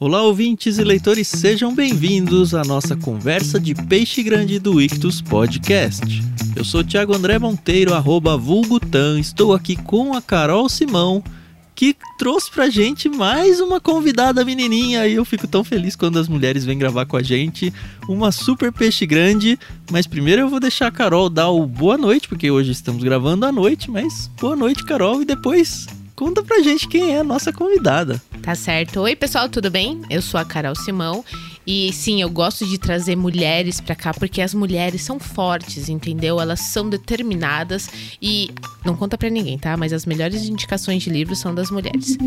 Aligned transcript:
Olá, 0.00 0.24
ouvintes 0.24 0.76
e 0.78 0.82
leitores, 0.82 1.28
sejam 1.28 1.72
bem-vindos 1.72 2.52
à 2.52 2.64
nossa 2.64 2.96
conversa 2.96 3.60
de 3.60 3.76
peixe 3.76 4.24
grande 4.24 4.58
do 4.58 4.82
Ictus 4.82 5.22
Podcast. 5.22 6.20
Eu 6.56 6.64
sou 6.64 6.82
Thiago 6.82 7.14
André 7.14 7.38
Monteiro, 7.38 7.94
arroba 7.94 8.36
vulgutan, 8.36 9.20
estou 9.20 9.54
aqui 9.54 9.76
com 9.76 10.12
a 10.12 10.20
Carol 10.20 10.68
Simão, 10.68 11.22
que 11.76 11.96
trouxe 12.18 12.50
pra 12.50 12.68
gente 12.68 13.08
mais 13.08 13.60
uma 13.60 13.80
convidada 13.80 14.44
menininha 14.44 15.06
e 15.06 15.14
eu 15.14 15.24
fico 15.24 15.46
tão 15.46 15.62
feliz 15.62 15.94
quando 15.94 16.18
as 16.18 16.26
mulheres 16.26 16.64
vêm 16.64 16.76
gravar 16.76 17.06
com 17.06 17.16
a 17.16 17.22
gente. 17.22 17.72
Uma 18.08 18.32
super 18.32 18.72
peixe 18.72 19.06
grande, 19.06 19.56
mas 19.92 20.08
primeiro 20.08 20.42
eu 20.42 20.48
vou 20.48 20.58
deixar 20.58 20.88
a 20.88 20.92
Carol 20.92 21.30
dar 21.30 21.50
o 21.50 21.64
boa 21.68 21.96
noite, 21.96 22.28
porque 22.28 22.50
hoje 22.50 22.72
estamos 22.72 23.04
gravando 23.04 23.46
à 23.46 23.52
noite, 23.52 23.88
mas 23.88 24.28
boa 24.40 24.56
noite, 24.56 24.84
Carol, 24.84 25.22
e 25.22 25.24
depois 25.24 25.86
conta 26.14 26.42
pra 26.42 26.60
gente 26.60 26.86
quem 26.88 27.14
é 27.14 27.20
a 27.20 27.24
nossa 27.24 27.52
convidada. 27.52 28.22
Tá 28.42 28.54
certo. 28.54 29.00
Oi, 29.00 29.16
pessoal, 29.16 29.48
tudo 29.48 29.70
bem? 29.70 30.00
Eu 30.08 30.22
sou 30.22 30.38
a 30.38 30.44
Carol 30.44 30.74
Simão 30.74 31.24
e 31.66 31.92
sim, 31.94 32.20
eu 32.20 32.28
gosto 32.28 32.66
de 32.66 32.76
trazer 32.76 33.16
mulheres 33.16 33.80
pra 33.80 33.94
cá 33.94 34.12
porque 34.12 34.42
as 34.42 34.52
mulheres 34.52 35.02
são 35.02 35.18
fortes, 35.18 35.88
entendeu? 35.88 36.40
Elas 36.40 36.60
são 36.60 36.88
determinadas 36.88 37.88
e 38.20 38.50
não 38.84 38.94
conta 38.94 39.16
pra 39.16 39.30
ninguém, 39.30 39.58
tá? 39.58 39.76
Mas 39.76 39.92
as 39.92 40.04
melhores 40.04 40.42
indicações 40.42 41.02
de 41.02 41.10
livros 41.10 41.38
são 41.38 41.54
das 41.54 41.70
mulheres. 41.70 42.18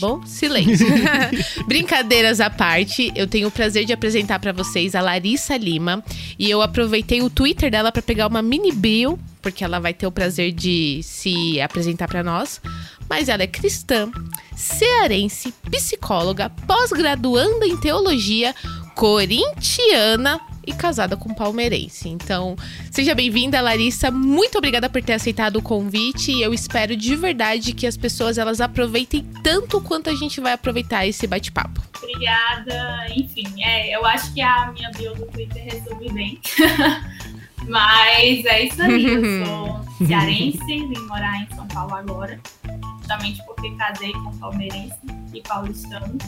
Bom, 0.00 0.24
silêncio. 0.26 0.86
Brincadeiras 1.68 2.40
à 2.40 2.48
parte, 2.48 3.12
eu 3.14 3.26
tenho 3.26 3.48
o 3.48 3.50
prazer 3.50 3.84
de 3.84 3.92
apresentar 3.92 4.38
pra 4.38 4.52
vocês 4.52 4.94
a 4.94 5.02
Larissa 5.02 5.56
Lima 5.56 6.02
e 6.38 6.50
eu 6.50 6.62
aproveitei 6.62 7.20
o 7.20 7.28
Twitter 7.28 7.70
dela 7.70 7.92
pra 7.92 8.02
pegar 8.02 8.26
uma 8.26 8.40
mini 8.40 8.72
bio 8.72 9.18
porque 9.42 9.62
ela 9.62 9.78
vai 9.78 9.94
ter 9.94 10.08
o 10.08 10.10
prazer 10.10 10.50
de 10.50 11.00
se 11.04 11.60
apresentar 11.60 12.08
pra 12.08 12.20
nós 12.20 12.60
mas 13.08 13.28
ela 13.28 13.42
é 13.42 13.46
cristã, 13.46 14.10
cearense, 14.54 15.52
psicóloga, 15.70 16.50
pós-graduanda 16.66 17.66
em 17.66 17.76
teologia, 17.76 18.54
corintiana 18.94 20.40
e 20.66 20.72
casada 20.72 21.16
com 21.16 21.32
palmeirense. 21.32 22.08
Então, 22.08 22.56
seja 22.90 23.14
bem-vinda, 23.14 23.60
Larissa. 23.60 24.10
Muito 24.10 24.58
obrigada 24.58 24.90
por 24.90 25.02
ter 25.02 25.12
aceitado 25.12 25.56
o 25.56 25.62
convite 25.62 26.32
e 26.32 26.42
eu 26.42 26.52
espero 26.52 26.96
de 26.96 27.14
verdade 27.14 27.72
que 27.72 27.86
as 27.86 27.96
pessoas 27.96 28.36
elas 28.36 28.60
aproveitem 28.60 29.22
tanto 29.44 29.80
quanto 29.80 30.10
a 30.10 30.14
gente 30.14 30.40
vai 30.40 30.52
aproveitar 30.52 31.06
esse 31.06 31.26
bate-papo. 31.26 31.80
Obrigada. 32.02 33.06
Enfim, 33.14 33.62
é, 33.62 33.94
eu 33.94 34.04
acho 34.04 34.32
que 34.34 34.40
a 34.40 34.72
minha 34.72 34.90
bio 34.90 35.14
do 35.14 35.26
Twitter 35.26 35.62
resume 35.62 36.12
bem. 36.12 36.40
Mas 37.68 38.44
é 38.44 38.64
isso 38.64 38.82
aí, 38.82 39.04
eu 39.04 39.22
sou 39.46 40.06
cearense, 40.06 40.58
vim 40.58 41.00
morar 41.06 41.42
em 41.42 41.54
São 41.54 41.66
Paulo 41.68 41.94
agora 41.94 42.40
justamente 43.06 43.40
porque 43.46 43.70
casei 43.76 44.12
com 44.12 44.36
palmeirense 44.38 44.98
e 45.32 45.40
paulistano. 45.42 46.18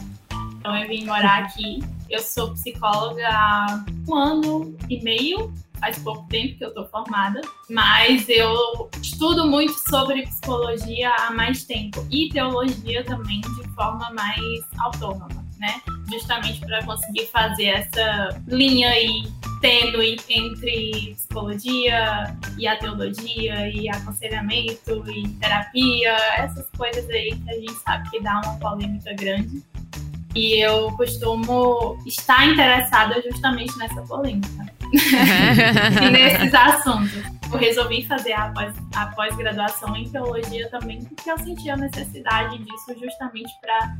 Então 0.57 0.77
eu 0.77 0.87
vim 0.87 1.05
morar 1.05 1.43
aqui. 1.43 1.79
Eu 2.09 2.21
sou 2.21 2.51
psicóloga 2.53 3.27
há 3.29 3.85
um 4.07 4.15
ano 4.15 4.77
e 4.89 5.01
meio, 5.03 5.53
faz 5.79 5.99
pouco 5.99 6.25
tempo 6.27 6.57
que 6.57 6.65
eu 6.65 6.73
tô 6.73 6.85
formada, 6.85 7.41
mas 7.69 8.27
eu 8.29 8.89
estudo 9.01 9.47
muito 9.47 9.73
sobre 9.89 10.23
psicologia 10.23 11.13
há 11.19 11.31
mais 11.31 11.65
tempo 11.65 12.05
e 12.09 12.29
teologia 12.29 13.03
também 13.03 13.41
de 13.41 13.69
forma 13.75 14.09
mais 14.11 14.65
autônoma, 14.79 15.38
né? 15.59 15.81
Justamente 16.09 16.59
para 16.61 16.83
conseguir 16.83 17.27
fazer 17.27 17.65
essa 17.65 18.41
linha 18.47 18.89
aí 18.89 19.23
tênue 19.61 20.17
entre 20.29 21.13
psicologia 21.15 22.35
e 22.57 22.67
a 22.67 22.77
teologia 22.77 23.69
e 23.69 23.89
aconselhamento 23.89 25.03
e 25.11 25.27
terapia, 25.27 26.15
essas 26.37 26.67
coisas 26.77 27.07
aí 27.09 27.35
que 27.35 27.51
a 27.51 27.55
gente 27.55 27.73
sabe 27.73 28.09
que 28.09 28.21
dá 28.21 28.41
uma 28.43 28.57
polêmica 28.57 29.13
grande. 29.13 29.61
E 30.35 30.63
eu 30.63 30.91
costumo 30.93 31.97
estar 32.05 32.47
interessada 32.47 33.21
justamente 33.21 33.77
nessa 33.77 34.01
polêmica 34.03 34.71
e 36.03 36.09
nesses 36.09 36.53
assuntos. 36.53 37.23
Eu 37.51 37.57
resolvi 37.57 38.05
fazer 38.05 38.33
a, 38.33 38.49
pós, 38.51 38.73
a 38.95 39.07
pós-graduação 39.07 39.95
em 39.95 40.07
teologia 40.07 40.69
também 40.69 41.03
porque 41.03 41.31
eu 41.31 41.37
senti 41.39 41.67
a 41.69 41.75
necessidade 41.75 42.59
disso 42.59 42.95
justamente 42.99 43.51
para 43.59 43.97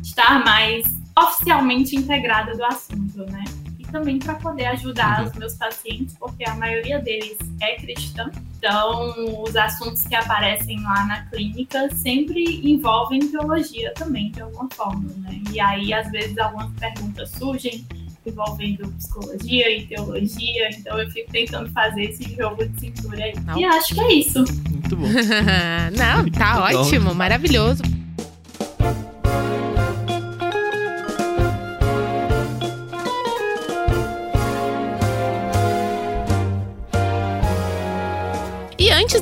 estar 0.00 0.44
mais 0.44 1.01
oficialmente 1.18 1.96
integrada 1.96 2.56
do 2.56 2.64
assunto, 2.64 3.18
né? 3.30 3.44
também 3.92 4.18
para 4.18 4.34
poder 4.34 4.64
ajudar 4.66 5.20
uhum. 5.20 5.28
os 5.28 5.34
meus 5.34 5.54
pacientes, 5.54 6.16
porque 6.18 6.48
a 6.48 6.54
maioria 6.56 6.98
deles 6.98 7.36
é 7.60 7.76
cristã. 7.76 8.30
Então, 8.56 9.14
os 9.42 9.54
assuntos 9.54 10.04
que 10.04 10.14
aparecem 10.14 10.82
lá 10.82 11.04
na 11.04 11.26
clínica 11.26 11.94
sempre 11.94 12.60
envolvem 12.64 13.20
teologia 13.28 13.92
também, 13.94 14.30
de 14.32 14.40
alguma 14.40 14.68
forma, 14.72 15.04
né? 15.18 15.40
E 15.52 15.60
aí, 15.60 15.92
às 15.92 16.10
vezes, 16.10 16.36
algumas 16.38 16.72
perguntas 16.78 17.30
surgem 17.30 17.84
envolvendo 18.24 18.88
psicologia 18.92 19.76
e 19.76 19.84
teologia, 19.86 20.70
então 20.70 20.96
eu 20.98 21.10
fico 21.10 21.30
tentando 21.32 21.68
fazer 21.72 22.04
esse 22.04 22.34
jogo 22.36 22.64
de 22.64 22.80
cintura 22.80 23.24
aí. 23.24 23.34
Não. 23.44 23.58
E 23.58 23.64
acho 23.64 23.94
que 23.94 24.00
é 24.00 24.12
isso. 24.12 24.38
Muito 24.70 24.96
bom. 24.96 25.06
Não, 25.98 26.30
tá 26.30 26.62
ótimo, 26.64 27.12
maravilhoso. 27.14 27.82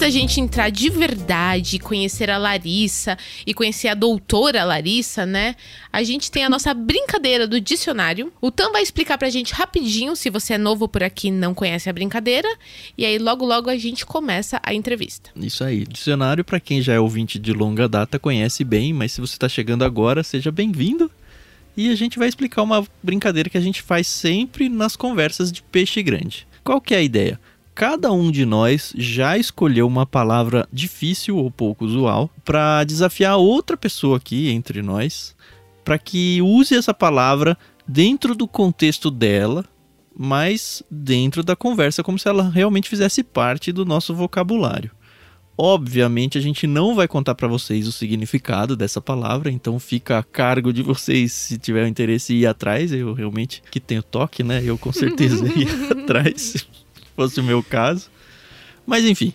Da 0.00 0.08
gente 0.08 0.40
entrar 0.40 0.70
de 0.70 0.88
verdade, 0.88 1.78
conhecer 1.78 2.30
a 2.30 2.38
Larissa 2.38 3.18
e 3.46 3.52
conhecer 3.52 3.88
a 3.88 3.94
doutora 3.94 4.64
Larissa, 4.64 5.26
né? 5.26 5.54
A 5.92 6.02
gente 6.02 6.30
tem 6.30 6.42
a 6.42 6.48
nossa 6.48 6.72
brincadeira 6.72 7.46
do 7.46 7.60
dicionário. 7.60 8.32
O 8.40 8.50
Tam 8.50 8.72
vai 8.72 8.80
explicar 8.80 9.18
pra 9.18 9.28
gente 9.28 9.52
rapidinho, 9.52 10.16
se 10.16 10.30
você 10.30 10.54
é 10.54 10.58
novo 10.58 10.88
por 10.88 11.02
aqui 11.02 11.28
e 11.28 11.30
não 11.30 11.52
conhece 11.52 11.90
a 11.90 11.92
brincadeira. 11.92 12.48
E 12.96 13.04
aí, 13.04 13.18
logo, 13.18 13.44
logo, 13.44 13.68
a 13.68 13.76
gente 13.76 14.06
começa 14.06 14.58
a 14.62 14.72
entrevista. 14.72 15.30
Isso 15.36 15.62
aí. 15.62 15.84
Dicionário, 15.84 16.46
para 16.46 16.58
quem 16.58 16.80
já 16.80 16.94
é 16.94 16.98
ouvinte 16.98 17.38
de 17.38 17.52
longa 17.52 17.86
data, 17.86 18.18
conhece 18.18 18.64
bem, 18.64 18.94
mas 18.94 19.12
se 19.12 19.20
você 19.20 19.36
tá 19.36 19.50
chegando 19.50 19.84
agora, 19.84 20.22
seja 20.22 20.50
bem-vindo. 20.50 21.10
E 21.76 21.90
a 21.90 21.94
gente 21.94 22.18
vai 22.18 22.26
explicar 22.26 22.62
uma 22.62 22.86
brincadeira 23.02 23.50
que 23.50 23.58
a 23.58 23.62
gente 23.62 23.82
faz 23.82 24.06
sempre 24.06 24.70
nas 24.70 24.96
conversas 24.96 25.52
de 25.52 25.62
peixe 25.62 26.02
grande. 26.02 26.48
Qual 26.64 26.80
que 26.80 26.94
é 26.94 26.98
a 26.98 27.02
ideia? 27.02 27.38
Cada 27.74 28.12
um 28.12 28.30
de 28.30 28.44
nós 28.44 28.92
já 28.96 29.38
escolheu 29.38 29.86
uma 29.86 30.06
palavra 30.06 30.68
difícil 30.72 31.36
ou 31.36 31.50
pouco 31.50 31.84
usual 31.84 32.30
para 32.44 32.84
desafiar 32.84 33.36
outra 33.36 33.76
pessoa 33.76 34.16
aqui 34.16 34.48
entre 34.50 34.82
nós 34.82 35.34
para 35.84 35.98
que 35.98 36.40
use 36.42 36.76
essa 36.76 36.94
palavra 36.94 37.56
dentro 37.86 38.34
do 38.34 38.46
contexto 38.46 39.10
dela, 39.10 39.64
mas 40.16 40.82
dentro 40.90 41.42
da 41.42 41.56
conversa, 41.56 42.02
como 42.02 42.18
se 42.18 42.28
ela 42.28 42.48
realmente 42.48 42.88
fizesse 42.88 43.22
parte 43.22 43.72
do 43.72 43.84
nosso 43.84 44.14
vocabulário. 44.14 44.90
Obviamente, 45.58 46.38
a 46.38 46.40
gente 46.40 46.66
não 46.66 46.94
vai 46.94 47.06
contar 47.06 47.34
para 47.34 47.48
vocês 47.48 47.86
o 47.86 47.92
significado 47.92 48.76
dessa 48.76 49.00
palavra, 49.00 49.50
então 49.50 49.78
fica 49.78 50.18
a 50.18 50.22
cargo 50.22 50.72
de 50.72 50.82
vocês, 50.82 51.32
se 51.32 51.58
tiver 51.58 51.86
interesse, 51.86 52.34
ir 52.34 52.46
atrás. 52.46 52.92
Eu 52.92 53.12
realmente, 53.12 53.62
que 53.70 53.78
tenho 53.78 54.02
toque, 54.02 54.42
né? 54.42 54.62
Eu 54.64 54.78
com 54.78 54.92
certeza 54.92 55.44
ia 55.46 55.92
atrás 56.02 56.66
fosse 57.20 57.38
o 57.38 57.44
meu 57.44 57.62
caso. 57.62 58.08
Mas 58.86 59.04
enfim, 59.04 59.34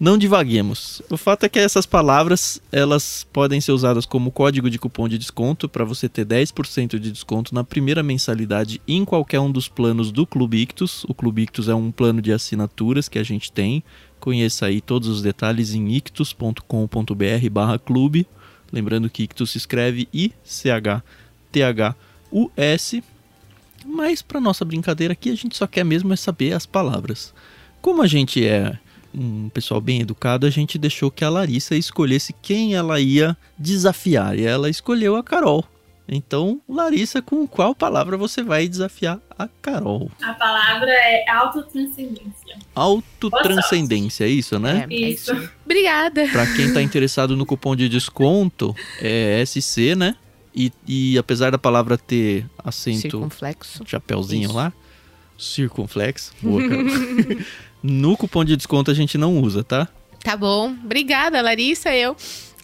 não 0.00 0.16
divaguemos. 0.16 1.02
O 1.10 1.18
fato 1.18 1.44
é 1.44 1.48
que 1.50 1.58
essas 1.58 1.84
palavras, 1.84 2.58
elas 2.72 3.26
podem 3.30 3.60
ser 3.60 3.72
usadas 3.72 4.06
como 4.06 4.30
código 4.30 4.70
de 4.70 4.78
cupom 4.78 5.06
de 5.06 5.18
desconto 5.18 5.68
para 5.68 5.84
você 5.84 6.08
ter 6.08 6.24
10% 6.24 6.98
de 6.98 7.12
desconto 7.12 7.54
na 7.54 7.62
primeira 7.62 8.02
mensalidade 8.02 8.80
em 8.88 9.04
qualquer 9.04 9.40
um 9.40 9.52
dos 9.52 9.68
planos 9.68 10.10
do 10.10 10.26
Clube 10.26 10.56
Ictus. 10.56 11.04
O 11.04 11.12
Clube 11.12 11.42
Ictus 11.42 11.68
é 11.68 11.74
um 11.74 11.90
plano 11.90 12.22
de 12.22 12.32
assinaturas 12.32 13.10
que 13.10 13.18
a 13.18 13.22
gente 13.22 13.52
tem. 13.52 13.84
Conheça 14.18 14.64
aí 14.64 14.80
todos 14.80 15.06
os 15.08 15.20
detalhes 15.20 15.74
em 15.74 15.92
ictus.com.br 15.92 17.50
barra 17.50 17.78
clube. 17.78 18.26
Lembrando 18.72 19.10
que 19.10 19.24
Ictus 19.24 19.50
se 19.50 19.58
escreve 19.58 20.08
I-C-H-T-H-U-S. 20.14 21.02
Mas 23.84 24.22
para 24.22 24.40
nossa 24.40 24.64
brincadeira 24.64 25.12
aqui, 25.12 25.30
a 25.30 25.36
gente 25.36 25.56
só 25.56 25.66
quer 25.66 25.84
mesmo 25.84 26.12
é 26.12 26.16
saber 26.16 26.52
as 26.52 26.66
palavras. 26.66 27.34
Como 27.80 28.02
a 28.02 28.06
gente 28.06 28.46
é 28.46 28.78
um 29.14 29.48
pessoal 29.50 29.80
bem 29.80 30.00
educado, 30.00 30.46
a 30.46 30.50
gente 30.50 30.78
deixou 30.78 31.10
que 31.10 31.24
a 31.24 31.28
Larissa 31.28 31.76
escolhesse 31.76 32.34
quem 32.40 32.74
ela 32.74 33.00
ia 33.00 33.36
desafiar. 33.58 34.38
E 34.38 34.44
ela 34.44 34.70
escolheu 34.70 35.16
a 35.16 35.22
Carol. 35.22 35.64
Então, 36.08 36.60
Larissa, 36.68 37.22
com 37.22 37.46
qual 37.46 37.74
palavra 37.74 38.16
você 38.16 38.42
vai 38.42 38.68
desafiar 38.68 39.20
a 39.38 39.48
Carol? 39.60 40.10
A 40.22 40.34
palavra 40.34 40.90
é 40.90 41.30
autotranscendência. 41.30 42.58
Autotranscendência, 42.74 44.24
é 44.24 44.28
isso, 44.28 44.58
né? 44.58 44.86
É, 44.90 44.94
isso. 44.94 45.32
Obrigada. 45.64 46.28
Para 46.28 46.46
quem 46.54 46.66
está 46.66 46.82
interessado 46.82 47.36
no 47.36 47.46
cupom 47.46 47.76
de 47.76 47.88
desconto, 47.88 48.74
é 49.00 49.42
SC, 49.46 49.94
né? 49.94 50.16
E, 50.54 50.70
e 50.86 51.16
apesar 51.18 51.50
da 51.50 51.58
palavra 51.58 51.96
ter 51.96 52.46
acento. 52.62 53.00
Circunflexo. 53.00 53.82
Chapeuzinho 53.86 54.46
Isso. 54.46 54.54
lá. 54.54 54.72
Circunflexo. 55.38 56.32
Boa, 56.42 56.62
no 57.82 58.16
cupom 58.16 58.44
de 58.44 58.56
desconto 58.56 58.90
a 58.90 58.94
gente 58.94 59.16
não 59.18 59.38
usa, 59.38 59.64
tá? 59.64 59.88
Tá 60.22 60.36
bom. 60.36 60.70
Obrigada, 60.84 61.40
Larissa. 61.40 61.94
Eu 61.94 62.16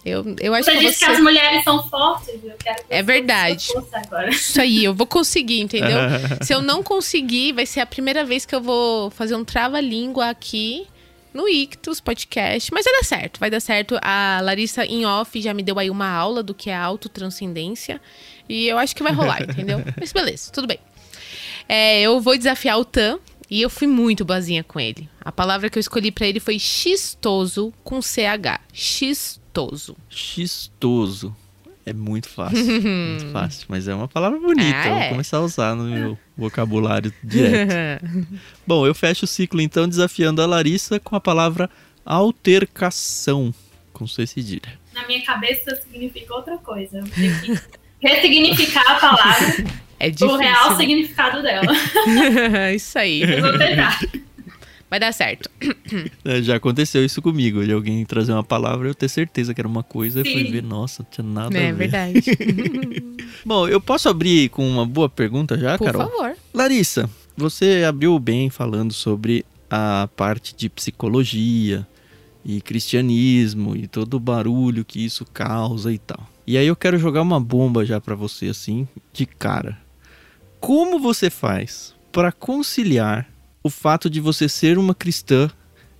Eu, 0.05 0.23
eu 0.39 0.53
acho 0.53 0.65
Você 0.65 0.77
que 0.77 0.85
disse 0.85 0.99
você... 0.99 1.05
que 1.05 1.11
as 1.11 1.19
mulheres 1.19 1.63
são 1.63 1.89
fortes, 1.89 2.29
eu 2.41 2.55
quero 2.57 2.77
que 2.77 2.83
É 2.89 2.97
você 2.97 3.03
verdade. 3.03 3.67
agora. 3.91 4.29
Isso 4.29 4.61
aí, 4.61 4.85
eu 4.85 4.93
vou 4.93 5.05
conseguir, 5.05 5.59
entendeu? 5.59 5.97
Se 6.41 6.53
eu 6.53 6.61
não 6.61 6.81
conseguir, 6.81 7.51
vai 7.51 7.65
ser 7.65 7.81
a 7.81 7.85
primeira 7.85 8.23
vez 8.23 8.45
que 8.45 8.55
eu 8.55 8.61
vou 8.61 9.09
fazer 9.09 9.35
um 9.35 9.43
trava-língua 9.43 10.29
aqui 10.29 10.87
no 11.39 11.47
Ictus 11.47 12.01
Podcast. 12.01 12.71
Mas 12.73 12.83
vai 12.83 12.93
dar 12.93 13.03
certo, 13.05 13.39
vai 13.39 13.49
dar 13.49 13.61
certo. 13.61 13.97
A 14.01 14.41
Larissa 14.43 14.85
em 14.85 15.05
off 15.05 15.39
já 15.41 15.53
me 15.53 15.63
deu 15.63 15.79
aí 15.79 15.89
uma 15.89 16.09
aula 16.09 16.43
do 16.43 16.53
que 16.53 16.69
é 16.69 16.75
autotranscendência. 16.75 18.01
E 18.47 18.67
eu 18.67 18.77
acho 18.77 18.93
que 18.93 19.01
vai 19.01 19.13
rolar, 19.13 19.43
entendeu? 19.49 19.81
Mas 19.97 20.11
beleza, 20.11 20.51
tudo 20.51 20.67
bem. 20.67 20.79
É, 21.67 22.01
eu 22.01 22.19
vou 22.19 22.37
desafiar 22.37 22.77
o 22.77 22.83
Tan. 22.83 23.19
E 23.49 23.61
eu 23.61 23.69
fui 23.69 23.87
muito 23.87 24.23
boazinha 24.23 24.63
com 24.63 24.79
ele. 24.79 25.09
A 25.21 25.31
palavra 25.31 25.71
que 25.71 25.77
eu 25.77 25.81
escolhi 25.81 26.11
pra 26.11 26.27
ele 26.27 26.39
foi 26.39 26.59
xistoso 26.59 27.73
com 27.83 27.99
CH. 27.99 28.61
Xistoso. 28.71 29.97
Xistoso. 30.07 31.35
É 31.89 31.93
muito 31.93 32.29
fácil. 32.29 32.63
muito 32.65 33.25
fácil. 33.33 33.65
Mas 33.67 33.87
é 33.87 33.95
uma 33.95 34.07
palavra 34.07 34.39
bonita. 34.39 34.77
Ah, 34.77 34.87
é. 34.87 34.99
vou 35.01 35.09
começar 35.09 35.37
a 35.37 35.41
usar 35.41 35.75
no 35.75 35.85
meu 35.85 36.17
vocabulário 36.37 37.11
direto. 37.23 38.05
Bom, 38.67 38.85
eu 38.85 38.93
fecho 38.93 39.25
o 39.25 39.27
ciclo 39.27 39.59
então 39.59 39.87
desafiando 39.87 40.41
a 40.41 40.45
Larissa 40.45 40.99
com 40.99 41.15
a 41.15 41.19
palavra 41.19 41.69
altercação. 42.05 43.53
Com 43.91 44.05
C 44.07 44.25
cedilha. 44.27 44.79
Na 44.93 45.05
minha 45.07 45.23
cabeça 45.25 45.75
significa 45.91 46.33
outra 46.35 46.57
coisa. 46.59 46.99
Eu 46.99 47.03
tenho 47.09 47.39
que 47.41 47.59
ressignificar 48.07 48.83
a 48.91 48.95
palavra, 48.99 49.65
É 49.99 50.09
difícil. 50.09 50.35
o 50.35 50.37
real 50.37 50.77
significado 50.77 51.41
dela. 51.41 51.73
Isso 52.73 52.97
aí. 52.99 53.21
Eu 53.23 53.41
vou 53.41 53.57
tentar. 53.57 53.99
Vai 54.89 54.99
dar 54.99 55.11
certo. 55.13 55.49
É, 56.25 56.41
Já 56.41 56.55
aconteceu 56.57 57.03
isso 57.05 57.21
comigo, 57.21 57.63
de 57.63 57.71
alguém 57.71 58.05
trazer 58.05 58.31
uma 58.33 58.43
palavra 58.43 58.87
e 58.87 58.91
eu 58.91 58.95
ter 58.95 59.07
certeza 59.09 59.53
que 59.53 59.61
era 59.61 59.67
uma 59.67 59.83
coisa 59.83 60.21
e 60.21 60.31
fui 60.31 60.43
ver, 60.45 60.61
nossa, 60.63 61.03
não 61.03 61.09
tinha 61.09 61.25
nada 61.27 61.57
a 61.57 61.61
É 61.61 61.71
ver. 61.71 61.77
verdade. 61.89 62.21
Bom, 63.45 63.67
eu 63.67 63.79
posso 63.81 64.09
abrir 64.09 64.49
com 64.49 64.67
uma 64.67 64.85
boa 64.85 65.09
pergunta 65.09 65.57
já, 65.57 65.77
Por 65.77 65.85
Carol? 65.85 66.09
favor. 66.09 66.35
Larissa, 66.53 67.09
você 67.37 67.83
abriu 67.87 68.17
bem 68.19 68.49
falando 68.49 68.93
sobre 68.93 69.45
a 69.69 70.09
parte 70.15 70.55
de 70.55 70.69
psicologia 70.69 71.87
e 72.43 72.61
cristianismo 72.61 73.75
e 73.75 73.87
todo 73.87 74.15
o 74.15 74.19
barulho 74.19 74.83
que 74.85 75.03
isso 75.03 75.25
causa 75.25 75.91
e 75.93 75.97
tal. 75.97 76.27
E 76.45 76.57
aí 76.57 76.65
eu 76.67 76.75
quero 76.75 76.97
jogar 76.97 77.21
uma 77.21 77.39
bomba 77.39 77.85
já 77.85 77.99
pra 78.01 78.15
você 78.15 78.47
assim, 78.47 78.87
de 79.13 79.25
cara. 79.25 79.77
Como 80.59 80.99
você 80.99 81.29
faz 81.29 81.93
para 82.11 82.31
conciliar 82.31 83.27
o 83.63 83.69
fato 83.69 84.09
de 84.09 84.19
você 84.19 84.47
ser 84.49 84.77
uma 84.77 84.95
cristã 84.95 85.49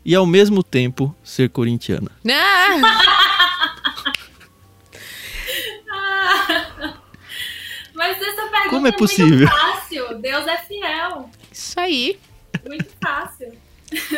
e 0.03 0.15
ao 0.15 0.25
mesmo 0.25 0.63
tempo 0.63 1.15
ser 1.23 1.49
corintiana? 1.49 2.11
Ah! 2.27 3.39
Mas 7.93 8.17
essa 8.21 8.43
pergunta 8.47 8.69
Como 8.69 8.87
é 8.87 8.91
muito 8.91 8.97
possível? 8.97 9.47
fácil. 9.47 10.19
Deus 10.19 10.47
é 10.47 10.57
fiel. 10.59 11.29
Isso 11.51 11.79
aí. 11.79 12.17
Muito 12.65 12.87
fácil. 13.03 13.51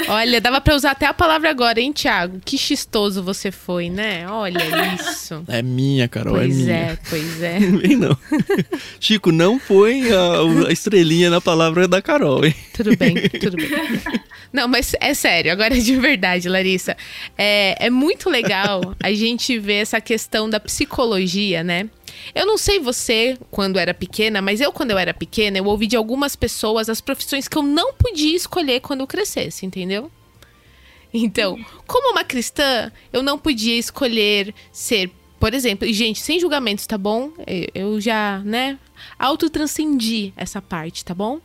Olha, 0.08 0.42
dava 0.42 0.60
pra 0.60 0.76
usar 0.76 0.92
até 0.92 1.06
a 1.06 1.14
palavra 1.14 1.50
agora, 1.50 1.80
hein, 1.80 1.94
Thiago? 1.94 2.42
Que 2.44 2.58
chistoso 2.58 3.24
você 3.24 3.52
foi, 3.52 3.90
né? 3.90 4.28
Olha 4.30 4.60
isso. 4.96 5.44
É 5.48 5.62
minha, 5.62 6.08
Carol, 6.08 6.36
é 6.38 6.40
pois 6.42 6.58
minha. 6.58 6.74
é, 6.74 6.98
pois 7.10 7.42
é. 7.44 7.60
Vem 7.82 7.96
não. 7.96 8.18
Chico, 9.00 9.32
não 9.32 9.58
põe 9.60 10.12
a, 10.12 10.68
a 10.68 10.72
estrelinha 10.72 11.30
na 11.30 11.40
palavra 11.40 11.88
da 11.88 12.02
Carol, 12.02 12.46
hein? 12.46 12.56
Tudo 12.74 12.96
bem, 12.98 13.16
tudo 13.40 13.58
bem. 13.58 13.70
Não, 14.52 14.68
mas 14.68 14.94
é 15.00 15.14
sério, 15.14 15.52
agora 15.52 15.80
de 15.80 15.96
verdade, 15.96 16.50
Larissa. 16.50 16.98
É, 17.38 17.86
é 17.86 17.90
muito 17.90 18.30
legal 18.30 18.96
a 19.02 19.14
gente 19.14 19.58
ver 19.58 19.76
essa 19.76 20.02
questão 20.02 20.50
da 20.50 20.60
psicologia, 20.60 21.64
né? 21.64 21.88
Eu 22.36 22.46
não 22.46 22.58
sei 22.58 22.80
você 22.80 23.38
quando 23.50 23.78
era 23.80 23.94
pequena, 23.94 24.42
mas 24.42 24.62
eu, 24.62 24.72
quando 24.72 24.92
eu 24.92 24.98
era 24.98 25.14
pequena, 25.14 25.58
eu 25.58 25.66
ouvi 25.66 25.88
de 25.88 25.96
algumas 25.96 26.36
pessoas 26.36 26.90
as 26.90 27.02
profissões 27.02 27.48
que 27.48 27.58
eu 27.58 27.64
não 27.64 27.94
podia 27.94 28.36
escolher 28.36 28.80
quando 28.82 29.02
eu 29.02 29.08
crescesse, 29.08 29.66
entendeu? 29.66 30.12
Então, 31.14 31.58
como 31.86 32.12
uma 32.12 32.24
cristã, 32.24 32.92
eu 33.12 33.22
não 33.22 33.38
podia 33.38 33.78
escolher 33.78 34.54
ser, 34.72 35.12
por 35.40 35.54
exemplo, 35.54 35.86
e 35.86 35.94
gente, 35.94 36.20
sem 36.22 36.40
julgamentos, 36.40 36.88
tá 36.88 36.98
bom? 36.98 37.32
Eu- 37.46 37.68
Eu 37.94 38.02
já, 38.02 38.40
né, 38.46 38.78
autotranscendi 39.20 40.32
essa 40.38 40.62
parte, 40.62 41.04
tá 41.04 41.14
bom? 41.14 41.40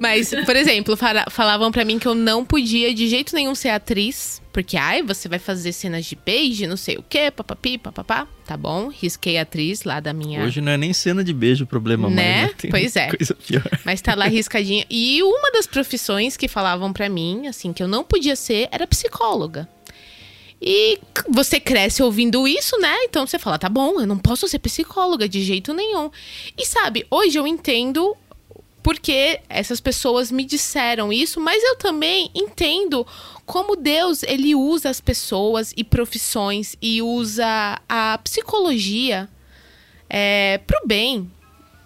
Mas, 0.00 0.30
por 0.46 0.56
exemplo, 0.56 0.96
fala- 0.96 1.26
falavam 1.30 1.70
pra 1.70 1.84
mim 1.84 1.98
que 1.98 2.08
eu 2.08 2.14
não 2.14 2.42
podia 2.44 2.92
de 2.94 3.06
jeito 3.06 3.34
nenhum 3.34 3.54
ser 3.54 3.68
atriz, 3.68 4.40
porque, 4.50 4.76
ai, 4.76 5.02
você 5.02 5.28
vai 5.28 5.38
fazer 5.38 5.72
cenas 5.72 6.06
de 6.06 6.16
beijo, 6.16 6.66
não 6.66 6.76
sei 6.76 6.96
o 6.96 7.04
quê, 7.06 7.30
papapi, 7.30 7.76
papapá. 7.76 8.26
Tá 8.46 8.56
bom, 8.56 8.88
risquei 8.88 9.36
atriz 9.36 9.84
lá 9.84 10.00
da 10.00 10.14
minha. 10.14 10.42
Hoje 10.42 10.60
não 10.62 10.72
é 10.72 10.78
nem 10.78 10.92
cena 10.94 11.22
de 11.22 11.34
beijo 11.34 11.64
o 11.64 11.66
problema 11.66 12.08
Né? 12.08 12.14
mais, 12.40 12.46
né? 12.48 12.54
Tem 12.56 12.70
Pois 12.70 12.96
é. 12.96 13.08
Coisa 13.14 13.34
pior. 13.34 13.62
Mas 13.84 14.00
tá 14.00 14.14
lá 14.14 14.26
riscadinha. 14.26 14.86
E 14.90 15.22
uma 15.22 15.52
das 15.52 15.66
profissões 15.66 16.34
que 16.36 16.48
falavam 16.48 16.92
pra 16.94 17.08
mim, 17.10 17.46
assim, 17.46 17.70
que 17.72 17.82
eu 17.82 17.86
não 17.88 18.02
podia 18.02 18.34
ser, 18.34 18.68
era 18.72 18.86
psicóloga. 18.86 19.68
E 20.62 20.98
você 21.28 21.58
cresce 21.60 22.02
ouvindo 22.02 22.46
isso, 22.48 22.78
né? 22.78 22.94
Então 23.04 23.26
você 23.26 23.38
fala, 23.38 23.58
tá 23.58 23.68
bom, 23.68 24.00
eu 24.00 24.06
não 24.06 24.18
posso 24.18 24.46
ser 24.48 24.58
psicóloga 24.58 25.28
de 25.28 25.42
jeito 25.42 25.72
nenhum. 25.72 26.10
E 26.56 26.66
sabe, 26.66 27.06
hoje 27.10 27.38
eu 27.38 27.46
entendo 27.46 28.14
porque 28.82 29.40
essas 29.48 29.80
pessoas 29.80 30.30
me 30.30 30.44
disseram 30.44 31.12
isso, 31.12 31.40
mas 31.40 31.62
eu 31.62 31.76
também 31.76 32.30
entendo 32.34 33.06
como 33.44 33.76
Deus 33.76 34.22
ele 34.22 34.54
usa 34.54 34.88
as 34.88 35.00
pessoas 35.00 35.72
e 35.76 35.84
profissões 35.84 36.76
e 36.80 37.02
usa 37.02 37.80
a 37.88 38.18
psicologia 38.18 39.28
é, 40.08 40.58
pro 40.66 40.80
bem, 40.86 41.30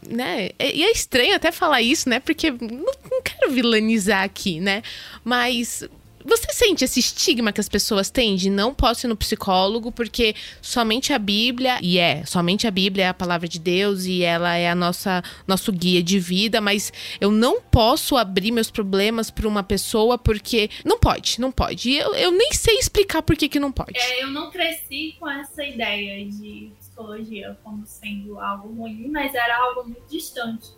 né? 0.08 0.50
E 0.58 0.85
é 0.85 0.93
estranho 0.93 1.35
até 1.35 1.50
falar 1.50 1.82
isso, 1.82 2.08
né? 2.08 2.20
Porque 2.20 2.50
não, 2.50 2.93
não 3.11 3.23
quero 3.23 3.50
vilanizar 3.50 4.23
aqui, 4.23 4.61
né? 4.61 4.82
Mas 5.25 5.82
você 6.25 6.53
sente 6.53 6.85
esse 6.85 7.00
estigma 7.00 7.53
que 7.53 7.61
as 7.61 7.69
pessoas 7.69 8.09
têm 8.11 8.37
de 8.37 8.49
não 8.49 8.73
posso 8.73 9.06
ir 9.06 9.09
no 9.09 9.17
psicólogo 9.17 9.93
porque 9.93 10.35
somente 10.62 11.12
a 11.12 11.19
Bíblia, 11.19 11.79
e 11.82 11.99
é, 11.99 12.25
somente 12.25 12.67
a 12.67 12.71
Bíblia 12.71 13.05
é 13.05 13.09
a 13.09 13.15
palavra 13.15 13.47
de 13.47 13.59
Deus 13.59 14.05
e 14.06 14.23
ela 14.23 14.55
é 14.55 14.71
a 14.71 14.75
nossa 14.75 15.23
nosso 15.47 15.71
guia 15.71 16.03
de 16.03 16.19
vida, 16.19 16.61
mas 16.61 16.93
eu 17.21 17.31
não 17.31 17.61
posso 17.61 18.17
abrir 18.17 18.50
meus 18.50 18.71
problemas 18.71 19.31
para 19.31 19.47
uma 19.47 19.62
pessoa 19.62 20.17
porque 20.17 20.71
não 20.85 20.99
pode, 20.99 21.41
não 21.41 21.53
pode. 21.53 21.91
E 21.91 21.99
eu, 21.99 22.15
eu 22.15 22.31
nem 22.31 22.53
sei 22.53 22.79
explicar 22.79 23.23
por 23.23 23.37
que 23.37 23.49
que 23.49 23.61
não 23.61 23.71
pode. 23.71 23.99
É, 23.99 24.23
eu 24.23 24.29
não 24.29 24.50
cresci 24.50 25.17
com 25.19 25.29
essa 25.29 25.62
ideia 25.62 26.25
de 26.25 26.71
psicologia 26.79 27.59
como 27.62 27.87
sendo 27.87 28.38
algo 28.38 28.73
ruim, 28.75 29.09
mas 29.09 29.35
era 29.35 29.59
algo 29.59 29.85
muito 29.85 30.09
distante. 30.09 30.69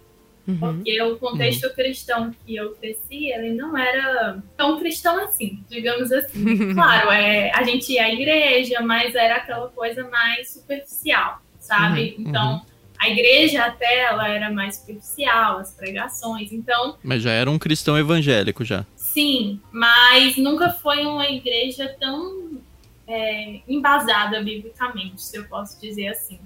Uhum. 0.47 0.59
Porque 0.59 1.03
o 1.03 1.17
contexto 1.17 1.69
cristão 1.75 2.33
que 2.45 2.55
eu 2.55 2.75
cresci, 2.77 3.27
ele 3.33 3.53
não 3.53 3.77
era 3.77 4.43
tão 4.57 4.79
cristão 4.79 5.23
assim, 5.25 5.63
digamos 5.69 6.13
assim. 6.13 6.73
Claro, 6.75 7.11
é, 7.11 7.51
a 7.53 7.63
gente 7.65 7.93
ia 7.93 8.05
à 8.05 8.13
igreja, 8.13 8.81
mas 8.81 9.15
era 9.15 9.37
aquela 9.37 9.69
coisa 9.69 10.09
mais 10.09 10.51
superficial, 10.51 11.41
sabe? 11.59 12.15
Uhum, 12.19 12.25
então, 12.29 12.63
a 12.99 13.09
igreja 13.09 13.65
até 13.65 14.03
ela 14.05 14.29
era 14.29 14.51
mais 14.51 14.77
superficial, 14.77 15.59
as 15.59 15.73
pregações. 15.73 16.53
Então, 16.53 16.97
Mas 17.03 17.23
já 17.23 17.33
era 17.33 17.51
um 17.51 17.59
cristão 17.59 17.99
evangélico 17.99 18.65
já. 18.65 18.85
sim, 18.97 19.61
mas 19.73 20.37
nunca 20.37 20.71
foi 20.71 21.05
uma 21.05 21.29
igreja 21.29 21.95
tão 21.99 22.61
é, 23.09 23.61
embasada 23.69 24.43
biblicamente, 24.43 25.23
se 25.23 25.37
eu 25.37 25.45
posso 25.45 25.81
dizer 25.81 26.09
assim. 26.09 26.39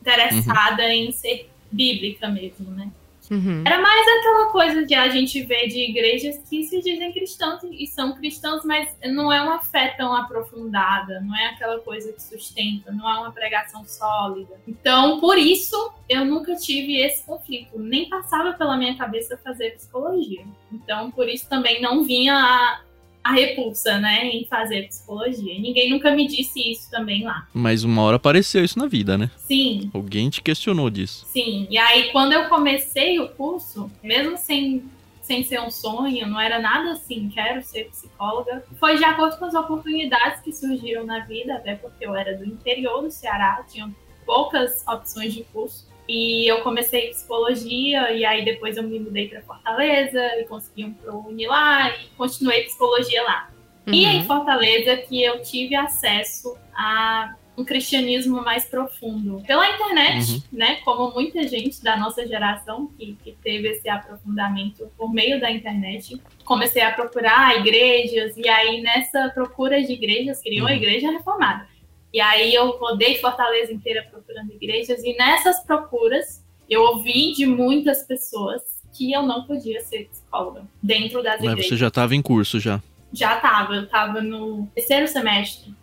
Interessada 0.00 0.82
em 0.92 1.10
ser 1.12 1.48
bíblica 1.70 2.28
mesmo, 2.28 2.70
né? 2.70 2.90
Uhum. 3.30 3.62
Era 3.66 3.80
mais 3.80 4.06
aquela 4.18 4.50
coisa 4.50 4.84
de 4.84 4.94
a 4.94 5.08
gente 5.08 5.42
ver 5.42 5.68
de 5.68 5.78
igrejas 5.90 6.38
que 6.48 6.62
se 6.64 6.80
dizem 6.80 7.12
cristãos 7.12 7.62
e 7.64 7.86
são 7.86 8.14
cristãos, 8.14 8.64
mas 8.64 8.94
não 9.06 9.32
é 9.32 9.40
uma 9.40 9.60
fé 9.60 9.94
tão 9.96 10.14
aprofundada, 10.14 11.20
não 11.20 11.36
é 11.36 11.46
aquela 11.46 11.78
coisa 11.80 12.12
que 12.12 12.22
sustenta, 12.22 12.92
não 12.92 13.08
é 13.08 13.18
uma 13.20 13.32
pregação 13.32 13.84
sólida. 13.84 14.60
Então, 14.66 15.20
por 15.20 15.38
isso, 15.38 15.92
eu 16.08 16.24
nunca 16.24 16.54
tive 16.56 17.00
esse 17.00 17.24
conflito, 17.24 17.78
nem 17.78 18.08
passava 18.08 18.52
pela 18.52 18.76
minha 18.76 18.96
cabeça 18.96 19.38
fazer 19.38 19.72
psicologia. 19.72 20.44
Então, 20.72 21.10
por 21.10 21.28
isso 21.28 21.48
também 21.48 21.80
não 21.80 22.04
vinha 22.04 22.34
a, 22.34 22.80
a 23.24 23.32
repulsa, 23.32 23.98
né, 23.98 24.26
em 24.26 24.44
fazer 24.44 24.86
psicologia. 24.86 25.58
Ninguém 25.58 25.88
nunca 25.88 26.10
me 26.10 26.28
disse 26.28 26.70
isso 26.70 26.90
também 26.90 27.24
lá. 27.24 27.48
Mas 27.54 27.82
uma 27.82 28.02
hora 28.02 28.16
apareceu 28.16 28.62
isso 28.62 28.78
na 28.78 28.86
vida, 28.86 29.16
né? 29.16 29.30
Sim, 29.38 29.90
Alguém 29.94 30.28
te 30.28 30.42
questionou 30.42 30.90
disso. 30.90 31.24
Sim, 31.26 31.66
e 31.70 31.78
aí 31.78 32.12
quando 32.12 32.32
eu 32.34 32.50
comecei 32.50 33.18
o 33.18 33.30
curso, 33.30 33.90
mesmo 34.02 34.36
sem, 34.36 34.84
sem 35.22 35.42
ser 35.42 35.58
um 35.62 35.70
sonho, 35.70 36.26
não 36.26 36.38
era 36.38 36.58
nada 36.58 36.92
assim, 36.92 37.30
quero 37.32 37.62
ser 37.62 37.84
psicóloga, 37.84 38.62
foi 38.78 38.98
de 38.98 39.04
acordo 39.04 39.38
com 39.38 39.46
as 39.46 39.54
oportunidades 39.54 40.42
que 40.42 40.52
surgiram 40.52 41.06
na 41.06 41.20
vida, 41.20 41.54
até 41.54 41.76
porque 41.76 42.06
eu 42.06 42.14
era 42.14 42.36
do 42.36 42.44
interior 42.44 43.00
do 43.00 43.10
Ceará, 43.10 43.64
tinha 43.66 43.90
poucas 44.26 44.84
opções 44.86 45.32
de 45.32 45.44
curso. 45.44 45.88
E 46.08 46.46
eu 46.50 46.60
comecei 46.62 47.08
psicologia, 47.08 48.12
e 48.12 48.24
aí 48.24 48.44
depois 48.44 48.76
eu 48.76 48.82
me 48.82 48.98
mudei 48.98 49.28
para 49.28 49.42
Fortaleza 49.42 50.20
e 50.38 50.44
consegui 50.44 50.84
um 50.84 50.92
ProUni 50.92 51.46
lá 51.46 51.90
e 51.90 52.08
continuei 52.16 52.64
psicologia 52.64 53.22
lá. 53.22 53.50
E 53.86 54.04
em 54.04 54.24
Fortaleza 54.24 54.96
que 54.96 55.22
eu 55.22 55.42
tive 55.42 55.74
acesso 55.74 56.56
a 56.74 57.34
um 57.56 57.64
cristianismo 57.64 58.42
mais 58.42 58.64
profundo. 58.64 59.42
Pela 59.46 59.68
internet, 59.70 60.32
uhum. 60.32 60.42
né? 60.52 60.76
Como 60.84 61.12
muita 61.12 61.46
gente 61.46 61.82
da 61.82 61.96
nossa 61.96 62.26
geração 62.26 62.88
que, 62.98 63.16
que 63.22 63.32
teve 63.42 63.68
esse 63.68 63.88
aprofundamento 63.88 64.90
por 64.96 65.12
meio 65.12 65.40
da 65.40 65.50
internet. 65.50 66.20
Comecei 66.44 66.82
a 66.82 66.92
procurar 66.92 67.56
igrejas, 67.58 68.36
e 68.36 68.48
aí 68.48 68.82
nessa 68.82 69.28
procura 69.28 69.80
de 69.82 69.92
igrejas, 69.92 70.40
queria 70.42 70.62
uma 70.62 70.70
uhum. 70.70 70.76
igreja 70.76 71.10
reformada. 71.10 71.66
E 72.14 72.20
aí 72.20 72.54
eu 72.54 72.70
rodei 72.78 73.18
Fortaleza 73.18 73.72
inteira 73.72 74.06
procurando 74.10 74.52
igrejas, 74.52 75.04
e 75.04 75.14
nessas 75.16 75.62
procuras 75.64 76.42
eu 76.70 76.80
ouvi 76.80 77.32
de 77.32 77.44
muitas 77.44 78.04
pessoas 78.04 78.62
que 78.96 79.12
eu 79.12 79.22
não 79.22 79.44
podia 79.44 79.80
ser 79.80 80.08
psicóloga 80.08 80.62
dentro 80.82 81.22
das 81.22 81.40
Mas 81.40 81.50
igrejas. 81.50 81.68
você 81.68 81.76
já 81.76 81.88
estava 81.88 82.14
em 82.14 82.22
curso 82.22 82.58
já? 82.58 82.80
Já 83.12 83.36
estava, 83.36 83.74
eu 83.74 83.82
estava 83.84 84.22
no 84.22 84.66
terceiro 84.74 85.06
semestre 85.08 85.74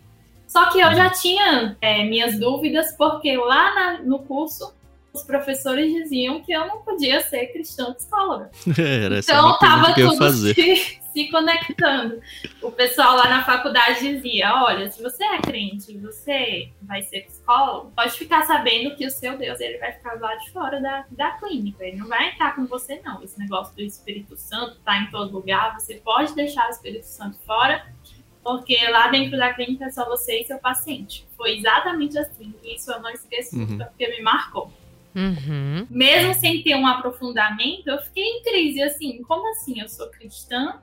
só 0.52 0.68
que 0.70 0.80
eu 0.80 0.94
já 0.94 1.08
tinha 1.08 1.78
é, 1.80 2.04
minhas 2.04 2.38
dúvidas, 2.38 2.94
porque 2.98 3.34
lá 3.38 3.74
na, 3.74 4.02
no 4.02 4.18
curso 4.18 4.70
os 5.10 5.22
professores 5.22 5.90
diziam 5.90 6.42
que 6.42 6.52
eu 6.52 6.66
não 6.66 6.82
podia 6.82 7.22
ser 7.22 7.46
cristã 7.46 7.94
psicóloga. 7.94 8.50
Era 8.78 9.18
essa 9.18 9.32
então 9.32 9.58
tava 9.58 9.94
tudo 9.94 10.30
se, 10.30 11.00
se, 11.12 11.28
conectando. 11.28 12.20
O 12.60 12.70
pessoal 12.70 13.16
lá 13.16 13.28
na 13.28 13.44
faculdade 13.44 14.00
dizia: 14.00 14.54
olha, 14.62 14.90
se 14.90 15.02
você 15.02 15.24
é 15.24 15.40
crente 15.40 15.92
e 15.92 15.98
você 15.98 16.70
vai 16.82 17.02
ser 17.02 17.22
psicólogo, 17.22 17.92
pode 17.94 18.12
ficar 18.12 18.42
sabendo 18.42 18.96
que 18.96 19.06
o 19.06 19.10
seu 19.10 19.36
Deus 19.36 19.60
ele 19.60 19.78
vai 19.78 19.92
ficar 19.92 20.18
lá 20.20 20.34
de 20.36 20.50
fora 20.50 20.80
da, 20.80 21.04
da 21.10 21.30
clínica. 21.32 21.84
Ele 21.84 21.96
não 21.96 22.08
vai 22.08 22.30
entrar 22.30 22.54
com 22.54 22.66
você, 22.66 23.00
não. 23.04 23.22
Esse 23.22 23.38
negócio 23.38 23.74
do 23.74 23.82
Espírito 23.82 24.36
Santo 24.36 24.76
tá 24.84 24.98
em 24.98 25.10
todo 25.10 25.32
lugar. 25.32 25.78
Você 25.78 25.96
pode 25.96 26.34
deixar 26.34 26.66
o 26.68 26.70
Espírito 26.70 27.06
Santo 27.06 27.38
fora 27.46 27.86
porque 28.42 28.76
lá 28.90 29.08
dentro 29.08 29.38
da 29.38 29.54
clínica 29.54 29.84
é 29.84 29.90
só 29.90 30.04
você 30.04 30.40
e 30.40 30.44
seu 30.44 30.58
paciente. 30.58 31.26
Foi 31.36 31.58
exatamente 31.58 32.18
assim. 32.18 32.52
Isso 32.64 32.90
eu 32.90 33.00
não 33.00 33.10
esqueço 33.10 33.56
uhum. 33.56 33.78
porque 33.78 34.08
me 34.08 34.20
marcou. 34.20 34.70
Uhum. 35.14 35.86
Mesmo 35.90 36.34
sem 36.34 36.62
ter 36.62 36.74
um 36.74 36.86
aprofundamento, 36.86 37.86
eu 37.86 37.98
fiquei 37.98 38.24
em 38.24 38.42
crise 38.42 38.82
assim. 38.82 39.22
Como 39.22 39.48
assim? 39.50 39.80
Eu 39.80 39.88
sou 39.88 40.08
cristã, 40.08 40.80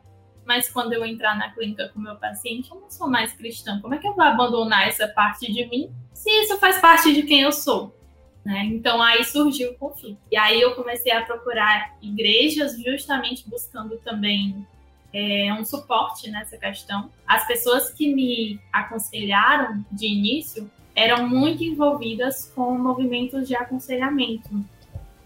mas 0.50 0.68
quando 0.68 0.94
eu 0.94 1.06
entrar 1.06 1.38
na 1.38 1.52
clínica 1.52 1.90
com 1.90 2.00
meu 2.00 2.16
paciente, 2.16 2.72
eu 2.72 2.82
não 2.82 2.90
sou 2.90 3.08
mais 3.08 3.32
cristã. 3.34 3.80
Como 3.80 3.94
é 3.94 4.00
que 4.00 4.08
eu 4.08 4.16
vou 4.16 4.26
abandonar 4.26 4.88
essa 4.88 5.08
parte 5.08 5.46
de 5.54 5.64
mim 5.68 5.92
se 6.12 6.28
isso 6.42 6.58
faz 6.58 6.80
parte 6.80 7.14
de 7.14 7.22
quem 7.22 7.42
eu 7.42 7.52
sou? 7.52 7.96
Né? 8.44 8.66
Então 8.66 9.00
aí 9.00 9.24
surgiu 9.24 9.70
o 9.70 9.76
conflito. 9.76 10.18
E 10.32 10.36
aí 10.36 10.60
eu 10.60 10.74
comecei 10.74 11.12
a 11.12 11.22
procurar 11.22 11.96
igrejas, 12.02 12.82
justamente 12.82 13.48
buscando 13.48 13.98
também 13.98 14.66
é, 15.14 15.54
um 15.54 15.64
suporte 15.64 16.32
nessa 16.32 16.58
questão. 16.58 17.12
As 17.28 17.46
pessoas 17.46 17.92
que 17.92 18.12
me 18.12 18.60
aconselharam 18.74 19.86
de 19.92 20.08
início 20.08 20.68
eram 20.96 21.30
muito 21.30 21.64
envolvidas 21.64 22.52
com 22.56 22.76
movimentos 22.76 23.48
de 23.48 23.56
aconselhamento 23.56 24.52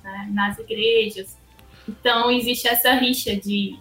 né, 0.04 0.30
nas 0.34 0.60
igrejas. 0.60 1.38
Então, 1.88 2.30
existe 2.30 2.68
essa 2.68 2.94
rixa 2.96 3.38
de 3.38 3.80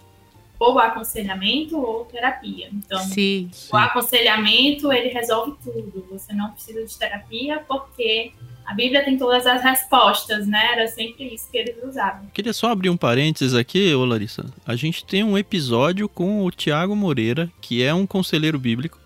ou 0.62 0.78
aconselhamento 0.78 1.76
ou 1.76 2.04
terapia. 2.04 2.68
Então, 2.72 3.00
sim, 3.00 3.50
sim. 3.52 3.68
o 3.72 3.76
aconselhamento, 3.76 4.92
ele 4.92 5.08
resolve 5.08 5.56
tudo. 5.62 6.06
Você 6.10 6.32
não 6.32 6.52
precisa 6.52 6.84
de 6.86 6.96
terapia 6.96 7.64
porque 7.66 8.32
a 8.64 8.72
Bíblia 8.72 9.04
tem 9.04 9.18
todas 9.18 9.44
as 9.44 9.62
respostas, 9.62 10.46
né? 10.46 10.72
Era 10.72 10.86
sempre 10.86 11.34
isso 11.34 11.50
que 11.50 11.58
eles 11.58 11.76
usavam. 11.82 12.26
Queria 12.32 12.52
só 12.52 12.70
abrir 12.70 12.90
um 12.90 12.96
parênteses 12.96 13.54
aqui, 13.54 13.92
ô 13.92 14.04
Larissa. 14.04 14.44
A 14.64 14.76
gente 14.76 15.04
tem 15.04 15.24
um 15.24 15.36
episódio 15.36 16.08
com 16.08 16.44
o 16.44 16.50
Tiago 16.50 16.94
Moreira, 16.94 17.50
que 17.60 17.82
é 17.82 17.92
um 17.92 18.06
conselheiro 18.06 18.58
bíblico. 18.58 19.00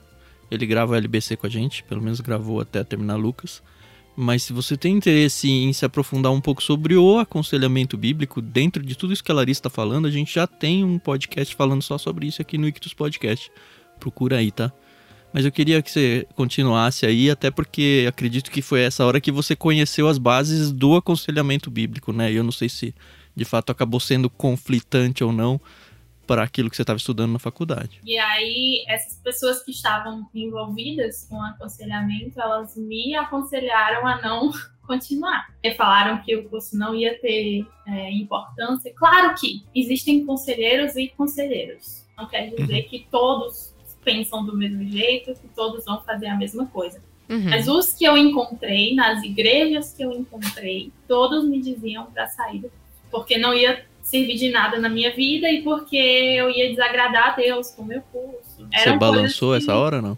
Ele 0.51 0.67
grava 0.67 0.97
LBC 0.97 1.37
com 1.37 1.47
a 1.47 1.51
gente, 1.51 1.83
pelo 1.85 2.03
menos 2.03 2.21
gravou 2.21 2.61
até 2.61 2.85
terminar 2.85 3.17
Lucas. 3.17 3.63
Mas 4.17 4.45
se 4.45 4.53
você 4.55 4.79
tem 4.79 4.97
interesse 4.97 5.47
em 5.47 5.73
se 5.75 5.85
aprofundar 5.85 6.33
um 6.33 6.41
pouco 6.41 6.63
sobre 6.63 6.97
o 6.97 7.19
aconselhamento 7.19 7.99
bíblico, 7.99 8.41
dentro 8.41 8.83
de 8.83 8.97
tudo 8.97 9.13
isso 9.13 9.23
que 9.23 9.31
a 9.31 9.35
Larissa 9.35 9.59
está 9.59 9.71
falando, 9.71 10.07
a 10.07 10.11
gente 10.11 10.35
já 10.35 10.47
tem 10.47 10.83
um 10.83 10.99
podcast 10.99 11.55
falando 11.55 11.83
só 11.83 11.99
sobre 11.99 12.27
isso 12.27 12.41
aqui 12.41 12.57
no 12.57 12.67
Ictus 12.67 12.95
Podcast. 12.95 13.53
Procura 14.01 14.39
aí, 14.39 14.51
tá? 14.51 14.73
Mas 15.35 15.45
eu 15.45 15.53
queria 15.53 15.83
que 15.83 15.91
você 15.91 16.27
continuasse 16.35 17.05
aí, 17.05 17.29
até 17.31 17.51
porque 17.51 18.07
acredito 18.09 18.51
que 18.51 18.63
foi 18.63 18.81
essa 18.81 19.05
hora 19.05 19.21
que 19.21 19.31
você 19.31 19.55
conheceu 19.55 20.09
as 20.09 20.17
bases 20.17 20.73
do 20.73 20.97
aconselhamento 20.97 21.71
bíblico, 21.71 22.11
né? 22.11 22.33
Eu 22.33 22.43
não 22.43 22.53
sei 22.53 22.71
se 22.71 22.95
de 23.35 23.45
fato 23.45 23.71
acabou 23.71 24.01
sendo 24.01 24.31
conflitante 24.31 25.23
ou 25.23 25.31
não 25.31 25.61
para 26.27 26.43
aquilo 26.43 26.69
que 26.69 26.77
você 26.77 26.83
estava 26.83 26.97
estudando 26.97 27.33
na 27.33 27.39
faculdade. 27.39 28.01
E 28.05 28.19
aí, 28.19 28.85
essas 28.89 29.19
pessoas 29.21 29.63
que 29.63 29.71
estavam 29.71 30.29
envolvidas 30.35 31.27
com 31.29 31.41
aconselhamento, 31.41 32.41
elas 32.41 32.77
me 32.77 33.15
aconselharam 33.15 34.07
a 34.07 34.21
não 34.21 34.51
continuar. 34.87 35.47
E 35.63 35.75
falaram 35.75 36.23
que 36.23 36.37
o 36.37 36.49
curso 36.49 36.77
não 36.77 36.95
ia 36.95 37.19
ter 37.21 37.67
é, 37.87 38.13
importância. 38.13 38.93
Claro 38.95 39.35
que 39.39 39.65
existem 39.75 40.25
conselheiros 40.25 40.97
e 40.97 41.09
conselheiros. 41.09 42.05
Não 42.17 42.27
quer 42.27 42.51
dizer 42.51 42.83
uhum. 42.83 42.89
que 42.89 43.07
todos 43.11 43.75
pensam 44.05 44.45
do 44.45 44.57
mesmo 44.57 44.85
jeito, 44.85 45.35
que 45.35 45.49
todos 45.49 45.85
vão 45.85 46.01
fazer 46.03 46.27
a 46.27 46.37
mesma 46.37 46.67
coisa. 46.67 47.03
Uhum. 47.29 47.51
Mas 47.51 47.67
os 47.67 47.93
que 47.93 48.05
eu 48.05 48.17
encontrei, 48.17 48.95
nas 48.95 49.23
igrejas 49.23 49.93
que 49.93 50.03
eu 50.03 50.13
encontrei, 50.13 50.93
todos 51.09 51.45
me 51.45 51.61
diziam 51.61 52.07
para 52.07 52.29
sair, 52.29 52.71
porque 53.11 53.37
não 53.37 53.53
ia 53.53 53.85
servir 54.07 54.37
de 54.37 54.51
nada 54.51 54.79
na 54.79 54.89
minha 54.89 55.15
vida 55.15 55.51
e 55.51 55.63
porque 55.63 55.97
eu 55.97 56.49
ia 56.49 56.71
desagradar 56.71 57.31
a 57.31 57.37
Deus 57.37 57.73
com 57.73 57.83
o 57.83 57.87
meu 57.87 58.01
curso. 58.13 58.69
Você 58.73 58.97
balançou 58.97 59.51
que... 59.51 59.59
essa 59.59 59.75
hora 59.75 60.01
não? 60.01 60.17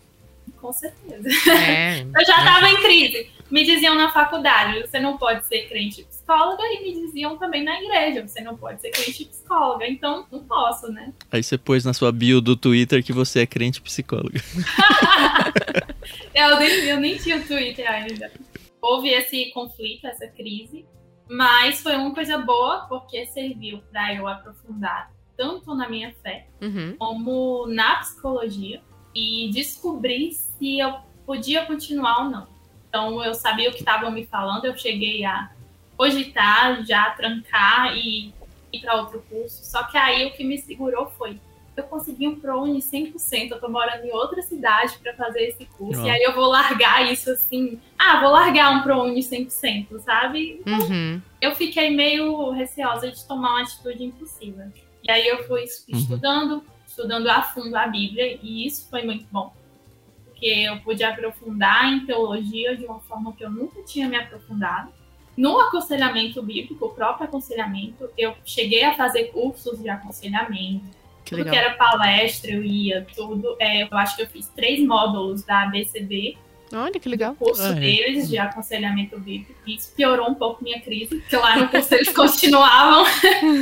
Com 0.61 0.73
certeza. 0.73 1.27
É. 1.51 2.03
eu 2.05 2.27
já 2.27 2.39
estava 2.39 2.69
em 2.69 2.77
crise. 2.77 3.31
Me 3.51 3.65
diziam 3.65 3.95
na 3.95 4.11
faculdade, 4.11 4.83
você 4.83 5.01
não 5.01 5.17
pode 5.17 5.47
ser 5.47 5.67
crente 5.69 6.05
psicóloga, 6.05 6.63
e 6.65 6.83
me 6.83 7.07
diziam 7.07 7.39
também 7.39 7.65
na 7.65 7.83
igreja, 7.83 8.29
você 8.29 8.43
não 8.43 8.55
pode 8.55 8.79
ser 8.83 8.91
crente 8.91 9.25
psicóloga, 9.25 9.89
então 9.89 10.27
não 10.31 10.45
posso, 10.45 10.93
né? 10.93 11.15
Aí 11.33 11.43
você 11.43 11.57
pôs 11.57 11.83
na 11.83 11.95
sua 11.95 12.13
bio 12.13 12.43
do 12.43 12.55
Twitter 12.55 13.03
que 13.03 13.11
você 13.11 13.41
é 13.41 13.47
crente 13.47 13.81
psicóloga. 13.81 14.39
eu, 16.35 16.59
nem, 16.59 16.71
eu 16.85 17.01
nem 17.01 17.17
tinha 17.17 17.41
Twitter 17.41 17.91
ainda. 17.91 18.31
Houve 18.83 19.09
esse 19.09 19.47
conflito, 19.53 20.07
essa 20.07 20.27
crise, 20.27 20.85
mas 21.29 21.83
foi 21.83 21.97
uma 21.97 22.15
coisa 22.15 22.39
boa, 22.39 22.87
porque 22.89 23.27
serviu 23.27 23.83
para 23.91 24.15
eu 24.15 24.27
aprofundar 24.27 25.13
tanto 25.37 25.73
na 25.75 25.89
minha 25.89 26.13
fé, 26.23 26.49
uhum. 26.61 26.97
como 26.99 27.67
na 27.69 27.97
psicologia, 27.97 28.83
e 29.15 29.51
descobrir 29.53 30.33
se 30.33 30.81
eu 30.81 30.97
podia 31.25 31.65
continuar 31.65 32.25
ou 32.25 32.31
não. 32.31 32.49
Então 32.89 33.23
eu 33.23 33.35
sabia 33.35 33.69
o 33.69 33.73
que 33.73 33.79
estavam 33.79 34.11
me 34.11 34.27
falando, 34.27 34.65
eu 34.65 34.77
cheguei 34.77 35.25
a 35.25 35.51
cogitar, 35.97 36.85
já 36.85 37.11
trancar 37.11 37.97
e 37.97 38.33
ir 38.73 38.81
para 38.81 38.97
outro 38.97 39.23
curso. 39.29 39.65
Só 39.65 39.85
que 39.85 39.97
aí 39.97 40.27
o 40.27 40.33
que 40.33 40.45
me 40.45 40.59
segurou 40.59 41.11
foi 41.11 41.41
eu 41.79 41.85
consegui 41.85 42.29
um 42.29 42.39
ProUni 42.39 42.81
100%, 42.81 43.51
eu 43.51 43.61
tô 43.61 43.69
morando 43.69 44.05
em 44.05 44.13
outra 44.13 44.43
cidade 44.43 44.99
para 44.99 45.15
fazer 45.15 45.45
esse 45.45 45.65
curso, 45.65 46.05
e 46.05 46.11
aí 46.11 46.23
eu 46.23 46.35
vou 46.35 46.47
largar 46.47 47.11
isso 47.11 47.31
assim, 47.31 47.81
ah, 47.99 48.21
vou 48.21 48.31
largar 48.31 48.71
um 48.73 48.83
ProUni 48.83 49.21
100%, 49.21 49.99
sabe? 50.01 50.61
Então, 50.61 50.79
uhum. 50.89 51.23
eu 51.41 51.55
fiquei 51.55 51.91
meio 51.91 52.51
receosa 52.51 53.11
de 53.11 53.27
tomar 53.27 53.51
uma 53.51 53.63
atitude 53.63 54.05
impossível. 54.05 54.67
E 55.03 55.11
aí 55.11 55.27
eu 55.27 55.45
fui 55.47 55.61
uhum. 55.61 55.99
estudando, 55.99 56.53
uhum. 56.53 56.63
estudando 56.87 57.29
a 57.29 57.43
fundo 57.43 57.75
a 57.77 57.87
Bíblia, 57.87 58.39
e 58.43 58.67
isso 58.67 58.89
foi 58.91 59.05
muito 59.05 59.27
bom 59.31 59.53
porque 60.39 60.47
eu 60.47 60.79
pude 60.83 61.03
aprofundar 61.03 61.93
em 61.93 62.07
teologia 62.07 62.77
de 62.77 62.85
uma 62.85 63.01
forma 63.01 63.33
que 63.33 63.45
eu 63.45 63.51
nunca 63.51 63.83
tinha 63.83 64.09
me 64.09 64.17
aprofundado. 64.17 64.93
No 65.37 65.59
aconselhamento 65.59 66.41
bíblico, 66.43 66.87
o 66.87 66.91
próprio 66.91 67.27
aconselhamento, 67.27 68.09
eu 68.17 68.35
cheguei 68.45 68.85
a 68.85 68.95
fazer 68.95 69.33
cursos 69.33 69.81
de 69.81 69.89
aconselhamento. 69.89 70.98
Que 71.29 71.37
tudo 71.37 71.45
legal. 71.45 71.53
que 71.53 71.59
era 71.59 71.75
palestra, 71.77 72.51
eu 72.51 72.65
ia, 72.65 73.07
tudo. 73.15 73.55
É, 73.59 73.83
eu 73.83 73.89
acho 73.93 74.17
que 74.17 74.23
eu 74.23 74.27
fiz 74.27 74.49
três 74.49 74.81
módulos 74.81 75.45
da 75.45 75.65
ABCB. 75.65 76.39
Olha 76.73 76.99
que 76.99 77.09
legal. 77.09 77.33
O 77.33 77.37
curso 77.37 77.63
ah, 77.63 77.71
é. 77.71 77.75
deles 77.75 78.31
de 78.31 78.39
aconselhamento 78.39 79.19
bíblico. 79.21 79.55
Isso 79.67 79.93
piorou 79.95 80.31
um 80.31 80.35
pouco 80.35 80.65
minha 80.65 80.81
crise, 80.81 81.17
porque 81.17 81.37
lá 81.37 81.57
no 81.57 81.69
curso 81.69 81.95
eles 81.95 82.09
continuavam 82.17 83.05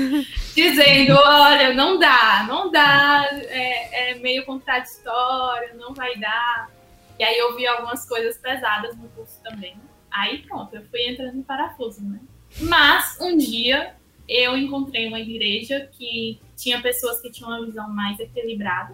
dizendo: 0.55 1.15
olha, 1.17 1.75
não 1.75 1.99
dá, 1.99 2.45
não 2.49 2.71
dá, 2.71 3.29
é, 3.33 4.13
é, 4.13 4.15
meio 4.15 4.45
contraditório, 4.45 5.77
não 5.77 5.93
vai 5.93 6.17
dar. 6.17 6.71
E 7.19 7.25
aí 7.25 7.37
eu 7.37 7.57
vi 7.57 7.67
algumas 7.67 8.09
coisas 8.09 8.39
pesadas 8.39 8.97
no 8.97 9.09
curso 9.09 9.41
também. 9.43 9.77
Aí 10.09 10.39
pronto, 10.39 10.75
eu 10.77 10.83
fui 10.89 11.03
entrando 11.03 11.37
em 11.37 11.43
parafuso, 11.43 12.01
né? 12.05 12.21
Mas 12.61 13.19
um 13.21 13.37
dia 13.37 13.97
eu 14.29 14.57
encontrei 14.57 15.09
uma 15.09 15.21
igreja 15.21 15.89
que 15.93 16.39
tinha 16.57 16.81
pessoas 16.81 17.21
que 17.21 17.31
tinham 17.31 17.51
uma 17.51 17.65
visão 17.65 17.89
mais 17.89 18.19
equilibrada. 18.19 18.93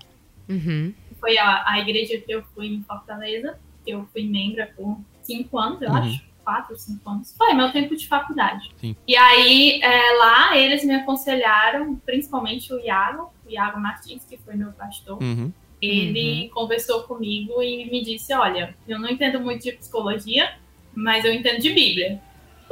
Uhum. 0.48 0.92
Foi 1.20 1.38
a, 1.38 1.64
a 1.66 1.78
igreja 1.80 2.18
que 2.18 2.32
eu 2.32 2.42
fui 2.54 2.66
em 2.66 2.82
Fortaleza 2.82 3.58
eu 3.86 4.06
fui 4.12 4.24
membro 4.24 4.66
por 4.76 4.98
cinco 5.22 5.58
anos, 5.58 5.82
eu 5.82 5.88
uhum. 5.88 5.96
acho. 5.96 6.32
Quatro, 6.44 6.76
cinco 6.76 7.08
anos. 7.08 7.32
Foi 7.38 7.54
meu 7.54 7.70
tempo 7.70 7.94
de 7.94 8.08
faculdade. 8.08 8.68
Sim. 8.80 8.96
E 9.06 9.16
aí, 9.16 9.80
é, 9.80 10.18
lá, 10.18 10.58
eles 10.58 10.84
me 10.84 10.92
aconselharam, 10.92 11.94
principalmente 12.04 12.72
o 12.74 12.80
Iago, 12.80 13.32
o 13.46 13.50
Iago 13.50 13.78
Martins, 13.78 14.24
que 14.24 14.36
foi 14.36 14.56
meu 14.56 14.72
pastor. 14.72 15.22
Uhum. 15.22 15.52
ele 15.80 16.42
uhum. 16.42 16.48
conversou 16.48 17.04
comigo 17.04 17.62
e 17.62 17.88
me 17.88 18.02
disse: 18.02 18.34
Olha, 18.34 18.74
eu 18.88 18.98
não 18.98 19.08
entendo 19.08 19.38
muito 19.38 19.62
de 19.62 19.70
psicologia, 19.70 20.52
mas 20.92 21.24
eu 21.24 21.32
entendo 21.32 21.60
de 21.60 21.70
Bíblia. 21.70 22.20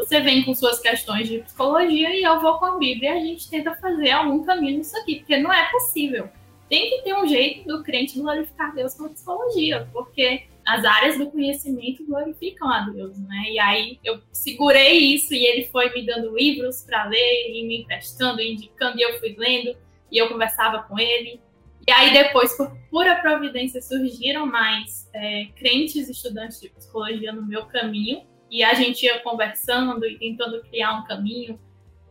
Você 0.01 0.19
vem 0.21 0.43
com 0.43 0.55
suas 0.55 0.81
questões 0.81 1.29
de 1.29 1.41
psicologia 1.41 2.15
e 2.15 2.23
eu 2.23 2.41
vou 2.41 2.59
com 2.59 2.65
a 2.65 2.79
Bíblia 2.79 3.15
e 3.15 3.19
a 3.19 3.21
gente 3.21 3.51
tenta 3.51 3.75
fazer 3.77 4.11
algum 4.11 4.43
caminho 4.43 4.79
nisso 4.79 4.97
aqui, 4.97 5.17
porque 5.17 5.37
não 5.37 5.53
é 5.53 5.71
possível. 5.71 6.29
Tem 6.71 6.89
que 6.89 7.03
ter 7.03 7.15
um 7.15 7.27
jeito 7.27 7.69
do 7.69 7.83
crente 7.83 8.19
glorificar 8.19 8.75
Deus 8.75 8.95
com 8.95 9.05
a 9.05 9.09
psicologia, 9.11 9.89
porque 9.93 10.45
as 10.67 10.85
áreas 10.85 11.19
do 11.19 11.31
conhecimento 11.31 12.05
glorificam 12.07 12.69
a 12.69 12.89
Deus, 12.89 13.19
né? 13.19 13.45
E 13.51 13.59
aí 13.59 13.99
eu 14.03 14.21
segurei 14.33 14.99
isso 14.99 15.35
e 15.35 15.45
ele 15.45 15.67
foi 15.67 15.93
me 15.93 16.07
dando 16.07 16.35
livros 16.35 16.83
para 16.83 17.05
ler 17.05 17.51
e 17.51 17.67
me 17.67 17.83
emprestando, 17.83 18.41
indicando, 18.41 18.99
e 18.99 19.03
eu 19.03 19.19
fui 19.19 19.35
lendo 19.37 19.77
e 20.11 20.17
eu 20.17 20.29
conversava 20.29 20.83
com 20.85 20.99
ele. 20.99 21.41
E 21.87 21.93
aí 21.93 22.13
depois, 22.13 22.57
por 22.57 22.75
pura 22.91 23.17
providência, 23.17 23.83
surgiram 23.83 24.47
mais 24.47 25.11
é, 25.13 25.47
crentes 25.57 26.09
estudantes 26.09 26.61
de 26.61 26.71
psicologia 26.71 27.33
no 27.33 27.47
meu 27.47 27.67
caminho 27.67 28.30
e 28.51 28.63
a 28.65 28.75
gente 28.75 29.05
ia 29.05 29.21
conversando 29.21 30.05
e 30.07 30.19
tentando 30.19 30.61
criar 30.63 30.95
um 30.95 31.05
caminho 31.05 31.59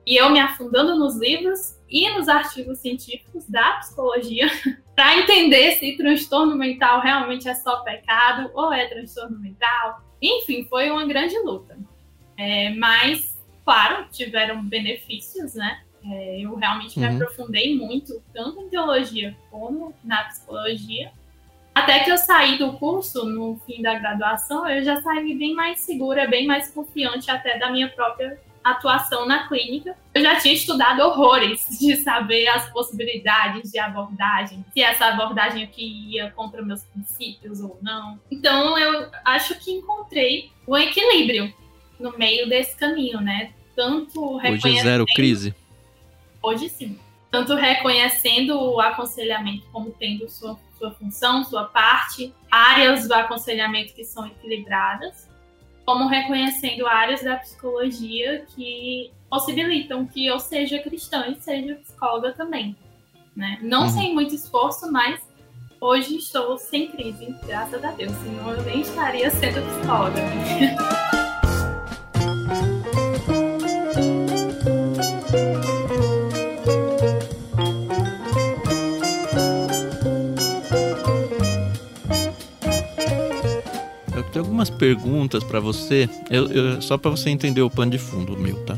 e 0.10 0.16
eu 0.18 0.32
me 0.32 0.40
afundando 0.40 0.98
nos 0.98 1.18
livros 1.18 1.78
e 1.88 2.10
nos 2.10 2.28
artigos 2.28 2.80
científicos 2.80 3.48
da 3.48 3.74
psicologia 3.74 4.48
para 4.96 5.20
entender 5.20 5.74
se 5.74 5.96
transtorno 5.98 6.56
mental 6.56 7.02
realmente 7.02 7.48
é 7.48 7.54
só 7.54 7.82
pecado 7.82 8.50
ou 8.56 8.74
é 8.74 8.88
transtorno 8.88 9.38
mental. 9.40 10.02
Enfim, 10.20 10.66
foi 10.66 10.90
uma 10.90 11.06
grande 11.06 11.38
luta. 11.40 11.78
É, 12.36 12.72
mas, 12.72 13.38
claro, 13.64 14.08
tiveram 14.12 14.64
benefícios, 14.64 15.54
né? 15.54 15.84
É, 16.04 16.40
eu 16.40 16.56
realmente 16.56 17.00
uhum. 17.00 17.08
me 17.08 17.16
aprofundei 17.16 17.76
muito, 17.76 18.22
tanto 18.34 18.62
em 18.62 18.70
teologia 18.70 19.38
como 19.52 19.94
na 20.04 20.24
psicologia. 20.24 21.12
Até 21.74 22.00
que 22.00 22.12
eu 22.12 22.18
saí 22.18 22.58
do 22.58 22.74
curso, 22.74 23.26
no 23.26 23.60
fim 23.66 23.82
da 23.82 23.98
graduação, 23.98 24.68
eu 24.68 24.84
já 24.84 25.02
saí 25.02 25.34
bem 25.36 25.54
mais 25.54 25.80
segura, 25.80 26.28
bem 26.28 26.46
mais 26.46 26.70
confiante 26.72 27.32
até 27.32 27.58
da 27.58 27.72
minha 27.72 27.90
própria 27.90 28.40
atuação 28.64 29.26
na 29.26 29.48
clínica. 29.48 29.96
Eu 30.14 30.22
já 30.22 30.36
tinha 30.36 30.54
estudado 30.54 31.02
horrores 31.02 31.68
de 31.80 31.96
saber 31.98 32.48
as 32.48 32.70
possibilidades 32.70 33.72
de 33.72 33.80
abordagem, 33.80 34.64
se 34.74 34.82
essa 34.82 35.06
abordagem 35.08 35.64
aqui 35.64 36.10
ia 36.10 36.32
contra 36.32 36.62
meus 36.62 36.84
princípios 36.84 37.62
ou 37.62 37.78
não. 37.82 38.20
Então 38.30 38.78
eu 38.78 39.10
acho 39.26 39.58
que 39.60 39.72
encontrei 39.72 40.52
o 40.68 40.78
equilíbrio 40.78 41.54
no 42.00 42.18
meio 42.18 42.48
desse 42.48 42.76
caminho, 42.76 43.20
né? 43.20 43.52
Tanto 43.76 44.38
reconhecendo... 44.38 44.72
Hoje 44.72 44.80
é 44.80 44.84
zero 44.84 45.06
crise. 45.06 45.56
Hoje 46.42 46.70
sim. 46.70 47.00
Tanto 47.32 47.54
reconhecendo 47.54 48.60
o 48.60 48.80
aconselhamento 48.80 49.66
como 49.72 49.92
tendo 49.92 50.28
sua, 50.30 50.58
sua 50.80 50.92
função, 50.92 51.44
sua 51.44 51.66
parte, 51.66 52.34
áreas 52.50 53.08
do 53.08 53.14
aconselhamento 53.14 53.94
que 53.94 54.04
são 54.04 54.26
equilibradas, 54.26 55.30
como 55.86 56.08
reconhecendo 56.08 56.88
áreas 56.88 57.22
da 57.22 57.36
psicologia 57.36 58.46
que 58.56 59.12
possibilitam 59.30 60.06
que 60.06 60.26
eu 60.26 60.40
seja 60.40 60.80
cristã 60.80 61.28
e 61.28 61.36
seja 61.36 61.76
psicóloga 61.76 62.32
também. 62.32 62.76
Né? 63.36 63.60
Não 63.62 63.84
uhum. 63.84 63.90
sem 63.90 64.14
muito 64.14 64.34
esforço, 64.34 64.92
mas 64.92 65.22
hoje 65.80 66.16
estou 66.16 66.58
sem 66.58 66.88
crise, 66.88 67.36
graças 67.46 67.84
a 67.84 67.92
Deus, 67.92 68.12
senão 68.18 68.52
eu 68.52 68.64
nem 68.64 68.82
estaria 68.82 69.30
sendo 69.30 69.62
psicóloga. 69.62 70.20
algumas 84.40 84.70
perguntas 84.70 85.44
para 85.44 85.60
você, 85.60 86.10
eu, 86.30 86.48
eu, 86.52 86.82
só 86.82 86.98
para 86.98 87.12
você 87.12 87.30
entender 87.30 87.62
o 87.62 87.70
pano 87.70 87.92
de 87.92 87.98
fundo 87.98 88.38
meu, 88.38 88.56
tá? 88.66 88.78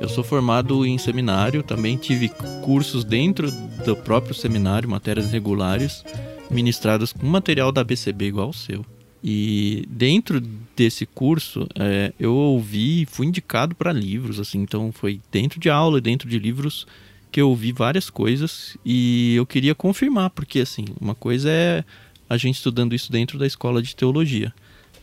Eu 0.00 0.08
sou 0.08 0.24
formado 0.24 0.84
em 0.84 0.98
seminário, 0.98 1.62
também 1.62 1.96
tive 1.96 2.28
cursos 2.64 3.04
dentro 3.04 3.50
do 3.84 3.96
próprio 3.96 4.34
seminário, 4.34 4.88
matérias 4.88 5.30
regulares, 5.30 6.04
ministradas 6.50 7.12
com 7.12 7.26
material 7.26 7.70
da 7.70 7.84
BCB 7.84 8.26
igual 8.26 8.48
o 8.48 8.54
seu. 8.54 8.84
E 9.22 9.86
dentro 9.88 10.40
desse 10.74 11.06
curso, 11.06 11.68
é, 11.78 12.12
eu 12.18 12.34
ouvi, 12.34 13.06
fui 13.06 13.26
indicado 13.26 13.74
para 13.74 13.92
livros, 13.92 14.40
assim, 14.40 14.58
então 14.58 14.90
foi 14.90 15.20
dentro 15.30 15.60
de 15.60 15.70
aula, 15.70 16.00
dentro 16.00 16.28
de 16.28 16.38
livros 16.38 16.86
que 17.30 17.40
eu 17.40 17.48
ouvi 17.48 17.72
várias 17.72 18.10
coisas 18.10 18.76
e 18.84 19.34
eu 19.36 19.46
queria 19.46 19.74
confirmar, 19.74 20.30
porque 20.30 20.60
assim, 20.60 20.84
uma 21.00 21.14
coisa 21.14 21.48
é 21.48 21.84
a 22.28 22.36
gente 22.36 22.56
estudando 22.56 22.94
isso 22.94 23.12
dentro 23.12 23.38
da 23.38 23.46
escola 23.46 23.82
de 23.82 23.94
teologia. 23.94 24.52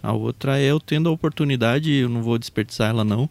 A 0.01 0.13
outra 0.13 0.59
é 0.59 0.63
eu 0.63 0.79
tendo 0.79 1.09
a 1.09 1.11
oportunidade, 1.11 1.91
eu 1.91 2.09
não 2.09 2.21
vou 2.21 2.37
desperdiçar 2.37 2.89
ela 2.89 3.03
não, 3.03 3.29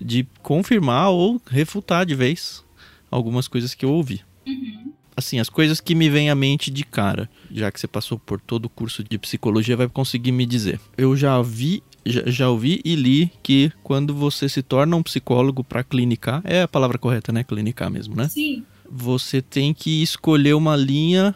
de 0.00 0.26
confirmar 0.42 1.10
ou 1.10 1.40
refutar 1.48 2.04
de 2.06 2.14
vez 2.14 2.64
algumas 3.10 3.48
coisas 3.48 3.74
que 3.74 3.84
eu 3.84 3.90
ouvi. 3.90 4.20
Uhum. 4.46 4.92
Assim, 5.16 5.38
as 5.38 5.48
coisas 5.48 5.80
que 5.80 5.94
me 5.94 6.08
vêm 6.08 6.30
à 6.30 6.34
mente 6.34 6.70
de 6.70 6.84
cara, 6.84 7.28
já 7.50 7.70
que 7.70 7.78
você 7.78 7.86
passou 7.86 8.18
por 8.18 8.40
todo 8.40 8.66
o 8.66 8.70
curso 8.70 9.04
de 9.04 9.18
psicologia, 9.18 9.76
vai 9.76 9.88
conseguir 9.88 10.32
me 10.32 10.46
dizer. 10.46 10.80
Eu 10.96 11.16
já 11.16 11.40
vi, 11.42 11.82
já, 12.06 12.22
já 12.26 12.48
ouvi 12.48 12.80
e 12.84 12.94
li 12.94 13.30
que 13.42 13.70
quando 13.82 14.14
você 14.14 14.48
se 14.48 14.62
torna 14.62 14.96
um 14.96 15.02
psicólogo 15.02 15.62
para 15.62 15.84
clinicar, 15.84 16.40
é 16.44 16.62
a 16.62 16.68
palavra 16.68 16.96
correta, 16.96 17.32
né? 17.32 17.44
Clinicar 17.44 17.90
mesmo, 17.90 18.16
né? 18.16 18.28
Sim. 18.28 18.64
Você 18.90 19.42
tem 19.42 19.74
que 19.74 20.02
escolher 20.02 20.54
uma 20.54 20.74
linha 20.74 21.34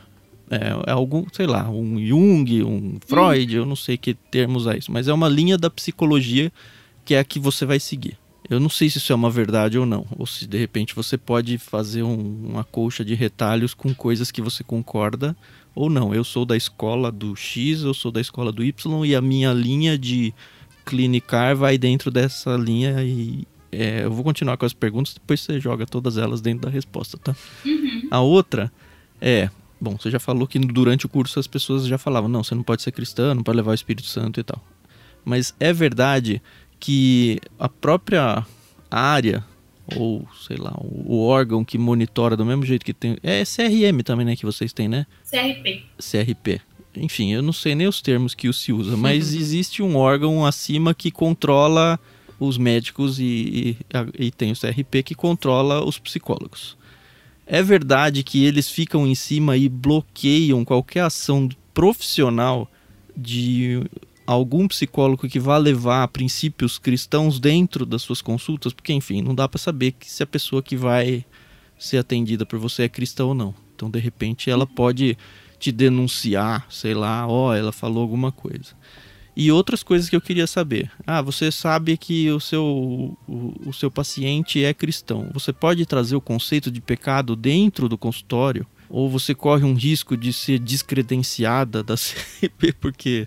é, 0.54 0.90
é 0.90 0.92
algum, 0.92 1.24
sei 1.32 1.46
lá, 1.46 1.68
um 1.68 2.04
Jung, 2.04 2.62
um 2.62 2.98
Freud, 3.06 3.54
eu 3.54 3.66
não 3.66 3.76
sei 3.76 3.96
que 3.96 4.14
termos 4.14 4.66
é 4.66 4.78
isso, 4.78 4.92
mas 4.92 5.08
é 5.08 5.12
uma 5.12 5.28
linha 5.28 5.58
da 5.58 5.70
psicologia 5.70 6.52
que 7.04 7.14
é 7.14 7.18
a 7.18 7.24
que 7.24 7.38
você 7.38 7.64
vai 7.66 7.80
seguir. 7.80 8.18
Eu 8.48 8.60
não 8.60 8.68
sei 8.68 8.90
se 8.90 8.98
isso 8.98 9.12
é 9.12 9.16
uma 9.16 9.30
verdade 9.30 9.78
ou 9.78 9.86
não, 9.86 10.06
ou 10.18 10.26
se 10.26 10.46
de 10.46 10.58
repente 10.58 10.94
você 10.94 11.16
pode 11.16 11.56
fazer 11.56 12.02
um, 12.02 12.48
uma 12.50 12.62
colcha 12.62 13.04
de 13.04 13.14
retalhos 13.14 13.72
com 13.72 13.94
coisas 13.94 14.30
que 14.30 14.42
você 14.42 14.62
concorda 14.62 15.34
ou 15.74 15.88
não. 15.88 16.14
Eu 16.14 16.22
sou 16.22 16.44
da 16.44 16.56
escola 16.56 17.10
do 17.10 17.34
X, 17.34 17.82
eu 17.82 17.94
sou 17.94 18.12
da 18.12 18.20
escola 18.20 18.52
do 18.52 18.62
Y 18.62 19.04
e 19.06 19.14
a 19.14 19.20
minha 19.20 19.52
linha 19.52 19.96
de 19.96 20.34
clinicar 20.84 21.56
vai 21.56 21.78
dentro 21.78 22.10
dessa 22.10 22.54
linha 22.56 23.02
e 23.02 23.46
é, 23.72 24.04
eu 24.04 24.12
vou 24.12 24.22
continuar 24.22 24.56
com 24.56 24.66
as 24.66 24.72
perguntas, 24.72 25.14
depois 25.14 25.40
você 25.40 25.58
joga 25.58 25.86
todas 25.86 26.16
elas 26.16 26.40
dentro 26.40 26.66
da 26.66 26.70
resposta, 26.70 27.18
tá? 27.18 27.34
Uhum. 27.64 28.08
A 28.10 28.20
outra 28.20 28.70
é 29.20 29.50
Bom, 29.84 29.98
você 30.00 30.10
já 30.10 30.18
falou 30.18 30.46
que 30.46 30.58
durante 30.58 31.04
o 31.04 31.10
curso 31.10 31.38
as 31.38 31.46
pessoas 31.46 31.86
já 31.86 31.98
falavam, 31.98 32.26
não, 32.26 32.42
você 32.42 32.54
não 32.54 32.62
pode 32.62 32.80
ser 32.80 32.90
cristã, 32.90 33.34
não 33.34 33.42
pode 33.42 33.56
levar 33.56 33.72
o 33.72 33.74
Espírito 33.74 34.08
Santo 34.08 34.40
e 34.40 34.42
tal. 34.42 34.58
Mas 35.22 35.54
é 35.60 35.74
verdade 35.74 36.40
que 36.80 37.38
a 37.58 37.68
própria 37.68 38.46
área, 38.90 39.44
ou 39.94 40.26
sei 40.48 40.56
lá, 40.56 40.74
o 40.78 41.22
órgão 41.26 41.62
que 41.62 41.76
monitora 41.76 42.34
do 42.34 42.46
mesmo 42.46 42.64
jeito 42.64 42.82
que 42.82 42.94
tem. 42.94 43.18
É 43.22 43.44
CRM 43.44 44.02
também, 44.02 44.24
né? 44.24 44.34
Que 44.34 44.46
vocês 44.46 44.72
têm, 44.72 44.88
né? 44.88 45.06
CRP. 45.30 45.82
CRP. 45.98 46.60
Enfim, 46.96 47.34
eu 47.34 47.42
não 47.42 47.52
sei 47.52 47.74
nem 47.74 47.86
os 47.86 48.00
termos 48.00 48.34
que 48.34 48.50
se 48.54 48.72
usa, 48.72 48.96
mas 48.96 49.34
existe 49.34 49.82
um 49.82 49.96
órgão 49.96 50.46
acima 50.46 50.94
que 50.94 51.10
controla 51.10 52.00
os 52.40 52.56
médicos 52.56 53.18
e, 53.18 53.76
e, 54.18 54.26
e 54.26 54.30
tem 54.30 54.50
o 54.50 54.56
CRP 54.58 55.02
que 55.02 55.14
controla 55.14 55.84
os 55.84 55.98
psicólogos. 55.98 56.74
É 57.46 57.62
verdade 57.62 58.22
que 58.22 58.44
eles 58.44 58.70
ficam 58.70 59.06
em 59.06 59.14
cima 59.14 59.56
e 59.56 59.68
bloqueiam 59.68 60.64
qualquer 60.64 61.00
ação 61.00 61.48
profissional 61.72 62.70
de 63.16 63.82
algum 64.26 64.66
psicólogo 64.66 65.28
que 65.28 65.38
vá 65.38 65.58
levar 65.58 66.08
princípios 66.08 66.78
cristãos 66.78 67.38
dentro 67.38 67.84
das 67.84 68.02
suas 68.02 68.22
consultas, 68.22 68.72
porque 68.72 68.92
enfim, 68.92 69.20
não 69.20 69.34
dá 69.34 69.46
para 69.46 69.58
saber 69.58 69.92
que 69.92 70.10
se 70.10 70.22
a 70.22 70.26
pessoa 70.26 70.62
que 70.62 70.76
vai 70.76 71.24
ser 71.78 71.98
atendida 71.98 72.46
por 72.46 72.58
você 72.58 72.84
é 72.84 72.88
cristã 72.88 73.26
ou 73.26 73.34
não. 73.34 73.54
Então, 73.74 73.90
de 73.90 73.98
repente, 73.98 74.50
ela 74.50 74.66
pode 74.66 75.18
te 75.58 75.70
denunciar, 75.70 76.66
sei 76.70 76.94
lá, 76.94 77.26
ó, 77.26 77.48
oh, 77.48 77.54
ela 77.54 77.72
falou 77.72 78.02
alguma 78.02 78.32
coisa. 78.32 78.74
E 79.36 79.50
outras 79.50 79.82
coisas 79.82 80.08
que 80.08 80.14
eu 80.14 80.20
queria 80.20 80.46
saber. 80.46 80.90
Ah, 81.06 81.20
você 81.20 81.50
sabe 81.50 81.96
que 81.96 82.30
o 82.30 82.38
seu, 82.38 83.16
o, 83.26 83.54
o 83.66 83.72
seu 83.72 83.90
paciente 83.90 84.64
é 84.64 84.72
cristão. 84.72 85.28
Você 85.32 85.52
pode 85.52 85.84
trazer 85.86 86.14
o 86.14 86.20
conceito 86.20 86.70
de 86.70 86.80
pecado 86.80 87.34
dentro 87.34 87.88
do 87.88 87.98
consultório? 87.98 88.66
Ou 88.88 89.10
você 89.10 89.34
corre 89.34 89.64
um 89.64 89.74
risco 89.74 90.16
de 90.16 90.32
ser 90.32 90.60
descredenciada 90.60 91.82
da 91.82 91.96
CRP 91.98 92.72
porque 92.80 93.26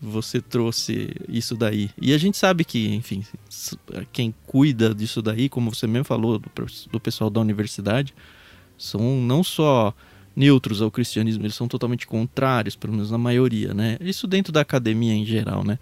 você 0.00 0.40
trouxe 0.40 1.10
isso 1.28 1.56
daí. 1.56 1.90
E 2.00 2.12
a 2.12 2.18
gente 2.18 2.36
sabe 2.36 2.64
que, 2.64 2.94
enfim, 2.94 3.24
quem 4.12 4.34
cuida 4.46 4.94
disso 4.94 5.20
daí, 5.20 5.48
como 5.48 5.74
você 5.74 5.86
mesmo 5.86 6.04
falou, 6.04 6.38
do, 6.38 6.50
do 6.92 7.00
pessoal 7.00 7.30
da 7.30 7.40
universidade, 7.40 8.14
são 8.76 9.20
não 9.20 9.42
só 9.42 9.92
neutros 10.38 10.80
ao 10.80 10.90
cristianismo, 10.90 11.44
eles 11.44 11.56
são 11.56 11.66
totalmente 11.66 12.06
contrários, 12.06 12.76
pelo 12.76 12.92
menos 12.92 13.10
na 13.10 13.18
maioria, 13.18 13.74
né? 13.74 13.98
Isso 14.00 14.26
dentro 14.28 14.52
da 14.52 14.60
academia 14.60 15.12
em 15.12 15.26
geral, 15.26 15.64
né? 15.64 15.78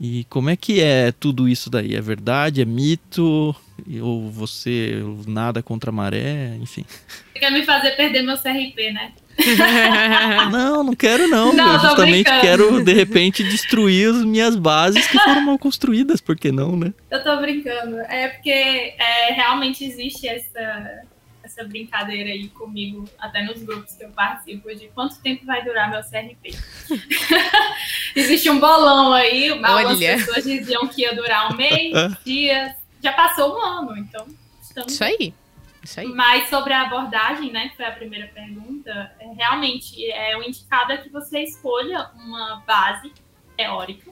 E 0.00 0.24
como 0.28 0.50
é 0.50 0.56
que 0.56 0.80
é 0.80 1.12
tudo 1.12 1.48
isso 1.48 1.70
daí? 1.70 1.94
É 1.94 2.00
verdade? 2.00 2.60
É 2.60 2.64
mito? 2.64 3.54
Ou 4.00 4.30
você 4.30 5.02
nada 5.26 5.62
contra 5.62 5.90
a 5.90 5.92
maré? 5.92 6.56
Enfim. 6.60 6.84
Você 7.32 7.38
quer 7.38 7.50
me 7.50 7.64
fazer 7.64 7.92
perder 7.92 8.22
meu 8.22 8.36
CRP, 8.36 8.92
né? 8.92 9.12
não, 10.50 10.82
não 10.82 10.94
quero 10.94 11.28
não. 11.28 11.52
Não, 11.52 11.74
eu 11.74 11.80
justamente 11.80 12.24
brincando. 12.24 12.40
quero, 12.40 12.84
de 12.84 12.92
repente, 12.92 13.44
destruir 13.44 14.10
as 14.10 14.24
minhas 14.24 14.56
bases 14.56 15.06
que 15.06 15.18
foram 15.18 15.42
mal 15.42 15.58
construídas, 15.58 16.20
por 16.20 16.36
que 16.36 16.50
não, 16.50 16.76
né? 16.76 16.92
Eu 17.08 17.22
tô 17.22 17.36
brincando. 17.40 17.98
É 18.08 18.28
porque 18.28 18.50
é, 18.50 19.32
realmente 19.32 19.84
existe 19.84 20.26
essa, 20.26 21.02
essa 21.48 21.64
brincadeira 21.64 22.30
aí 22.30 22.48
comigo, 22.48 23.08
até 23.18 23.42
nos 23.42 23.62
grupos 23.62 23.94
que 23.94 24.04
eu 24.04 24.10
participo, 24.10 24.72
de 24.74 24.88
quanto 24.88 25.20
tempo 25.20 25.44
vai 25.44 25.64
durar 25.64 25.90
meu 25.90 26.00
CRP. 26.02 26.54
existe 28.14 28.48
um 28.50 28.60
bolão 28.60 29.12
aí, 29.12 29.48
algumas 29.50 29.96
Olha. 29.96 30.16
pessoas 30.16 30.44
diziam 30.44 30.86
que 30.86 31.02
ia 31.02 31.14
durar 31.14 31.52
um 31.52 31.56
mês, 31.56 31.94
Ah. 31.94 32.16
dias. 32.24 32.76
Já 33.02 33.12
passou 33.12 33.56
um 33.56 33.60
ano, 33.60 33.96
então 33.96 34.26
estamos 34.60 34.92
Isso 34.92 35.04
aí. 35.04 35.34
Isso 35.82 36.00
aí. 36.00 36.06
Mas 36.08 36.48
sobre 36.50 36.72
a 36.72 36.82
abordagem, 36.82 37.50
né, 37.52 37.68
que 37.68 37.76
foi 37.76 37.86
a 37.86 37.92
primeira 37.92 38.26
pergunta, 38.28 39.12
é, 39.20 39.32
realmente 39.34 40.04
é 40.10 40.36
o 40.36 40.42
indicado 40.42 40.92
é 40.92 40.96
que 40.98 41.08
você 41.08 41.42
escolha 41.42 42.10
uma 42.16 42.62
base 42.66 43.12
teórica, 43.56 44.10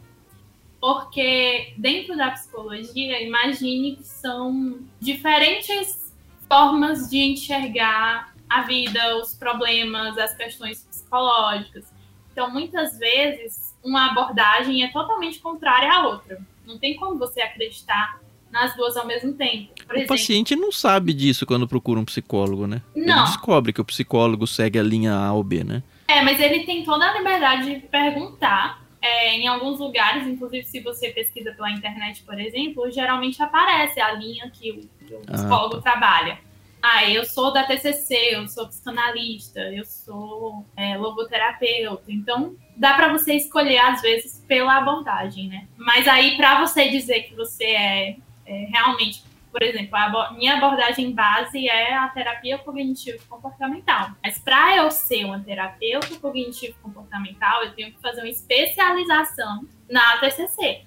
porque 0.80 1.74
dentro 1.76 2.16
da 2.16 2.30
psicologia, 2.30 3.20
imagine 3.22 3.96
que 3.96 4.04
são 4.04 4.78
diferentes 5.00 6.05
formas 6.48 7.10
de 7.10 7.18
enxergar 7.18 8.34
a 8.48 8.62
vida, 8.62 9.16
os 9.16 9.34
problemas, 9.34 10.16
as 10.18 10.34
questões 10.34 10.82
psicológicas. 10.84 11.84
Então, 12.32 12.50
muitas 12.50 12.98
vezes, 12.98 13.74
uma 13.82 14.10
abordagem 14.10 14.84
é 14.84 14.88
totalmente 14.88 15.38
contrária 15.38 15.92
à 15.92 16.06
outra. 16.06 16.38
Não 16.66 16.78
tem 16.78 16.96
como 16.96 17.18
você 17.18 17.40
acreditar 17.40 18.20
nas 18.50 18.74
duas 18.76 18.96
ao 18.96 19.06
mesmo 19.06 19.32
tempo. 19.34 19.72
Por 19.86 19.94
O 19.94 19.98
exemplo, 19.98 20.16
paciente 20.16 20.56
não 20.56 20.70
sabe 20.72 21.12
disso 21.12 21.44
quando 21.44 21.68
procura 21.68 22.00
um 22.00 22.04
psicólogo, 22.04 22.66
né? 22.66 22.82
Ele 22.94 23.06
não. 23.06 23.24
descobre 23.24 23.72
que 23.72 23.80
o 23.80 23.84
psicólogo 23.84 24.46
segue 24.46 24.78
a 24.78 24.82
linha 24.82 25.14
A 25.14 25.32
ou 25.32 25.42
B, 25.42 25.64
né? 25.64 25.82
É, 26.08 26.22
mas 26.22 26.40
ele 26.40 26.64
tem 26.64 26.84
toda 26.84 27.04
a 27.08 27.16
liberdade 27.16 27.74
de 27.74 27.80
perguntar. 27.88 28.84
É, 29.02 29.34
em 29.34 29.46
alguns 29.46 29.78
lugares, 29.78 30.26
inclusive 30.26 30.64
se 30.64 30.80
você 30.80 31.10
pesquisa 31.10 31.52
pela 31.52 31.70
internet, 31.70 32.24
por 32.24 32.40
exemplo, 32.40 32.90
geralmente 32.90 33.40
aparece 33.40 34.00
a 34.00 34.12
linha 34.12 34.50
que 34.50 34.72
o, 34.72 34.95
que 35.06 35.14
o 35.14 35.22
Ah, 35.28 35.32
psicólogo 35.32 35.80
trabalha. 35.80 36.38
Ah, 36.82 37.08
eu 37.10 37.24
sou 37.24 37.52
da 37.52 37.64
TCC, 37.64 38.14
eu 38.36 38.46
sou 38.48 38.68
psicanalista, 38.68 39.60
eu 39.72 39.84
sou 39.84 40.64
é, 40.76 40.96
logoterapeuta. 40.96 42.04
Então, 42.08 42.54
dá 42.76 42.94
para 42.94 43.08
você 43.08 43.34
escolher, 43.34 43.78
às 43.78 44.02
vezes, 44.02 44.44
pela 44.46 44.76
abordagem, 44.76 45.48
né? 45.48 45.66
Mas 45.76 46.06
aí, 46.06 46.36
para 46.36 46.60
você 46.60 46.88
dizer 46.88 47.22
que 47.22 47.34
você 47.34 47.64
é, 47.64 48.16
é 48.46 48.66
realmente 48.70 49.24
por 49.50 49.62
exemplo, 49.62 49.96
a 49.96 50.04
abo- 50.04 50.34
minha 50.36 50.58
abordagem 50.58 51.12
base 51.12 51.66
é 51.66 51.94
a 51.94 52.06
terapia 52.08 52.58
cognitivo-comportamental. 52.58 54.10
Mas 54.22 54.38
para 54.38 54.76
eu 54.76 54.90
ser 54.90 55.24
uma 55.24 55.40
terapeuta 55.40 56.14
cognitivo-comportamental, 56.20 57.64
eu 57.64 57.72
tenho 57.72 57.90
que 57.90 57.98
fazer 58.00 58.20
uma 58.20 58.28
especialização 58.28 59.66
na 59.88 60.18
TCC, 60.18 60.82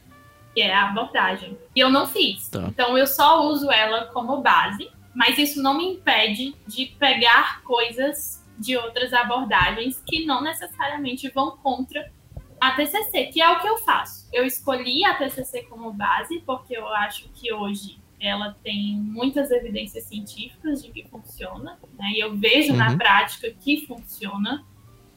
que 0.59 0.63
é 0.63 0.73
a 0.75 0.89
abordagem. 0.89 1.57
E 1.73 1.79
eu 1.79 1.89
não 1.89 2.05
fiz. 2.05 2.49
Tá. 2.49 2.65
Então 2.67 2.97
eu 2.97 3.07
só 3.07 3.47
uso 3.47 3.71
ela 3.71 4.07
como 4.07 4.41
base, 4.41 4.89
mas 5.15 5.37
isso 5.37 5.63
não 5.63 5.77
me 5.77 5.85
impede 5.93 6.53
de 6.67 6.87
pegar 6.99 7.61
coisas 7.63 8.45
de 8.57 8.75
outras 8.75 9.13
abordagens 9.13 10.03
que 10.05 10.25
não 10.25 10.43
necessariamente 10.43 11.29
vão 11.29 11.51
contra 11.63 12.11
a 12.59 12.71
TCC, 12.71 13.27
que 13.27 13.41
é 13.41 13.49
o 13.49 13.61
que 13.61 13.67
eu 13.69 13.77
faço. 13.77 14.27
Eu 14.33 14.45
escolhi 14.45 15.05
a 15.05 15.13
TCC 15.15 15.63
como 15.63 15.93
base 15.93 16.43
porque 16.45 16.75
eu 16.77 16.85
acho 16.89 17.29
que 17.29 17.53
hoje 17.53 17.97
ela 18.19 18.53
tem 18.61 18.97
muitas 18.97 19.49
evidências 19.49 20.03
científicas 20.03 20.83
de 20.83 20.91
que 20.91 21.07
funciona, 21.07 21.79
né? 21.97 22.09
E 22.15 22.19
eu 22.19 22.35
vejo 22.35 22.73
na 22.73 22.89
Uhum. 22.89 22.97
prática 22.97 23.49
que 23.61 23.87
funciona. 23.87 24.65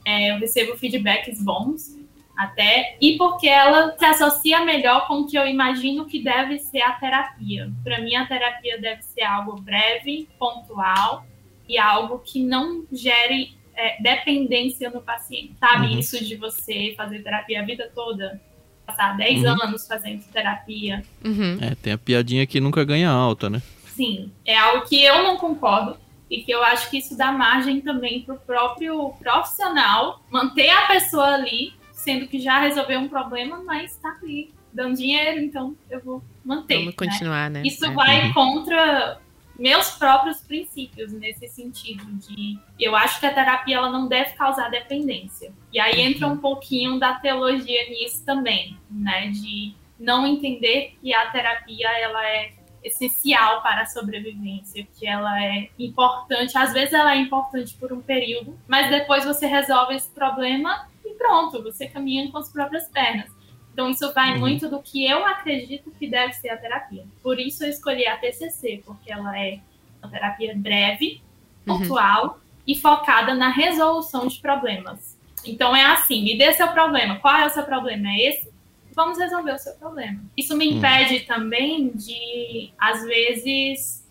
É, 0.07 0.31
eu 0.31 0.39
recebo 0.39 0.77
feedbacks 0.77 1.43
bons 1.43 1.99
até 2.37 2.97
e 3.01 3.16
porque 3.18 3.47
ela 3.49 3.97
se 3.99 4.05
associa 4.05 4.64
melhor 4.64 5.07
com 5.07 5.21
o 5.21 5.27
que 5.27 5.37
eu 5.37 5.47
imagino 5.47 6.07
que 6.07 6.23
deve 6.23 6.59
ser 6.59 6.81
a 6.83 6.92
terapia. 6.92 7.71
Para 7.85 8.01
mim, 8.01 8.14
a 8.16 8.27
terapia 8.27 8.81
deve 8.81 9.03
ser 9.03 9.23
algo 9.23 9.61
breve, 9.61 10.29
pontual 10.38 11.25
e 11.68 11.79
algo 11.79 12.18
que 12.21 12.42
não 12.42 12.85
gere 12.90 13.57
é, 13.75 14.03
dependência 14.03 14.90
no 14.90 15.01
paciente. 15.01 15.55
Sabe 15.59 15.87
Uhum. 15.87 15.99
isso 15.99 16.23
de 16.25 16.37
você 16.37 16.95
fazer 16.97 17.21
terapia 17.23 17.61
a 17.62 17.64
vida 17.64 17.90
toda? 17.95 18.40
Passar 18.87 19.16
10 19.16 19.42
Uhum. 19.45 19.49
anos 19.62 19.87
fazendo 19.87 20.23
terapia. 20.33 21.03
Uhum. 21.25 21.57
É, 21.61 21.75
tem 21.77 21.92
a 21.92 21.99
piadinha 21.99 22.47
que 22.47 22.61
nunca 22.61 22.85
ganha 22.85 23.09
alta, 23.11 23.49
né? 23.49 23.62
Sim, 23.87 24.33
é 24.45 24.57
algo 24.57 24.87
que 24.87 25.03
eu 25.03 25.23
não 25.23 25.37
concordo 25.37 25.97
e 26.31 26.42
que 26.42 26.51
eu 26.51 26.62
acho 26.64 26.90
que 26.90 26.99
isso 26.99 27.16
dá 27.16 27.31
margem 27.31 27.81
também 27.81 28.23
para 28.23 28.35
o 28.35 28.38
próprio 28.40 29.11
profissional 29.21 30.21
manter 30.31 30.71
a 30.71 30.87
pessoa 30.87 31.35
ali, 31.35 31.73
sendo 32.03 32.27
que 32.27 32.41
já 32.41 32.59
resolveu 32.59 32.99
um 32.99 33.09
problema, 33.09 33.62
mas 33.65 33.93
está 33.93 34.17
ali 34.21 34.53
dando 34.73 34.97
dinheiro, 34.97 35.41
então 35.41 35.77
eu 35.91 36.01
vou 36.01 36.23
manter. 36.45 36.75
Vamos 36.75 36.91
né? 36.91 36.97
continuar, 36.97 37.51
né? 37.51 37.62
Isso 37.65 37.85
É. 37.85 37.91
vai 37.91 38.27
Uhum. 38.27 38.33
contra 38.33 39.21
meus 39.59 39.91
próprios 39.91 40.41
princípios 40.41 41.12
nesse 41.12 41.47
sentido 41.47 42.05
de 42.15 42.59
eu 42.81 42.97
acho 42.97 43.21
que 43.21 43.27
a 43.27 43.33
terapia 43.33 43.77
ela 43.77 43.91
não 43.91 44.09
deve 44.09 44.31
causar 44.31 44.71
dependência. 44.71 45.53
E 45.73 45.79
aí 45.79 46.01
entra 46.01 46.27
um 46.27 46.38
pouquinho 46.38 46.99
da 46.99 47.15
teologia 47.15 47.88
nisso 47.91 48.25
também, 48.25 48.77
né, 48.91 49.29
de 49.29 49.75
não 50.01 50.27
entender 50.27 50.97
que 51.01 51.15
a 51.15 51.31
terapia 51.31 51.88
ela 52.01 52.27
é 52.27 52.53
essencial 52.83 53.62
para 53.62 53.83
a 53.83 53.87
sobrevivência, 53.87 54.85
que 54.99 55.07
ela 55.07 55.41
é 55.41 55.69
importante, 55.79 56.59
às 56.59 56.73
vezes 56.73 56.93
ela 56.93 57.15
é 57.15 57.19
importante 57.19 57.75
por 57.75 57.93
um 57.93 58.01
período, 58.01 58.59
mas 58.67 58.91
depois 58.91 59.25
você 59.25 59.47
resolve 59.47 59.95
esse 59.95 60.11
problema 60.11 60.91
e 61.12 61.18
pronto, 61.18 61.62
você 61.62 61.87
caminha 61.87 62.31
com 62.31 62.38
as 62.38 62.51
próprias 62.51 62.88
pernas. 62.88 63.31
Então, 63.72 63.88
isso 63.90 64.12
vai 64.12 64.35
Uhum. 64.35 64.40
muito 64.40 64.68
do 64.68 64.83
que 64.83 65.05
eu 65.07 65.25
acredito 65.25 65.90
que 65.98 66.07
deve 66.07 66.33
ser 66.35 66.51
a 66.51 66.57
terapia. 66.57 67.05
Por 67.22 67.40
isso, 67.40 67.64
eu 67.64 67.70
escolhi 67.70 68.07
a 68.07 68.16
TCC, 68.18 68.83
porque 68.85 69.11
ela 69.11 69.38
é 69.38 69.61
uma 70.03 70.11
terapia 70.11 70.53
breve, 70.57 71.22
Uhum. 71.66 71.79
pontual 71.79 72.40
e 72.66 72.75
focada 72.77 73.35
na 73.35 73.48
resolução 73.48 74.27
de 74.27 74.38
problemas. 74.40 75.18
Então, 75.44 75.75
é 75.75 75.85
assim: 75.87 76.22
me 76.22 76.37
dê 76.37 76.53
seu 76.53 76.68
problema. 76.68 77.18
Qual 77.20 77.35
é 77.35 77.46
o 77.46 77.51
seu 77.51 77.62
problema? 77.64 78.09
É 78.09 78.29
esse? 78.29 78.53
Vamos 78.94 79.16
resolver 79.18 79.53
o 79.53 79.59
seu 79.59 79.72
problema. 79.75 80.22
Isso 80.37 80.55
me 80.57 80.68
Uhum. 80.68 80.77
impede 80.77 81.20
também 81.20 81.88
de, 81.90 82.70
às 82.79 83.03
vezes, 83.05 84.02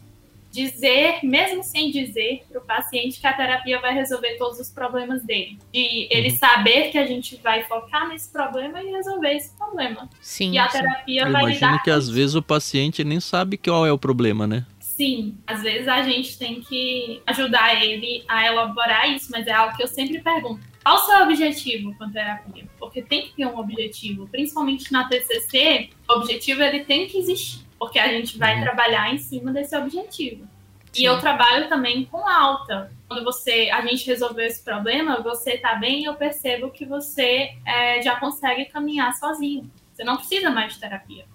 dizer, 0.51 1.19
mesmo 1.23 1.63
sem 1.63 1.89
dizer, 1.91 2.43
para 2.49 2.59
o 2.59 2.65
paciente 2.65 3.19
que 3.19 3.25
a 3.27 3.33
terapia 3.33 3.79
vai 3.79 3.93
resolver 3.93 4.35
todos 4.37 4.59
os 4.59 4.69
problemas 4.69 5.23
dele. 5.23 5.57
De 5.71 6.07
ele 6.11 6.29
Uhum. 6.29 6.37
saber 6.37 6.91
que 6.91 6.97
a 6.97 7.05
gente 7.07 7.37
vai 7.37 7.63
focar 7.63 8.07
nesse 8.09 8.31
problema 8.31 8.81
e 8.83 8.91
resolver 8.91 9.31
esse 9.33 9.55
problema. 9.57 10.09
Sim. 10.19 10.51
E 10.51 10.57
a 10.59 10.67
sim. 10.67 10.79
terapia 10.79 11.21
Eu 11.23 11.31
vai 11.31 11.41
imagino 11.43 11.71
lidar 11.71 11.83
que 11.83 11.89
às 11.89 12.09
vezes 12.09 12.35
o 12.35 12.41
paciente 12.41 13.03
nem 13.03 13.19
sabe 13.19 13.57
qual 13.57 13.85
é 13.85 13.91
o 13.91 13.97
problema, 13.97 14.45
né? 14.45 14.65
Sim, 14.79 15.35
às 15.47 15.63
vezes 15.63 15.87
a 15.87 16.03
gente 16.03 16.37
tem 16.37 16.61
que 16.61 17.21
ajudar 17.25 17.83
ele 17.83 18.23
a 18.27 18.45
elaborar 18.45 19.09
isso, 19.09 19.31
mas 19.31 19.47
é 19.47 19.51
algo 19.51 19.75
que 19.75 19.81
eu 19.81 19.87
sempre 19.87 20.19
pergunto. 20.21 20.61
Qual 20.83 20.95
o 20.95 20.99
seu 20.99 21.23
objetivo 21.23 21.95
com 21.95 22.03
a 22.03 22.09
terapia? 22.09 22.65
Porque 22.77 23.01
tem 23.01 23.23
que 23.23 23.35
ter 23.35 23.45
um 23.45 23.57
objetivo, 23.57 24.27
principalmente 24.27 24.91
na 24.91 25.07
TCC, 25.07 25.89
o 26.09 26.13
objetivo 26.13 26.61
ele 26.61 26.81
tem 26.81 27.07
que 27.07 27.17
existir, 27.17 27.61
porque 27.82 27.98
a 27.98 28.10
gente 28.10 28.38
vai 28.38 28.58
Uhum. 28.58 28.62
trabalhar 28.62 29.12
em 29.12 29.17
cima 29.17 29.52
desse 29.52 29.76
objetivo. 29.76 30.48
Sim. 30.94 31.02
E 31.02 31.04
eu 31.04 31.20
trabalho 31.20 31.67
também 31.67 32.06
com 32.06 32.28
alta. 32.30 32.91
Quando 33.08 33.24
você, 33.24 33.72
a 33.74 33.82
gente 33.82 34.06
resolveu 34.06 34.46
esse 34.46 34.63
problema, 34.63 35.20
você 35.20 35.58
tá 35.58 35.74
bem, 35.74 36.04
eu 36.04 36.13
percebo 36.13 36.70
que 36.70 36.86
você 36.86 37.56
é, 37.65 38.00
já 38.04 38.17
consegue 38.20 38.65
caminhar 38.65 39.15
sozinho. 39.15 39.67
Você 39.91 40.04
não 40.04 40.15
precisa 40.17 40.52
mais 40.52 40.76
de 40.76 40.80
terapia. 40.80 41.26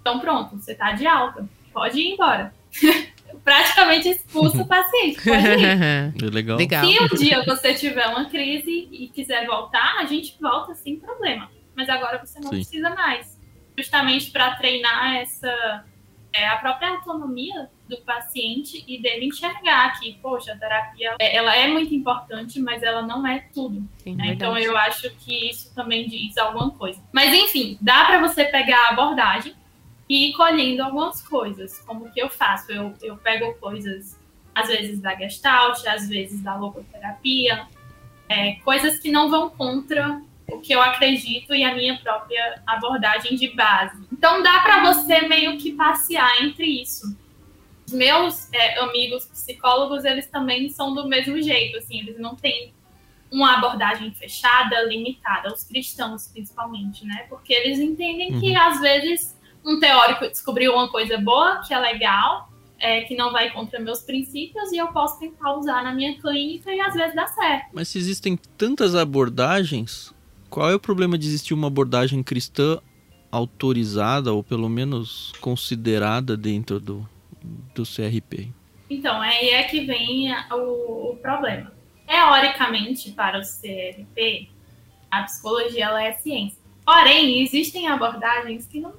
Então 0.00 0.18
pronto, 0.20 0.56
você 0.56 0.74
tá 0.74 0.92
de 0.92 1.06
alta. 1.06 1.46
Pode 1.70 2.00
ir 2.00 2.14
embora. 2.14 2.54
Praticamente 3.44 4.08
expulso 4.08 4.62
o 4.62 4.66
paciente. 4.66 5.22
Pode 5.22 5.36
ir. 5.36 6.14
É 6.24 6.30
legal. 6.32 6.56
Legal. 6.56 6.86
Se 6.86 6.98
um 6.98 7.08
dia 7.08 7.44
você 7.44 7.74
tiver 7.74 8.06
uma 8.06 8.24
crise 8.24 8.88
e 8.90 9.06
quiser 9.08 9.46
voltar, 9.46 9.98
a 9.98 10.06
gente 10.06 10.34
volta 10.40 10.74
sem 10.74 10.96
problema. 10.98 11.50
Mas 11.76 11.90
agora 11.90 12.16
você 12.24 12.40
não 12.40 12.48
Sim. 12.48 12.56
precisa 12.56 12.88
mais. 12.88 13.38
Justamente 13.76 14.30
para 14.30 14.56
treinar 14.56 15.16
essa 15.16 15.84
é, 16.32 16.46
a 16.46 16.56
própria 16.56 16.90
autonomia 16.90 17.68
do 17.88 17.96
paciente 18.02 18.84
e 18.86 19.00
dele 19.02 19.26
enxergar 19.26 19.98
que, 19.98 20.14
poxa, 20.22 20.52
a 20.52 20.56
terapia 20.56 21.16
é- 21.18 21.36
ela 21.36 21.56
é 21.56 21.66
muito 21.66 21.92
importante, 21.94 22.60
mas 22.60 22.82
ela 22.82 23.02
não 23.02 23.26
é 23.26 23.40
tudo. 23.52 23.82
Sim, 23.98 24.14
né? 24.14 24.28
Então 24.28 24.56
eu 24.56 24.76
acho 24.76 25.10
que 25.16 25.50
isso 25.50 25.74
também 25.74 26.06
diz 26.08 26.36
alguma 26.38 26.70
coisa. 26.70 27.02
Mas 27.12 27.34
enfim, 27.34 27.76
dá 27.80 28.04
para 28.04 28.20
você 28.20 28.44
pegar 28.44 28.86
a 28.86 28.88
abordagem 28.90 29.54
e 30.08 30.30
ir 30.30 30.32
colhendo 30.34 30.82
algumas 30.82 31.20
coisas, 31.22 31.78
como 31.80 32.10
que 32.12 32.20
eu 32.20 32.28
faço. 32.30 32.70
Eu, 32.70 32.94
eu 33.02 33.16
pego 33.16 33.52
coisas, 33.54 34.18
às 34.54 34.68
vezes 34.68 35.00
da 35.00 35.14
Gestalt, 35.16 35.84
às 35.86 36.08
vezes 36.08 36.42
da 36.42 36.54
logoterapia, 36.56 37.66
é, 38.28 38.52
coisas 38.64 38.98
que 39.00 39.10
não 39.10 39.28
vão 39.28 39.50
contra 39.50 40.22
o 40.52 40.60
que 40.60 40.72
eu 40.72 40.80
acredito 40.80 41.54
e 41.54 41.64
a 41.64 41.74
minha 41.74 41.98
própria 41.98 42.62
abordagem 42.66 43.36
de 43.36 43.48
base. 43.48 44.00
Então 44.12 44.42
dá 44.42 44.60
para 44.60 44.92
você 44.92 45.22
meio 45.22 45.58
que 45.58 45.72
passear 45.72 46.42
entre 46.42 46.66
isso. 46.66 47.16
Os 47.86 47.92
meus 47.92 48.52
é, 48.52 48.78
amigos 48.78 49.26
psicólogos, 49.26 50.04
eles 50.04 50.26
também 50.26 50.68
são 50.68 50.94
do 50.94 51.08
mesmo 51.08 51.40
jeito, 51.42 51.78
assim, 51.78 51.98
eles 52.00 52.18
não 52.18 52.36
têm 52.36 52.72
uma 53.30 53.56
abordagem 53.56 54.12
fechada, 54.12 54.82
limitada, 54.82 55.52
os 55.52 55.64
cristãos 55.64 56.28
principalmente, 56.28 57.04
né? 57.06 57.26
Porque 57.28 57.52
eles 57.52 57.78
entendem 57.78 58.34
uhum. 58.34 58.40
que 58.40 58.56
às 58.56 58.80
vezes 58.80 59.36
um 59.64 59.78
teórico 59.78 60.26
descobriu 60.28 60.72
uma 60.72 60.88
coisa 60.88 61.18
boa, 61.18 61.62
que 61.66 61.72
é 61.72 61.78
legal, 61.78 62.50
é, 62.78 63.02
que 63.02 63.14
não 63.14 63.30
vai 63.30 63.50
contra 63.50 63.78
meus 63.78 64.00
princípios 64.00 64.72
e 64.72 64.78
eu 64.78 64.88
posso 64.88 65.18
tentar 65.20 65.54
usar 65.54 65.84
na 65.84 65.92
minha 65.92 66.18
clínica 66.18 66.72
e 66.72 66.80
às 66.80 66.94
vezes 66.94 67.14
dá 67.14 67.26
certo. 67.26 67.66
Mas 67.72 67.88
se 67.88 67.98
existem 67.98 68.36
tantas 68.56 68.94
abordagens, 68.94 70.14
qual 70.50 70.68
é 70.68 70.74
o 70.74 70.80
problema 70.80 71.16
de 71.16 71.26
existir 71.26 71.54
uma 71.54 71.68
abordagem 71.68 72.22
cristã 72.22 72.80
autorizada 73.30 74.32
ou 74.32 74.42
pelo 74.42 74.68
menos 74.68 75.32
considerada 75.40 76.36
dentro 76.36 76.80
do, 76.80 77.08
do 77.74 77.84
CRP? 77.84 78.52
Então, 78.90 79.20
aí 79.20 79.50
é 79.50 79.62
que 79.62 79.82
vem 79.82 80.32
o, 80.50 81.12
o 81.12 81.16
problema. 81.22 81.72
Teoricamente, 82.06 83.12
para 83.12 83.38
o 83.38 83.42
CRP, 83.42 84.48
a 85.08 85.22
psicologia 85.22 85.84
ela 85.84 86.02
é 86.02 86.12
ciência. 86.14 86.58
Porém, 86.84 87.40
existem 87.40 87.86
abordagens 87.86 88.66
que 88.66 88.80
não 88.80 88.94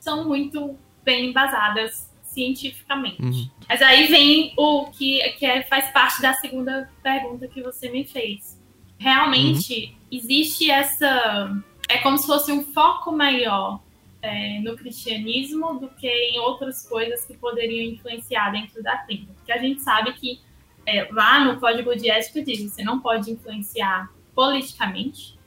são 0.00 0.26
muito 0.26 0.76
bem 1.04 1.30
embasadas 1.30 2.12
cientificamente. 2.24 3.22
Uhum. 3.22 3.48
Mas 3.68 3.80
aí 3.80 4.06
vem 4.08 4.52
o 4.56 4.86
que, 4.86 5.20
que 5.38 5.46
é, 5.46 5.62
faz 5.62 5.90
parte 5.92 6.20
da 6.20 6.34
segunda 6.34 6.90
pergunta 7.00 7.46
que 7.46 7.62
você 7.62 7.88
me 7.88 8.04
fez. 8.04 8.60
Realmente 8.98 9.92
uhum. 9.92 9.97
Existe 10.10 10.70
essa. 10.70 11.56
É 11.88 11.98
como 11.98 12.18
se 12.18 12.26
fosse 12.26 12.52
um 12.52 12.62
foco 12.72 13.12
maior 13.12 13.80
é, 14.20 14.60
no 14.60 14.76
cristianismo 14.76 15.78
do 15.78 15.88
que 15.88 16.08
em 16.08 16.38
outras 16.38 16.86
coisas 16.86 17.24
que 17.24 17.36
poderiam 17.36 17.92
influenciar 17.92 18.50
dentro 18.50 18.82
da 18.82 18.96
clínica. 18.98 19.32
Porque 19.34 19.52
a 19.52 19.58
gente 19.58 19.80
sabe 19.80 20.12
que 20.12 20.40
é, 20.86 21.08
lá 21.12 21.44
no 21.44 21.60
código 21.60 21.94
de 21.94 22.10
ética 22.10 22.42
diz 22.42 22.62
você 22.62 22.82
não 22.82 23.00
pode 23.00 23.30
influenciar 23.30 24.10
politicamente, 24.34 25.38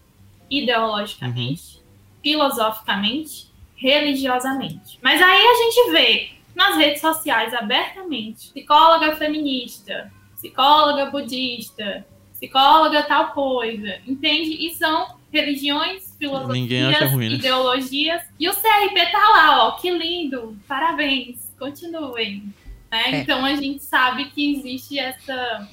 ideologicamente, 0.50 1.78
uhum. 1.78 1.84
filosoficamente, 2.22 3.52
religiosamente. 3.76 5.00
Mas 5.02 5.22
aí 5.22 5.46
a 5.46 5.56
gente 5.56 5.92
vê 5.92 6.30
nas 6.56 6.78
redes 6.78 7.02
sociais 7.02 7.54
abertamente. 7.54 8.52
Psicóloga 8.52 9.16
feminista, 9.16 10.12
psicóloga 10.36 11.08
budista, 11.08 12.06
psicóloga 12.42 13.04
tal 13.04 13.34
coisa, 13.34 14.02
entende? 14.08 14.66
E 14.66 14.74
são 14.74 15.16
religiões, 15.32 16.16
filosofias, 16.18 17.12
ruim, 17.12 17.30
né? 17.30 17.36
ideologias. 17.36 18.24
E 18.40 18.50
o 18.50 18.54
CRP 18.54 19.12
tá 19.12 19.30
lá, 19.30 19.68
ó, 19.68 19.72
que 19.74 19.92
lindo, 19.92 20.58
parabéns, 20.68 21.54
continuem. 21.58 22.52
Né? 22.92 23.12
É. 23.12 23.20
Então 23.20 23.46
a 23.46 23.56
gente 23.56 23.84
sabe 23.84 24.26
que 24.32 24.56
existe 24.56 24.98
essa 24.98 25.70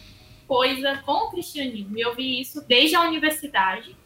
coisa 0.46 0.98
com 0.98 1.26
o 1.26 1.30
cristianismo. 1.30 1.96
E 1.96 2.02
eu 2.02 2.14
vi 2.14 2.40
isso 2.40 2.62
desde 2.68 2.94
a 2.94 3.00
universidade. 3.00 3.96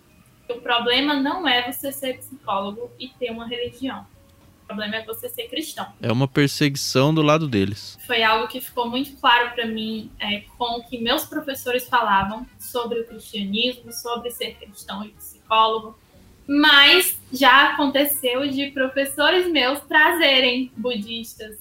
O 0.48 0.60
problema 0.60 1.14
não 1.14 1.46
é 1.48 1.70
você 1.70 1.90
ser 1.90 2.18
psicólogo 2.18 2.90
e 2.98 3.08
ter 3.08 3.30
uma 3.30 3.46
religião 3.46 4.06
problema 4.72 4.96
é 4.96 5.04
você 5.04 5.28
ser 5.28 5.48
cristão. 5.48 5.86
É 6.00 6.10
uma 6.10 6.26
perseguição 6.26 7.14
do 7.14 7.20
lado 7.20 7.46
deles. 7.46 7.98
Foi 8.06 8.22
algo 8.22 8.48
que 8.48 8.60
ficou 8.60 8.88
muito 8.88 9.14
claro 9.16 9.50
para 9.54 9.66
mim 9.66 10.10
é, 10.18 10.44
com 10.56 10.78
o 10.78 10.84
que 10.84 10.98
meus 10.98 11.24
professores 11.24 11.86
falavam 11.88 12.46
sobre 12.58 13.00
o 13.00 13.06
cristianismo, 13.06 13.92
sobre 13.92 14.30
ser 14.30 14.54
cristão 14.54 15.04
e 15.04 15.10
psicólogo. 15.10 15.98
Mas 16.48 17.18
já 17.32 17.70
aconteceu 17.70 18.48
de 18.48 18.70
professores 18.70 19.50
meus 19.50 19.80
trazerem 19.80 20.72
budistas, 20.76 21.58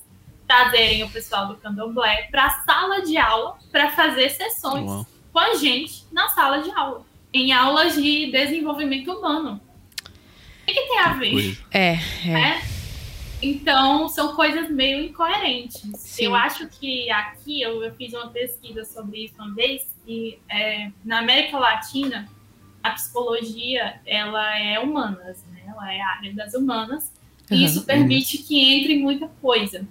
trazerem 0.47 1.03
o 1.03 1.09
pessoal 1.09 1.47
do 1.47 1.55
candomblé 1.57 2.27
para 2.31 2.45
a 2.45 2.49
sala 2.61 3.01
de 3.01 3.17
aula 3.17 3.57
para 3.71 3.91
fazer 3.91 4.29
sessões 4.29 4.85
Uau. 4.85 5.05
com 5.31 5.39
a 5.39 5.55
gente 5.55 6.05
na 6.11 6.29
sala 6.29 6.59
de 6.59 6.71
aula, 6.71 7.05
em 7.33 7.51
aulas 7.51 7.95
de 7.95 8.31
desenvolvimento 8.31 9.11
humano. 9.11 9.61
O 10.61 10.65
que, 10.65 10.73
que 10.73 10.87
tem 10.87 10.99
a 10.99 11.13
ver? 11.13 11.57
É, 11.71 11.99
é. 12.25 12.31
é? 12.31 12.70
Então, 13.41 14.07
são 14.07 14.35
coisas 14.35 14.69
meio 14.69 15.03
incoerentes. 15.03 15.89
Sim. 15.95 16.25
Eu 16.25 16.35
acho 16.35 16.67
que 16.67 17.09
aqui, 17.09 17.61
eu, 17.61 17.83
eu, 17.83 17.93
fiz 17.95 18.13
uma 18.13 18.29
pesquisa 18.29 18.85
sobre 18.85 19.25
isso 19.25 19.35
uma 19.39 19.53
vez, 19.53 19.87
e 20.07 20.37
é, 20.49 20.91
na 21.03 21.19
América 21.19 21.57
Latina, 21.57 22.29
a 22.83 22.91
psicologia, 22.91 23.99
ela 24.05 24.59
é 24.59 24.79
humanas, 24.79 25.43
né? 25.51 25.63
Ela 25.67 25.93
é 25.93 26.01
a 26.01 26.07
área 26.09 26.33
das 26.33 26.53
humanas, 26.53 27.11
uhum. 27.49 27.57
e 27.57 27.65
isso 27.65 27.83
permite 27.83 28.37
uhum. 28.37 28.43
que 28.43 28.59
entre 28.59 28.97
muita 28.97 29.27
coisa. 29.41 29.87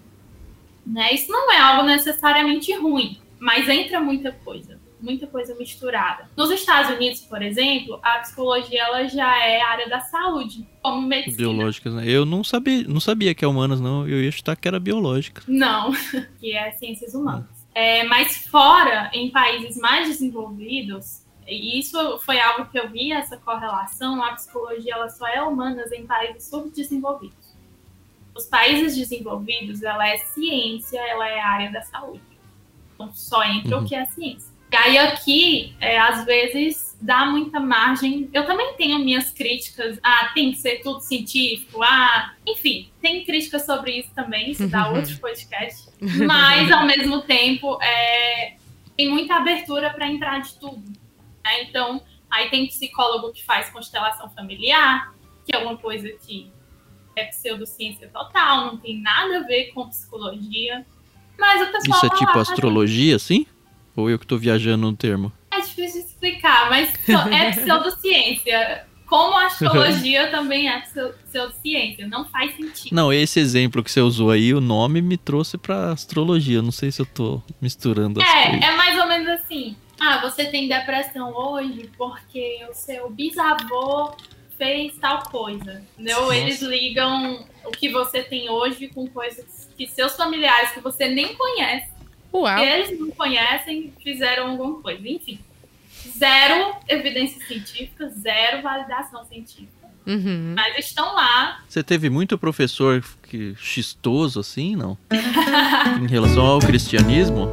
Né? 0.87 1.13
Isso 1.13 1.31
não 1.31 1.53
é 1.53 1.59
algo 1.59 1.87
necessariamente 1.87 2.73
ruim, 2.75 3.19
mas 3.39 3.69
entra 3.69 4.01
muita 4.01 4.33
coisa 4.33 4.80
muita 5.03 5.27
coisa 5.27 5.55
misturada. 5.55 6.29
Nos 6.37 6.51
Estados 6.51 6.91
Unidos, 6.95 7.21
por 7.21 7.43
exemplo, 7.43 7.99
a 8.03 8.19
psicologia 8.19 8.83
ela 8.83 9.09
já 9.09 9.39
é 9.45 9.61
área 9.61 9.89
da 9.89 10.01
saúde, 10.01 10.67
como 10.83 11.07
medicina. 11.07 11.37
Biológicas, 11.37 11.95
né? 11.95 12.05
Eu 12.07 12.25
não 12.25 12.45
sabia, 12.45 12.85
não 12.87 13.01
sabia 13.01 13.35
que 13.35 13.45
é 13.45 13.49
humanas, 13.49 13.81
não. 13.81 14.07
Eu 14.07 14.23
ia 14.23 14.31
chutar 14.31 14.57
que 14.57 14.69
era 14.69 14.79
biológica. 14.79 15.43
Não, 15.47 15.93
que 16.41 16.53
é 16.53 16.71
ciências 16.73 17.15
humanas. 17.15 17.47
É, 17.75 18.05
mas 18.05 18.37
fora, 18.47 19.11
em 19.15 19.31
países 19.31 19.77
mais 19.77 20.09
desenvolvidos, 20.09 21.23
e 21.47 21.79
isso 21.79 22.19
foi 22.21 22.41
algo 22.41 22.67
que 22.67 22.79
eu 22.79 22.89
vi, 22.89 23.13
essa 23.13 23.37
correlação, 23.37 24.23
a 24.23 24.33
psicologia 24.33 24.95
ela 24.95 25.09
só 25.09 25.27
é 25.27 25.43
humanas 25.43 25.91
em 25.93 26.07
países 26.07 26.49
subdesenvolvidos. 26.49 27.55
Os 28.35 28.45
países 28.47 28.97
desenvolvidos, 28.97 29.83
ela 29.83 30.09
é 30.09 30.19
ciência, 30.19 31.01
ela 31.01 31.29
é 31.29 31.41
área 31.41 31.71
da 31.71 31.83
saúde. 31.83 32.23
Então, 32.95 33.11
só 33.13 33.43
entra 33.45 33.79
uhum. 33.79 33.85
o 33.85 33.89
que 33.89 33.95
é 33.95 34.05
ciência. 34.07 34.50
E 34.73 34.77
aí 34.77 34.99
aqui, 34.99 35.75
é, 35.81 35.99
às 35.99 36.25
vezes, 36.25 36.97
dá 37.01 37.27
muita 37.27 37.59
margem. 37.59 38.29
Eu 38.33 38.47
também 38.47 38.75
tenho 38.75 38.99
minhas 38.99 39.31
críticas. 39.31 39.99
Ah, 40.03 40.31
tem 40.35 40.53
que 40.53 40.59
ser 40.59 40.81
tudo 40.83 41.01
científico. 41.01 41.83
Ah, 41.83 42.35
enfim, 42.47 42.89
tem 43.01 43.25
críticas 43.25 43.67
sobre 43.67 43.99
isso 43.99 44.15
também. 44.15 44.51
Isso 44.51 44.69
dá 44.69 44.89
outro 44.93 45.19
podcast. 45.19 45.89
Mas, 46.01 46.71
ao 46.71 46.87
mesmo 46.87 47.23
tempo, 47.23 47.83
é, 47.83 48.55
tem 48.97 49.11
muita 49.11 49.37
abertura 49.37 49.91
para 49.91 50.07
entrar 50.07 50.41
de 50.41 50.55
tudo. 50.55 50.83
Né? 51.45 51.63
Então, 51.63 52.03
aí 52.31 52.49
tem 52.51 52.67
psicólogo 52.67 53.33
que 53.33 53.45
faz 53.45 53.71
constelação 53.71 54.31
familiar, 54.31 55.13
que 55.45 55.55
é 55.55 55.59
uma 55.59 55.77
coisa 55.77 56.09
que 56.11 56.53
é 57.17 57.25
pseudociência 57.25 58.09
total, 58.09 58.67
não 58.67 58.77
tem 58.77 59.01
nada 59.01 59.39
a 59.39 59.43
ver 59.43 59.73
com 59.73 59.89
psicologia. 59.89 60.87
Mas 61.39 61.69
o 61.69 61.73
pessoal. 61.73 61.97
Isso 61.97 62.07
é 62.07 62.19
tipo 62.19 62.39
astrologia, 62.39 63.19
sim? 63.19 63.47
Ou 63.96 64.09
eu 64.09 64.18
que 64.18 64.26
tô 64.26 64.37
viajando 64.37 64.90
no 64.90 64.96
termo? 64.96 65.33
É 65.50 65.61
difícil 65.61 66.03
de 66.03 66.09
explicar, 66.09 66.68
mas 66.70 66.92
é 67.33 67.50
pseudociência. 67.61 68.87
Como 69.07 69.35
a 69.37 69.46
astrologia 69.46 70.29
também 70.31 70.68
é 70.68 70.81
pseudociência, 71.26 72.07
não 72.07 72.24
faz 72.26 72.55
sentido. 72.55 72.94
Não, 72.94 73.12
esse 73.12 73.40
exemplo 73.40 73.83
que 73.83 73.90
você 73.90 74.00
usou 74.00 74.31
aí, 74.31 74.55
o 74.55 74.61
nome 74.61 75.03
me 75.03 75.16
trouxe 75.16 75.59
pra 75.59 75.90
astrologia. 75.90 76.62
Não 76.62 76.70
sei 76.70 76.92
se 76.92 77.03
eu 77.03 77.07
tô 77.07 77.42
misturando 77.61 78.22
as 78.22 78.29
é, 78.29 78.50
coisas. 78.50 78.68
É 78.68 78.76
mais 78.76 79.00
ou 79.00 79.09
menos 79.09 79.29
assim. 79.29 79.76
Ah, 79.98 80.20
você 80.22 80.46
tem 80.46 80.68
depressão 80.68 81.35
hoje 81.35 81.90
porque 81.98 82.64
o 82.70 82.74
seu 82.74 83.11
bisavô 83.11 84.14
fez 84.57 84.96
tal 84.98 85.24
coisa. 85.24 85.83
Entendeu? 85.98 86.33
Eles 86.33 86.62
ligam 86.62 87.44
o 87.64 87.70
que 87.72 87.90
você 87.90 88.22
tem 88.22 88.48
hoje 88.48 88.88
com 88.88 89.07
coisas 89.09 89.68
que 89.76 89.88
seus 89.88 90.14
familiares 90.14 90.70
que 90.70 90.81
você 90.81 91.09
nem 91.09 91.35
conhece 91.35 92.00
Uau. 92.33 92.59
eles 92.59 92.99
não 92.99 93.11
conhecem, 93.11 93.93
fizeram 94.03 94.51
alguma 94.51 94.81
coisa. 94.81 95.07
Enfim, 95.09 95.38
zero 96.16 96.75
evidência 96.88 97.45
científica, 97.47 98.09
zero 98.09 98.62
validação 98.62 99.25
científica. 99.25 99.81
Uhum. 100.07 100.55
Mas 100.57 100.87
estão 100.87 101.14
lá. 101.14 101.62
Você 101.69 101.83
teve 101.83 102.09
muito 102.09 102.38
professor 102.38 103.05
que 103.23 103.55
chistoso 103.57 104.40
assim, 104.40 104.75
não? 104.75 104.97
em 106.03 106.07
relação 106.07 106.45
ao 106.45 106.59
cristianismo? 106.59 107.49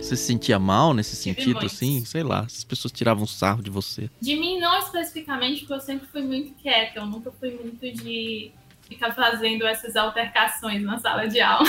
Você 0.00 0.16
se 0.16 0.24
sentia 0.24 0.58
mal 0.58 0.92
nesse 0.92 1.14
sentido, 1.14 1.60
muito. 1.60 1.66
assim? 1.66 2.04
Sei 2.04 2.24
lá, 2.24 2.40
as 2.40 2.64
pessoas 2.64 2.90
tiravam 2.90 3.24
sarro 3.24 3.62
de 3.62 3.70
você. 3.70 4.10
De 4.20 4.34
mim, 4.34 4.58
não 4.58 4.76
especificamente, 4.80 5.60
porque 5.60 5.74
eu 5.74 5.80
sempre 5.80 6.08
fui 6.08 6.22
muito 6.22 6.54
quieta. 6.60 6.98
Eu 6.98 7.06
nunca 7.06 7.30
fui 7.30 7.50
muito 7.50 7.80
de 8.02 8.50
ficar 8.92 9.12
fazendo 9.12 9.66
essas 9.66 9.96
altercações 9.96 10.82
na 10.82 10.98
sala 10.98 11.26
de 11.26 11.40
aula. 11.40 11.68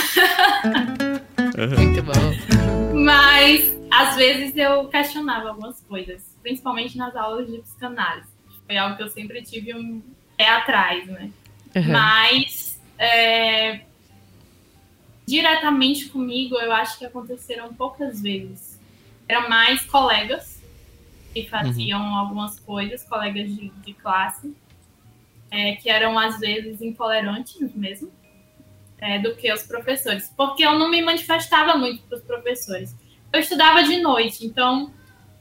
Muito 1.78 2.02
bom. 2.02 2.94
Mas, 2.94 3.76
às 3.90 4.16
vezes, 4.16 4.56
eu 4.56 4.88
questionava 4.88 5.48
algumas 5.48 5.80
coisas, 5.80 6.22
principalmente 6.42 6.96
nas 6.96 7.14
aulas 7.14 7.50
de 7.50 7.58
psicanálise. 7.58 8.28
Foi 8.66 8.76
algo 8.76 8.96
que 8.96 9.02
eu 9.02 9.08
sempre 9.08 9.42
tive 9.42 9.74
um 9.74 10.02
pé 10.36 10.48
atrás, 10.48 11.06
né? 11.06 11.30
Uhum. 11.76 11.92
Mas, 11.92 12.80
é, 12.98 13.80
diretamente 15.26 16.06
comigo, 16.06 16.56
eu 16.56 16.72
acho 16.72 16.98
que 16.98 17.04
aconteceram 17.04 17.72
poucas 17.74 18.20
vezes. 18.22 18.80
Eram 19.28 19.48
mais 19.48 19.84
colegas 19.84 20.62
que 21.32 21.48
faziam 21.48 22.00
uhum. 22.00 22.14
algumas 22.16 22.58
coisas, 22.60 23.02
colegas 23.04 23.48
de, 23.54 23.68
de 23.68 23.94
classe 23.94 24.54
é, 25.54 25.76
que 25.76 25.88
eram 25.88 26.18
às 26.18 26.40
vezes 26.40 26.82
intolerantes 26.82 27.72
mesmo, 27.76 28.12
é, 28.98 29.20
do 29.20 29.36
que 29.36 29.52
os 29.52 29.62
professores, 29.62 30.32
porque 30.36 30.64
eu 30.64 30.76
não 30.76 30.90
me 30.90 31.00
manifestava 31.00 31.76
muito 31.76 32.02
para 32.04 32.18
os 32.18 32.24
professores. 32.24 32.96
Eu 33.32 33.38
estudava 33.38 33.84
de 33.84 34.00
noite, 34.00 34.44
então 34.44 34.92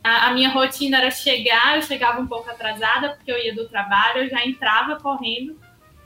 A, 0.04 0.28
a 0.28 0.34
minha 0.34 0.50
rotina 0.50 0.98
era 0.98 1.10
chegar, 1.10 1.78
eu 1.78 1.82
chegava 1.82 2.20
um 2.20 2.28
pouco 2.28 2.50
atrasada, 2.50 3.12
porque 3.16 3.32
eu 3.32 3.38
ia 3.38 3.56
do 3.56 3.68
trabalho, 3.70 4.24
eu 4.24 4.30
já 4.30 4.46
entrava 4.46 4.98
correndo. 4.98 5.58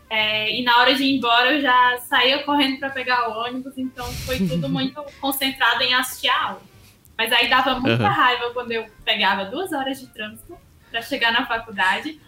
É, 0.09 0.55
e 0.55 0.63
na 0.63 0.77
hora 0.77 0.93
de 0.93 1.03
ir 1.03 1.17
embora 1.17 1.53
eu 1.53 1.61
já 1.61 1.97
saía 1.97 2.43
correndo 2.43 2.79
para 2.79 2.91
pegar 2.91 3.27
o 3.27 3.43
ônibus, 3.43 3.77
então 3.77 4.05
foi 4.25 4.37
tudo 4.47 4.69
muito 4.77 5.03
concentrado 5.19 5.83
em 5.83 5.93
assistir 5.93 6.29
a 6.29 6.43
aula. 6.43 6.61
Mas 7.17 7.33
aí 7.33 7.49
dava 7.49 7.79
muita 7.79 8.03
uhum. 8.03 8.09
raiva 8.09 8.51
quando 8.53 8.71
eu 8.71 8.85
pegava 9.03 9.45
duas 9.45 9.73
horas 9.73 9.99
de 9.99 10.07
trânsito 10.07 10.55
para 10.91 11.01
chegar 11.01 11.33
na 11.33 11.45
faculdade 11.45 12.21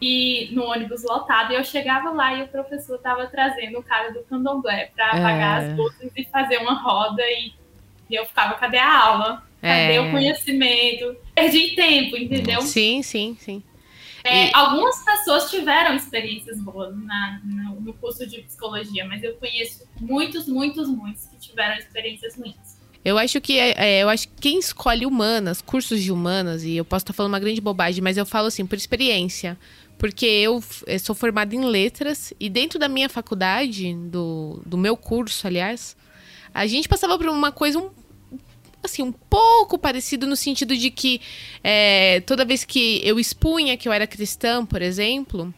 e 0.00 0.48
no 0.52 0.64
ônibus 0.64 1.02
lotado, 1.02 1.52
e 1.52 1.56
eu 1.56 1.64
chegava 1.64 2.10
lá 2.10 2.34
e 2.34 2.42
o 2.42 2.48
professor 2.48 2.96
estava 2.96 3.26
trazendo 3.26 3.78
o 3.78 3.82
cara 3.82 4.10
do 4.10 4.22
candomblé 4.22 4.90
para 4.94 5.08
apagar 5.08 5.62
é. 5.62 5.66
as 5.66 5.76
luzes 5.76 6.10
e 6.16 6.24
fazer 6.24 6.58
uma 6.58 6.74
roda 6.74 7.22
e, 7.22 7.52
e 8.08 8.14
eu 8.14 8.24
ficava, 8.24 8.54
cadê 8.54 8.78
a 8.78 8.98
aula? 9.04 9.42
Cadê 9.60 9.94
é. 9.94 10.00
o 10.00 10.10
conhecimento? 10.10 11.16
Perdi 11.34 11.74
tempo, 11.74 12.16
entendeu? 12.16 12.62
Sim, 12.62 13.02
sim, 13.02 13.36
sim. 13.38 13.62
É, 14.24 14.48
e... 14.48 14.50
Algumas 14.54 15.02
pessoas 15.04 15.50
tiveram 15.50 15.94
experiências 15.94 16.60
boas 16.60 16.96
na, 16.96 17.40
no, 17.44 17.80
no 17.80 17.92
curso 17.94 18.26
de 18.26 18.40
psicologia, 18.42 19.04
mas 19.06 19.22
eu 19.22 19.34
conheço 19.34 19.86
muitos, 20.00 20.46
muitos, 20.48 20.88
muitos 20.88 21.26
que 21.26 21.36
tiveram 21.38 21.76
experiências 21.76 22.36
ruins. 22.36 22.80
Eu 23.02 23.16
acho 23.16 23.40
que 23.40 23.58
é, 23.58 23.74
é, 23.76 24.02
eu 24.02 24.08
acho 24.10 24.28
que 24.28 24.34
quem 24.40 24.58
escolhe 24.58 25.06
humanas, 25.06 25.62
cursos 25.62 26.02
de 26.02 26.12
humanas, 26.12 26.64
e 26.64 26.76
eu 26.76 26.84
posso 26.84 27.04
estar 27.04 27.12
falando 27.14 27.32
uma 27.32 27.40
grande 27.40 27.60
bobagem, 27.60 28.02
mas 28.02 28.18
eu 28.18 28.26
falo 28.26 28.48
assim, 28.48 28.66
por 28.66 28.76
experiência. 28.76 29.58
Porque 30.00 30.24
eu, 30.24 30.64
sou 30.98 31.14
formada 31.14 31.54
em 31.54 31.62
letras 31.62 32.32
e 32.40 32.48
dentro 32.48 32.78
da 32.78 32.88
minha 32.88 33.06
faculdade, 33.06 33.92
do, 33.94 34.62
do 34.64 34.78
meu 34.78 34.96
curso, 34.96 35.46
aliás, 35.46 35.94
a 36.54 36.66
gente 36.66 36.88
passava 36.88 37.18
por 37.18 37.28
uma 37.28 37.52
coisa 37.52 37.78
um, 37.78 37.90
assim, 38.82 39.02
um 39.02 39.12
pouco 39.12 39.78
parecido 39.78 40.26
no 40.26 40.36
sentido 40.36 40.74
de 40.74 40.90
que 40.90 41.20
é, 41.62 42.22
toda 42.22 42.46
vez 42.46 42.64
que 42.64 43.02
eu 43.04 43.20
expunha 43.20 43.76
que 43.76 43.86
eu 43.86 43.92
era 43.92 44.06
cristã, 44.06 44.64
por 44.64 44.80
exemplo, 44.80 45.52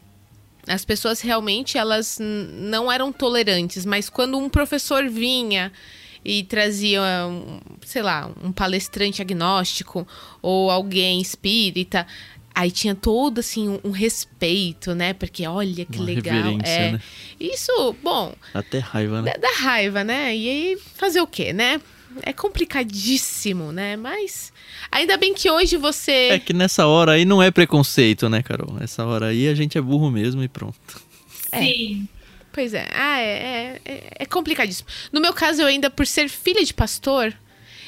as 0.67 0.85
pessoas 0.85 1.21
realmente 1.21 1.79
elas 1.79 2.19
não 2.21 2.91
eram 2.91 3.13
tolerantes, 3.13 3.87
mas 3.87 4.11
quando 4.11 4.37
um 4.37 4.49
professor 4.49 5.09
vinha 5.09 5.71
e 6.25 6.43
trazia, 6.43 7.01
sei 7.85 8.03
lá, 8.03 8.29
um 8.43 8.51
palestrante 8.51 9.23
agnóstico 9.23 10.05
ou 10.41 10.69
alguém 10.69 11.21
espírita, 11.21 12.09
aí 12.55 12.71
tinha 12.71 12.95
todo 12.95 13.39
assim 13.39 13.69
um, 13.69 13.81
um 13.85 13.91
respeito, 13.91 14.95
né? 14.95 15.13
Porque 15.13 15.47
olha 15.47 15.85
que 15.85 15.99
Uma 15.99 16.07
legal, 16.07 16.59
é. 16.63 16.93
Né? 16.93 17.01
Isso, 17.39 17.97
bom, 18.03 18.35
até 18.55 18.79
raiva, 18.79 19.23
né? 19.23 19.33
Dá, 19.33 19.49
dá 19.49 19.55
raiva, 19.59 20.05
né? 20.05 20.35
E 20.37 20.49
aí 20.49 20.79
fazer 20.97 21.21
o 21.21 21.27
quê, 21.27 21.53
né? 21.53 21.81
É 22.23 22.33
complicadíssimo, 22.33 23.73
né? 23.73 23.97
Mas 23.97 24.53
ainda 24.91 25.17
bem 25.17 25.33
que 25.33 25.51
hoje 25.51 25.77
você. 25.77 26.29
É 26.31 26.39
que 26.39 26.53
nessa 26.53 26.87
hora 26.87 27.13
aí 27.13 27.25
não 27.25 27.43
é 27.43 27.51
preconceito, 27.51 28.29
né, 28.29 28.43
Carol? 28.43 28.75
Nessa 28.75 29.05
hora 29.07 29.29
aí 29.29 29.49
a 29.49 29.55
gente 29.55 29.79
é 29.79 29.81
burro 29.81 30.11
mesmo 30.11 30.43
e 30.43 30.49
pronto. 30.49 31.03
Sim. 31.55 32.09
É. 32.19 32.23
Pois 32.53 32.75
é. 32.75 32.87
Ah, 32.93 33.19
é, 33.19 33.81
é, 33.85 34.03
é 34.19 34.27
complicadíssimo. 34.27 34.87
No 35.11 35.21
meu 35.21 35.33
caso, 35.33 35.63
eu 35.63 35.67
ainda, 35.67 35.89
por 35.89 36.07
ser 36.07 36.29
filha 36.29 36.63
de 36.63 36.75
pastor, 36.75 37.35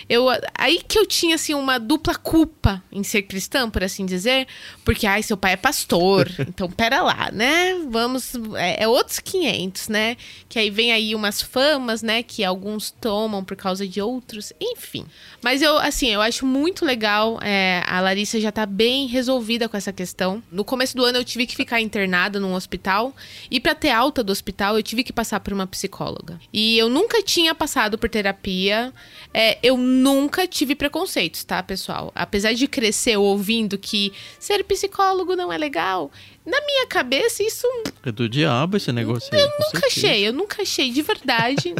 eu 0.08 0.26
aí 0.56 0.80
que 0.86 0.98
eu 0.98 1.06
tinha 1.06 1.34
assim 1.34 1.54
uma 1.54 1.78
dupla 1.78 2.14
culpa 2.14 2.82
em 2.90 3.02
ser 3.02 3.22
cristã, 3.22 3.68
por 3.68 3.82
assim 3.82 4.04
dizer, 4.04 4.46
porque 4.84 5.06
ai, 5.06 5.22
seu 5.22 5.36
pai 5.36 5.52
é 5.52 5.56
pastor, 5.56 6.30
então 6.40 6.70
pera 6.70 7.02
lá, 7.02 7.30
né? 7.32 7.74
Vamos 7.88 8.34
é, 8.56 8.84
é, 8.84 8.88
outros 8.88 9.18
500, 9.18 9.88
né? 9.88 10.16
Que 10.48 10.58
aí 10.58 10.70
vem 10.70 10.92
aí 10.92 11.14
umas 11.14 11.40
famas, 11.40 12.02
né, 12.02 12.22
que 12.22 12.44
alguns 12.44 12.90
tomam 12.90 13.44
por 13.44 13.56
causa 13.56 13.86
de 13.86 14.00
outros, 14.00 14.52
enfim. 14.60 15.06
Mas 15.42 15.62
eu 15.62 15.78
assim, 15.78 16.08
eu 16.08 16.20
acho 16.20 16.46
muito 16.46 16.84
legal, 16.84 17.38
é, 17.42 17.82
a 17.86 18.00
Larissa 18.00 18.40
já 18.40 18.52
tá 18.52 18.66
bem 18.66 19.06
resolvida 19.06 19.68
com 19.68 19.76
essa 19.76 19.92
questão. 19.92 20.42
No 20.50 20.64
começo 20.64 20.96
do 20.96 21.04
ano 21.04 21.18
eu 21.18 21.24
tive 21.24 21.46
que 21.46 21.56
ficar 21.56 21.80
internada 21.80 22.38
num 22.38 22.54
hospital 22.54 23.14
e 23.50 23.60
para 23.60 23.74
ter 23.74 23.90
alta 23.90 24.22
do 24.22 24.30
hospital 24.30 24.76
eu 24.76 24.82
tive 24.82 25.02
que 25.04 25.12
passar 25.12 25.40
por 25.40 25.52
uma 25.52 25.66
psicóloga. 25.66 26.40
E 26.52 26.78
eu 26.78 26.88
nunca 26.88 27.22
tinha 27.22 27.54
passado 27.54 27.98
por 27.98 28.08
terapia. 28.08 28.92
É, 29.32 29.58
eu 29.62 29.76
nunca 29.94 30.46
tive 30.46 30.74
preconceitos, 30.74 31.44
tá, 31.44 31.62
pessoal? 31.62 32.12
Apesar 32.14 32.52
de 32.52 32.66
crescer 32.66 33.16
ouvindo 33.16 33.78
que 33.78 34.12
ser 34.38 34.64
psicólogo 34.64 35.36
não 35.36 35.52
é 35.52 35.56
legal, 35.56 36.10
na 36.44 36.60
minha 36.62 36.86
cabeça 36.86 37.42
isso. 37.42 37.66
É 38.04 38.12
do 38.12 38.28
diabo 38.28 38.76
esse 38.76 38.92
negócio 38.92 39.28
eu 39.32 39.38
aí. 39.38 39.44
Eu 39.44 39.50
nunca 39.58 39.86
achei, 39.86 40.28
eu 40.28 40.32
nunca 40.32 40.62
achei, 40.62 40.90
de 40.90 41.02
verdade. 41.02 41.74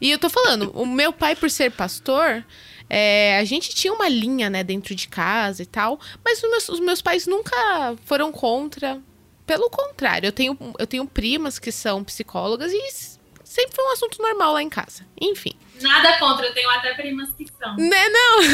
e 0.00 0.10
eu 0.10 0.18
tô 0.18 0.28
falando, 0.28 0.70
o 0.74 0.86
meu 0.86 1.12
pai, 1.12 1.36
por 1.36 1.50
ser 1.50 1.70
pastor. 1.70 2.44
É, 2.92 3.38
a 3.38 3.44
gente 3.44 3.68
tinha 3.72 3.92
uma 3.92 4.08
linha, 4.08 4.50
né, 4.50 4.64
dentro 4.64 4.96
de 4.96 5.06
casa 5.06 5.62
e 5.62 5.66
tal, 5.66 6.00
mas 6.24 6.42
os 6.42 6.50
meus, 6.50 6.68
os 6.70 6.80
meus 6.80 7.00
pais 7.00 7.24
nunca 7.24 7.94
foram 8.04 8.32
contra. 8.32 9.00
Pelo 9.46 9.70
contrário, 9.70 10.26
eu 10.26 10.32
tenho, 10.32 10.58
eu 10.76 10.86
tenho 10.86 11.06
primas 11.06 11.58
que 11.58 11.70
são 11.70 12.02
psicólogas 12.02 12.72
e 12.72 13.19
sempre 13.50 13.74
foi 13.74 13.84
um 13.84 13.90
assunto 13.90 14.22
normal 14.22 14.52
lá 14.52 14.62
em 14.62 14.68
casa. 14.68 15.04
Enfim. 15.20 15.52
Nada 15.82 16.16
contra, 16.18 16.46
eu 16.46 16.54
tenho 16.54 16.70
até 16.70 16.94
primas 16.94 17.30
que 17.32 17.44
são. 17.58 17.74
Né, 17.76 18.08
não? 18.08 18.42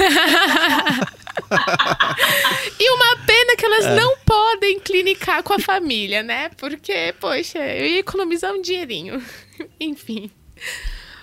e 2.80 2.90
uma 2.90 3.16
pena 3.26 3.56
que 3.56 3.66
elas 3.66 3.84
é. 3.84 3.94
não 3.94 4.16
podem 4.24 4.80
clinicar 4.80 5.42
com 5.42 5.52
a 5.52 5.58
família, 5.58 6.22
né? 6.22 6.48
Porque, 6.56 7.14
poxa, 7.20 7.58
eu 7.58 7.86
ia 7.86 7.98
economizar 7.98 8.54
um 8.54 8.62
dinheirinho. 8.62 9.22
Enfim. 9.78 10.30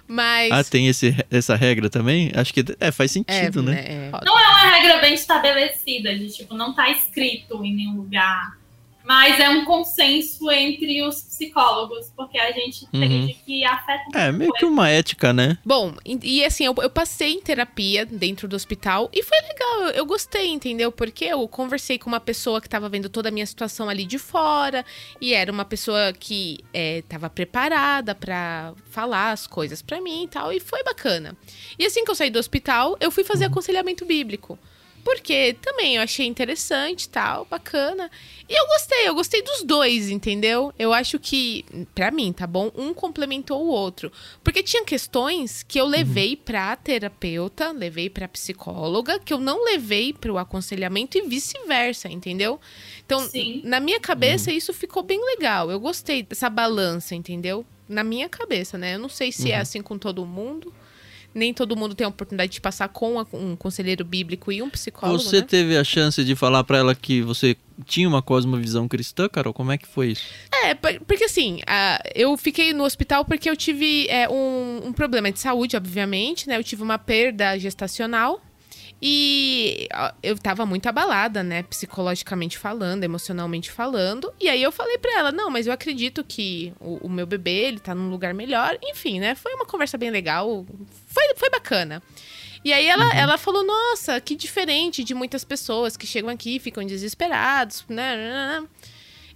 Mas. 0.07 0.51
Ah, 0.51 0.63
tem 0.63 0.87
esse, 0.87 1.15
essa 1.31 1.55
regra 1.55 1.89
também? 1.89 2.31
Acho 2.35 2.53
que 2.53 2.63
é, 2.79 2.91
faz 2.91 3.11
sentido, 3.11 3.61
é, 3.61 3.63
né? 3.63 3.85
É. 3.87 4.11
Não 4.23 4.39
é 4.39 4.47
uma 4.49 4.69
regra 4.69 4.99
bem 4.99 5.15
estabelecida, 5.15 6.15
de 6.15 6.29
tipo, 6.31 6.53
não 6.53 6.75
tá 6.75 6.91
escrito 6.91 7.65
em 7.65 7.73
nenhum 7.73 7.95
lugar 7.95 8.61
mas 9.03 9.39
é 9.39 9.49
um 9.49 9.65
consenso 9.65 10.49
entre 10.49 11.03
os 11.03 11.21
psicólogos, 11.21 12.11
porque 12.15 12.37
a 12.39 12.51
gente 12.51 12.85
uhum. 12.93 13.03
entende 13.03 13.33
que 13.45 13.65
afeta 13.65 14.17
É, 14.17 14.31
meio 14.31 14.51
que 14.53 14.65
uma 14.65 14.89
ética, 14.89 15.33
né? 15.33 15.57
Bom, 15.65 15.93
e, 16.05 16.39
e 16.39 16.45
assim, 16.45 16.65
eu, 16.65 16.73
eu, 16.81 16.89
passei 16.89 17.33
em 17.33 17.41
terapia 17.41 18.05
dentro 18.05 18.47
do 18.47 18.55
hospital 18.55 19.09
e 19.11 19.21
foi 19.21 19.37
legal, 19.41 19.81
eu, 19.81 19.89
eu, 19.89 20.05
gostei, 20.05 20.47
entendeu? 20.47 20.91
Porque 20.91 21.25
eu 21.25 21.45
conversei 21.47 21.97
com 21.97 22.07
uma 22.07 22.19
pessoa 22.19 22.61
que 22.61 22.69
tava 22.69 22.87
vendo 22.87 23.09
toda 23.09 23.29
a 23.29 23.31
minha 23.31 23.45
situação 23.45 23.89
ali 23.89 24.05
de 24.05 24.17
fora, 24.17 24.85
e 25.19 25.33
era 25.33 25.51
uma 25.51 25.65
pessoa 25.65 26.13
que 26.13 26.59
é, 26.73 27.03
tava 27.09 27.29
preparada 27.29 28.15
para 28.15 28.73
falar 28.89 29.31
as 29.31 29.45
coisas 29.45 29.81
para 29.81 29.99
mim 29.99 30.23
e 30.23 30.27
tal, 30.27 30.53
e 30.53 30.59
foi 30.59 30.81
bacana. 30.83 31.35
E 31.77 31.85
assim 31.85 32.05
que 32.05 32.11
eu 32.11 32.15
saí 32.15 32.29
do 32.29 32.39
hospital, 32.39 32.95
eu 33.01 33.11
fui 33.11 33.23
fazer 33.23 33.45
uhum. 33.45 33.51
aconselhamento 33.51 34.05
bíblico. 34.05 34.57
Porque 35.03 35.55
também 35.61 35.97
eu 35.97 36.01
achei 36.01 36.25
interessante 36.25 37.09
tal, 37.09 37.45
bacana. 37.45 38.09
E 38.47 38.53
eu 38.53 38.67
gostei, 38.67 39.07
eu 39.07 39.15
gostei 39.15 39.41
dos 39.41 39.63
dois, 39.63 40.09
entendeu? 40.09 40.73
Eu 40.79 40.93
acho 40.93 41.19
que, 41.19 41.65
para 41.93 42.09
mim, 42.09 42.31
tá 42.31 42.47
bom? 42.47 42.71
Um 42.75 42.93
complementou 42.93 43.61
o 43.61 43.67
outro. 43.67 44.11
Porque 44.43 44.63
tinha 44.63 44.85
questões 44.85 45.63
que 45.63 45.79
eu 45.79 45.85
levei 45.85 46.31
uhum. 46.31 46.41
pra 46.45 46.75
terapeuta, 46.75 47.71
levei 47.71 48.09
pra 48.09 48.27
psicóloga, 48.27 49.19
que 49.19 49.33
eu 49.33 49.39
não 49.39 49.65
levei 49.65 50.13
pro 50.13 50.37
aconselhamento 50.37 51.17
e 51.17 51.21
vice-versa, 51.21 52.07
entendeu? 52.07 52.59
Então, 53.05 53.19
Sim. 53.27 53.61
na 53.65 53.79
minha 53.79 53.99
cabeça, 53.99 54.51
uhum. 54.51 54.57
isso 54.57 54.73
ficou 54.73 55.03
bem 55.03 55.23
legal. 55.25 55.69
Eu 55.69 55.79
gostei 55.79 56.23
dessa 56.23 56.49
balança, 56.49 57.13
entendeu? 57.13 57.65
Na 57.89 58.03
minha 58.03 58.29
cabeça, 58.29 58.77
né? 58.77 58.95
Eu 58.95 58.99
não 58.99 59.09
sei 59.09 59.31
se 59.31 59.51
é 59.51 59.55
uhum. 59.55 59.59
é 59.59 59.61
assim 59.61 59.81
com 59.81 59.97
todo 59.97 60.25
mundo 60.25 60.73
nem 61.33 61.53
todo 61.53 61.75
mundo 61.75 61.95
tem 61.95 62.05
a 62.05 62.09
oportunidade 62.09 62.51
de 62.51 62.61
passar 62.61 62.89
com 62.89 63.25
um 63.33 63.55
conselheiro 63.55 64.03
bíblico 64.05 64.51
e 64.51 64.61
um 64.61 64.69
psicólogo. 64.69 65.19
Você 65.19 65.41
né? 65.41 65.47
teve 65.47 65.77
a 65.77 65.83
chance 65.83 66.23
de 66.23 66.35
falar 66.35 66.63
para 66.63 66.77
ela 66.77 66.95
que 66.95 67.21
você 67.21 67.55
tinha 67.85 68.07
uma 68.07 68.21
cosmovisão 68.21 68.87
cristã, 68.87 69.27
Carol? 69.27 69.53
Como 69.53 69.71
é 69.71 69.77
que 69.77 69.87
foi 69.87 70.09
isso? 70.09 70.25
É, 70.63 70.75
porque 70.75 71.23
assim, 71.23 71.59
eu 72.13 72.37
fiquei 72.37 72.73
no 72.73 72.83
hospital 72.83 73.25
porque 73.25 73.49
eu 73.49 73.55
tive 73.55 74.07
é, 74.09 74.29
um, 74.29 74.87
um 74.87 74.93
problema 74.93 75.31
de 75.31 75.39
saúde, 75.39 75.75
obviamente, 75.75 76.47
né? 76.47 76.57
Eu 76.57 76.63
tive 76.63 76.83
uma 76.83 76.97
perda 76.97 77.57
gestacional 77.57 78.41
e 79.05 79.89
eu 80.23 80.37
tava 80.37 80.65
muito 80.65 80.87
abalada, 80.87 81.43
né? 81.43 81.63
Psicologicamente 81.63 82.57
falando, 82.57 83.03
emocionalmente 83.03 83.69
falando. 83.69 84.33
E 84.39 84.47
aí 84.47 84.63
eu 84.63 84.71
falei 84.71 84.97
pra 84.97 85.19
ela: 85.19 85.29
não, 85.29 85.49
mas 85.49 85.67
eu 85.67 85.73
acredito 85.73 86.23
que 86.23 86.71
o, 86.79 87.07
o, 87.07 87.09
meu 87.09 87.25
bebê, 87.25 87.65
ele 87.65 87.79
tá 87.79 87.93
num 87.93 88.09
lugar 88.09 88.33
melhor. 88.33 88.77
Enfim, 88.81 89.19
né? 89.19 89.35
Foi 89.35 89.53
uma 89.55 89.65
conversa 89.65 89.97
bem 89.97 90.09
legal. 90.09 90.65
Foi, 91.05 91.35
foi 91.35 91.49
bacana. 91.49 92.01
E 92.63 92.71
aí 92.71 92.87
ela, 92.87 93.03
uhum. 93.03 93.11
ela 93.13 93.37
falou: 93.37 93.65
nossa, 93.65 94.21
que 94.21 94.37
diferente 94.37 95.03
de 95.03 95.13
muitas 95.13 95.43
pessoas 95.43 95.97
que 95.97 96.07
chegam 96.07 96.29
aqui 96.29 96.55
e 96.55 96.59
ficam 96.59 96.85
desesperados, 96.85 97.83
né? 97.89 98.63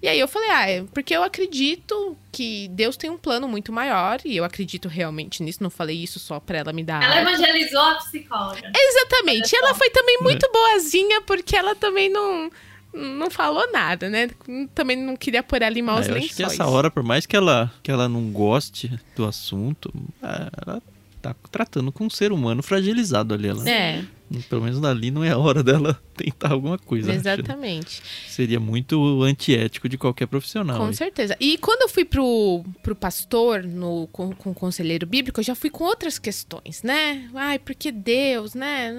E 0.02 0.08
aí 0.08 0.20
eu 0.20 0.28
falei, 0.28 0.50
ah, 0.52 0.70
é 0.70 0.84
porque 0.93 1.16
eu 1.16 1.24
acredito 1.24 2.16
que 2.32 2.68
Deus 2.70 2.95
tem 2.95 3.10
um 3.10 3.18
plano 3.18 3.48
muito 3.48 3.72
maior, 3.74 4.20
e 4.24 4.38
eu 4.38 4.43
acredito 4.43 4.88
realmente 4.88 5.41
nisso, 5.41 5.64
não 5.64 5.70
falei 5.70 5.98
isso 5.98 6.20
só 6.20 6.39
pra 6.39 6.60
ela 6.60 6.72
me 6.72 6.84
dar. 6.84 7.02
Ela 7.02 7.22
evangelizou 7.22 7.82
a 7.82 7.95
psicóloga. 7.95 8.72
Exatamente. 8.76 9.56
Ela 9.56 9.74
foi 9.74 9.89
também 9.89 10.20
muito 10.22 10.48
boazinha, 10.52 11.22
porque 11.22 11.56
ela 11.56 11.76
também 11.76 12.10
não 12.10 12.52
não 12.93 13.30
falou 13.30 13.72
nada, 13.72 14.10
né? 14.10 14.30
Também 14.74 14.98
não 14.98 15.16
queria 15.16 15.43
pôr 15.43 15.62
ela 15.62 15.78
em 15.78 15.82
maus 15.82 16.08
ah, 16.08 16.14
lençóis. 16.14 16.32
Acho 16.32 16.36
que 16.36 16.43
essa 16.43 16.68
hora, 16.68 16.89
por 16.89 17.04
mais 17.04 17.26
que 17.26 17.36
ela, 17.36 17.72
que 17.84 17.91
ela 17.91 18.10
não 18.10 18.32
goste 18.32 18.91
do 19.16 19.26
assunto, 19.26 19.93
é, 20.24 20.50
ela 20.66 20.82
tá 21.22 21.36
tratando 21.52 21.91
com 21.91 22.06
um 22.06 22.10
ser 22.10 22.32
humano 22.32 22.64
fragilizado 22.64 23.34
ali. 23.34 23.48
Ela, 23.48 23.70
é. 23.70 24.04
Pelo 24.49 24.63
menos 24.63 24.84
ali 24.84 25.09
não 25.09 25.23
é 25.23 25.32
a 25.32 25.38
hora 25.38 25.63
dela 25.63 25.99
tentar 26.15 26.51
alguma 26.51 26.78
coisa. 26.78 27.11
acho, 27.11 27.23
né? 27.23 27.34
Exatamente. 27.34 28.01
Seria 28.28 28.59
muito 28.59 29.23
antiético 29.23 29.88
de 29.88 29.97
qualquer 29.97 30.28
profissional. 30.28 30.78
Com 30.78 30.88
aí. 30.88 30.93
certeza. 30.93 31.36
E 31.39 31.57
quando 31.57 31.84
eu 31.84 31.89
fui 31.89 32.03
pro, 32.03 32.63
pro 32.84 32.95
pastor, 32.95 33.63
no, 33.63 34.07
com, 34.11 34.34
com 34.34 34.51
o 34.51 34.53
conselheiro 34.53 35.05
bíblico, 35.05 35.39
eu 35.39 35.43
já 35.43 35.55
fui 35.55 35.69
com 35.69 35.86
outras 35.86 36.19
questões, 36.19 36.84
né? 36.84 37.30
Ai, 37.34 37.57
porque 37.57 37.91
Deus, 37.91 38.53
né? 38.53 38.93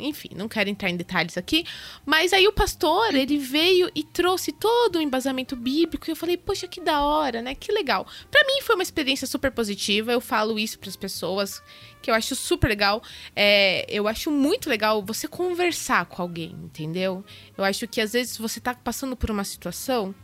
Enfim, 0.00 0.30
não 0.34 0.48
quero 0.48 0.70
entrar 0.70 0.88
em 0.88 0.96
detalhes 0.96 1.36
aqui. 1.36 1.64
Mas 2.06 2.32
aí 2.32 2.48
o 2.48 2.52
pastor, 2.52 3.14
ele 3.14 3.36
veio 3.36 3.90
e 3.94 4.02
trouxe 4.02 4.50
todo 4.52 4.96
o 4.96 5.02
embasamento 5.02 5.54
bíblico. 5.54 6.08
E 6.08 6.12
eu 6.12 6.16
falei, 6.16 6.36
poxa, 6.36 6.66
que 6.66 6.80
da 6.80 7.02
hora, 7.02 7.42
né? 7.42 7.54
Que 7.54 7.70
legal. 7.70 8.06
Pra 8.30 8.44
mim 8.44 8.62
foi 8.62 8.76
uma 8.76 8.82
experiência 8.82 9.26
super 9.26 9.50
positiva. 9.50 10.10
Eu 10.10 10.20
falo 10.20 10.58
isso 10.58 10.78
pras 10.78 10.96
pessoas, 10.96 11.62
que 12.04 12.10
eu 12.10 12.14
acho 12.14 12.36
super 12.36 12.68
legal. 12.68 13.02
É, 13.34 13.86
eu 13.88 14.06
acho 14.06 14.30
muito 14.30 14.68
legal 14.68 15.02
você 15.02 15.26
conversar 15.26 16.04
com 16.04 16.20
alguém, 16.20 16.50
entendeu? 16.62 17.24
Eu 17.56 17.64
acho 17.64 17.88
que 17.88 17.98
às 17.98 18.12
vezes 18.12 18.36
você 18.36 18.60
tá 18.60 18.74
passando 18.74 19.16
por 19.16 19.30
uma 19.30 19.42
situação 19.42 20.14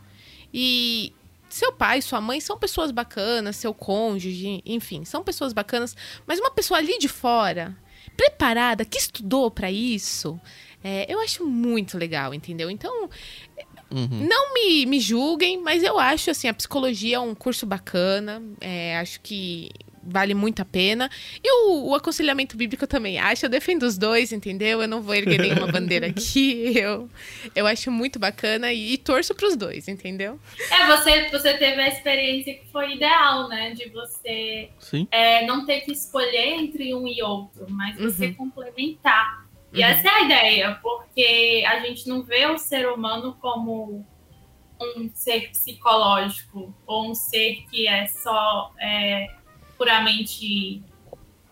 e 0.53 1.11
seu 1.49 1.73
pai, 1.73 1.99
sua 2.03 2.21
mãe 2.21 2.39
são 2.39 2.55
pessoas 2.59 2.91
bacanas, 2.91 3.55
seu 3.55 3.73
cônjuge, 3.73 4.61
enfim, 4.63 5.03
são 5.03 5.23
pessoas 5.23 5.53
bacanas, 5.53 5.95
mas 6.27 6.39
uma 6.39 6.51
pessoa 6.51 6.77
ali 6.77 6.99
de 6.99 7.07
fora, 7.07 7.75
preparada, 8.15 8.85
que 8.85 8.99
estudou 8.99 9.49
pra 9.49 9.71
isso, 9.71 10.39
é, 10.83 11.11
eu 11.11 11.19
acho 11.19 11.45
muito 11.45 11.97
legal, 11.97 12.31
entendeu? 12.33 12.69
Então, 12.69 13.09
Uhum. 13.89 14.25
não 14.25 14.53
me, 14.53 14.85
me 14.85 14.99
julguem, 15.01 15.59
mas 15.61 15.83
eu 15.83 15.99
acho 15.99 16.29
assim, 16.31 16.47
a 16.47 16.53
psicologia 16.53 17.17
é 17.17 17.19
um 17.19 17.35
curso 17.35 17.65
bacana. 17.65 18.41
é, 18.61 18.97
acho 18.99 19.19
que 19.19 19.69
vale 20.03 20.33
muito 20.33 20.61
a 20.61 20.65
pena. 20.65 21.09
E 21.43 21.51
o, 21.67 21.89
o 21.89 21.95
aconselhamento 21.95 22.57
bíblico 22.57 22.83
eu 22.83 22.87
também 22.87 23.19
acho. 23.19 23.45
Eu 23.45 23.49
defendo 23.49 23.83
os 23.83 23.97
dois, 23.97 24.31
entendeu? 24.31 24.81
Eu 24.81 24.87
não 24.87 25.01
vou 25.01 25.13
erguer 25.15 25.39
nenhuma 25.39 25.67
bandeira 25.71 26.07
aqui. 26.07 26.77
Eu, 26.77 27.09
eu 27.55 27.67
acho 27.67 27.91
muito 27.91 28.17
bacana 28.19 28.71
e, 28.73 28.93
e 28.93 28.97
torço 28.97 29.35
pros 29.35 29.55
dois, 29.55 29.87
entendeu? 29.87 30.39
É, 30.71 30.85
você, 30.87 31.29
você 31.29 31.53
teve 31.57 31.81
a 31.81 31.87
experiência 31.87 32.53
que 32.55 32.65
foi 32.71 32.93
ideal, 32.95 33.47
né? 33.47 33.71
De 33.71 33.89
você 33.89 34.69
Sim. 34.79 35.07
é, 35.11 35.45
não 35.45 35.65
ter 35.65 35.81
que 35.81 35.91
escolher 35.91 36.55
entre 36.55 36.93
um 36.95 37.07
e 37.07 37.21
outro, 37.21 37.65
mas 37.69 37.95
você 37.97 38.27
Uhum. 38.27 38.33
complementar. 38.35 39.45
E 39.73 39.79
Uhum. 39.79 39.85
essa 39.85 40.07
é 40.07 40.11
a 40.11 40.21
ideia, 40.25 40.79
porque 40.81 41.63
a 41.67 41.79
gente 41.79 42.07
não 42.07 42.21
vê 42.23 42.45
o 42.45 42.57
ser 42.57 42.89
humano 42.89 43.37
como 43.39 44.05
um 44.81 45.09
ser 45.13 45.49
psicológico 45.51 46.73
ou 46.87 47.11
um 47.11 47.15
ser 47.15 47.63
que 47.69 47.87
é 47.87 48.07
só 48.07 48.73
é, 48.79 49.27
puramente 49.81 50.83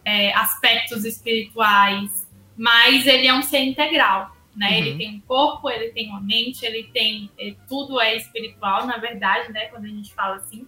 é, 0.05 0.32
aspectos 0.36 1.03
espirituais, 1.03 2.30
mas 2.55 3.07
ele 3.07 3.25
é 3.25 3.34
um 3.34 3.41
ser 3.41 3.61
integral. 3.63 4.36
Né? 4.55 4.69
Uhum. 4.69 4.75
Ele 4.75 4.97
tem 4.97 5.15
um 5.15 5.19
corpo, 5.21 5.67
ele 5.67 5.89
tem 5.93 6.09
uma 6.09 6.21
mente, 6.21 6.63
ele 6.63 6.84
tem. 6.93 7.32
é, 7.39 7.55
tudo 7.67 7.99
é 7.99 8.15
espiritual, 8.15 8.86
na 8.86 8.97
verdade, 8.97 9.51
né? 9.51 9.65
Quando 9.65 9.86
a 9.86 9.88
gente 9.88 10.13
fala 10.13 10.36
assim. 10.36 10.67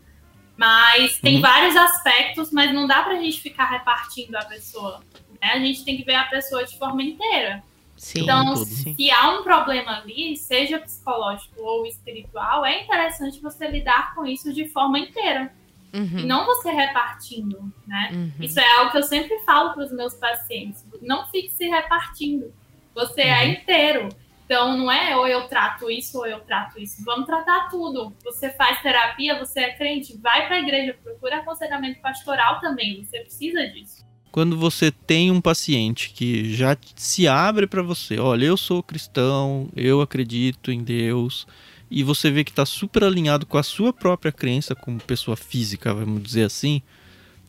Mas 0.57 1.19
tem 1.19 1.35
Uhum. 1.35 1.41
vários 1.41 1.75
aspectos, 1.75 2.51
mas 2.51 2.73
não 2.73 2.87
dá 2.87 3.03
pra 3.03 3.15
gente 3.15 3.39
ficar 3.39 3.65
repartindo 3.65 4.35
a 4.35 4.45
pessoa. 4.45 5.01
Né? 5.39 5.49
A 5.53 5.59
gente 5.59 5.85
tem 5.85 5.97
que 5.97 6.03
ver 6.03 6.15
a 6.15 6.25
pessoa 6.25 6.65
de 6.65 6.75
forma 6.79 7.03
inteira. 7.03 7.63
Sim. 7.95 8.21
Então, 8.21 8.55
todo. 8.55 8.65
se 8.65 9.11
há 9.11 9.29
um 9.39 9.43
problema 9.43 9.99
ali, 9.99 10.35
seja 10.35 10.79
psicológico 10.79 11.61
ou 11.61 11.85
espiritual, 11.85 12.65
é 12.65 12.81
interessante 12.83 13.39
você 13.39 13.67
lidar 13.67 14.15
com 14.15 14.25
isso 14.25 14.51
de 14.51 14.67
forma 14.69 14.97
inteira. 14.97 15.53
E 15.93 15.97
Uhum, 15.99 16.25
não 16.25 16.45
você 16.45 16.71
repartindo, 16.71 17.71
né? 17.85 18.09
uhum. 18.13 18.31
Isso 18.45 18.59
é 18.59 18.77
algo 18.77 18.91
que 18.91 18.97
eu 18.97 19.03
sempre 19.03 19.37
falo 19.39 19.73
para 19.73 19.83
os 19.83 19.91
meus 19.91 20.13
pacientes. 20.13 20.85
Não 21.01 21.27
fique 21.29 21.49
se 21.49 21.67
repartindo. 21.67 22.53
Você 22.95 23.21
é 23.21 23.43
Uhum. 23.45 23.51
inteiro. 23.51 24.09
Então, 24.45 24.77
não 24.77 24.91
é 24.91 25.15
ou 25.15 25.25
eu 25.27 25.47
trato 25.47 25.89
isso 25.89 26.17
ou 26.17 26.25
eu 26.25 26.41
trato 26.41 26.77
isso. 26.79 27.03
Vamos 27.05 27.25
tratar 27.25 27.69
tudo. 27.69 28.13
Você 28.23 28.49
faz 28.51 28.81
terapia, 28.81 29.39
você 29.39 29.61
é 29.61 29.73
crente, 29.73 30.17
vai 30.21 30.45
para 30.45 30.57
a 30.57 30.59
igreja, 30.59 30.97
procura 31.01 31.37
aconselhamento 31.37 32.01
pastoral 32.01 32.59
também. 32.59 33.03
Você 33.03 33.19
precisa 33.21 33.65
disso. 33.67 34.05
Quando 34.29 34.57
você 34.57 34.91
tem 34.91 35.29
um 35.31 35.39
paciente 35.41 36.09
que 36.11 36.53
já 36.53 36.77
se 36.95 37.27
abre 37.27 37.65
para 37.67 37.81
você, 37.81 38.17
olha, 38.19 38.45
eu 38.45 38.57
sou 38.57 38.81
cristão, 38.83 39.69
eu 39.75 40.01
acredito 40.01 40.71
em 40.71 40.83
Deus, 40.83 41.45
e 41.91 42.03
você 42.03 42.31
vê 42.31 42.45
que 42.45 42.51
está 42.51 42.65
super 42.65 43.03
alinhado 43.03 43.45
com 43.45 43.57
a 43.57 43.63
sua 43.63 43.91
própria 43.91 44.31
crença 44.31 44.73
como 44.73 44.97
pessoa 44.97 45.35
física, 45.35 45.93
vamos 45.93 46.23
dizer 46.23 46.43
assim, 46.43 46.81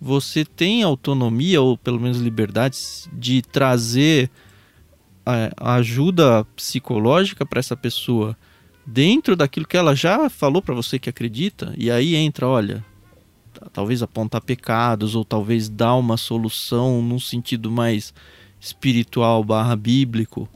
você 0.00 0.44
tem 0.44 0.82
autonomia 0.82 1.62
ou 1.62 1.78
pelo 1.78 2.00
menos 2.00 2.18
liberdade 2.18 2.76
de 3.12 3.40
trazer 3.40 4.28
a 5.24 5.52
a 5.56 5.74
ajuda 5.74 6.44
psicológica 6.56 7.46
para 7.46 7.60
essa 7.60 7.76
pessoa 7.76 8.36
dentro 8.84 9.36
daquilo 9.36 9.64
que 9.66 9.76
ela 9.76 9.94
já 9.94 10.28
falou 10.28 10.60
para 10.60 10.74
você 10.74 10.98
que 10.98 11.08
acredita, 11.08 11.72
e 11.78 11.88
aí 11.88 12.16
entra, 12.16 12.48
olha, 12.48 12.84
talvez 13.72 14.02
apontar 14.02 14.40
pecados 14.40 15.14
ou 15.14 15.24
talvez 15.24 15.68
dar 15.68 15.94
uma 15.94 16.16
solução 16.16 17.00
num 17.00 17.20
sentido 17.20 17.70
mais 17.70 18.12
espiritual 18.60 19.44
barra 19.44 19.76
bíblico 19.76 20.48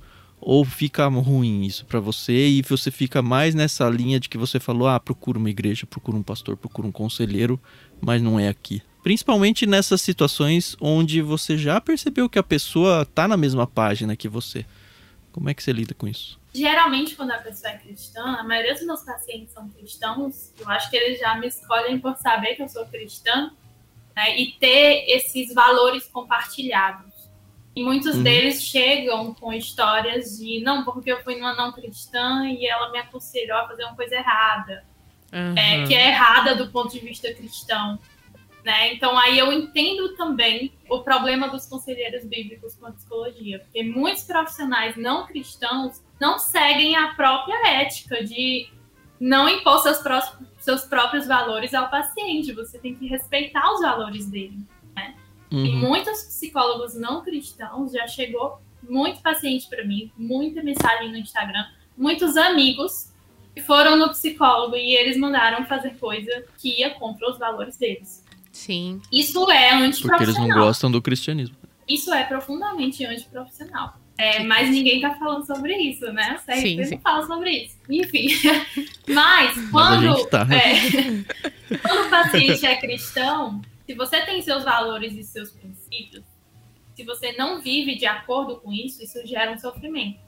ou 0.46 0.64
fica 0.64 1.04
ruim 1.08 1.64
isso 1.64 1.84
pra 1.86 1.98
você 1.98 2.46
e 2.46 2.62
você 2.62 2.88
fica 2.88 3.20
mais 3.20 3.52
nessa 3.52 3.88
linha 3.90 4.20
de 4.20 4.28
que 4.28 4.38
você 4.38 4.60
falou 4.60 4.86
ah 4.86 5.00
procura 5.00 5.36
uma 5.36 5.50
igreja 5.50 5.84
procura 5.84 6.16
um 6.16 6.22
pastor 6.22 6.56
procura 6.56 6.86
um 6.86 6.92
conselheiro 6.92 7.60
mas 8.00 8.22
não 8.22 8.38
é 8.38 8.46
aqui 8.46 8.80
principalmente 9.02 9.66
nessas 9.66 10.00
situações 10.00 10.76
onde 10.80 11.20
você 11.20 11.58
já 11.58 11.80
percebeu 11.80 12.28
que 12.28 12.38
a 12.38 12.44
pessoa 12.44 13.04
tá 13.04 13.26
na 13.26 13.36
mesma 13.36 13.66
página 13.66 14.14
que 14.14 14.28
você 14.28 14.64
como 15.32 15.50
é 15.50 15.54
que 15.54 15.64
você 15.64 15.72
lida 15.72 15.94
com 15.94 16.06
isso 16.06 16.38
Geralmente, 16.54 17.14
quando 17.14 17.32
a 17.32 17.38
pessoa 17.38 17.70
é 17.70 17.76
cristã, 17.76 18.22
a 18.22 18.42
maioria 18.42 18.72
dos 18.72 18.86
meus 18.86 19.02
pacientes 19.02 19.52
são 19.52 19.68
cristãos. 19.68 20.52
Eu 20.58 20.66
acho 20.70 20.88
que 20.88 20.96
eles 20.96 21.18
já 21.18 21.34
me 21.34 21.48
escolhem 21.48 22.00
por 22.00 22.16
saber 22.16 22.54
que 22.54 22.62
eu 22.62 22.68
sou 22.70 22.86
cristã 22.86 23.50
né, 24.16 24.40
e 24.40 24.52
ter 24.52 25.04
esses 25.06 25.52
valores 25.52 26.06
compartilhados. 26.06 27.12
E 27.76 27.84
muitos 27.84 28.16
Uhum. 28.16 28.22
deles 28.22 28.62
chegam 28.62 29.34
com 29.34 29.52
histórias 29.52 30.38
de 30.38 30.60
não, 30.62 30.82
porque 30.82 31.12
eu 31.12 31.22
fui 31.22 31.36
numa 31.36 31.54
não 31.54 31.70
cristã 31.72 32.46
e 32.48 32.66
ela 32.66 32.90
me 32.90 32.98
aconselhou 32.98 33.58
a 33.58 33.68
fazer 33.68 33.84
uma 33.84 33.94
coisa 33.94 34.14
errada, 34.16 34.82
é, 35.30 35.78
Uhum. 35.80 35.86
que 35.86 35.94
é 35.94 36.08
errada 36.08 36.54
do 36.56 36.68
ponto 36.72 36.90
de 36.90 37.00
vista 37.00 37.32
cristão. 37.34 37.98
Né? 38.64 38.94
Então 38.94 39.16
aí 39.16 39.38
eu 39.38 39.52
entendo 39.52 40.16
também 40.16 40.72
o 40.90 41.00
problema 41.00 41.48
dos 41.48 41.66
conselheiros 41.66 42.24
bíblicos 42.24 42.74
com 42.74 42.86
a 42.86 42.90
psicologia, 42.92 43.60
porque 43.60 43.82
muitos 43.84 44.24
profissionais 44.24 44.96
não 44.96 45.24
cristãos 45.26 46.02
não 46.20 46.38
seguem 46.38 46.96
a 46.96 47.14
própria 47.14 47.68
ética 47.82 48.24
de 48.24 48.68
não 49.20 49.48
impor 49.48 49.78
seus, 49.82 49.98
pró- 49.98 50.36
seus 50.58 50.82
próprios 50.82 51.26
valores 51.28 51.74
ao 51.74 51.88
paciente. 51.88 52.52
Você 52.54 52.78
tem 52.78 52.94
que 52.94 53.06
respeitar 53.06 53.70
os 53.72 53.80
valores 53.82 54.26
dele. 54.28 54.58
E 55.64 55.68
Uhum. 55.70 55.76
muitos 55.78 56.22
psicólogos 56.24 56.94
não 56.94 57.22
cristãos 57.22 57.92
já 57.92 58.06
chegou 58.06 58.58
muito 58.88 59.20
paciente 59.20 59.68
para 59.68 59.84
mim, 59.84 60.10
muita 60.16 60.62
mensagem 60.62 61.10
no 61.10 61.16
Instagram, 61.16 61.64
muitos 61.96 62.36
amigos 62.36 63.12
que 63.54 63.62
foram 63.62 63.96
no 63.96 64.10
psicólogo 64.10 64.76
e 64.76 64.94
eles 64.94 65.16
mandaram 65.16 65.64
fazer 65.66 65.96
coisa 65.98 66.44
que 66.58 66.80
ia 66.80 66.90
contra 66.90 67.28
os 67.30 67.38
valores 67.38 67.76
deles. 67.76 68.24
Sim. 68.52 69.00
Isso 69.12 69.50
é 69.50 69.68
porque 69.70 69.76
eles 69.82 70.00
não 70.02 70.44
antiprofissional. 70.44 70.58
gostam 70.58 70.90
do 70.90 71.02
cristianismo 71.02 71.56
Isso 71.88 72.12
é 72.12 72.24
profundamente 72.24 73.04
antiprofissional. 73.04 73.94
É, 74.18 74.42
mas 74.44 74.70
ninguém 74.70 75.00
tá 75.00 75.14
falando 75.16 75.44
sobre 75.46 75.74
isso, 75.76 76.10
né? 76.12 76.40
O 76.48 76.52
Sim, 76.54 76.82
sim. 76.84 76.94
não 76.94 77.00
fala 77.02 77.26
sobre 77.26 77.50
isso. 77.50 77.76
Enfim. 77.90 78.28
Mas 79.08 79.56
mas 79.56 79.58
a 79.58 79.70
quando, 79.70 80.16
gente 80.16 80.28
tá 80.30 80.46
é, 80.50 81.76
quando 81.82 82.06
o 82.06 82.10
paciente 82.10 82.64
é 82.66 82.76
cristão, 82.76 83.60
se 83.86 83.94
você 83.94 84.20
tem 84.22 84.42
seus 84.42 84.64
valores 84.64 85.14
e 85.14 85.22
seus 85.22 85.50
princípios, 85.52 86.24
se 86.94 87.04
você 87.04 87.32
não 87.32 87.60
vive 87.60 87.94
de 87.96 88.06
acordo 88.06 88.56
com 88.60 88.72
isso, 88.72 89.02
isso 89.02 89.24
gera 89.26 89.52
um 89.52 89.58
sofrimento. 89.58 90.18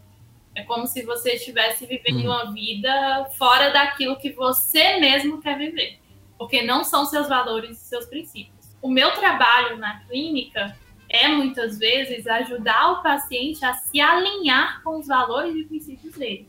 É 0.54 0.62
como 0.64 0.86
se 0.86 1.02
você 1.02 1.34
estivesse 1.34 1.86
vivendo 1.86 2.20
Hum. 2.20 2.26
uma 2.26 2.52
vida 2.52 3.28
fora 3.38 3.70
daquilo 3.70 4.16
que 4.16 4.30
você 4.32 4.98
mesmo 4.98 5.40
quer 5.40 5.56
viver. 5.58 5.98
Porque 6.38 6.62
não 6.62 6.84
são 6.84 7.04
seus 7.04 7.28
valores 7.28 7.80
e 7.80 7.84
seus 7.84 8.06
princípios. 8.06 8.76
O 8.80 8.88
meu 8.90 9.10
trabalho 9.12 9.76
na 9.76 10.00
clínica 10.00 10.76
é 11.08 11.26
muitas 11.28 11.78
vezes 11.78 12.26
ajudar 12.26 12.92
o 12.92 13.02
paciente 13.02 13.64
a 13.64 13.72
se 13.74 14.00
alinhar 14.00 14.82
com 14.82 14.98
os 14.98 15.06
valores 15.06 15.56
e 15.56 15.64
princípios 15.64 16.14
dele. 16.14 16.48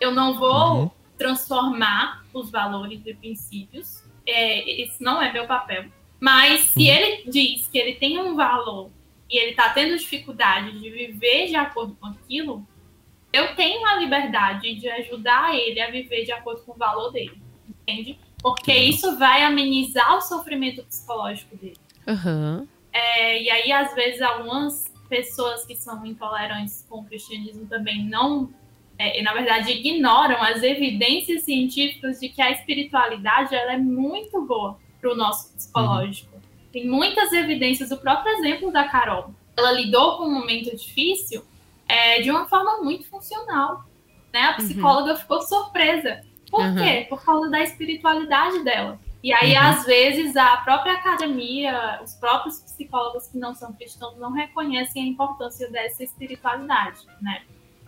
Eu 0.00 0.10
não 0.10 0.38
vou 0.38 0.74
Uhum. 0.82 0.90
transformar 1.16 2.24
os 2.34 2.50
valores 2.50 3.00
e 3.06 3.14
princípios, 3.14 4.02
é, 4.26 4.82
esse 4.82 5.02
não 5.02 5.20
é 5.22 5.32
meu 5.32 5.46
papel. 5.46 5.86
Mas 6.20 6.60
se 6.70 6.80
Uhum. 6.80 6.86
ele 6.86 7.30
diz 7.30 7.66
que 7.68 7.78
ele 7.78 7.94
tem 7.94 8.18
um 8.18 8.34
valor 8.34 8.90
e 9.30 9.38
ele 9.38 9.50
está 9.50 9.68
tendo 9.70 9.96
dificuldade 9.96 10.78
de 10.80 10.90
viver 10.90 11.46
de 11.46 11.54
acordo 11.54 11.96
com 12.00 12.06
aquilo, 12.06 12.66
eu 13.32 13.54
tenho 13.54 13.86
a 13.86 13.96
liberdade 13.96 14.74
de 14.74 14.88
ajudar 14.88 15.54
ele 15.54 15.80
a 15.80 15.90
viver 15.90 16.24
de 16.24 16.32
acordo 16.32 16.62
com 16.62 16.72
o 16.72 16.76
valor 16.76 17.10
dele, 17.12 17.40
entende? 17.68 18.18
Porque 18.40 18.72
Legal. 18.72 18.88
isso 18.88 19.18
vai 19.18 19.42
amenizar 19.42 20.16
o 20.16 20.20
sofrimento 20.20 20.82
psicológico 20.84 21.56
dele. 21.56 21.76
Aham. 22.06 22.66
É, 22.92 23.42
e 23.42 23.50
aí, 23.50 23.70
às 23.70 23.94
vezes, 23.94 24.22
algumas 24.22 24.92
pessoas 25.08 25.64
que 25.64 25.76
são 25.76 26.04
intolerantes 26.04 26.86
com 26.88 27.00
o 27.00 27.04
cristianismo 27.04 27.66
também 27.66 28.04
não, 28.04 28.50
é, 28.98 29.22
na 29.22 29.32
verdade, 29.34 29.72
ignoram 29.72 30.42
as 30.42 30.62
evidências 30.62 31.42
científicas 31.42 32.18
de 32.20 32.28
que 32.28 32.40
a 32.40 32.50
espiritualidade 32.50 33.54
ela 33.54 33.72
é 33.74 33.78
muito 33.78 34.44
boa 34.46 34.78
para 35.00 35.12
o 35.12 35.16
nosso 35.16 35.52
psicológico. 35.52 36.34
Uhum. 36.34 36.42
Tem 36.72 36.86
muitas 36.86 37.32
evidências, 37.32 37.90
o 37.90 37.96
próprio 37.96 38.32
exemplo 38.34 38.70
da 38.70 38.84
Carol. 38.84 39.34
Ela 39.56 39.72
lidou 39.72 40.16
com 40.16 40.24
um 40.24 40.34
momento 40.34 40.74
difícil 40.76 41.44
é, 41.88 42.20
de 42.20 42.30
uma 42.30 42.48
forma 42.48 42.82
muito 42.82 43.08
funcional. 43.08 43.84
Né? 44.32 44.40
A 44.40 44.50
uhum. 44.50 44.56
psicóloga 44.56 45.12
uhum. 45.12 45.18
ficou 45.18 45.42
surpresa. 45.42 46.22
Por 46.50 46.60
uhum. 46.60 46.76
quê? 46.76 47.06
Por 47.08 47.24
causa 47.24 47.50
da 47.50 47.62
espiritualidade 47.62 48.62
dela. 48.62 48.98
E 49.22 49.32
aí, 49.32 49.54
uhum. 49.54 49.62
às 49.62 49.84
vezes, 49.84 50.36
a 50.36 50.58
própria 50.58 50.94
academia, 50.94 52.00
os 52.04 52.14
próprios 52.14 52.60
psicólogos 52.60 53.26
que 53.26 53.38
não 53.38 53.54
são 53.54 53.72
cristãos 53.72 54.16
não 54.18 54.32
reconhecem 54.32 55.02
a 55.02 55.06
importância 55.06 55.70
dessa 55.70 56.04
espiritualidade, 56.04 57.00
né? 57.20 57.42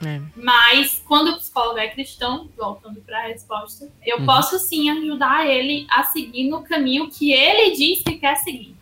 É. 0.05 0.20
Mas 0.34 1.03
quando 1.07 1.32
o 1.32 1.36
psicólogo 1.36 1.78
é 1.78 1.88
cristão, 1.88 2.48
voltando 2.57 3.01
para 3.03 3.18
a 3.18 3.26
resposta, 3.28 3.90
eu 4.05 4.18
uhum. 4.18 4.26
posso 4.26 4.59
sim 4.59 4.88
ajudar 4.90 5.46
ele 5.46 5.86
a 5.90 6.05
seguir 6.05 6.48
no 6.48 6.62
caminho 6.62 7.11
que 7.11 7.32
ele 7.32 7.76
diz 7.76 8.03
que 8.03 8.16
quer 8.16 8.36
seguir. 8.36 8.74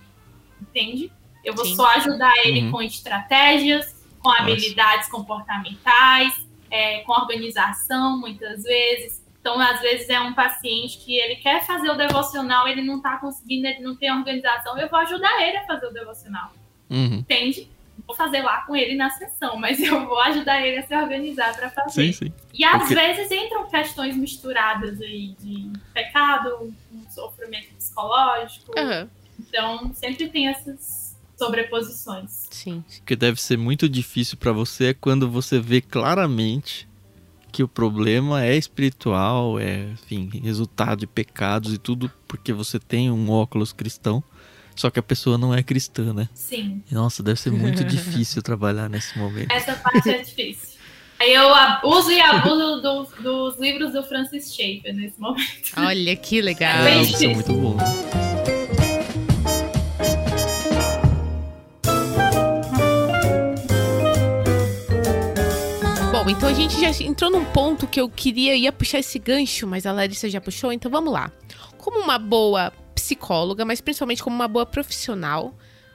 Entende? 0.60 1.12
Eu 1.44 1.54
vou 1.54 1.64
sim. 1.64 1.74
só 1.74 1.86
ajudar 1.96 2.32
ele 2.44 2.62
uhum. 2.62 2.70
com 2.70 2.82
estratégias, 2.82 3.96
com 4.20 4.30
habilidades 4.30 5.08
Nossa. 5.08 5.10
comportamentais, 5.10 6.46
é, 6.70 6.98
com 7.00 7.12
organização, 7.12 8.18
muitas 8.18 8.62
vezes. 8.62 9.26
Então, 9.40 9.58
às 9.60 9.80
vezes, 9.80 10.08
é 10.10 10.20
um 10.20 10.34
paciente 10.34 10.98
que 10.98 11.16
ele 11.16 11.36
quer 11.36 11.64
fazer 11.64 11.88
o 11.90 11.94
devocional, 11.94 12.68
ele 12.68 12.82
não 12.82 12.98
está 12.98 13.16
conseguindo, 13.16 13.66
ele 13.66 13.80
não 13.80 13.96
tem 13.96 14.12
organização, 14.12 14.78
eu 14.78 14.88
vou 14.88 14.98
ajudar 15.00 15.40
ele 15.40 15.56
a 15.56 15.66
fazer 15.66 15.86
o 15.86 15.92
devocional. 15.92 16.52
Uhum. 16.90 17.18
Entende? 17.18 17.68
Vou 18.08 18.16
fazer 18.16 18.40
lá 18.40 18.62
com 18.62 18.74
ele 18.74 18.94
na 18.94 19.10
sessão, 19.10 19.56
mas 19.58 19.78
eu 19.84 20.06
vou 20.06 20.18
ajudar 20.20 20.66
ele 20.66 20.78
a 20.78 20.86
se 20.86 20.96
organizar 20.96 21.54
para 21.54 21.68
fazer. 21.68 22.12
Sim, 22.12 22.12
sim. 22.12 22.32
E 22.54 22.64
às 22.64 22.78
Porque... 22.78 22.94
vezes 22.94 23.30
entram 23.30 23.68
questões 23.68 24.16
misturadas 24.16 25.00
aí 25.02 25.36
de 25.38 25.70
pecado, 25.92 26.74
um 26.90 27.10
sofrimento 27.10 27.74
psicológico. 27.74 28.72
Uhum. 28.76 29.08
Então, 29.38 29.94
sempre 29.94 30.28
tem 30.28 30.48
essas 30.48 31.16
sobreposições. 31.36 32.48
Sim. 32.50 32.82
O 33.00 33.04
que 33.04 33.14
deve 33.14 33.40
ser 33.40 33.58
muito 33.58 33.88
difícil 33.88 34.38
para 34.38 34.52
você 34.52 34.86
é 34.86 34.94
quando 34.94 35.30
você 35.30 35.60
vê 35.60 35.80
claramente 35.80 36.88
que 37.52 37.62
o 37.62 37.68
problema 37.68 38.44
é 38.44 38.56
espiritual, 38.56 39.58
é, 39.58 39.90
enfim, 39.92 40.30
resultado 40.42 41.00
de 41.00 41.06
pecados 41.06 41.72
e 41.72 41.78
tudo 41.78 42.10
porque 42.26 42.52
você 42.52 42.78
tem 42.78 43.10
um 43.10 43.30
óculos 43.30 43.72
cristão. 43.72 44.22
Só 44.78 44.90
que 44.90 45.00
a 45.00 45.02
pessoa 45.02 45.36
não 45.36 45.52
é 45.52 45.60
cristã, 45.60 46.14
né? 46.14 46.28
Sim. 46.32 46.84
Nossa, 46.88 47.20
deve 47.20 47.40
ser 47.40 47.50
muito 47.50 47.82
difícil 47.84 48.40
trabalhar 48.42 48.88
nesse 48.88 49.18
momento. 49.18 49.50
Essa 49.50 49.74
parte 49.74 50.08
é 50.08 50.18
difícil. 50.22 50.78
Aí 51.18 51.34
eu 51.34 51.48
uso 51.82 52.12
e 52.12 52.20
abuso 52.20 52.80
dos, 52.80 53.08
dos 53.20 53.58
livros 53.58 53.92
do 53.92 54.04
Francis 54.04 54.54
Schaeffer 54.54 54.94
nesse 54.94 55.20
momento. 55.20 55.72
Olha 55.76 56.14
que 56.14 56.40
legal. 56.40 56.86
É, 56.86 57.02
isso 57.02 57.24
é 57.24 57.26
muito 57.26 57.52
bom. 57.52 57.76
Bom, 66.12 66.30
então 66.30 66.48
a 66.48 66.52
gente 66.52 66.80
já 66.80 67.04
entrou 67.04 67.32
num 67.32 67.44
ponto 67.46 67.88
que 67.88 68.00
eu 68.00 68.08
queria 68.08 68.54
ia 68.54 68.70
puxar 68.70 69.00
esse 69.00 69.18
gancho, 69.18 69.66
mas 69.66 69.86
a 69.86 69.90
Larissa 69.90 70.30
já 70.30 70.40
puxou, 70.40 70.72
então 70.72 70.88
vamos 70.88 71.12
lá. 71.12 71.32
Como 71.76 71.98
uma 71.98 72.16
boa 72.16 72.72
psicóloga, 73.08 73.64
mas 73.64 73.80
principalmente 73.80 74.22
como 74.22 74.36
uma 74.36 74.48
boa 74.48 74.66
profissional. 74.66 75.54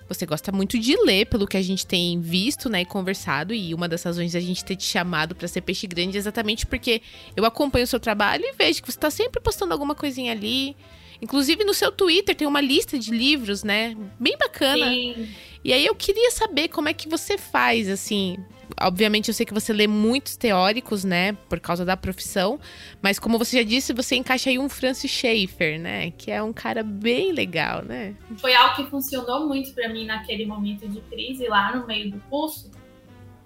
Você 0.09 0.25
gosta 0.25 0.51
muito 0.51 0.77
de 0.77 0.95
ler, 0.97 1.25
pelo 1.27 1.47
que 1.47 1.55
a 1.55 1.61
gente 1.61 1.85
tem 1.85 2.19
visto, 2.19 2.69
né, 2.69 2.81
e 2.81 2.85
conversado, 2.85 3.53
e 3.53 3.73
uma 3.73 3.87
das 3.87 4.03
razões 4.03 4.33
da 4.33 4.39
gente 4.39 4.65
ter 4.65 4.75
te 4.75 4.83
chamado 4.83 5.33
para 5.33 5.47
ser 5.47 5.61
peixe 5.61 5.87
grande 5.87 6.17
é 6.17 6.19
exatamente 6.19 6.65
porque 6.65 7.01
eu 7.35 7.45
acompanho 7.45 7.85
o 7.85 7.87
seu 7.87 7.99
trabalho 7.99 8.43
e 8.43 8.53
vejo 8.53 8.81
que 8.81 8.91
você 8.91 8.97
está 8.97 9.09
sempre 9.09 9.41
postando 9.41 9.71
alguma 9.71 9.95
coisinha 9.95 10.33
ali. 10.33 10.75
Inclusive 11.21 11.63
no 11.63 11.73
seu 11.73 11.89
Twitter 11.89 12.35
tem 12.35 12.45
uma 12.45 12.59
lista 12.59 12.99
de 12.99 13.11
livros, 13.11 13.63
né? 13.63 13.95
Bem 14.19 14.37
bacana. 14.37 14.89
Sim. 14.89 15.29
E 15.63 15.71
aí 15.71 15.85
eu 15.85 15.95
queria 15.95 16.31
saber 16.31 16.67
como 16.67 16.89
é 16.89 16.93
que 16.93 17.07
você 17.07 17.37
faz, 17.37 17.87
assim, 17.87 18.37
obviamente 18.81 19.27
eu 19.27 19.33
sei 19.33 19.45
que 19.45 19.53
você 19.53 19.73
lê 19.73 19.87
muitos 19.87 20.35
teóricos, 20.35 21.03
né, 21.03 21.33
por 21.49 21.59
causa 21.59 21.85
da 21.85 21.95
profissão, 21.95 22.59
mas 23.01 23.19
como 23.19 23.37
você 23.37 23.57
já 23.57 23.63
disse, 23.63 23.93
você 23.93 24.15
encaixa 24.15 24.49
aí 24.49 24.59
um 24.59 24.69
Francis 24.69 25.11
Schaeffer, 25.11 25.79
né, 25.79 26.11
que 26.11 26.31
é 26.31 26.41
um 26.41 26.53
cara 26.53 26.83
bem 26.83 27.31
legal, 27.31 27.83
né? 27.83 28.15
Foi 28.37 28.53
algo 28.55 28.75
que 28.75 28.85
funcionou 28.89 29.47
muito 29.47 29.73
para 29.73 29.89
mim 29.89 30.05
naquele 30.05 30.45
momento 30.45 30.87
de 30.87 31.01
crise 31.01 31.47
lá 31.47 31.75
no 31.75 31.85
meio 31.85 32.11
do 32.11 32.19
curso. 32.29 32.71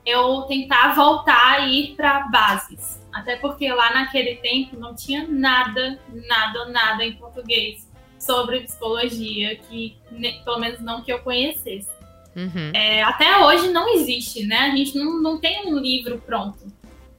Eu 0.05 0.43
tentar 0.43 0.95
voltar 0.95 1.67
e 1.67 1.91
ir 1.91 1.95
para 1.95 2.28
bases, 2.30 3.01
até 3.11 3.36
porque 3.36 3.67
lá 3.69 3.93
naquele 3.93 4.36
tempo 4.36 4.80
não 4.80 4.95
tinha 4.95 5.28
nada, 5.28 5.99
nada, 6.28 6.65
nada 6.67 7.03
em 7.03 7.13
português 7.17 7.88
sobre 8.17 8.61
psicologia 8.61 9.55
que 9.55 9.97
pelo 10.43 10.59
menos 10.59 10.80
não 10.80 11.01
que 11.01 11.11
eu 11.11 11.19
conhecesse. 11.19 11.96
Uhum. 12.38 12.71
É, 12.71 13.01
até 13.01 13.43
hoje 13.43 13.69
não 13.69 13.89
existe, 13.95 14.45
né? 14.45 14.57
A 14.57 14.75
gente 14.75 14.95
não, 14.95 15.19
não 15.19 15.39
tem 15.39 15.65
um 15.65 15.79
livro 15.79 16.21
pronto. 16.23 16.71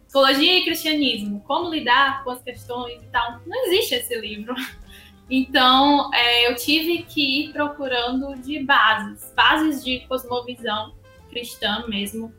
Psicologia 0.04 0.58
e 0.58 0.64
cristianismo, 0.64 1.40
como 1.40 1.68
lidar 1.68 2.22
com 2.22 2.30
as 2.30 2.40
questões 2.40 3.02
e 3.02 3.06
tal. 3.06 3.40
Não 3.44 3.66
existe 3.66 3.96
esse 3.96 4.18
livro. 4.18 4.54
Então, 5.30 6.10
é, 6.14 6.50
eu 6.50 6.56
tive 6.56 7.02
que 7.02 7.20
ir 7.20 7.52
procurando 7.52 8.34
de 8.40 8.60
bases, 8.60 9.30
bases 9.36 9.84
de 9.84 10.00
cosmovisão 10.08 10.94
cristã 11.28 11.84
mesmo, 11.86 12.32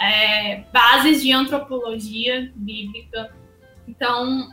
é, 0.00 0.62
bases 0.72 1.22
de 1.22 1.32
antropologia 1.32 2.50
bíblica. 2.56 3.36
Então, 3.86 4.48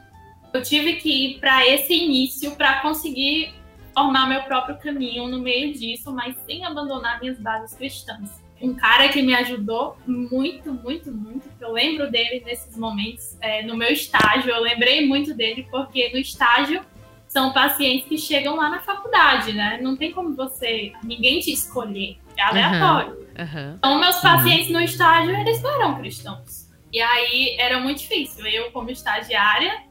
eu 0.54 0.62
tive 0.62 0.98
que 0.98 1.10
ir 1.10 1.40
para 1.40 1.66
esse 1.66 1.94
início 1.94 2.58
para 2.58 2.82
conseguir 2.82 3.54
formar 3.98 4.28
meu 4.28 4.44
próprio 4.44 4.78
caminho 4.78 5.28
no 5.28 5.40
meio 5.40 5.74
disso, 5.74 6.14
mas 6.14 6.36
sem 6.46 6.64
abandonar 6.64 7.20
minhas 7.20 7.40
bases 7.40 7.76
cristãs. 7.76 8.44
Um 8.62 8.76
cara 8.76 9.10
que 9.10 9.24
me 9.24 9.34
ajudou 9.34 9.98
muito, 10.06 10.72
muito, 10.72 11.12
muito, 11.12 11.50
eu 11.60 11.72
lembro 11.72 12.10
dele 12.12 12.44
nesses 12.46 12.78
momentos, 12.78 13.36
é, 13.42 13.64
no 13.64 13.76
meu 13.76 13.92
estágio, 13.92 14.52
eu 14.52 14.62
lembrei 14.62 15.08
muito 15.08 15.34
dele, 15.34 15.68
porque 15.72 16.12
no 16.14 16.20
estágio 16.20 16.82
são 17.28 17.52
pacientes 17.52 18.08
que 18.08 18.20
chegam 18.20 18.56
lá 18.56 18.70
na 18.70 18.80
faculdade, 18.82 19.54
né? 19.54 19.80
Não 19.82 19.98
tem 19.98 20.12
como 20.12 20.36
você, 20.36 20.94
ninguém 21.04 21.40
te 21.40 21.52
escolher, 21.52 22.18
é 22.38 22.44
aleatório. 22.44 23.14
Uhum, 23.14 23.46
uhum. 23.46 23.74
Então, 23.78 24.00
meus 24.00 24.18
pacientes 24.18 24.68
uhum. 24.68 24.74
no 24.74 24.82
estágio, 24.82 25.36
eles 25.36 25.60
não 25.64 25.74
eram 25.74 25.96
cristãos. 25.96 26.68
E 26.94 27.02
aí 27.02 27.56
era 27.60 27.80
muito 27.80 27.98
difícil. 28.00 28.46
Eu, 28.46 28.72
como 28.72 28.92
estagiária, 28.92 29.84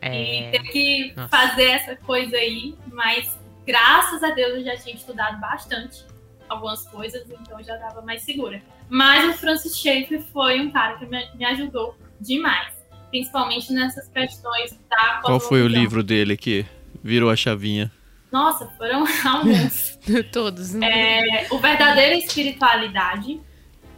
é... 0.00 0.48
e 0.48 0.50
ter 0.50 0.62
que 0.64 1.12
Nossa. 1.16 1.28
fazer 1.28 1.70
essa 1.70 1.96
coisa 1.96 2.36
aí, 2.36 2.74
mas 2.92 3.45
graças 3.66 4.22
a 4.22 4.30
Deus 4.30 4.58
eu 4.58 4.64
já 4.64 4.76
tinha 4.76 4.94
estudado 4.94 5.40
bastante 5.40 6.04
algumas 6.48 6.86
coisas, 6.88 7.28
então 7.28 7.62
já 7.62 7.76
dava 7.76 8.02
mais 8.02 8.22
segura. 8.22 8.62
Mas 8.88 9.34
o 9.34 9.38
Francis 9.38 9.76
Schaeffer 9.76 10.22
foi 10.32 10.60
um 10.60 10.70
cara 10.70 10.96
que 10.96 11.06
me, 11.06 11.28
me 11.34 11.44
ajudou 11.44 11.96
demais, 12.20 12.72
principalmente 13.10 13.72
nessas 13.72 14.08
questões 14.08 14.78
da 14.88 15.20
Qual 15.22 15.40
foi 15.40 15.62
o 15.62 15.68
livro 15.68 16.02
dele 16.02 16.36
que 16.36 16.64
virou 17.02 17.30
a 17.30 17.36
chavinha? 17.36 17.90
Nossa, 18.30 18.66
foram 18.76 19.04
alguns. 19.26 19.98
Todos. 20.32 20.74
Né? 20.74 21.46
É, 21.46 21.46
o 21.50 21.58
Verdadeira 21.58 22.14
Espiritualidade. 22.16 23.40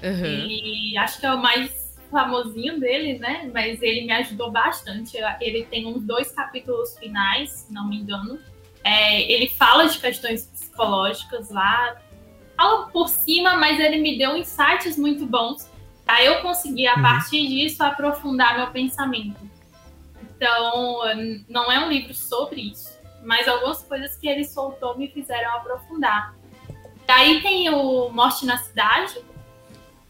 Uhum. 0.03 0.47
E 0.47 0.97
acho 0.97 1.19
que 1.19 1.27
é 1.27 1.35
o 1.35 1.43
mais 1.43 1.99
famosinho 2.11 2.79
dele, 2.79 3.19
né? 3.19 3.51
Mas 3.53 3.83
ele 3.83 4.07
me 4.07 4.12
ajudou 4.12 4.51
bastante. 4.51 5.19
Ele 5.41 5.64
tem 5.64 5.87
uns 5.87 6.03
dois 6.03 6.31
capítulos 6.31 6.97
finais, 6.99 7.51
se 7.51 7.73
não 7.73 7.89
me 7.89 7.97
engano. 7.97 8.39
É, 8.85 9.31
ele 9.31 9.49
fala 9.49 9.87
de 9.87 9.99
questões 9.99 10.47
psicológicas 10.47 11.51
lá, 11.51 11.97
fala 12.57 12.87
por 12.89 13.09
cima, 13.09 13.57
mas 13.57 13.79
ele 13.79 13.99
me 13.99 14.18
deu 14.18 14.37
insights 14.37 14.97
muito 14.97 15.26
bons. 15.26 15.68
Aí 16.07 16.26
eu 16.26 16.41
consegui, 16.41 16.87
a 16.87 16.97
uhum. 16.97 17.03
partir 17.03 17.47
disso, 17.47 17.83
aprofundar 17.83 18.57
meu 18.57 18.68
pensamento. 18.68 19.39
Então, 20.22 21.01
não 21.49 21.70
é 21.70 21.85
um 21.85 21.89
livro 21.89 22.14
sobre 22.14 22.61
isso, 22.61 22.97
mas 23.24 23.49
algumas 23.49 23.83
coisas 23.83 24.16
que 24.16 24.29
ele 24.29 24.45
soltou 24.45 24.97
me 24.97 25.09
fizeram 25.09 25.57
aprofundar. 25.57 26.35
Daí 27.07 27.43
tem 27.43 27.68
o 27.70 28.09
Morte 28.11 28.47
na 28.47 28.57
Cidade, 28.59 29.18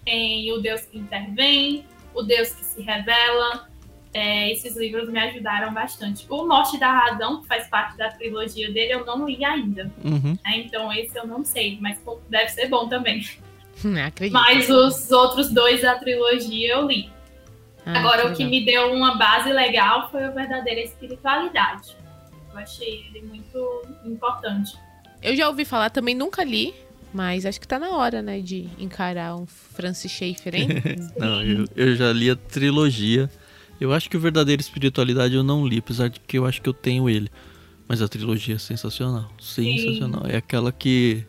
tem 0.05 0.53
o 0.53 0.61
Deus 0.61 0.83
que 0.83 0.99
intervém, 0.99 1.87
o 2.15 2.23
Deus 2.23 2.51
que 2.51 2.65
se 2.65 2.83
revela, 2.83 3.69
é, 4.13 4.51
esses 4.53 4.77
livros 4.77 5.09
me 5.09 5.19
ajudaram 5.19 5.73
bastante. 5.73 6.27
O 6.29 6.47
Morte 6.47 6.79
da 6.79 6.91
Razão, 6.91 7.43
que 7.43 7.47
faz 7.47 7.69
parte 7.69 7.97
da 7.97 8.09
trilogia 8.11 8.73
dele, 8.73 8.95
eu 8.95 9.05
não 9.05 9.27
li 9.27 9.45
ainda. 9.45 9.91
Uhum. 10.05 10.37
É, 10.47 10.57
então 10.59 10.93
esse 10.93 11.17
eu 11.17 11.27
não 11.27 11.45
sei, 11.45 11.79
mas 11.81 12.01
deve 12.29 12.49
ser 12.51 12.69
bom 12.69 12.89
também. 12.89 13.23
Acredito. 14.07 14.33
Mas 14.33 14.69
os 14.69 15.11
outros 15.11 15.53
dois 15.53 15.83
da 15.83 15.95
trilogia 15.97 16.75
eu 16.75 16.87
li. 16.87 17.11
Ah, 17.87 18.01
Agora, 18.01 18.23
que 18.27 18.29
o 18.29 18.37
que 18.37 18.45
me 18.45 18.65
deu 18.65 18.93
uma 18.93 19.17
base 19.17 19.53
legal 19.53 20.11
foi 20.11 20.25
a 20.25 20.31
verdadeira 20.31 20.81
espiritualidade. 20.81 21.97
Eu 22.53 22.59
achei 22.59 23.07
ele 23.09 23.25
muito 23.27 23.83
importante. 24.05 24.77
Eu 25.23 25.37
já 25.37 25.49
ouvi 25.49 25.65
falar, 25.65 25.91
também 25.91 26.15
nunca 26.15 26.45
li, 26.45 26.75
Mas 27.13 27.47
acho 27.47 27.61
que 27.61 27.67
tá 27.67 27.79
na 27.79 27.91
hora, 27.97 28.21
né, 28.21 28.41
de 28.41 28.69
encarar 28.79 29.35
um 29.37 29.47
Francis 29.47 30.13
Schaeffer, 30.13 30.55
hein? 30.55 30.69
não, 31.17 31.43
eu, 31.43 31.65
eu 31.75 31.97
já 31.97 32.13
li 32.13 32.31
a 32.31 32.37
trilogia. 32.37 33.31
Eu 33.81 33.93
acho 33.93 34.11
que 34.11 34.17
o 34.17 34.21
Verdadeira 34.21 34.61
Espiritualidade 34.61 35.35
eu 35.35 35.43
não 35.43 35.67
li, 35.67 35.79
apesar 35.79 36.09
de 36.09 36.21
que 36.21 36.39
eu 36.39 36.47
acho 36.47 36.61
que 36.61 36.69
eu 36.69 36.75
tenho 36.75 37.09
ele. 37.09 37.31
Mas 37.89 38.03
a 38.03 38.09
trilogia 38.09 38.57
é 38.57 38.59
sensacional. 38.59 39.31
Sensacional. 39.41 40.23
Sim. 40.25 40.33
É 40.33 40.37
aquela 40.37 40.71
que 40.71 41.25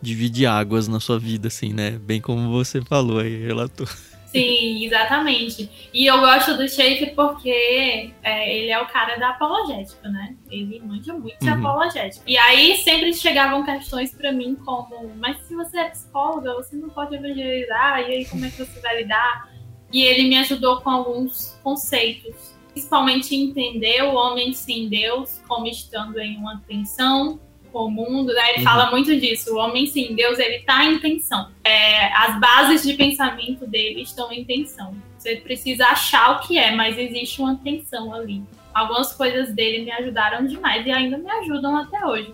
divide 0.00 0.46
águas 0.46 0.88
na 0.88 1.00
sua 1.00 1.18
vida, 1.18 1.48
assim, 1.48 1.72
né? 1.72 1.92
Bem 1.92 2.20
como 2.20 2.50
você 2.50 2.80
falou 2.82 3.18
aí, 3.18 3.44
relatou. 3.44 3.86
Sim, 4.30 4.84
exatamente. 4.84 5.68
E 5.92 6.06
eu 6.06 6.20
gosto 6.20 6.56
do 6.56 6.68
Schaefer 6.68 7.14
porque 7.16 8.12
é, 8.22 8.56
ele 8.56 8.70
é 8.70 8.80
o 8.80 8.86
cara 8.86 9.16
da 9.16 9.30
apologética, 9.30 10.08
né? 10.08 10.36
Ele 10.48 10.80
manja 10.84 11.12
muito 11.12 11.36
de 11.40 11.48
uhum. 11.48 11.58
apologética. 11.58 12.22
E 12.26 12.38
aí 12.38 12.76
sempre 12.76 13.12
chegavam 13.12 13.64
questões 13.64 14.14
para 14.14 14.30
mim 14.30 14.54
como, 14.54 15.12
mas 15.16 15.36
se 15.46 15.54
você 15.54 15.80
é 15.80 15.90
psicóloga, 15.90 16.54
você 16.54 16.76
não 16.76 16.88
pode 16.90 17.16
evangelizar, 17.16 18.00
e 18.02 18.04
aí 18.04 18.24
como 18.26 18.44
é 18.44 18.50
que 18.50 18.58
você 18.58 18.80
vai 18.80 19.02
lidar? 19.02 19.50
E 19.92 20.02
ele 20.02 20.28
me 20.28 20.36
ajudou 20.38 20.80
com 20.80 20.90
alguns 20.90 21.58
conceitos, 21.62 22.54
principalmente 22.72 23.34
entender 23.34 24.02
o 24.04 24.14
homem 24.14 24.52
sem 24.52 24.88
Deus 24.88 25.40
como 25.48 25.66
estando 25.66 26.18
em 26.18 26.36
uma 26.36 26.62
tensão 26.66 27.40
com 27.72 27.86
o 27.86 27.90
mundo, 27.90 28.32
né? 28.32 28.50
Ele 28.50 28.58
uhum. 28.58 28.64
fala 28.64 28.90
muito 28.90 29.18
disso. 29.18 29.54
O 29.54 29.58
homem 29.58 29.86
sim, 29.86 30.14
Deus 30.14 30.38
ele 30.38 30.56
está 30.56 30.84
em 30.84 30.98
tensão. 30.98 31.50
É, 31.64 32.12
as 32.12 32.38
bases 32.40 32.82
de 32.82 32.94
pensamento 32.94 33.66
dele 33.66 34.02
estão 34.02 34.32
em 34.32 34.44
tensão. 34.44 34.94
Você 35.16 35.36
precisa 35.36 35.86
achar 35.86 36.36
o 36.36 36.40
que 36.40 36.58
é, 36.58 36.74
mas 36.74 36.98
existe 36.98 37.40
uma 37.40 37.56
tensão 37.56 38.12
ali. 38.12 38.42
Algumas 38.72 39.12
coisas 39.12 39.54
dele 39.54 39.84
me 39.84 39.90
ajudaram 39.92 40.46
demais 40.46 40.86
e 40.86 40.90
ainda 40.90 41.18
me 41.18 41.30
ajudam 41.30 41.76
até 41.76 42.04
hoje. 42.06 42.32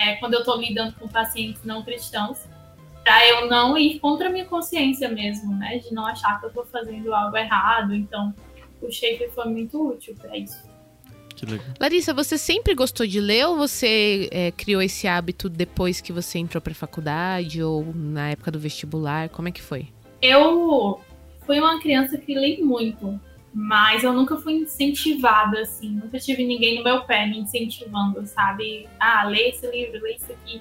É, 0.00 0.14
quando 0.16 0.34
eu 0.34 0.40
estou 0.40 0.56
lidando 0.56 0.94
com 0.94 1.08
pacientes 1.08 1.64
não 1.64 1.82
cristãos, 1.82 2.38
para 3.08 3.26
eu 3.26 3.48
não 3.48 3.78
ir 3.78 3.98
contra 4.00 4.28
a 4.28 4.30
minha 4.30 4.44
consciência 4.44 5.08
mesmo, 5.08 5.56
né? 5.56 5.78
De 5.78 5.94
não 5.94 6.04
achar 6.04 6.38
que 6.38 6.44
eu 6.44 6.48
estou 6.50 6.66
fazendo 6.66 7.14
algo 7.14 7.34
errado. 7.38 7.94
Então, 7.94 8.34
o 8.82 8.92
shape 8.92 9.30
foi 9.34 9.46
muito 9.46 9.88
útil 9.88 10.14
para 10.14 10.36
isso. 10.36 10.68
Larissa, 11.80 12.12
você 12.12 12.36
sempre 12.36 12.74
gostou 12.74 13.06
de 13.06 13.18
ler 13.18 13.46
ou 13.46 13.56
você 13.56 14.28
é, 14.30 14.50
criou 14.50 14.82
esse 14.82 15.08
hábito 15.08 15.48
depois 15.48 16.02
que 16.02 16.12
você 16.12 16.38
entrou 16.38 16.60
para 16.60 16.74
faculdade 16.74 17.62
ou 17.62 17.94
na 17.94 18.28
época 18.28 18.50
do 18.50 18.58
vestibular? 18.58 19.30
Como 19.30 19.48
é 19.48 19.52
que 19.52 19.62
foi? 19.62 19.88
Eu 20.20 21.00
fui 21.46 21.58
uma 21.60 21.80
criança 21.80 22.18
que 22.18 22.34
li 22.34 22.60
muito, 22.60 23.18
mas 23.54 24.04
eu 24.04 24.12
nunca 24.12 24.36
fui 24.36 24.52
incentivada 24.52 25.60
assim. 25.60 25.92
Nunca 25.92 26.18
tive 26.18 26.44
ninguém 26.44 26.76
no 26.76 26.84
meu 26.84 27.04
pé 27.04 27.24
me 27.24 27.38
incentivando, 27.38 28.26
sabe? 28.26 28.86
Ah, 29.00 29.24
lê 29.24 29.48
esse 29.48 29.66
livro, 29.70 30.02
lê 30.02 30.16
isso 30.16 30.30
aqui. 30.30 30.60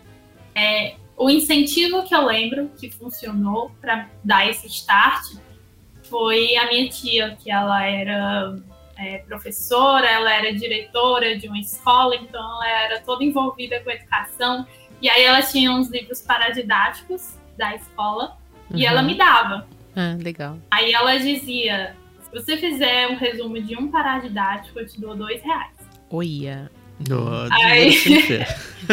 É, 0.56 0.96
o 1.18 1.30
incentivo 1.32 2.04
que 2.04 2.14
eu 2.14 2.26
lembro 2.26 2.70
que 2.78 2.92
funcionou 2.92 3.72
para 3.82 4.08
dar 4.24 4.48
esse 4.48 4.68
start 4.68 5.38
foi 6.04 6.56
a 6.56 6.68
minha 6.68 6.88
tia, 6.88 7.36
que 7.42 7.52
ela 7.52 7.84
era 7.84 8.56
é, 8.98 9.18
professora, 9.20 10.08
ela 10.08 10.32
era 10.32 10.54
diretora 10.54 11.36
de 11.36 11.48
uma 11.48 11.60
escola, 11.60 12.16
então 12.16 12.64
ela 12.64 12.84
era 12.84 13.02
toda 13.02 13.24
envolvida 13.24 13.80
com 13.82 13.90
a 13.90 13.94
educação. 13.96 14.66
E 15.02 15.10
aí 15.10 15.24
ela 15.24 15.42
tinha 15.42 15.72
uns 15.72 15.90
livros 15.90 16.22
paradidáticos 16.22 17.36
da 17.58 17.76
escola 17.76 18.38
uhum. 18.70 18.78
e 18.78 18.86
ela 18.86 19.02
me 19.02 19.16
dava. 19.16 19.68
Ah, 19.96 20.16
legal. 20.22 20.60
Aí 20.70 20.92
ela 20.92 21.18
dizia: 21.18 21.96
se 22.22 22.32
você 22.32 22.58
fizer 22.58 23.08
um 23.08 23.16
resumo 23.16 23.60
de 23.60 23.76
um 23.76 23.90
paradidático, 23.90 24.80
eu 24.80 24.88
te 24.88 25.02
dou 25.02 25.16
dois 25.16 25.42
reais. 25.42 25.74
Oia. 26.10 26.72
Oh, 27.12 27.54
aí... 27.54 27.96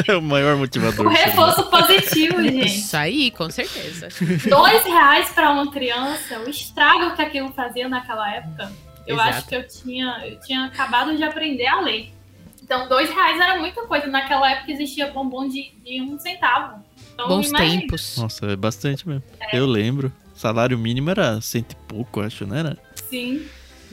é 0.07 0.17
o 0.17 0.23
maior 0.23 0.57
motivador. 0.57 1.07
O 1.07 1.09
reforço 1.09 1.65
positivo, 1.71 2.43
gente. 2.45 2.67
Isso 2.67 2.97
aí, 2.97 3.31
com 3.31 3.49
certeza. 3.49 4.09
Dois 4.49 4.85
reais 4.85 5.31
para 5.31 5.51
uma 5.51 5.71
criança, 5.71 6.39
o 6.41 6.51
estrago 6.51 7.17
que 7.17 7.23
aquilo 7.23 7.53
fazia 7.53 7.89
naquela 7.89 8.31
época. 8.31 8.71
Eu 9.07 9.17
Exato. 9.17 9.31
acho 9.31 9.49
que 9.49 9.57
eu 9.57 9.67
tinha, 9.67 10.23
eu 10.27 10.41
tinha 10.41 10.65
acabado 10.65 11.17
de 11.17 11.23
aprender 11.23 11.67
a 11.67 11.81
ler. 11.81 12.13
Então, 12.63 12.89
dois 12.89 13.11
reais 13.11 13.39
era 13.39 13.59
muita 13.59 13.83
coisa. 13.83 14.07
Naquela 14.07 14.51
época 14.51 14.73
existia 14.73 15.11
bombom 15.11 15.49
de, 15.49 15.73
de 15.85 16.01
um 16.01 16.19
centavo. 16.19 16.83
Então, 17.13 17.29
Bons 17.29 17.51
tempos. 17.53 18.17
Nossa, 18.17 18.47
é 18.47 18.57
bastante 18.57 19.07
mesmo. 19.07 19.23
É. 19.39 19.59
Eu 19.59 19.67
lembro. 19.67 20.13
salário 20.35 20.79
mínimo 20.79 21.11
era 21.11 21.41
cento 21.41 21.73
e 21.73 21.77
pouco, 21.87 22.21
acho, 22.21 22.47
não 22.47 22.57
era? 22.57 22.79
Sim. 23.09 23.47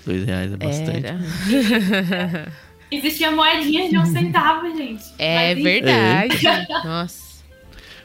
Dois 0.06 0.26
reais 0.26 0.54
é 0.54 0.58
bastante. 0.58 1.06
Era. 1.06 2.52
Existia 2.92 3.32
moedinha 3.32 3.90
de 3.90 3.98
um 3.98 4.06
centavo, 4.12 4.76
gente. 4.76 5.06
É 5.18 5.56
Mas, 5.56 5.64
verdade. 5.64 6.48
É. 6.48 6.68
Nossa. 6.84 7.32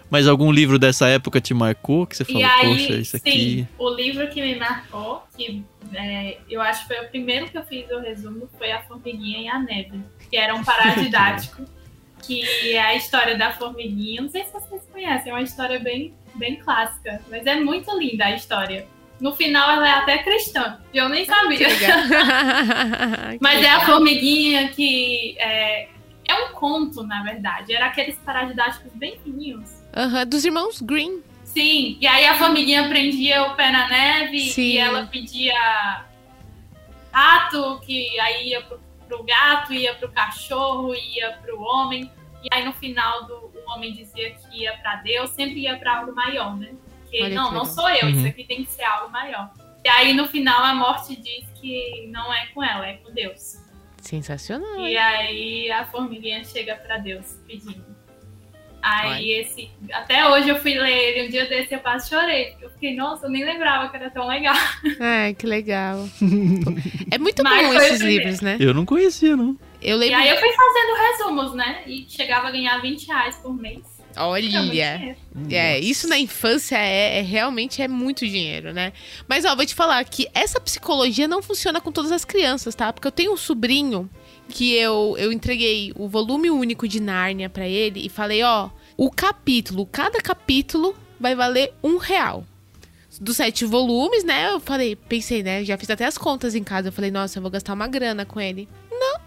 Mas 0.08 0.28
algum 0.28 0.52
livro 0.52 0.78
dessa 0.78 1.08
época 1.08 1.40
te 1.40 1.52
marcou? 1.52 2.06
Que 2.06 2.16
você 2.16 2.24
falou, 2.24 2.44
aí, 2.44 2.68
poxa, 2.68 2.94
isso 2.94 3.18
sim, 3.18 3.28
aqui. 3.28 3.68
O 3.76 3.90
livro 3.90 4.28
que 4.28 4.40
me 4.40 4.54
marcou, 4.54 5.24
que 5.36 5.64
é, 5.92 6.38
eu 6.48 6.60
acho 6.60 6.86
que 6.86 6.94
foi 6.94 7.04
o 7.04 7.08
primeiro 7.08 7.48
que 7.50 7.58
eu 7.58 7.64
fiz 7.64 7.90
o 7.90 7.98
resumo, 7.98 8.48
foi 8.56 8.70
A 8.70 8.82
Formiguinha 8.82 9.40
e 9.40 9.48
a 9.48 9.58
Neve, 9.58 10.00
que 10.30 10.36
era 10.36 10.54
um 10.54 10.62
paradidático, 10.62 11.64
que 12.22 12.44
é 12.72 12.80
a 12.80 12.94
história 12.94 13.36
da 13.36 13.52
formiguinha. 13.52 14.22
Não 14.22 14.28
sei 14.28 14.44
se 14.44 14.52
vocês 14.52 14.82
conhecem, 14.92 15.32
é 15.32 15.34
uma 15.34 15.42
história 15.42 15.80
bem, 15.80 16.14
bem 16.36 16.56
clássica, 16.56 17.20
mas 17.28 17.44
é 17.44 17.56
muito 17.56 17.96
linda 17.98 18.26
a 18.26 18.34
história. 18.34 18.86
No 19.20 19.34
final 19.34 19.70
ela 19.70 19.88
é 19.88 19.92
até 19.92 20.18
cristã, 20.18 20.78
e 20.92 20.98
eu 20.98 21.08
nem 21.08 21.24
sabia. 21.24 21.68
mas 23.40 23.64
é 23.64 23.70
a 23.70 23.80
formiguinha 23.80 24.68
que 24.68 25.34
é, 25.38 25.88
é 26.28 26.34
um 26.34 26.52
conto, 26.52 27.02
na 27.02 27.22
verdade. 27.22 27.74
Era 27.74 27.86
aqueles 27.86 28.18
paradidáticos 28.18 28.92
bem 28.94 29.18
fininhos 29.24 29.76
Uhum, 29.96 30.26
dos 30.26 30.44
irmãos 30.44 30.82
Green. 30.82 31.22
Sim, 31.44 31.96
e 31.98 32.06
aí 32.06 32.26
a 32.26 32.34
família 32.34 32.86
prendia 32.86 33.44
o 33.44 33.56
pé 33.56 33.70
na 33.70 33.88
neve 33.88 34.50
Sim. 34.50 34.62
e 34.62 34.78
ela 34.78 35.06
pedia 35.06 36.04
rato, 37.10 37.80
que 37.80 38.20
aí 38.20 38.50
ia 38.50 38.60
pro, 38.60 38.78
pro 39.08 39.22
gato, 39.24 39.72
ia 39.72 39.94
pro 39.94 40.10
cachorro, 40.10 40.94
ia 40.94 41.32
pro 41.42 41.58
homem. 41.58 42.10
E 42.42 42.48
aí 42.52 42.62
no 42.62 42.74
final 42.74 43.24
do, 43.24 43.34
o 43.34 43.72
homem 43.72 43.90
dizia 43.92 44.32
que 44.32 44.64
ia 44.64 44.76
para 44.76 44.96
Deus, 44.96 45.30
sempre 45.30 45.60
ia 45.60 45.78
para 45.78 46.00
algo 46.00 46.14
maior, 46.14 46.54
né? 46.56 46.74
Porque 47.06 47.22
Olha 47.22 47.34
não, 47.34 47.52
não 47.52 47.64
sou 47.64 47.88
eu, 47.88 48.06
uhum. 48.06 48.10
isso 48.10 48.26
aqui 48.26 48.44
tem 48.44 48.64
que 48.64 48.70
ser 48.70 48.82
algo 48.82 49.10
maior. 49.12 49.52
E 49.84 49.88
aí 49.88 50.12
no 50.12 50.26
final 50.26 50.64
a 50.64 50.74
morte 50.74 51.14
diz 51.14 51.46
que 51.60 52.08
não 52.10 52.32
é 52.34 52.46
com 52.46 52.62
ela, 52.62 52.86
é 52.86 52.94
com 52.94 53.12
Deus. 53.12 53.64
Sensacional. 54.00 54.80
E 54.80 54.96
aí 54.96 55.70
a 55.70 55.86
formiguinha 55.86 56.44
chega 56.44 56.74
para 56.76 56.98
Deus 56.98 57.38
pedindo. 57.46 57.96
Aí 58.82 59.32
esse. 59.32 59.68
Até 59.92 60.28
hoje 60.28 60.48
eu 60.48 60.60
fui 60.60 60.74
ler 60.74 60.92
ele, 60.92 61.26
um 61.26 61.30
dia 61.30 61.46
desse 61.46 61.74
eu 61.74 61.80
quase 61.80 62.08
chorei. 62.08 62.50
Porque 62.50 62.64
eu 62.66 62.70
fiquei, 62.70 62.94
nossa, 62.94 63.26
eu 63.26 63.30
nem 63.30 63.44
lembrava 63.44 63.88
que 63.88 63.96
era 63.96 64.10
tão 64.10 64.28
legal. 64.28 64.54
É, 65.00 65.34
que 65.34 65.46
legal. 65.46 66.08
é 67.10 67.18
muito 67.18 67.42
Mas 67.42 67.66
bom 67.66 67.74
esses 67.74 68.00
livros, 68.00 68.40
né? 68.40 68.56
Eu 68.60 68.72
não 68.72 68.86
conhecia, 68.86 69.36
não. 69.36 69.58
Eu 69.82 69.96
lembro... 69.96 70.14
E 70.18 70.22
aí 70.22 70.28
eu 70.28 70.36
fui 70.36 70.52
fazendo 70.52 70.96
resumos, 70.96 71.54
né? 71.54 71.82
E 71.86 72.06
chegava 72.08 72.48
a 72.48 72.50
ganhar 72.50 72.80
20 72.80 73.06
reais 73.06 73.36
por 73.36 73.54
mês. 73.54 73.82
Olha, 74.16 75.16
é, 75.50 75.78
isso 75.78 76.08
na 76.08 76.18
infância 76.18 76.76
é, 76.78 77.18
é, 77.18 77.22
realmente 77.22 77.82
é 77.82 77.88
muito 77.88 78.26
dinheiro, 78.26 78.72
né? 78.72 78.92
Mas 79.28 79.44
ó, 79.44 79.54
vou 79.54 79.66
te 79.66 79.74
falar 79.74 80.04
que 80.04 80.28
essa 80.32 80.58
psicologia 80.58 81.28
não 81.28 81.42
funciona 81.42 81.80
com 81.80 81.92
todas 81.92 82.10
as 82.10 82.24
crianças, 82.24 82.74
tá? 82.74 82.92
Porque 82.92 83.06
eu 83.06 83.12
tenho 83.12 83.32
um 83.32 83.36
sobrinho 83.36 84.08
que 84.48 84.74
eu, 84.74 85.14
eu 85.18 85.32
entreguei 85.32 85.92
o 85.96 86.08
volume 86.08 86.50
único 86.50 86.88
de 86.88 87.00
Nárnia 87.00 87.50
para 87.50 87.68
ele 87.68 88.06
e 88.06 88.08
falei, 88.08 88.42
ó, 88.42 88.70
o 88.96 89.10
capítulo, 89.10 89.86
cada 89.86 90.20
capítulo 90.20 90.96
vai 91.20 91.34
valer 91.34 91.74
um 91.82 91.98
real. 91.98 92.44
Dos 93.20 93.36
sete 93.36 93.64
volumes, 93.64 94.24
né? 94.24 94.50
Eu 94.50 94.60
falei, 94.60 94.94
pensei, 94.94 95.42
né? 95.42 95.64
Já 95.64 95.78
fiz 95.78 95.88
até 95.88 96.04
as 96.04 96.18
contas 96.18 96.54
em 96.54 96.62
casa. 96.62 96.88
Eu 96.88 96.92
falei, 96.92 97.10
nossa, 97.10 97.38
eu 97.38 97.42
vou 97.42 97.50
gastar 97.50 97.72
uma 97.72 97.88
grana 97.88 98.26
com 98.26 98.38
ele. 98.38 98.68
Não, 98.90 99.20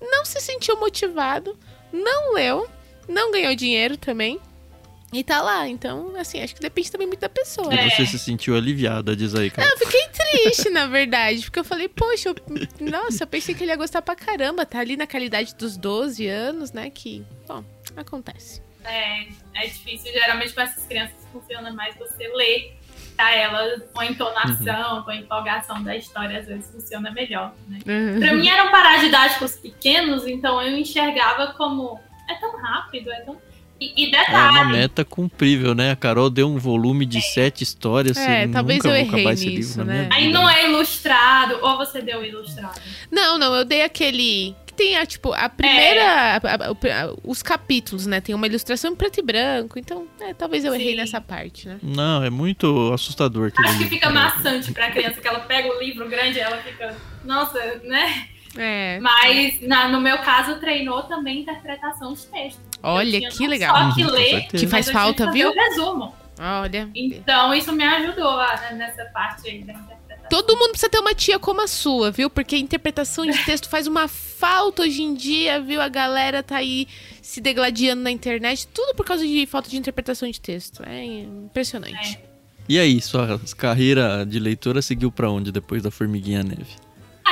não 0.00 0.24
se 0.24 0.40
sentiu 0.40 0.78
motivado, 0.78 1.56
não 1.92 2.34
leu, 2.34 2.68
não 3.08 3.30
ganhou 3.30 3.54
dinheiro 3.54 3.96
também. 3.96 4.40
E 5.12 5.22
tá 5.22 5.42
lá, 5.42 5.68
então, 5.68 6.16
assim, 6.16 6.42
acho 6.42 6.54
que 6.54 6.60
depende 6.62 6.90
também 6.90 7.06
muito 7.06 7.20
da 7.20 7.28
pessoa. 7.28 7.72
E 7.74 7.78
é. 7.78 7.90
você 7.90 8.06
se 8.06 8.18
sentiu 8.18 8.56
aliviada, 8.56 9.14
diz 9.14 9.34
aí, 9.34 9.50
cara. 9.50 9.68
eu 9.68 9.76
fiquei 9.76 10.08
triste, 10.08 10.70
na 10.70 10.86
verdade, 10.86 11.42
porque 11.42 11.58
eu 11.58 11.64
falei, 11.64 11.86
poxa, 11.86 12.30
eu, 12.30 12.34
nossa, 12.90 13.24
eu 13.24 13.26
pensei 13.26 13.54
que 13.54 13.62
ele 13.62 13.70
ia 13.72 13.76
gostar 13.76 14.00
pra 14.00 14.16
caramba, 14.16 14.64
tá 14.64 14.78
ali 14.78 14.96
na 14.96 15.06
qualidade 15.06 15.54
dos 15.54 15.76
12 15.76 16.26
anos, 16.26 16.72
né, 16.72 16.88
que, 16.88 17.22
bom, 17.46 17.62
acontece. 17.94 18.62
É, 18.84 19.26
é 19.54 19.66
difícil, 19.66 20.10
geralmente 20.12 20.54
com 20.54 20.62
essas 20.62 20.86
crianças 20.86 21.14
funciona 21.30 21.70
mais 21.72 21.94
você 21.96 22.26
ler 22.28 22.76
pra 23.14 23.34
elas 23.36 23.82
com 23.92 24.00
a 24.00 24.06
entonação, 24.06 24.96
uhum. 24.96 25.02
com 25.02 25.10
a 25.10 25.16
empolgação 25.16 25.82
da 25.82 25.94
história, 25.96 26.38
às 26.38 26.46
vezes 26.46 26.70
funciona 26.70 27.10
melhor, 27.10 27.54
né. 27.68 27.78
Uhum. 27.86 28.18
Pra 28.18 28.34
mim 28.34 28.48
eram 28.48 28.70
paradidáticos 28.70 29.56
pequenos, 29.56 30.26
então 30.26 30.60
eu 30.62 30.76
enxergava 30.76 31.48
como, 31.52 32.00
é 32.32 32.34
tão 32.36 32.56
rápido, 32.56 33.10
é 33.10 33.20
tão 33.20 33.40
e, 33.96 34.10
detalhe. 34.10 34.58
É 34.58 34.62
uma 34.62 34.64
meta 34.64 35.04
cumprível, 35.04 35.74
né? 35.74 35.90
A 35.90 35.96
Carol 35.96 36.30
deu 36.30 36.48
um 36.48 36.58
volume 36.58 37.04
de 37.04 37.18
é. 37.18 37.20
sete 37.20 37.62
histórias. 37.64 38.16
É, 38.16 38.46
talvez 38.46 38.78
nunca 38.78 38.90
eu 38.90 38.96
errei 38.96 39.26
nisso, 39.26 39.80
livro, 39.80 39.84
né? 39.84 40.08
Aí 40.12 40.30
não 40.30 40.48
é 40.48 40.68
ilustrado, 40.68 41.58
ou 41.60 41.76
você 41.76 42.00
deu 42.00 42.24
ilustrado? 42.24 42.80
Não, 43.10 43.38
não, 43.38 43.54
eu 43.54 43.64
dei 43.64 43.82
aquele 43.82 44.54
que 44.66 44.74
tem 44.74 44.96
a, 44.96 45.04
tipo, 45.04 45.32
a 45.32 45.48
primeira. 45.48 46.00
É. 46.00 46.04
A, 46.04 46.36
a, 46.36 47.04
a, 47.04 47.14
os 47.24 47.42
capítulos, 47.42 48.06
né? 48.06 48.20
Tem 48.20 48.34
uma 48.34 48.46
ilustração 48.46 48.92
em 48.92 48.96
preto 48.96 49.18
e 49.18 49.22
branco. 49.22 49.78
Então, 49.78 50.06
é, 50.20 50.32
talvez 50.32 50.64
eu 50.64 50.72
Sim. 50.72 50.80
errei 50.80 50.96
nessa 50.96 51.20
parte, 51.20 51.68
né? 51.68 51.78
Não, 51.82 52.22
é 52.22 52.30
muito 52.30 52.92
assustador. 52.92 53.52
Acho 53.56 53.78
que 53.78 53.86
fica 53.86 54.10
maçante 54.10 54.72
pra 54.72 54.90
criança, 54.90 55.20
que 55.20 55.26
ela 55.26 55.40
pega 55.40 55.68
o 55.68 55.80
livro 55.80 56.08
grande 56.08 56.38
e 56.38 56.40
ela 56.40 56.58
fica. 56.58 56.94
Nossa, 57.24 57.58
né? 57.84 58.28
É. 58.56 58.98
Mas 59.00 59.60
na, 59.62 59.88
no 59.88 60.00
meu 60.00 60.18
caso 60.18 60.58
treinou 60.60 61.02
também 61.04 61.40
interpretação 61.40 62.12
de 62.12 62.26
texto. 62.26 62.60
Olha 62.82 63.30
que 63.30 63.46
legal. 63.46 63.76
Só 63.76 63.94
que 63.94 64.04
uhum, 64.04 64.10
ler, 64.10 64.48
que 64.48 64.66
faz 64.66 64.90
falta, 64.90 65.30
viu? 65.30 65.50
O 65.50 65.54
resumo. 65.54 66.14
Olha. 66.38 66.88
Então 66.94 67.54
isso 67.54 67.72
me 67.72 67.84
ajudou 67.84 68.36
né, 68.36 68.72
nessa 68.72 69.04
parte 69.06 69.48
aí 69.48 69.62
da 69.62 69.72
interpretação. 69.72 70.28
Todo 70.28 70.56
mundo 70.56 70.70
precisa 70.70 70.90
ter 70.90 70.98
uma 70.98 71.14
tia 71.14 71.38
como 71.38 71.60
a 71.62 71.66
sua, 71.66 72.10
viu? 72.10 72.28
Porque 72.28 72.56
interpretação 72.56 73.26
de 73.26 73.38
texto 73.44 73.68
faz 73.68 73.86
uma 73.86 74.08
falta 74.08 74.82
hoje 74.82 75.02
em 75.02 75.14
dia, 75.14 75.60
viu? 75.60 75.80
A 75.80 75.88
galera 75.88 76.42
tá 76.42 76.56
aí 76.56 76.88
se 77.20 77.40
degladiando 77.40 78.02
na 78.02 78.10
internet, 78.10 78.66
tudo 78.68 78.94
por 78.94 79.04
causa 79.04 79.26
de 79.26 79.46
falta 79.46 79.68
de 79.70 79.76
interpretação 79.76 80.28
de 80.30 80.40
texto. 80.40 80.82
É 80.84 81.04
impressionante. 81.04 82.18
É. 82.28 82.32
E 82.68 82.78
aí, 82.78 83.00
sua 83.00 83.40
carreira 83.56 84.24
de 84.24 84.38
leitora 84.38 84.80
seguiu 84.80 85.10
para 85.10 85.30
onde 85.30 85.52
depois 85.52 85.82
da 85.82 85.90
Formiguinha 85.90 86.42
Neve? 86.42 86.76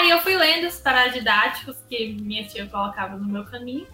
Aí 0.01 0.09
eu 0.09 0.19
fui 0.23 0.35
lendo 0.35 0.67
os 0.67 0.81
paradidáticos 0.81 1.77
que 1.87 2.15
minha 2.15 2.43
tia 2.45 2.67
colocava 2.67 3.19
no 3.19 3.31
meu 3.31 3.45
caminho. 3.45 3.87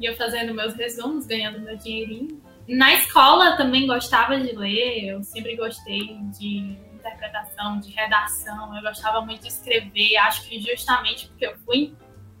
E 0.00 0.06
eu 0.06 0.16
fazendo 0.16 0.54
meus 0.54 0.74
resumos, 0.74 1.26
ganhando 1.26 1.60
meu 1.60 1.76
dinheirinho. 1.76 2.42
Na 2.66 2.94
escola 2.94 3.54
também 3.54 3.86
gostava 3.86 4.40
de 4.40 4.56
ler, 4.56 5.10
eu 5.10 5.22
sempre 5.22 5.54
gostei 5.54 6.16
de 6.38 6.78
interpretação, 6.94 7.78
de 7.80 7.90
redação, 7.90 8.74
eu 8.74 8.82
gostava 8.82 9.20
muito 9.20 9.42
de 9.42 9.48
escrever, 9.48 10.16
acho 10.16 10.48
que 10.48 10.58
justamente 10.58 11.26
porque 11.26 11.46
eu 11.46 11.56
fui 11.66 11.94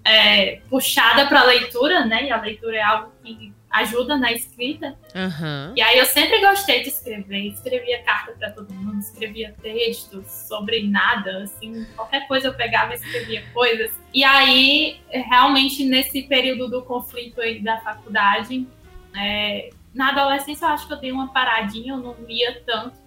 é, 0.04 0.62
puxada 0.70 1.26
para 1.26 1.40
a 1.40 1.44
leitura, 1.44 2.06
né? 2.06 2.28
E 2.28 2.30
a 2.32 2.40
leitura 2.40 2.76
é 2.78 2.82
algo 2.82 3.12
que 3.22 3.52
ajuda 3.72 4.16
na 4.18 4.30
escrita. 4.32 4.94
Uhum. 5.14 5.72
E 5.74 5.80
aí 5.80 5.98
eu 5.98 6.04
sempre 6.04 6.40
gostei 6.40 6.82
de 6.82 6.90
escrever, 6.90 7.46
escrevia 7.48 8.02
carta 8.02 8.32
para 8.32 8.50
todo 8.50 8.72
mundo, 8.74 8.98
escrevia 9.00 9.54
textos 9.62 10.30
sobre 10.30 10.86
nada, 10.86 11.44
assim, 11.44 11.86
qualquer 11.96 12.28
coisa 12.28 12.48
eu 12.48 12.54
pegava 12.54 12.92
e 12.92 12.96
escrevia 12.96 13.42
coisas. 13.52 13.90
E 14.12 14.22
aí, 14.22 15.00
realmente, 15.10 15.84
nesse 15.84 16.22
período 16.22 16.68
do 16.68 16.82
conflito 16.82 17.40
aí 17.40 17.60
da 17.60 17.80
faculdade, 17.80 18.66
é, 19.16 19.70
na 19.94 20.10
adolescência 20.10 20.66
eu 20.66 20.70
acho 20.70 20.86
que 20.86 20.92
eu 20.92 21.00
dei 21.00 21.10
uma 21.10 21.32
paradinha, 21.32 21.94
eu 21.94 21.98
não 21.98 22.14
lia 22.26 22.62
tanto. 22.66 23.00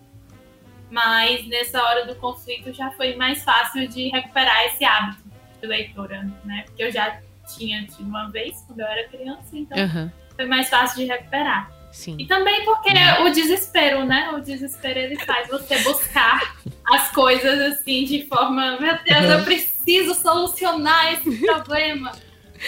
Mas 0.90 1.48
nessa 1.48 1.82
hora 1.84 2.06
do 2.06 2.16
conflito 2.16 2.72
já 2.72 2.92
foi 2.92 3.16
mais 3.16 3.44
fácil 3.44 3.88
de 3.88 4.08
recuperar 4.10 4.66
esse 4.66 4.86
hábito 4.86 5.24
de 5.60 5.68
leitura, 5.68 6.30
né? 6.44 6.64
Porque 6.68 6.84
eu 6.84 6.92
já 6.92 7.20
tinha 7.56 7.86
tido 7.86 8.08
uma 8.08 8.30
vez 8.30 8.64
quando 8.68 8.80
eu 8.80 8.86
era 8.86 9.08
criança, 9.08 9.58
então 9.58 9.78
uhum. 9.78 10.12
Foi 10.36 10.46
mais 10.46 10.70
fácil 10.70 10.98
de 10.98 11.06
recuperar. 11.06 11.72
Sim. 11.92 12.18
E 12.20 12.28
também 12.28 12.66
porque 12.66 12.90
o 13.22 13.30
desespero, 13.30 14.06
né? 14.06 14.32
O 14.36 14.42
desespero 14.42 15.00
ele 15.00 15.18
faz 15.26 15.48
você 15.48 15.80
buscar 15.80 16.58
as 16.88 17.10
coisas 17.12 17.74
assim 17.74 18.04
de 18.04 18.26
forma, 18.28 18.78
meu 18.80 18.98
Deus, 19.02 19.24
eu 19.24 19.44
preciso 19.46 20.14
solucionar 20.14 21.14
esse 21.14 21.38
problema. 21.46 22.12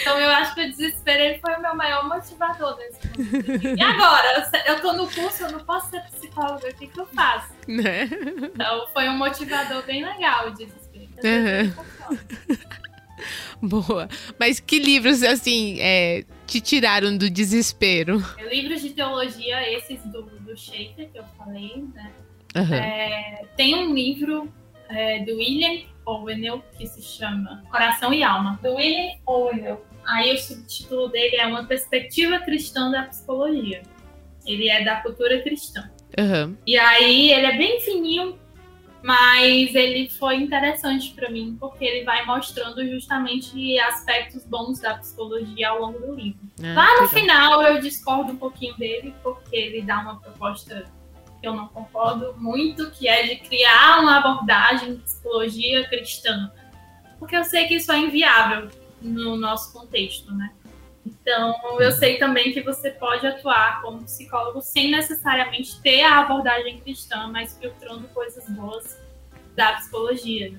Então 0.00 0.18
eu 0.18 0.30
acho 0.30 0.54
que 0.54 0.62
o 0.62 0.70
desespero 0.70 1.22
ele 1.22 1.38
foi 1.40 1.54
o 1.56 1.60
meu 1.60 1.74
maior 1.76 2.08
motivador 2.08 2.78
nesse 2.78 3.06
momento. 3.06 3.78
E 3.78 3.82
agora? 3.82 4.50
Eu 4.66 4.80
tô 4.80 4.92
no 4.94 5.06
curso, 5.10 5.42
eu 5.42 5.52
não 5.52 5.60
posso 5.60 5.90
ser 5.90 6.00
psicóloga, 6.04 6.68
o 6.68 6.74
que, 6.74 6.86
que 6.86 6.98
eu 6.98 7.06
faço? 7.06 7.52
Né? 7.66 8.08
Então 8.54 8.86
foi 8.94 9.08
um 9.10 9.16
motivador 9.16 9.82
bem 9.82 10.04
legal 10.04 10.48
o 10.48 10.50
desespero. 10.52 11.08
Uhum. 11.22 12.18
Boa. 13.68 14.08
Mas 14.38 14.60
que 14.60 14.78
livros, 14.78 15.22
assim, 15.22 15.78
é, 15.80 16.24
te 16.48 16.62
tiraram 16.62 17.14
do 17.16 17.28
desespero? 17.28 18.24
Livros 18.50 18.80
de 18.80 18.90
teologia, 18.90 19.70
esses 19.76 20.02
do, 20.06 20.22
do 20.22 20.56
Schaefer, 20.56 21.10
que 21.10 21.18
eu 21.18 21.24
falei, 21.36 21.84
né? 21.94 22.10
Uhum. 22.56 22.74
É, 22.74 23.44
tem 23.54 23.74
um 23.74 23.94
livro 23.94 24.50
é, 24.88 25.22
do 25.24 25.36
William 25.36 25.82
Owenel 26.06 26.64
que 26.78 26.86
se 26.86 27.02
chama 27.02 27.62
Coração 27.70 28.14
e 28.14 28.22
Alma. 28.22 28.58
Do 28.62 28.74
William 28.74 29.14
Owenel. 29.26 29.84
Aí 30.06 30.32
o 30.32 30.38
subtítulo 30.38 31.08
dele 31.08 31.36
é 31.36 31.46
Uma 31.46 31.64
Perspectiva 31.64 32.38
Cristã 32.38 32.90
da 32.90 33.02
Psicologia. 33.02 33.82
Ele 34.46 34.70
é 34.70 34.82
da 34.82 34.96
cultura 35.02 35.42
cristã. 35.42 35.90
Uhum. 36.18 36.56
E 36.66 36.78
aí 36.78 37.30
ele 37.30 37.46
é 37.46 37.58
bem 37.58 37.80
fininho, 37.82 38.38
mas 39.02 39.74
ele 39.74 40.08
foi 40.10 40.36
interessante 40.36 41.12
para 41.14 41.30
mim 41.30 41.56
porque 41.58 41.84
ele 41.84 42.04
vai 42.04 42.24
mostrando 42.24 42.84
justamente 42.86 43.78
aspectos 43.80 44.44
bons 44.44 44.80
da 44.80 44.94
psicologia 44.94 45.70
ao 45.70 45.80
longo 45.80 45.98
do 45.98 46.14
livro. 46.14 46.40
Ah, 46.60 46.74
Lá 46.74 47.02
no 47.02 47.08
final 47.08 47.62
eu 47.62 47.80
discordo 47.80 48.32
um 48.32 48.36
pouquinho 48.36 48.76
dele 48.76 49.14
porque 49.22 49.56
ele 49.56 49.82
dá 49.82 50.00
uma 50.00 50.20
proposta 50.20 50.84
que 51.40 51.46
eu 51.46 51.54
não 51.54 51.68
concordo 51.68 52.34
muito, 52.36 52.90
que 52.90 53.06
é 53.06 53.22
de 53.22 53.36
criar 53.36 54.00
uma 54.00 54.18
abordagem 54.18 54.96
de 54.96 55.02
psicologia 55.02 55.88
cristã, 55.88 56.50
porque 57.18 57.36
eu 57.36 57.44
sei 57.44 57.66
que 57.68 57.76
isso 57.76 57.92
é 57.92 57.98
inviável 57.98 58.68
no 59.00 59.36
nosso 59.36 59.72
contexto, 59.72 60.34
né? 60.34 60.52
Então, 61.06 61.54
eu 61.80 61.92
sei 61.92 62.18
também 62.18 62.52
que 62.52 62.62
você 62.62 62.90
pode 62.90 63.26
atuar 63.26 63.80
como 63.82 64.04
psicólogo 64.04 64.60
sem 64.60 64.90
necessariamente 64.90 65.80
ter 65.80 66.02
a 66.02 66.20
abordagem 66.20 66.80
cristã, 66.80 67.28
mas 67.28 67.56
filtrando 67.58 68.08
coisas 68.08 68.48
boas 68.50 68.98
da 69.54 69.72
psicologia. 69.74 70.50
Né? 70.50 70.58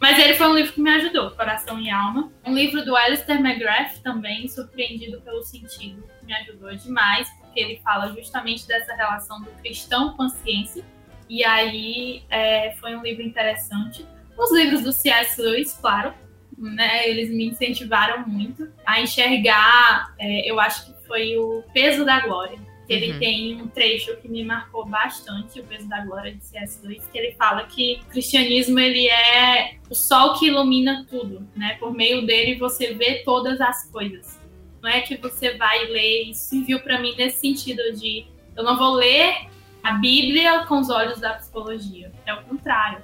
Mas 0.00 0.18
ele 0.18 0.34
foi 0.34 0.46
um 0.46 0.54
livro 0.54 0.72
que 0.72 0.80
me 0.80 0.90
ajudou, 0.90 1.30
Coração 1.30 1.80
e 1.80 1.90
Alma. 1.90 2.30
Um 2.44 2.54
livro 2.54 2.84
do 2.84 2.94
Alistair 2.94 3.40
McGrath 3.40 3.98
também, 4.02 4.46
Surpreendido 4.46 5.20
pelo 5.22 5.42
Sentido, 5.42 6.04
me 6.22 6.34
ajudou 6.34 6.74
demais, 6.74 7.28
porque 7.40 7.60
ele 7.60 7.80
fala 7.82 8.12
justamente 8.12 8.66
dessa 8.66 8.94
relação 8.94 9.40
do 9.40 9.50
cristão 9.62 10.14
com 10.16 10.24
a 10.24 10.28
ciência. 10.28 10.84
E 11.28 11.44
aí 11.44 12.22
é, 12.28 12.74
foi 12.78 12.94
um 12.94 13.02
livro 13.02 13.22
interessante. 13.22 14.06
Os 14.36 14.52
livros 14.52 14.82
do 14.82 14.92
C.S. 14.92 15.40
Lewis, 15.40 15.72
claro, 15.72 16.12
né? 16.56 17.08
Eles 17.08 17.30
me 17.30 17.46
incentivaram 17.46 18.26
muito 18.26 18.68
a 18.84 19.00
enxergar, 19.00 20.14
é, 20.18 20.50
eu 20.50 20.58
acho 20.58 20.86
que 20.86 21.06
foi 21.06 21.36
o 21.36 21.62
peso 21.72 22.04
da 22.04 22.20
glória. 22.20 22.58
Ele 22.88 23.12
uhum. 23.12 23.18
tem 23.18 23.62
um 23.62 23.66
trecho 23.66 24.16
que 24.18 24.28
me 24.28 24.44
marcou 24.44 24.86
bastante, 24.86 25.58
o 25.58 25.64
peso 25.64 25.88
da 25.88 26.04
glória 26.04 26.32
de 26.32 26.44
C.S. 26.44 26.86
Lewis, 26.86 27.04
que 27.10 27.18
ele 27.18 27.32
fala 27.32 27.64
que 27.64 28.00
o 28.06 28.10
cristianismo 28.10 28.78
ele 28.78 29.08
é 29.08 29.76
o 29.90 29.94
sol 29.94 30.34
que 30.34 30.46
ilumina 30.46 31.04
tudo, 31.10 31.46
né? 31.56 31.76
Por 31.80 31.92
meio 31.92 32.24
dele 32.24 32.54
você 32.56 32.94
vê 32.94 33.22
todas 33.24 33.60
as 33.60 33.90
coisas. 33.90 34.40
Não 34.80 34.88
é 34.88 35.00
que 35.00 35.16
você 35.16 35.56
vai 35.56 35.84
ler, 35.86 36.30
isso 36.30 36.64
viu 36.64 36.78
para 36.78 37.00
mim 37.00 37.14
nesse 37.16 37.40
sentido 37.40 37.82
de 37.92 38.26
eu 38.56 38.62
não 38.62 38.78
vou 38.78 38.94
ler 38.94 39.48
a 39.82 39.92
Bíblia 39.92 40.64
com 40.66 40.78
os 40.78 40.88
olhos 40.88 41.20
da 41.20 41.34
psicologia. 41.34 42.12
É 42.24 42.34
o 42.34 42.42
contrário. 42.44 43.02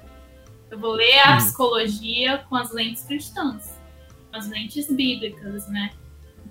Eu 0.73 0.79
vou 0.79 0.93
ler 0.93 1.19
a 1.19 1.37
psicologia 1.37 2.39
com 2.49 2.55
as 2.55 2.71
lentes 2.71 3.03
cristãs, 3.03 3.79
com 4.31 4.37
as 4.37 4.49
lentes 4.49 4.91
bíblicas, 4.91 5.69
né? 5.69 5.91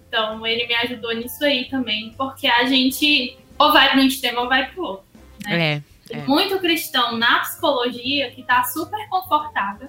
Então 0.07 0.47
ele 0.47 0.65
me 0.69 0.75
ajudou 0.77 1.13
nisso 1.13 1.45
aí 1.45 1.69
também, 1.69 2.15
porque 2.17 2.47
a 2.47 2.65
gente 2.67 3.37
ou 3.59 3.73
vai 3.73 3.91
para 3.91 4.01
um 4.01 4.07
extremo 4.07 4.43
ou 4.43 4.49
vai 4.49 4.71
para 4.71 4.81
o 4.81 4.85
outro. 4.85 5.05
Né? 5.45 5.83
É, 6.09 6.19
é. 6.19 6.23
Muito 6.23 6.57
cristão 6.61 7.19
na 7.19 7.41
psicologia 7.41 8.31
que 8.31 8.43
está 8.43 8.63
super 8.63 9.09
confortável 9.09 9.89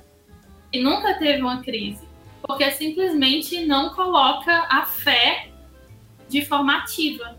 e 0.72 0.82
nunca 0.82 1.14
teve 1.20 1.40
uma 1.44 1.62
crise, 1.62 2.04
porque 2.42 2.72
simplesmente 2.72 3.64
não 3.68 3.94
coloca 3.94 4.66
a 4.68 4.84
fé 4.84 5.50
de 6.28 6.44
forma 6.44 6.76
ativa 6.78 7.38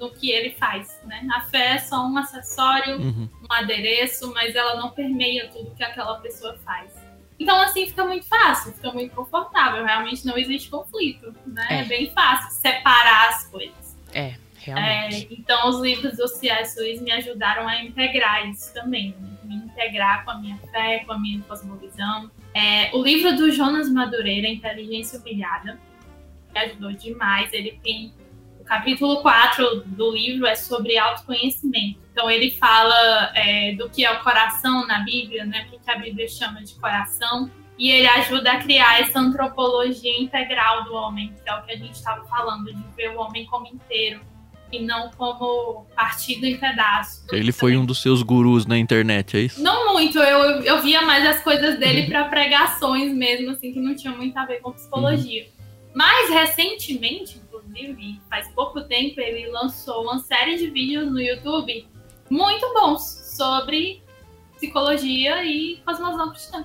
no 0.00 0.10
que 0.10 0.30
ele 0.30 0.50
faz, 0.52 0.98
né? 1.04 1.28
A 1.32 1.42
fé 1.42 1.74
é 1.74 1.78
só 1.78 2.06
um 2.06 2.16
acessório, 2.16 2.98
uhum. 2.98 3.28
um 3.42 3.52
adereço, 3.52 4.32
mas 4.32 4.56
ela 4.56 4.76
não 4.76 4.90
permeia 4.90 5.48
tudo 5.48 5.74
que 5.74 5.84
aquela 5.84 6.18
pessoa 6.20 6.56
faz. 6.64 6.90
Então, 7.38 7.60
assim, 7.60 7.86
fica 7.86 8.04
muito 8.04 8.26
fácil, 8.26 8.72
fica 8.72 8.90
muito 8.92 9.14
confortável. 9.14 9.84
Realmente 9.84 10.26
não 10.26 10.36
existe 10.38 10.70
conflito, 10.70 11.34
né? 11.46 11.66
É, 11.70 11.80
é 11.80 11.84
bem 11.84 12.10
fácil 12.12 12.50
separar 12.50 13.28
as 13.28 13.46
coisas. 13.48 13.96
É, 14.12 14.34
realmente. 14.58 15.28
É, 15.30 15.34
então, 15.38 15.68
os 15.68 15.80
livros 15.80 16.16
do 16.16 16.26
C.S. 16.28 16.80
Lewis 16.80 17.00
me 17.00 17.12
ajudaram 17.12 17.68
a 17.68 17.82
integrar 17.82 18.48
isso 18.48 18.72
também. 18.72 19.14
Né? 19.20 19.28
Me 19.44 19.54
integrar 19.56 20.24
com 20.24 20.30
a 20.32 20.38
minha 20.38 20.56
fé, 20.70 21.00
com 21.06 21.12
a 21.12 21.18
minha 21.18 21.40
cosmovisão. 21.42 22.30
É, 22.54 22.90
o 22.94 23.02
livro 23.02 23.36
do 23.36 23.50
Jonas 23.50 23.90
Madureira, 23.90 24.48
Inteligência 24.48 25.18
Humilhada, 25.18 25.78
me 26.52 26.60
ajudou 26.60 26.92
demais. 26.92 27.52
Ele 27.52 27.78
tem 27.82 28.12
capítulo 28.70 29.20
4 29.20 29.82
do 29.84 30.12
livro 30.12 30.46
é 30.46 30.54
sobre 30.54 30.96
autoconhecimento. 30.96 31.98
Então 32.12 32.30
ele 32.30 32.52
fala 32.52 33.32
é, 33.34 33.74
do 33.74 33.90
que 33.90 34.04
é 34.04 34.12
o 34.12 34.20
coração 34.20 34.86
na 34.86 35.00
Bíblia, 35.00 35.44
né? 35.44 35.66
O 35.72 35.80
que 35.80 35.90
a 35.90 35.98
Bíblia 35.98 36.28
chama 36.28 36.62
de 36.62 36.74
coração. 36.76 37.50
E 37.76 37.90
ele 37.90 38.06
ajuda 38.06 38.52
a 38.52 38.58
criar 38.58 39.00
essa 39.00 39.18
antropologia 39.18 40.16
integral 40.20 40.84
do 40.84 40.94
homem, 40.94 41.34
que 41.42 41.50
é 41.50 41.54
o 41.56 41.62
que 41.62 41.72
a 41.72 41.76
gente 41.76 41.94
estava 41.94 42.24
falando, 42.26 42.72
de 42.72 42.84
ver 42.96 43.10
o 43.10 43.18
homem 43.18 43.44
como 43.46 43.66
inteiro 43.66 44.20
e 44.70 44.78
não 44.78 45.10
como 45.16 45.84
partido 45.96 46.46
em 46.46 46.56
pedaços. 46.56 47.24
Ele 47.32 47.50
foi 47.50 47.76
um 47.76 47.84
dos 47.84 48.00
seus 48.00 48.22
gurus 48.22 48.66
na 48.66 48.78
internet, 48.78 49.36
é 49.36 49.40
isso? 49.40 49.60
Não 49.60 49.92
muito, 49.92 50.16
eu, 50.18 50.62
eu 50.62 50.80
via 50.80 51.02
mais 51.02 51.26
as 51.26 51.42
coisas 51.42 51.76
dele 51.76 52.06
para 52.06 52.26
pregações 52.26 53.12
mesmo, 53.12 53.50
assim, 53.50 53.72
que 53.72 53.80
não 53.80 53.96
tinham 53.96 54.16
muito 54.16 54.36
a 54.36 54.44
ver 54.44 54.60
com 54.60 54.70
psicologia. 54.70 55.42
Uhum. 55.42 55.60
Mais 55.96 56.30
recentemente, 56.30 57.40
inclusive, 57.70 58.20
faz 58.28 58.48
pouco 58.48 58.82
tempo, 58.82 59.20
ele 59.20 59.48
lançou 59.48 60.02
uma 60.02 60.18
série 60.18 60.56
de 60.56 60.68
vídeos 60.70 61.10
no 61.10 61.20
YouTube 61.20 61.86
muito 62.28 62.72
bons 62.72 63.02
sobre 63.36 64.02
psicologia 64.56 65.44
e 65.44 65.80
cosmovisão 65.84 66.30
cristã. 66.30 66.64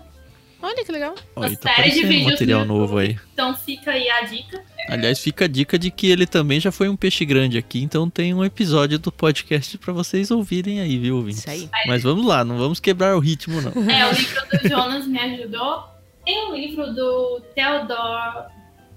Olha 0.61 0.83
que 0.83 0.91
legal. 0.91 1.15
Olha, 1.35 1.49
Uma 1.49 1.57
tá 1.57 1.75
série 1.75 1.91
de 1.91 2.05
vídeos 2.05 2.31
material 2.31 2.65
no 2.65 2.79
novo 2.79 2.97
aí. 2.97 3.19
Então 3.33 3.55
fica 3.55 3.91
aí 3.91 4.09
a 4.09 4.21
dica. 4.21 4.63
Aliás, 4.89 5.19
fica 5.19 5.45
a 5.45 5.47
dica 5.47 5.77
de 5.77 5.91
que 5.91 6.07
ele 6.07 6.25
também 6.25 6.59
já 6.59 6.71
foi 6.71 6.89
um 6.89 6.95
peixe 6.95 7.25
grande 7.25 7.57
aqui, 7.57 7.81
então 7.81 8.09
tem 8.09 8.33
um 8.33 8.43
episódio 8.43 8.97
do 8.99 9.11
podcast 9.11 9.77
pra 9.77 9.91
vocês 9.93 10.31
ouvirem 10.31 10.79
aí, 10.79 10.97
viu, 10.97 11.17
ouvintes? 11.17 11.39
Isso 11.39 11.49
aí. 11.49 11.69
Mas 11.87 12.03
vamos 12.03 12.25
lá, 12.25 12.43
não 12.43 12.57
vamos 12.57 12.79
quebrar 12.79 13.15
o 13.15 13.19
ritmo, 13.19 13.61
não. 13.61 13.71
É, 13.89 14.07
o 14.07 14.13
livro 14.13 14.41
do 14.49 14.69
Jonas 14.69 15.07
me 15.07 15.19
ajudou. 15.19 15.83
Tem 16.23 16.47
um 16.47 16.55
livro 16.55 16.93
do 16.93 17.41
Theodore 17.53 18.47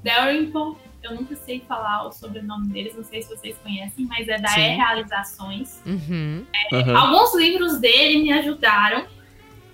Dalrymple. 0.02 0.76
Eu 1.02 1.14
nunca 1.14 1.36
sei 1.36 1.60
falar 1.60 2.06
o 2.06 2.12
sobrenome 2.12 2.68
deles, 2.68 2.96
não 2.96 3.04
sei 3.04 3.22
se 3.22 3.28
vocês 3.28 3.56
conhecem, 3.58 4.04
mas 4.06 4.28
é 4.28 4.38
da 4.38 4.48
Sim. 4.48 4.60
E 4.60 4.76
Realizações. 4.76 5.82
Uhum. 5.86 6.44
Aham. 6.72 6.96
Alguns 6.96 7.34
livros 7.36 7.78
dele 7.78 8.22
me 8.22 8.32
ajudaram, 8.32 9.06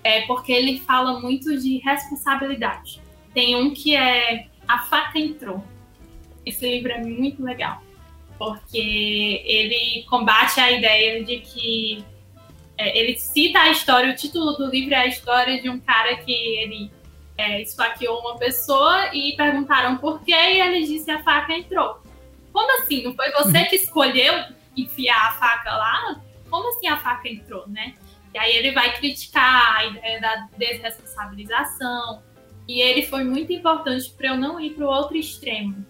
é, 0.03 0.21
porque 0.21 0.51
ele 0.51 0.79
fala 0.81 1.19
muito 1.19 1.57
de 1.59 1.77
responsabilidade. 1.79 3.01
Tem 3.33 3.55
um 3.55 3.73
que 3.73 3.95
é 3.95 4.47
A 4.67 4.79
Faca 4.79 5.19
Entrou. 5.19 5.63
Esse 6.45 6.69
livro 6.69 6.91
é 6.91 7.03
muito 7.03 7.43
legal, 7.43 7.81
porque 8.37 9.41
ele 9.43 10.05
combate 10.07 10.59
a 10.59 10.71
ideia 10.71 11.23
de 11.23 11.39
que 11.39 12.05
é, 12.77 12.97
ele 12.97 13.17
cita 13.17 13.59
a 13.59 13.71
história, 13.71 14.11
o 14.11 14.15
título 14.15 14.53
do 14.53 14.69
livro 14.69 14.93
é 14.93 14.97
a 14.97 15.07
história 15.07 15.61
de 15.61 15.69
um 15.69 15.79
cara 15.79 16.17
que 16.17 16.31
ele 16.31 16.91
é, 17.37 17.61
esfaqueou 17.61 18.19
uma 18.19 18.37
pessoa 18.37 19.13
e 19.13 19.35
perguntaram 19.35 19.97
por 19.97 20.21
quê 20.23 20.31
e 20.33 20.61
ele 20.61 20.85
disse 20.85 21.11
a 21.11 21.21
faca 21.23 21.53
entrou. 21.53 22.01
Como 22.51 22.81
assim? 22.81 23.03
Não 23.03 23.13
foi 23.13 23.31
você 23.31 23.65
que 23.65 23.75
escolheu 23.75 24.33
enfiar 24.77 25.29
a 25.29 25.31
faca 25.33 25.75
lá? 25.75 26.21
Como 26.49 26.69
assim 26.69 26.87
a 26.87 26.97
faca 26.97 27.27
entrou, 27.27 27.67
né? 27.67 27.93
E 28.33 28.37
aí 28.37 28.55
ele 28.55 28.71
vai 28.71 28.95
criticar 28.95 29.77
a 29.77 29.85
ideia 29.85 30.21
da 30.21 30.47
desresponsabilização. 30.57 32.21
E 32.67 32.81
ele 32.81 33.03
foi 33.03 33.23
muito 33.23 33.53
importante 33.53 34.09
para 34.11 34.29
eu 34.29 34.37
não 34.37 34.59
ir 34.59 34.71
para 34.71 34.85
o 34.85 34.89
outro 34.89 35.15
extremo, 35.15 35.85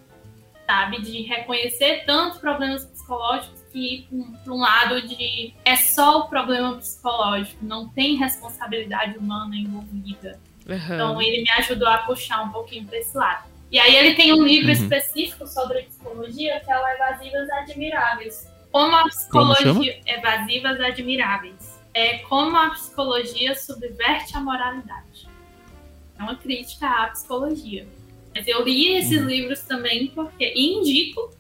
sabe? 0.66 1.02
De 1.02 1.22
reconhecer 1.22 2.04
tantos 2.06 2.40
problemas 2.40 2.86
psicológicos 2.86 3.62
que 3.72 3.96
ir 3.96 4.08
para 4.44 4.54
um 4.54 4.58
lado 4.58 5.02
de 5.08 5.54
é 5.64 5.76
só 5.76 6.20
o 6.20 6.28
problema 6.28 6.78
psicológico, 6.78 7.64
não 7.64 7.90
tem 7.90 8.16
responsabilidade 8.16 9.18
humana 9.18 9.56
envolvida. 9.56 10.40
Uhum. 10.68 10.76
Então 10.76 11.22
ele 11.22 11.44
me 11.44 11.52
ajudou 11.52 11.88
a 11.88 12.00
puxar 12.00 12.42
um 12.44 12.50
pouquinho 12.50 12.86
para 12.86 12.98
esse 12.98 13.16
lado. 13.16 13.46
E 13.72 13.80
aí 13.80 13.96
ele 13.96 14.16
tem 14.16 14.34
um 14.34 14.44
livro 14.44 14.68
Uhum. 14.68 14.74
específico 14.74 15.48
sobre 15.48 15.84
psicologia 15.84 16.60
que 16.60 16.72
é 16.72 16.80
o 16.80 16.88
Evasivas 16.88 17.50
Admiráveis. 17.52 18.48
Como 18.72 18.96
a 18.96 19.00
Como 19.02 19.10
psicologia 19.54 20.00
Evasivas 20.06 20.80
Admiráveis. 20.82 21.80
É 21.94 22.18
como 22.20 22.58
a 22.58 22.70
psicologia 22.72 23.56
subverte 23.56 24.36
a 24.36 24.40
moralidade. 24.42 25.28
É 26.20 26.24
uma 26.24 26.36
crítica 26.36 26.88
à 26.88 27.08
psicologia. 27.08 27.88
Mas 28.36 28.48
eu 28.48 28.64
li 28.64 28.98
esses 28.98 29.22
Uhum. 29.22 29.28
livros 29.28 29.62
também 29.62 30.08
porque 30.08 30.52
e 30.56 30.74
indico 30.74 31.34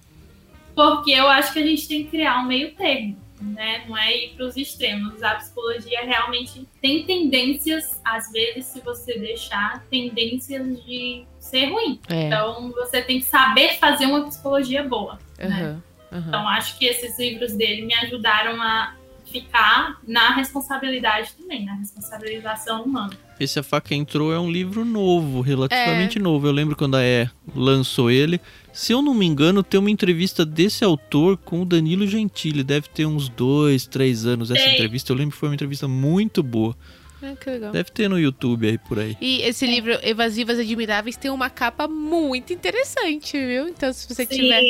porque 0.74 1.12
eu 1.12 1.28
acho 1.28 1.54
que 1.54 1.60
a 1.60 1.66
gente 1.66 1.88
tem 1.88 2.04
que 2.04 2.12
criar 2.12 2.40
um 2.40 2.46
meio 2.48 2.74
termo, 2.76 3.18
né? 3.54 3.86
Não 3.88 3.98
é 3.98 4.16
ir 4.16 4.36
para 4.36 4.46
os 4.46 4.58
extremos. 4.58 5.22
A 5.22 5.36
psicologia 5.36 6.04
realmente 6.04 6.68
tem 6.82 7.06
tendências, 7.06 8.02
às 8.04 8.32
vezes, 8.32 8.66
se 8.66 8.82
você 8.82 9.18
deixar, 9.20 9.84
tendências 9.90 10.84
de 10.84 11.26
ser 11.40 11.66
ruim. 11.68 12.00
É. 12.10 12.28
Então, 12.28 12.72
você 12.72 13.02
tem 13.02 13.20
que 13.20 13.26
saber 13.26 13.76
fazer 13.76 14.06
uma 14.06 14.26
psicologia 14.26 14.84
boa. 14.84 15.20
né? 15.38 15.82
Uhum. 16.12 16.18
Uhum. 16.20 16.28
Então, 16.28 16.48
acho 16.48 16.78
que 16.78 16.86
esses 16.86 17.18
livros 17.20 17.54
dele 17.54 17.86
me 17.86 17.94
ajudaram 17.94 18.62
a 18.62 18.96
ficar 19.26 20.00
na 20.08 20.34
responsabilidade 20.36 21.34
também, 21.34 21.66
na 21.66 21.74
responsabilização 21.76 22.84
humana. 22.84 23.25
Esse 23.40 23.60
A 23.60 23.64
Faca 23.64 23.94
Entrou 23.94 24.32
é 24.34 24.40
um 24.40 24.50
livro 24.50 24.86
novo, 24.86 25.42
relativamente 25.42 26.20
novo. 26.20 26.48
Eu 26.48 26.52
lembro 26.52 26.76
quando 26.76 26.96
a 26.96 27.04
E 27.04 27.30
lançou 27.54 28.10
ele. 28.10 28.40
Se 28.72 28.94
eu 28.94 29.02
não 29.02 29.14
me 29.14 29.26
engano, 29.26 29.62
tem 29.62 29.80
uma 29.80 29.92
entrevista 29.92 30.46
desse 30.46 30.84
autor 30.84 31.38
com 31.38 31.62
o 31.62 31.66
Danilo 31.66 32.08
Gentili. 32.08 32.64
Deve 32.64 32.88
ter 32.90 33.06
uns 33.06 33.28
dois, 33.28 33.86
três 33.86 34.26
anos 34.26 34.52
essa 34.52 34.64
Tem. 34.64 34.74
entrevista. 34.74 35.12
Eu 35.12 35.18
lembro 35.18 35.34
que 35.34 35.40
foi 35.40 35.50
uma 35.50 35.56
entrevista 35.56 35.88
muito 35.88 36.42
boa. 36.42 36.76
Ah, 37.22 37.36
que 37.36 37.50
legal. 37.50 37.72
Deve 37.72 37.92
ter 37.92 38.10
no 38.10 38.20
YouTube 38.20 38.68
aí 38.68 38.78
por 38.78 39.00
aí. 39.00 39.18
E 39.20 39.42
esse 39.42 39.66
livro, 39.66 39.98
Evasivas 40.04 40.60
Admiráveis, 40.60 41.18
tem 41.18 41.32
uma 41.32 41.50
capa 41.50 41.88
muito 41.88 42.54
interessante, 42.54 43.34
viu? 43.34 43.68
Então, 43.68 43.92
se 43.92 44.08
você 44.08 44.26
Sim. 44.26 44.36
tiver, 44.36 44.62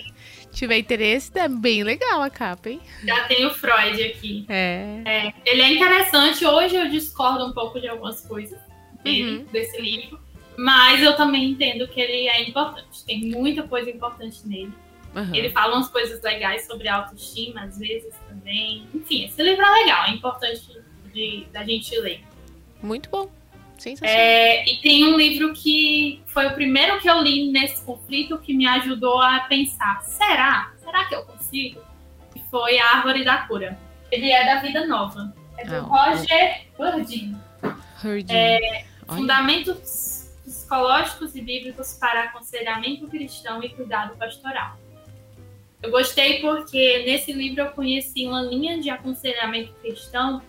tiver 0.55 0.77
interesse, 0.79 1.31
é 1.35 1.47
bem 1.47 1.83
legal 1.83 2.21
a 2.21 2.29
capa, 2.29 2.69
hein? 2.69 2.81
Já 3.03 3.25
tem 3.27 3.45
o 3.45 3.51
Freud 3.51 4.01
aqui. 4.03 4.45
É. 4.49 5.33
Ele 5.45 5.61
é 5.61 5.73
interessante. 5.73 6.45
Hoje 6.45 6.75
eu 6.75 6.89
discordo 6.89 7.45
um 7.45 7.53
pouco 7.53 7.79
de 7.79 7.87
algumas 7.87 8.21
coisas 8.21 8.59
dele, 9.03 9.37
Uhum. 9.39 9.45
desse 9.51 9.79
livro. 9.79 10.19
Mas 10.57 11.01
eu 11.03 11.15
também 11.15 11.51
entendo 11.51 11.87
que 11.87 11.99
ele 11.99 12.27
é 12.29 12.41
importante. 12.49 13.03
Tem 13.05 13.19
muita 13.25 13.63
coisa 13.63 13.89
importante 13.89 14.39
nele. 14.47 14.71
Uhum. 15.13 15.35
Ele 15.35 15.49
fala 15.49 15.75
umas 15.75 15.89
coisas 15.89 16.21
legais 16.21 16.65
sobre 16.65 16.87
autoestima, 16.87 17.61
às 17.63 17.77
vezes 17.77 18.13
também. 18.27 18.87
Enfim, 18.93 19.25
esse 19.25 19.41
livro 19.43 19.63
é 19.63 19.69
legal, 19.83 20.05
é 20.05 20.11
importante 20.11 20.67
de, 21.13 21.45
da 21.51 21.63
gente 21.63 21.97
ler. 21.99 22.21
Muito 22.81 23.09
bom. 23.09 23.29
É, 24.05 24.69
e 24.69 24.77
tem 24.77 25.05
um 25.05 25.17
livro 25.17 25.53
que 25.53 26.21
foi 26.27 26.47
o 26.47 26.53
primeiro 26.53 26.99
que 26.99 27.09
eu 27.09 27.21
li 27.21 27.51
nesse 27.51 27.83
conflito 27.83 28.37
que 28.37 28.53
me 28.53 28.65
ajudou 28.67 29.21
a 29.21 29.41
pensar: 29.41 30.01
será? 30.03 30.71
Será 30.83 31.05
que 31.05 31.15
eu 31.15 31.23
consigo? 31.25 31.81
Que 32.33 32.41
foi 32.49 32.79
A 32.79 32.97
Árvore 32.97 33.23
da 33.23 33.37
Cura. 33.39 33.77
Ele 34.11 34.31
é 34.31 34.45
da 34.45 34.61
Vida 34.61 34.85
Nova. 34.87 35.33
É 35.57 35.65
do 35.65 35.75
Ah, 35.75 36.11
Roger. 36.11 36.65
Herding. 36.79 37.37
é. 38.33 38.85
Fundamentos 39.07 40.31
psicológicos 40.43 41.35
e 41.35 41.41
bíblicos 41.41 41.93
para 41.99 42.23
aconselhamento 42.23 43.07
cristão 43.07 43.63
e 43.63 43.69
cuidado 43.69 44.15
pastoral. 44.17 44.77
Eu 45.81 45.91
gostei 45.91 46.39
porque 46.41 47.03
nesse 47.05 47.31
livro 47.33 47.61
eu 47.61 47.71
conheci 47.71 48.25
uma 48.25 48.41
linha 48.41 48.79
de 48.81 48.89
aconselhamento 48.89 49.73
cristão 49.81 50.41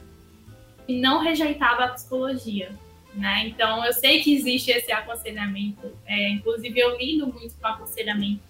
que 0.87 0.99
não 1.01 1.22
rejeitava 1.22 1.85
a 1.85 1.89
psicologia. 1.89 2.70
Né? 3.17 3.47
Então 3.47 3.85
eu 3.85 3.95
sei 3.95 4.23
que 4.23 4.35
existe 4.35 4.71
esse 4.71 4.93
aconselhamento. 4.93 5.91
É, 6.07 6.29
inclusive 6.29 6.79
eu 6.79 6.99
lido 6.99 7.27
muito 7.27 7.55
com 7.55 7.67
aconselhamento 7.67 8.43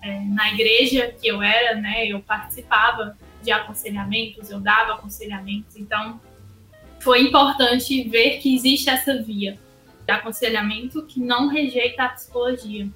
é, 0.00 0.20
na 0.20 0.52
igreja 0.52 1.08
que 1.08 1.26
eu 1.26 1.42
era, 1.42 1.74
né? 1.74 2.06
Eu 2.06 2.20
participava 2.20 3.18
de 3.42 3.50
aconselhamentos, 3.50 4.48
eu 4.48 4.60
dava 4.60 4.92
aconselhamentos. 4.94 5.76
Então 5.76 6.20
foi 7.00 7.22
importante 7.22 8.08
ver 8.08 8.38
que 8.38 8.54
existe 8.54 8.88
essa 8.88 9.20
via 9.20 9.58
de 10.06 10.12
aconselhamento 10.12 11.04
que 11.04 11.18
não 11.18 11.48
rejeita 11.48 12.04
a 12.04 12.08
psicologia. 12.10 12.88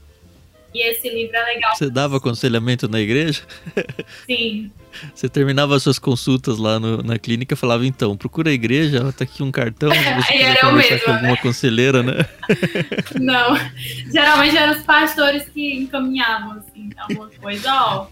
E 0.75 0.83
esse 0.89 1.09
livro 1.09 1.37
é 1.37 1.45
legal, 1.45 1.75
Você 1.77 1.91
dava 1.91 2.17
aconselhamento 2.19 2.89
na 2.89 3.01
igreja? 3.01 3.43
sim. 4.27 4.71
Você 5.15 5.29
terminava 5.29 5.77
as 5.77 5.83
suas 5.85 5.99
consultas 6.01 6.59
lá 6.59 6.79
no- 6.81 7.01
na 7.03 7.17
clínica 7.19 7.55
e 7.55 7.57
falava, 7.57 7.87
então, 7.87 8.17
procura 8.17 8.51
a 8.51 8.53
igreja, 8.53 9.07
ó, 9.07 9.13
tá 9.13 9.23
aqui 9.25 9.43
um 9.43 9.51
cartão, 9.53 9.89
você 9.95 10.33
quiser 10.33 10.43
era 10.51 10.61
eu 10.61 10.71
conversar 10.71 10.95
mesma, 10.95 11.05
com 11.07 11.13
alguma 11.13 11.37
conselheira, 11.37 12.03
né? 12.03 12.27
Não. 13.21 13.57
Geralmente 14.13 14.57
eram 14.57 14.77
os 14.79 14.83
pastores 14.85 15.49
que 15.49 15.75
encaminhavam, 15.77 16.59
assim, 16.59 16.91
alguma 16.99 17.29
coisa, 17.41 17.73
ó. 17.73 18.03
A 18.03 18.09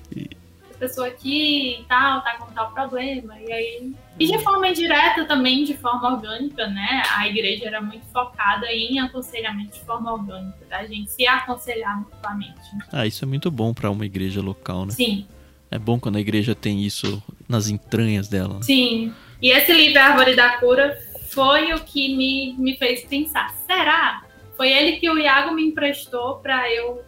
pessoa 0.78 1.08
aqui 1.08 1.80
e 1.80 1.84
tal, 1.84 2.22
tá 2.22 2.36
com 2.38 2.46
tal 2.52 2.70
problema. 2.72 3.38
E 3.40 3.52
aí. 3.52 3.92
E 4.18 4.26
de 4.26 4.38
forma 4.38 4.68
indireta 4.68 5.24
também, 5.24 5.64
de 5.64 5.74
forma 5.76 6.12
orgânica, 6.14 6.66
né? 6.66 7.02
A 7.16 7.28
igreja 7.28 7.66
era 7.66 7.80
muito 7.80 8.06
focada 8.06 8.66
em 8.72 8.98
aconselhamento 9.00 9.78
de 9.78 9.84
forma 9.84 10.12
orgânica, 10.12 10.58
da 10.68 10.84
gente 10.86 11.10
se 11.10 11.26
aconselhar 11.26 11.98
mutuamente. 12.00 12.60
Ah, 12.92 13.06
isso 13.06 13.24
é 13.24 13.28
muito 13.28 13.50
bom 13.50 13.72
pra 13.74 13.90
uma 13.90 14.04
igreja 14.06 14.40
local, 14.40 14.86
né? 14.86 14.92
Sim, 14.92 15.26
É 15.70 15.78
bom 15.78 16.00
quando 16.00 16.16
a 16.16 16.20
igreja 16.20 16.54
tem 16.54 16.82
isso 16.82 17.22
nas 17.48 17.68
entranhas 17.68 18.26
dela. 18.28 18.54
né? 18.54 18.62
Sim. 18.62 19.12
E 19.40 19.50
esse 19.50 19.72
livro, 19.72 20.00
Árvore 20.00 20.34
da 20.34 20.56
Cura, 20.58 20.98
foi 21.30 21.72
o 21.74 21.80
que 21.84 22.16
me, 22.16 22.54
me 22.58 22.76
fez 22.76 23.04
pensar. 23.04 23.54
Será? 23.66 24.24
Foi 24.56 24.72
ele 24.72 24.96
que 24.98 25.08
o 25.08 25.16
Iago 25.18 25.54
me 25.54 25.62
emprestou 25.62 26.36
para 26.38 26.68
eu 26.72 27.04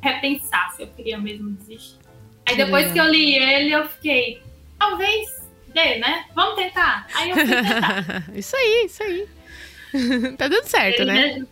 repensar 0.00 0.70
se 0.72 0.82
eu 0.82 0.86
queria 0.88 1.18
mesmo 1.18 1.50
desistir. 1.52 1.98
Aí 2.46 2.56
depois 2.56 2.88
legal. 2.88 2.92
que 2.92 3.00
eu 3.00 3.12
li 3.12 3.36
ele, 3.36 3.72
eu 3.72 3.88
fiquei, 3.88 4.42
talvez 4.78 5.44
dê, 5.74 5.98
né? 5.98 6.26
Vamos 6.34 6.54
tentar. 6.54 7.06
Aí 7.14 7.30
eu 7.30 7.36
fui 7.36 7.46
tentar. 7.46 8.24
isso 8.36 8.56
aí, 8.56 8.86
isso 8.86 9.02
aí. 9.02 9.28
tá 10.38 10.48
dando 10.48 10.64
certo, 10.64 11.00
ele 11.00 11.12
né? 11.12 11.46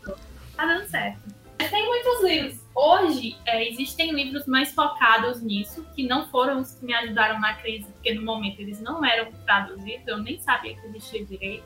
Tá 0.56 0.66
dando 0.66 0.88
certo. 0.88 1.20
Mas 1.58 1.70
tem 1.70 1.84
muitos 1.86 2.24
livros. 2.24 2.62
Hoje, 2.74 3.36
é, 3.44 3.68
existem 3.68 4.12
livros 4.12 4.46
mais 4.46 4.72
focados 4.72 5.42
nisso, 5.42 5.86
que 5.94 6.06
não 6.06 6.28
foram 6.28 6.60
os 6.60 6.74
que 6.74 6.84
me 6.86 6.94
ajudaram 6.94 7.38
na 7.38 7.54
crise, 7.54 7.86
porque 7.92 8.14
no 8.14 8.22
momento 8.22 8.60
eles 8.60 8.80
não 8.80 9.04
eram 9.04 9.30
traduzidos, 9.44 10.06
eu 10.06 10.18
nem 10.18 10.40
sabia 10.40 10.74
que 10.74 10.86
existia 10.86 11.24
direito. 11.24 11.64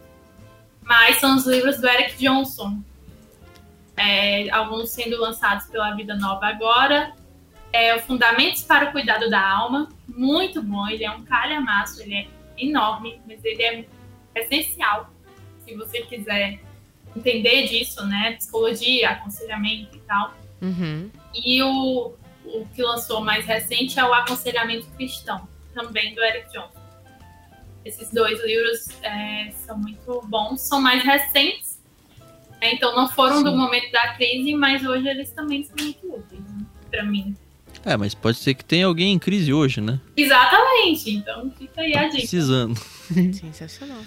Mas 0.82 1.16
são 1.16 1.36
os 1.36 1.46
livros 1.46 1.80
do 1.80 1.88
Eric 1.88 2.16
Johnson. 2.16 2.80
é, 3.96 4.50
alguns 4.50 4.90
sendo 4.90 5.18
lançados 5.18 5.66
pela 5.66 5.94
Vida 5.94 6.14
Nova 6.16 6.46
agora. 6.46 7.14
É 7.72 7.94
o 7.94 8.00
Fundamentos 8.00 8.62
para 8.62 8.88
o 8.88 8.92
Cuidado 8.92 9.28
da 9.28 9.40
Alma, 9.40 9.88
muito 10.08 10.62
bom. 10.62 10.88
Ele 10.88 11.04
é 11.04 11.10
um 11.10 11.22
calhamaço, 11.24 12.02
ele 12.02 12.14
é 12.14 12.26
enorme, 12.58 13.20
mas 13.26 13.44
ele 13.44 13.62
é 13.62 13.84
essencial 14.34 15.10
se 15.66 15.74
você 15.74 16.02
quiser 16.02 16.60
entender 17.14 17.66
disso, 17.66 18.06
né? 18.06 18.32
Psicologia, 18.32 19.10
aconselhamento 19.10 19.96
e 19.96 20.00
tal. 20.00 20.34
Uhum. 20.62 21.10
E 21.34 21.62
o, 21.62 22.14
o 22.44 22.66
que 22.74 22.82
lançou 22.82 23.20
mais 23.20 23.44
recente 23.44 23.98
é 23.98 24.04
o 24.04 24.14
Aconselhamento 24.14 24.86
Cristão, 24.96 25.48
também 25.74 26.14
do 26.14 26.22
Eric 26.22 26.52
Johnson. 26.52 26.80
Esses 27.84 28.10
dois 28.10 28.42
livros 28.44 28.88
é, 29.02 29.50
são 29.52 29.78
muito 29.78 30.20
bons, 30.26 30.60
são 30.60 30.80
mais 30.80 31.02
recentes, 31.04 31.80
né? 32.60 32.74
então 32.74 32.94
não 32.96 33.08
foram 33.08 33.38
Sim. 33.38 33.44
do 33.44 33.56
momento 33.56 33.90
da 33.92 34.14
crise, 34.14 34.54
mas 34.54 34.84
hoje 34.84 35.08
eles 35.08 35.30
também 35.32 35.62
são 35.62 35.76
muito 35.80 36.14
úteis 36.14 36.40
né? 36.40 36.66
para 36.90 37.04
mim. 37.04 37.36
É, 37.86 37.96
mas 37.96 38.16
pode 38.16 38.36
ser 38.38 38.54
que 38.54 38.64
tenha 38.64 38.84
alguém 38.84 39.12
em 39.12 39.18
crise 39.18 39.52
hoje, 39.52 39.80
né? 39.80 40.00
Exatamente, 40.16 41.08
então 41.08 41.48
fica 41.56 41.80
aí 41.80 41.96
a 41.96 42.08
dica. 42.08 42.16
Precisando. 42.16 42.76
Sensacional. 43.32 44.00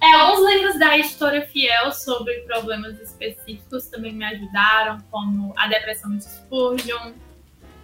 É, 0.00 0.14
alguns 0.14 0.48
livros 0.48 0.78
da 0.78 0.96
editora 0.96 1.42
Fiel 1.42 1.90
sobre 1.90 2.34
problemas 2.42 3.00
específicos 3.00 3.88
também 3.88 4.12
me 4.12 4.24
ajudaram, 4.24 4.98
como 5.10 5.52
A 5.56 5.66
Depressão 5.66 6.16
de 6.16 6.22
Spurgeon, 6.22 7.14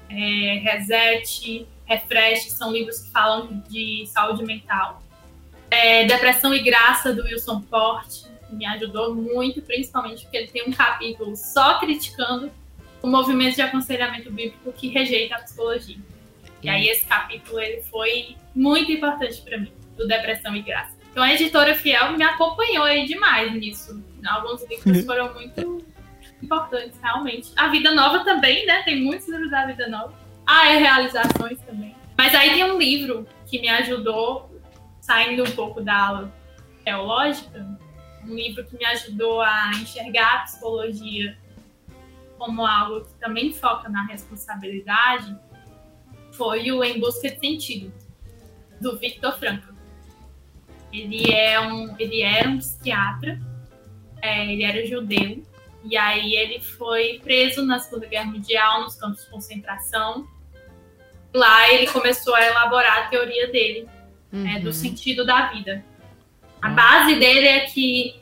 é, 0.09 0.61
Reset, 0.63 1.67
Refresh, 1.87 2.53
são 2.53 2.71
livros 2.71 3.01
que 3.01 3.11
falam 3.11 3.65
de 3.69 4.05
saúde 4.07 4.45
mental. 4.45 5.03
É, 5.69 6.05
Depressão 6.05 6.55
e 6.55 6.63
Graça, 6.63 7.13
do 7.13 7.25
Wilson 7.25 7.63
Porte, 7.63 8.27
me 8.49 8.65
ajudou 8.67 9.13
muito, 9.13 9.61
principalmente 9.61 10.23
porque 10.23 10.37
ele 10.37 10.49
tem 10.49 10.69
um 10.69 10.73
capítulo 10.73 11.35
só 11.35 11.81
criticando 11.81 12.49
o 13.03 13.09
movimento 13.09 13.57
de 13.57 13.63
aconselhamento 13.63 14.31
bíblico 14.31 14.73
que 14.73 14.89
rejeita 14.89 15.35
a 15.35 15.43
psicologia. 15.43 15.99
E 16.63 16.69
aí 16.69 16.89
esse 16.89 17.05
capítulo 17.05 17.61
ele 17.61 17.83
foi 17.83 18.37
muito 18.55 18.91
importante 18.93 19.43
para 19.43 19.59
mim, 19.59 19.73
do 19.97 20.07
Depressão 20.07 20.55
e 20.55 20.63
Graça. 20.63 20.97
Então 21.11 21.23
a 21.23 21.33
editora 21.33 21.75
Fiel 21.75 22.17
me 22.17 22.23
acompanhou 22.23 22.85
aí 22.85 23.05
demais 23.05 23.53
nisso. 23.53 24.03
Alguns 24.25 24.65
livros 24.69 25.03
foram 25.05 25.35
muito 25.35 25.85
importantes, 26.41 26.99
realmente. 27.03 27.53
A 27.57 27.69
Vida 27.69 27.93
Nova 27.93 28.25
também, 28.25 28.65
né? 28.65 28.83
Tem 28.83 29.03
muitos 29.03 29.29
livros 29.29 29.51
da 29.51 29.67
Vida 29.67 29.89
Nova. 29.89 30.15
Ah, 30.47 30.69
é 30.69 30.79
Realizações 30.79 31.59
também. 31.61 31.95
Mas 32.17 32.35
aí 32.35 32.51
tem 32.51 32.65
um 32.65 32.79
livro 32.79 33.27
que 33.47 33.61
me 33.61 33.69
ajudou, 33.69 34.51
saindo 35.01 35.43
um 35.43 35.51
pouco 35.51 35.81
da 35.81 36.07
aula 36.07 36.33
teológica, 36.85 37.67
um 38.25 38.35
livro 38.35 38.65
que 38.65 38.77
me 38.77 38.85
ajudou 38.85 39.41
a 39.41 39.71
enxergar 39.81 40.35
a 40.35 40.39
psicologia 40.41 41.37
como 42.43 42.67
algo 42.67 43.03
que 43.03 43.15
também 43.21 43.53
foca 43.53 43.89
na 43.89 44.05
responsabilidade, 44.05 45.33
foi 46.33 46.73
o 46.73 46.83
Em 46.83 46.99
Busca 46.99 47.31
de 47.31 47.39
Sentido, 47.39 47.93
do 48.81 48.99
Victor 48.99 49.39
Frankl. 49.39 49.73
Ele, 50.93 51.33
é 51.33 51.61
um, 51.61 51.95
ele 52.01 52.21
era 52.21 52.49
um 52.49 52.59
psiquiatra, 52.59 53.41
é, 54.21 54.53
ele 54.53 54.65
era 54.65 54.85
judeu, 54.85 55.41
e 55.85 55.97
aí 55.97 56.35
ele 56.35 56.61
foi 56.61 57.21
preso 57.23 57.65
na 57.65 57.79
Segunda 57.79 58.09
Guerra 58.09 58.33
Mundial, 58.33 58.83
nos 58.83 58.97
campos 58.97 59.23
de 59.23 59.31
concentração. 59.31 60.27
Lá 61.33 61.73
ele 61.73 61.87
começou 61.87 62.35
a 62.35 62.45
elaborar 62.45 63.05
a 63.05 63.07
teoria 63.07 63.53
dele, 63.53 63.89
uhum. 64.33 64.49
é, 64.49 64.59
do 64.59 64.67
uhum. 64.67 64.73
sentido 64.73 65.25
da 65.25 65.47
vida. 65.47 65.85
A 66.61 66.71
base 66.71 67.15
dele 67.21 67.47
é 67.47 67.61
que 67.67 68.21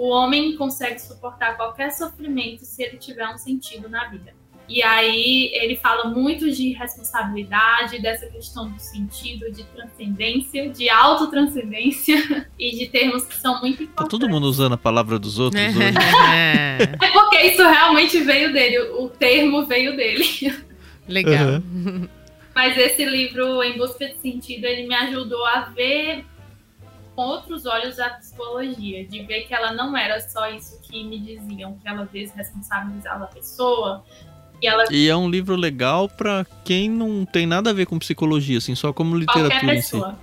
o 0.00 0.08
homem 0.08 0.56
consegue 0.56 0.98
suportar 0.98 1.58
qualquer 1.58 1.90
sofrimento 1.90 2.64
se 2.64 2.82
ele 2.82 2.96
tiver 2.96 3.28
um 3.28 3.36
sentido 3.36 3.86
na 3.86 4.08
vida. 4.08 4.32
E 4.66 4.82
aí 4.82 5.50
ele 5.52 5.76
fala 5.76 6.08
muito 6.08 6.50
de 6.50 6.72
responsabilidade, 6.72 8.00
dessa 8.00 8.26
questão 8.28 8.70
do 8.70 8.78
sentido, 8.78 9.52
de 9.52 9.62
transcendência, 9.64 10.70
de 10.70 10.88
autotranscendência 10.88 12.46
e 12.58 12.78
de 12.78 12.86
termos 12.86 13.26
que 13.26 13.34
são 13.34 13.60
muito 13.60 13.82
importantes. 13.82 14.04
Tá 14.04 14.08
todo 14.08 14.26
mundo 14.26 14.44
usando 14.44 14.72
a 14.72 14.78
palavra 14.78 15.18
dos 15.18 15.38
outros 15.38 15.62
hoje. 15.62 15.76
é 17.02 17.10
porque 17.12 17.38
isso 17.42 17.62
realmente 17.62 18.20
veio 18.20 18.54
dele, 18.54 18.78
o 18.78 19.10
termo 19.10 19.66
veio 19.66 19.94
dele. 19.94 20.24
Legal. 21.06 21.56
Uhum. 21.56 22.08
Mas 22.54 22.78
esse 22.78 23.04
livro, 23.04 23.62
Em 23.62 23.76
Busca 23.76 24.08
de 24.08 24.16
Sentido, 24.16 24.64
ele 24.64 24.86
me 24.86 24.94
ajudou 24.94 25.44
a 25.44 25.60
ver 25.76 26.24
com 27.20 27.26
outros 27.26 27.66
olhos 27.66 27.98
a 27.98 28.08
psicologia, 28.08 29.06
de 29.06 29.22
ver 29.24 29.42
que 29.42 29.52
ela 29.52 29.74
não 29.74 29.94
era 29.94 30.18
só 30.20 30.48
isso 30.48 30.80
que 30.80 31.04
me 31.04 31.18
diziam, 31.18 31.76
que 31.76 31.86
ela 31.86 32.08
desresponsabilizava 32.10 33.24
a 33.24 33.26
pessoa, 33.26 34.02
e, 34.62 34.66
ela... 34.66 34.84
e 34.90 35.06
é 35.06 35.14
um 35.14 35.28
livro 35.28 35.54
legal 35.54 36.08
para 36.08 36.46
quem 36.64 36.88
não 36.88 37.26
tem 37.26 37.46
nada 37.46 37.70
a 37.70 37.72
ver 37.74 37.84
com 37.84 37.98
psicologia, 37.98 38.56
assim, 38.56 38.74
só 38.74 38.90
como 38.90 39.14
literatura 39.14 39.50
Qualquer 39.50 39.76
pessoa. 39.76 40.12
Si. 40.12 40.18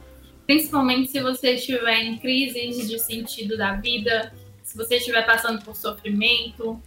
Principalmente 0.47 1.11
se 1.11 1.21
você 1.21 1.53
estiver 1.53 2.01
em 2.01 2.17
crises 2.17 2.89
de 2.89 2.97
sentido 2.97 3.55
da 3.55 3.73
vida, 3.73 4.33
se 4.63 4.75
você 4.75 4.95
estiver 4.95 5.23
passando 5.23 5.63
por 5.63 5.75
sofrimento. 5.75 6.81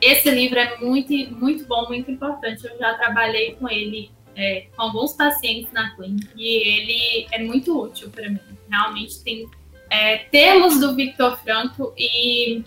Esse 0.00 0.30
livro 0.30 0.58
é 0.58 0.78
muito, 0.78 1.12
muito 1.34 1.66
bom, 1.66 1.88
muito 1.88 2.08
importante. 2.10 2.64
Eu 2.64 2.78
já 2.78 2.94
trabalhei 2.94 3.54
com 3.54 3.68
ele 3.68 4.10
é, 4.36 4.66
com 4.76 4.82
alguns 4.82 5.14
pacientes 5.14 5.72
na 5.72 5.96
clínica 5.96 6.28
e 6.36 6.46
ele 6.46 7.26
é 7.32 7.42
muito 7.42 7.82
útil 7.82 8.10
para 8.10 8.28
mim. 8.28 8.40
Realmente 8.70 9.20
tem 9.22 9.48
é, 9.88 10.18
termos 10.18 10.78
do 10.78 10.94
Victor 10.94 11.38
Franco 11.38 11.94
e 11.96 12.62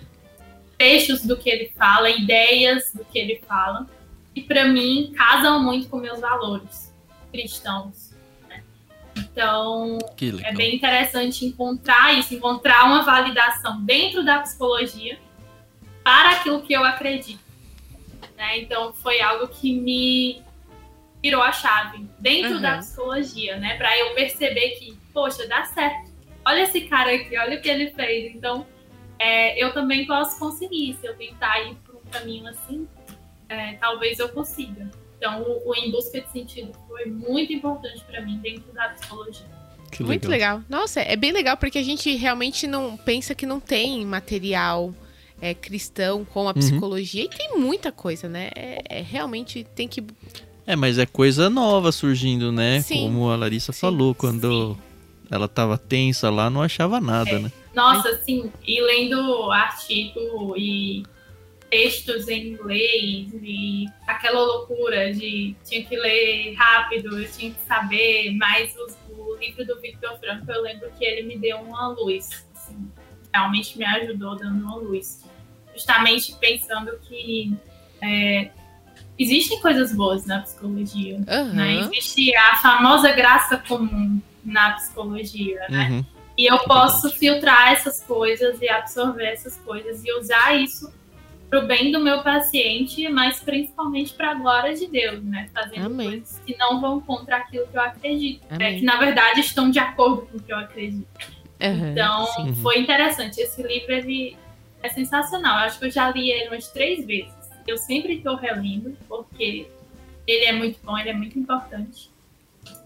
trechos 0.77 1.23
do 1.23 1.37
que 1.37 1.49
ele 1.49 1.71
fala, 1.77 2.09
ideias 2.09 2.91
do 2.93 3.05
que 3.05 3.19
ele 3.19 3.41
fala 3.47 3.87
que 4.33 4.41
para 4.41 4.65
mim 4.65 5.13
casam 5.15 5.61
muito 5.61 5.87
com 5.89 5.97
meus 5.97 6.19
valores 6.19 6.93
cristãos. 7.31 8.13
Né? 8.47 8.63
Então, 9.17 9.97
é 10.43 10.53
bem 10.53 10.75
interessante 10.75 11.45
encontrar 11.45 12.17
isso, 12.17 12.33
encontrar 12.33 12.85
uma 12.85 13.03
validação 13.03 13.81
dentro 13.83 14.23
da 14.23 14.39
psicologia 14.39 15.19
para 16.03 16.31
aquilo 16.31 16.61
que 16.61 16.73
eu 16.73 16.83
acredito. 16.83 17.43
Né? 18.37 18.59
Então, 18.59 18.93
foi 18.93 19.21
algo 19.21 19.47
que 19.47 19.73
me 19.79 20.41
virou 21.21 21.41
a 21.41 21.51
chave 21.51 22.07
dentro 22.19 22.55
uhum. 22.55 22.61
da 22.61 22.77
psicologia, 22.77 23.57
né? 23.57 23.77
Para 23.77 23.97
eu 23.97 24.13
perceber 24.13 24.71
que, 24.71 24.97
poxa, 25.13 25.47
dá 25.47 25.65
certo. 25.65 26.09
Olha 26.45 26.63
esse 26.63 26.81
cara 26.81 27.13
aqui, 27.13 27.37
olha 27.37 27.57
o 27.57 27.61
que 27.61 27.69
ele 27.69 27.91
fez. 27.91 28.35
Então, 28.35 28.65
é, 29.17 29.61
eu 29.61 29.73
também 29.73 30.05
posso 30.05 30.39
conseguir 30.39 30.97
se 30.99 31.05
eu 31.05 31.15
tentar 31.15 31.59
ir 31.61 31.75
por 31.85 31.95
um 31.95 32.09
caminho 32.09 32.47
assim 32.47 32.87
é, 33.49 33.73
talvez 33.73 34.19
eu 34.19 34.29
consiga. 34.29 34.89
Então, 35.17 35.41
o, 35.41 35.69
o, 35.69 35.75
Em 35.75 35.91
Busca 35.91 36.21
de 36.21 36.31
Sentido 36.31 36.71
foi 36.87 37.05
muito 37.05 37.51
importante 37.51 38.01
para 38.05 38.21
mim 38.21 38.37
dentro 38.37 38.71
da 38.71 38.89
psicologia. 38.89 39.45
Legal. 39.91 40.07
Muito 40.07 40.29
legal. 40.29 40.63
Nossa, 40.69 41.01
é 41.01 41.15
bem 41.15 41.31
legal 41.31 41.57
porque 41.57 41.79
a 41.79 41.83
gente 41.83 42.15
realmente 42.15 42.67
não 42.67 42.95
pensa 42.95 43.33
que 43.33 43.45
não 43.45 43.59
tem 43.59 44.05
material 44.05 44.93
é, 45.41 45.53
cristão 45.53 46.23
com 46.23 46.41
a 46.41 46.47
uhum. 46.47 46.53
psicologia 46.53 47.23
uhum. 47.23 47.29
e 47.33 47.37
tem 47.37 47.57
muita 47.57 47.91
coisa, 47.91 48.29
né? 48.29 48.51
É, 48.55 48.81
é, 48.87 49.01
realmente 49.01 49.65
tem 49.75 49.87
que. 49.87 50.05
É, 50.69 50.75
mas 50.75 50.99
é 50.99 51.05
coisa 51.07 51.49
nova 51.49 51.91
surgindo, 51.91 52.51
né? 52.51 52.81
Sim. 52.81 53.01
Como 53.01 53.27
a 53.31 53.35
Larissa 53.35 53.71
Sim. 53.71 53.79
falou, 53.79 54.13
quando 54.13 54.75
Sim. 54.75 54.81
ela 55.31 55.47
tava 55.47 55.79
tensa 55.79 56.29
lá, 56.29 56.47
não 56.47 56.61
achava 56.61 57.01
nada, 57.01 57.31
é. 57.31 57.39
né? 57.39 57.51
Nossa, 57.73 58.15
sim. 58.19 58.51
E 58.67 58.79
lendo 58.79 59.51
artigo 59.51 60.55
e 60.55 61.01
textos 61.71 62.27
em 62.27 62.49
inglês 62.49 63.33
e 63.41 63.87
aquela 64.05 64.41
loucura 64.41 65.11
de 65.11 65.55
tinha 65.65 65.83
que 65.83 65.97
ler 65.97 66.53
rápido, 66.53 67.19
eu 67.19 67.31
tinha 67.31 67.51
que 67.51 67.61
saber, 67.67 68.35
mas 68.37 68.71
os, 68.75 68.95
o 69.09 69.37
livro 69.37 69.65
do 69.65 69.81
Victor 69.81 70.19
Franco 70.19 70.51
eu 70.51 70.61
lembro 70.61 70.87
que 70.99 71.03
ele 71.03 71.23
me 71.23 71.35
deu 71.35 71.57
uma 71.61 71.87
luz, 71.87 72.45
assim, 72.55 72.91
realmente 73.33 73.75
me 73.75 73.85
ajudou 73.85 74.35
dando 74.35 74.63
uma 74.63 74.75
luz, 74.75 75.25
justamente 75.73 76.35
pensando 76.35 76.95
que 77.07 77.57
é, 78.03 78.51
existem 79.19 79.59
coisas 79.59 79.93
boas 79.93 80.25
na 80.25 80.39
psicologia, 80.39 81.17
uhum. 81.17 81.53
né? 81.53 81.75
existe 81.81 82.35
a 82.35 82.55
famosa 82.55 83.11
graça 83.11 83.57
comum 83.57 84.21
na 84.43 84.71
psicologia, 84.71 85.59
né? 85.69 85.89
Uhum. 85.91 86.05
E 86.37 86.45
eu 86.49 86.57
posso 86.59 87.11
filtrar 87.11 87.73
essas 87.73 88.01
coisas 88.01 88.61
e 88.61 88.69
absorver 88.69 89.25
essas 89.25 89.57
coisas 89.57 90.01
e 90.05 90.13
usar 90.17 90.55
isso 90.55 90.89
para 91.49 91.59
o 91.59 91.67
bem 91.67 91.91
do 91.91 91.99
meu 91.99 92.21
paciente, 92.21 93.09
mas 93.09 93.41
principalmente 93.41 94.13
para 94.13 94.31
a 94.31 94.33
glória 94.35 94.73
de 94.73 94.87
Deus, 94.87 95.21
né? 95.23 95.49
Fazendo 95.53 95.87
Amém. 95.87 96.11
coisas 96.11 96.41
que 96.45 96.55
não 96.57 96.79
vão 96.79 97.01
contra 97.01 97.37
aquilo 97.37 97.67
que 97.67 97.75
eu 97.75 97.81
acredito, 97.81 98.45
é, 98.51 98.75
que 98.75 98.83
na 98.83 98.97
verdade 98.97 99.41
estão 99.41 99.69
de 99.69 99.79
acordo 99.79 100.27
com 100.27 100.37
o 100.37 100.41
que 100.41 100.53
eu 100.53 100.57
acredito. 100.57 101.07
Uhum, 101.61 101.91
então, 101.91 102.25
sim. 102.27 102.55
foi 102.55 102.79
interessante. 102.79 103.41
Esse 103.41 103.61
livro 103.61 103.91
ele 103.91 104.37
é 104.81 104.89
sensacional. 104.89 105.59
Eu 105.59 105.65
acho 105.65 105.79
que 105.79 105.85
eu 105.85 105.91
já 105.91 106.09
li 106.09 106.31
ele 106.31 106.49
umas 106.49 106.69
três 106.69 107.05
vezes. 107.05 107.33
Eu 107.69 107.77
sempre 107.77 108.15
estou 108.15 108.35
relendo, 108.35 108.97
porque 109.07 109.67
ele 110.25 110.45
é 110.45 110.51
muito 110.51 110.79
bom, 110.83 110.97
ele 110.97 111.09
é 111.09 111.13
muito 111.13 111.37
importante. 111.37 112.09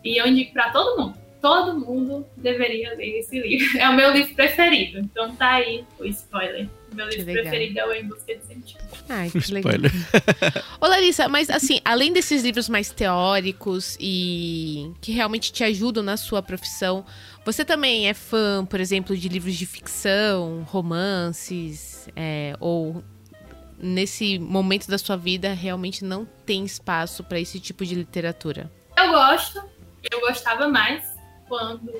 E 0.03 0.19
eu 0.19 0.27
indico 0.27 0.53
para 0.53 0.69
todo 0.71 0.99
mundo. 0.99 1.17
todo 1.41 1.77
mundo 1.77 2.25
deveria 2.37 2.95
ler 2.95 3.19
esse 3.19 3.37
livro. 3.39 3.65
É 3.79 3.89
o 3.89 3.93
meu 3.93 4.11
livro 4.13 4.33
preferido. 4.33 4.99
Então 4.99 5.35
tá 5.35 5.55
aí 5.55 5.83
o 5.99 6.05
spoiler. 6.05 6.69
Meu 6.93 7.09
livro 7.09 7.25
preferido 7.25 7.79
é 7.79 7.85
o 7.85 7.91
Em 7.91 8.05
Busca 8.05 8.35
de 8.35 8.45
Sentido. 8.45 8.83
Ai, 9.09 9.29
que 9.29 9.51
legal. 9.51 9.73
Ô, 10.79 10.87
Larissa, 10.87 11.27
mas 11.27 11.49
assim, 11.49 11.81
além 11.83 12.13
desses 12.13 12.43
livros 12.43 12.69
mais 12.69 12.91
teóricos 12.91 13.97
e 13.99 14.91
que 15.01 15.11
realmente 15.11 15.51
te 15.51 15.63
ajudam 15.63 16.03
na 16.03 16.15
sua 16.15 16.41
profissão, 16.41 17.05
você 17.43 17.65
também 17.65 18.07
é 18.07 18.13
fã, 18.13 18.65
por 18.65 18.79
exemplo, 18.79 19.17
de 19.17 19.27
livros 19.27 19.55
de 19.55 19.65
ficção, 19.65 20.63
romances, 20.69 22.07
é, 22.15 22.55
ou 22.59 23.03
nesse 23.83 24.39
momento 24.39 24.87
da 24.87 24.97
sua 24.97 25.17
vida 25.17 25.53
realmente 25.53 26.05
não 26.05 26.25
tem 26.45 26.63
espaço 26.63 27.23
para 27.23 27.39
esse 27.39 27.59
tipo 27.59 27.85
de 27.85 27.93
literatura? 27.93 28.71
Eu 28.97 29.11
gosto, 29.11 29.61
eu 30.09 30.21
gostava 30.21 30.69
mais 30.69 31.03
quando 31.47 31.91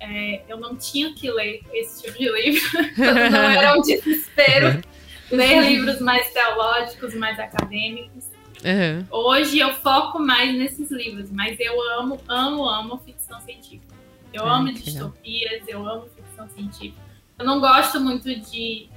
é, 0.00 0.42
eu 0.48 0.56
não 0.58 0.74
tinha 0.74 1.12
que 1.14 1.30
ler 1.30 1.60
esse 1.72 2.02
tipo 2.02 2.18
de 2.18 2.30
livro, 2.30 2.62
não 2.96 3.50
era 3.50 3.78
um 3.78 3.82
desespero 3.82 4.82
ler 5.30 5.60
livros 5.62 6.00
mais 6.00 6.32
teológicos, 6.32 7.14
mais 7.14 7.38
acadêmicos. 7.38 8.30
Uhum. 8.64 9.06
Hoje 9.10 9.58
eu 9.58 9.74
foco 9.74 10.18
mais 10.18 10.54
nesses 10.56 10.90
livros, 10.90 11.30
mas 11.30 11.58
eu 11.58 11.80
amo, 11.98 12.20
amo, 12.28 12.64
amo 12.68 12.98
ficção 12.98 13.40
científica. 13.40 13.94
Eu 14.32 14.46
ah, 14.46 14.56
amo 14.56 14.72
distopias, 14.72 15.62
eu 15.66 15.86
amo 15.86 16.08
ficção 16.14 16.48
científica. 16.48 17.00
Eu 17.38 17.44
não 17.44 17.60
gosto 17.60 18.00
muito 18.00 18.24
de 18.40 18.88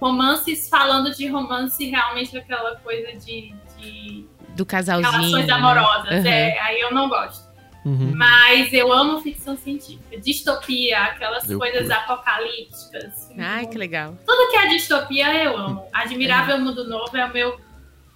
romances 0.00 0.68
falando 0.68 1.14
de 1.14 1.26
romance 1.28 1.84
realmente 1.88 2.36
aquela 2.36 2.76
coisa 2.76 3.12
de, 3.18 3.54
de 3.78 4.26
do 4.56 4.66
casalzinho. 4.66 5.10
Relações 5.10 5.46
né? 5.46 5.52
amorosas. 5.52 6.24
Uhum. 6.24 6.26
É, 6.26 6.58
aí 6.60 6.80
eu 6.80 6.92
não 6.92 7.08
gosto. 7.08 7.50
Uhum. 7.84 8.12
Mas 8.14 8.72
eu 8.72 8.92
amo 8.92 9.20
ficção 9.20 9.56
científica. 9.56 10.20
Distopia, 10.20 11.04
aquelas 11.04 11.48
eu 11.48 11.58
coisas 11.58 11.86
curto. 11.86 11.92
apocalípticas. 11.92 13.30
Ai, 13.38 13.66
que 13.66 13.78
legal. 13.78 14.18
Tudo 14.26 14.50
que 14.50 14.56
é 14.56 14.68
distopia 14.68 15.44
eu 15.44 15.56
amo. 15.56 15.84
Admirável 15.92 16.56
uhum. 16.56 16.64
Mundo 16.64 16.86
Novo 16.86 17.16
é 17.16 17.24
o 17.24 17.32
meu 17.32 17.60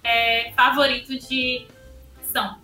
é, 0.03 0.51
favorito 0.55 1.17
de 1.17 1.65
ficção. 2.17 2.59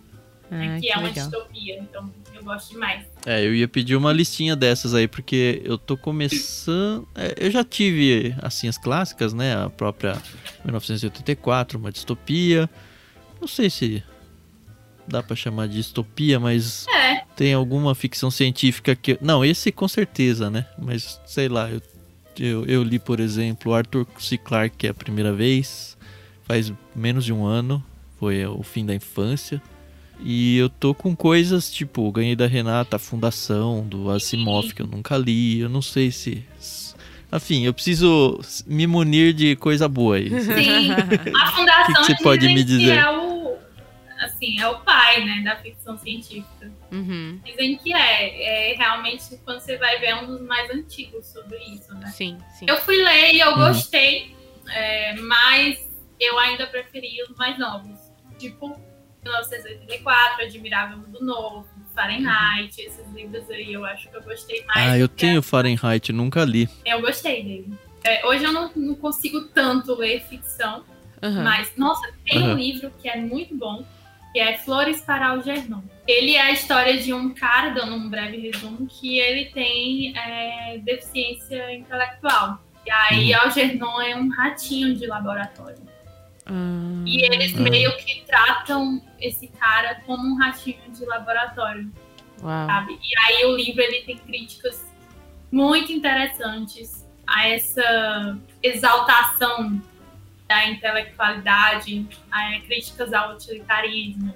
Né, 0.50 0.74
que, 0.74 0.86
que, 0.86 0.92
é 0.92 0.96
uma 0.96 1.08
legal. 1.08 1.28
distopia. 1.28 1.78
Então 1.78 2.12
eu 2.34 2.44
gosto 2.44 2.70
demais. 2.70 3.11
É, 3.24 3.44
eu 3.44 3.54
ia 3.54 3.68
pedir 3.68 3.94
uma 3.94 4.12
listinha 4.12 4.56
dessas 4.56 4.94
aí, 4.94 5.06
porque 5.06 5.62
eu 5.64 5.78
tô 5.78 5.96
começando. 5.96 7.06
É, 7.14 7.34
eu 7.38 7.50
já 7.50 7.62
tive, 7.62 8.34
assim, 8.42 8.66
as 8.66 8.76
clássicas, 8.76 9.32
né? 9.32 9.54
A 9.56 9.70
própria 9.70 10.20
1984, 10.64 11.78
uma 11.78 11.92
distopia. 11.92 12.68
Não 13.40 13.46
sei 13.46 13.70
se 13.70 14.02
dá 15.06 15.22
para 15.22 15.36
chamar 15.36 15.68
de 15.68 15.74
distopia, 15.74 16.40
mas 16.40 16.86
é. 16.88 17.22
tem 17.36 17.54
alguma 17.54 17.94
ficção 17.94 18.30
científica 18.30 18.96
que. 18.96 19.16
Não, 19.20 19.44
esse 19.44 19.70
com 19.70 19.86
certeza, 19.86 20.50
né? 20.50 20.66
Mas 20.76 21.20
sei 21.24 21.48
lá, 21.48 21.70
eu, 21.70 21.80
eu, 22.38 22.66
eu 22.66 22.82
li, 22.82 22.98
por 22.98 23.20
exemplo, 23.20 23.72
Arthur 23.72 24.06
C. 24.18 24.36
Clarke 24.36 24.88
a 24.88 24.94
primeira 24.94 25.32
vez, 25.32 25.96
faz 26.44 26.72
menos 26.94 27.24
de 27.24 27.32
um 27.32 27.44
ano, 27.44 27.84
foi 28.18 28.44
o 28.46 28.62
fim 28.64 28.84
da 28.84 28.94
infância. 28.94 29.62
E 30.24 30.56
eu 30.56 30.68
tô 30.68 30.94
com 30.94 31.16
coisas 31.16 31.70
tipo, 31.70 32.10
ganhei 32.12 32.36
da 32.36 32.46
Renata 32.46 32.96
a 32.96 32.98
Fundação, 32.98 33.86
do 33.86 34.10
Asimov, 34.10 34.72
que 34.72 34.82
eu 34.82 34.86
nunca 34.86 35.16
li. 35.16 35.60
Eu 35.60 35.68
não 35.68 35.82
sei 35.82 36.10
se. 36.10 36.46
Enfim, 37.32 37.64
eu 37.64 37.72
preciso 37.72 38.38
me 38.66 38.86
munir 38.86 39.32
de 39.32 39.56
coisa 39.56 39.88
boa 39.88 40.16
aí. 40.16 40.28
Sim, 40.28 40.92
a 41.34 41.50
Fundação 41.52 41.86
que 41.86 41.94
que 41.94 42.04
você 42.04 42.22
pode 42.22 42.46
me 42.46 42.62
dizer? 42.62 42.98
é 42.98 43.10
o 43.10 43.32
assim, 44.24 44.60
é 44.60 44.68
o 44.68 44.78
pai, 44.80 45.24
né, 45.24 45.42
da 45.44 45.56
ficção 45.56 45.98
científica. 45.98 46.70
Uhum. 46.92 47.40
Dizem 47.44 47.76
que 47.76 47.92
é, 47.92 48.70
é 48.70 48.76
realmente 48.76 49.36
quando 49.44 49.60
você 49.60 49.76
vai 49.76 49.98
ver 49.98 50.06
é 50.06 50.16
um 50.16 50.26
dos 50.26 50.40
mais 50.42 50.70
antigos 50.70 51.26
sobre 51.26 51.58
isso, 51.74 51.92
né? 51.94 52.06
Sim, 52.08 52.38
sim. 52.56 52.66
Eu 52.68 52.76
fui 52.78 52.96
ler 52.96 53.32
e 53.32 53.40
eu 53.40 53.50
uhum. 53.50 53.58
gostei, 53.58 54.34
é, 54.68 55.14
mas 55.16 55.90
eu 56.20 56.38
ainda 56.38 56.66
preferi 56.66 57.22
os 57.28 57.36
mais 57.36 57.58
novos, 57.58 57.98
tipo 58.38 58.80
1984, 59.24 60.44
Admirável 60.44 60.98
Mundo 60.98 61.24
Novo, 61.24 61.66
Fahrenheit, 61.94 62.80
uhum. 62.80 62.86
esses 62.86 63.12
livros 63.12 63.48
aí 63.50 63.72
eu 63.72 63.84
acho 63.84 64.10
que 64.10 64.16
eu 64.16 64.22
gostei 64.22 64.64
mais. 64.66 64.92
Ah, 64.92 64.98
eu 64.98 65.08
tenho 65.08 65.38
a... 65.38 65.42
Fahrenheit, 65.42 66.12
nunca 66.12 66.44
li. 66.44 66.68
Eu 66.84 67.00
gostei 67.00 67.42
dele. 67.42 67.72
É, 68.04 68.26
hoje 68.26 68.44
eu 68.44 68.52
não, 68.52 68.70
não, 68.74 68.94
consigo 68.94 69.42
tanto 69.42 69.94
ler 69.94 70.22
ficção, 70.22 70.84
uhum. 71.22 71.44
mas, 71.44 71.72
nossa, 71.76 72.12
tem 72.24 72.42
uhum. 72.42 72.52
um 72.52 72.56
livro 72.56 72.92
que 73.00 73.08
é 73.08 73.16
muito 73.16 73.56
bom, 73.56 73.84
que 74.32 74.40
é 74.40 74.58
Flores 74.58 75.00
para 75.02 75.28
Algernon. 75.28 75.82
Ele 76.06 76.34
é 76.34 76.40
a 76.40 76.50
história 76.50 77.00
de 77.00 77.14
um 77.14 77.32
cara, 77.32 77.70
dando 77.70 77.94
um 77.94 78.08
breve 78.08 78.38
resumo, 78.38 78.88
que 78.88 79.20
ele 79.20 79.50
tem 79.50 80.16
é, 80.18 80.78
deficiência 80.78 81.72
intelectual. 81.72 82.60
E 82.84 82.90
aí 82.90 83.32
uhum. 83.32 83.40
Algernon 83.40 84.00
é 84.00 84.16
um 84.16 84.28
ratinho 84.30 84.96
de 84.96 85.06
laboratório. 85.06 85.91
Uhum. 86.52 87.04
E 87.06 87.24
eles 87.24 87.54
meio 87.54 87.96
que 87.96 88.22
tratam 88.26 89.02
esse 89.18 89.48
cara 89.48 90.02
como 90.06 90.34
um 90.34 90.38
ratinho 90.38 90.82
de 90.90 91.02
laboratório. 91.06 91.90
Uau. 92.42 92.66
Sabe? 92.66 92.98
E 93.02 93.18
aí 93.26 93.46
o 93.46 93.56
livro 93.56 93.80
ele 93.80 94.02
tem 94.02 94.18
críticas 94.18 94.84
muito 95.50 95.90
interessantes 95.90 97.06
a 97.26 97.48
essa 97.48 98.38
exaltação 98.62 99.80
da 100.46 100.68
intelectualidade, 100.68 102.06
a, 102.30 102.60
críticas 102.60 103.14
ao 103.14 103.32
utilitarismo. 103.32 104.34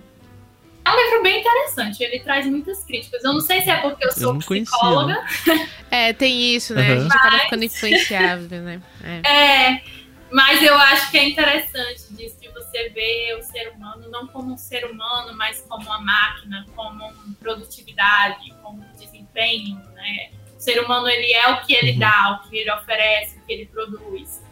É 0.87 0.91
um 0.91 0.97
livro 0.97 1.23
bem 1.23 1.41
interessante, 1.41 2.03
ele 2.03 2.21
traz 2.21 2.47
muitas 2.47 2.83
críticas. 2.85 3.25
Eu 3.25 3.35
não 3.35 3.41
sei 3.41 3.61
se 3.61 3.69
é 3.69 3.77
porque 3.77 4.07
eu 4.07 4.13
sou 4.13 4.33
eu 4.33 4.39
psicóloga. 4.39 5.23
Conhecia, 5.45 5.69
É, 5.91 6.13
tem 6.13 6.55
isso, 6.55 6.75
né? 6.75 6.83
Uhum. 6.83 6.93
A 6.93 7.01
gente 7.01 7.09
mas... 7.09 7.21
acaba 7.21 7.39
ficando 7.41 7.65
influenciável, 7.65 8.63
né? 8.63 8.83
É. 9.03 9.33
é, 9.33 9.83
mas 10.31 10.63
eu 10.63 10.75
acho 10.77 11.11
que 11.11 11.19
é 11.19 11.29
interessante 11.29 12.13
disso, 12.13 12.41
de 12.41 12.49
você 12.49 12.89
ver 12.91 13.37
o 13.39 13.43
ser 13.43 13.71
humano 13.71 14.09
não 14.11 14.27
como 14.27 14.53
um 14.53 14.57
ser 14.57 14.85
humano, 14.85 15.37
mas 15.37 15.61
como 15.63 15.85
uma 15.85 16.01
máquina, 16.01 16.67
como 16.75 17.13
produtividade, 17.39 18.53
como 18.63 18.85
desempenho, 18.99 19.77
né? 19.95 20.31
O 20.57 20.61
ser 20.61 20.83
humano, 20.83 21.09
ele 21.09 21.33
é 21.33 21.49
o 21.49 21.61
que 21.63 21.75
ele 21.75 21.93
uhum. 21.93 21.99
dá, 21.99 22.41
o 22.41 22.49
que 22.49 22.57
ele 22.57 22.71
oferece, 22.73 23.39
o 23.39 23.43
que 23.43 23.53
ele 23.53 23.67
produz. 23.67 24.43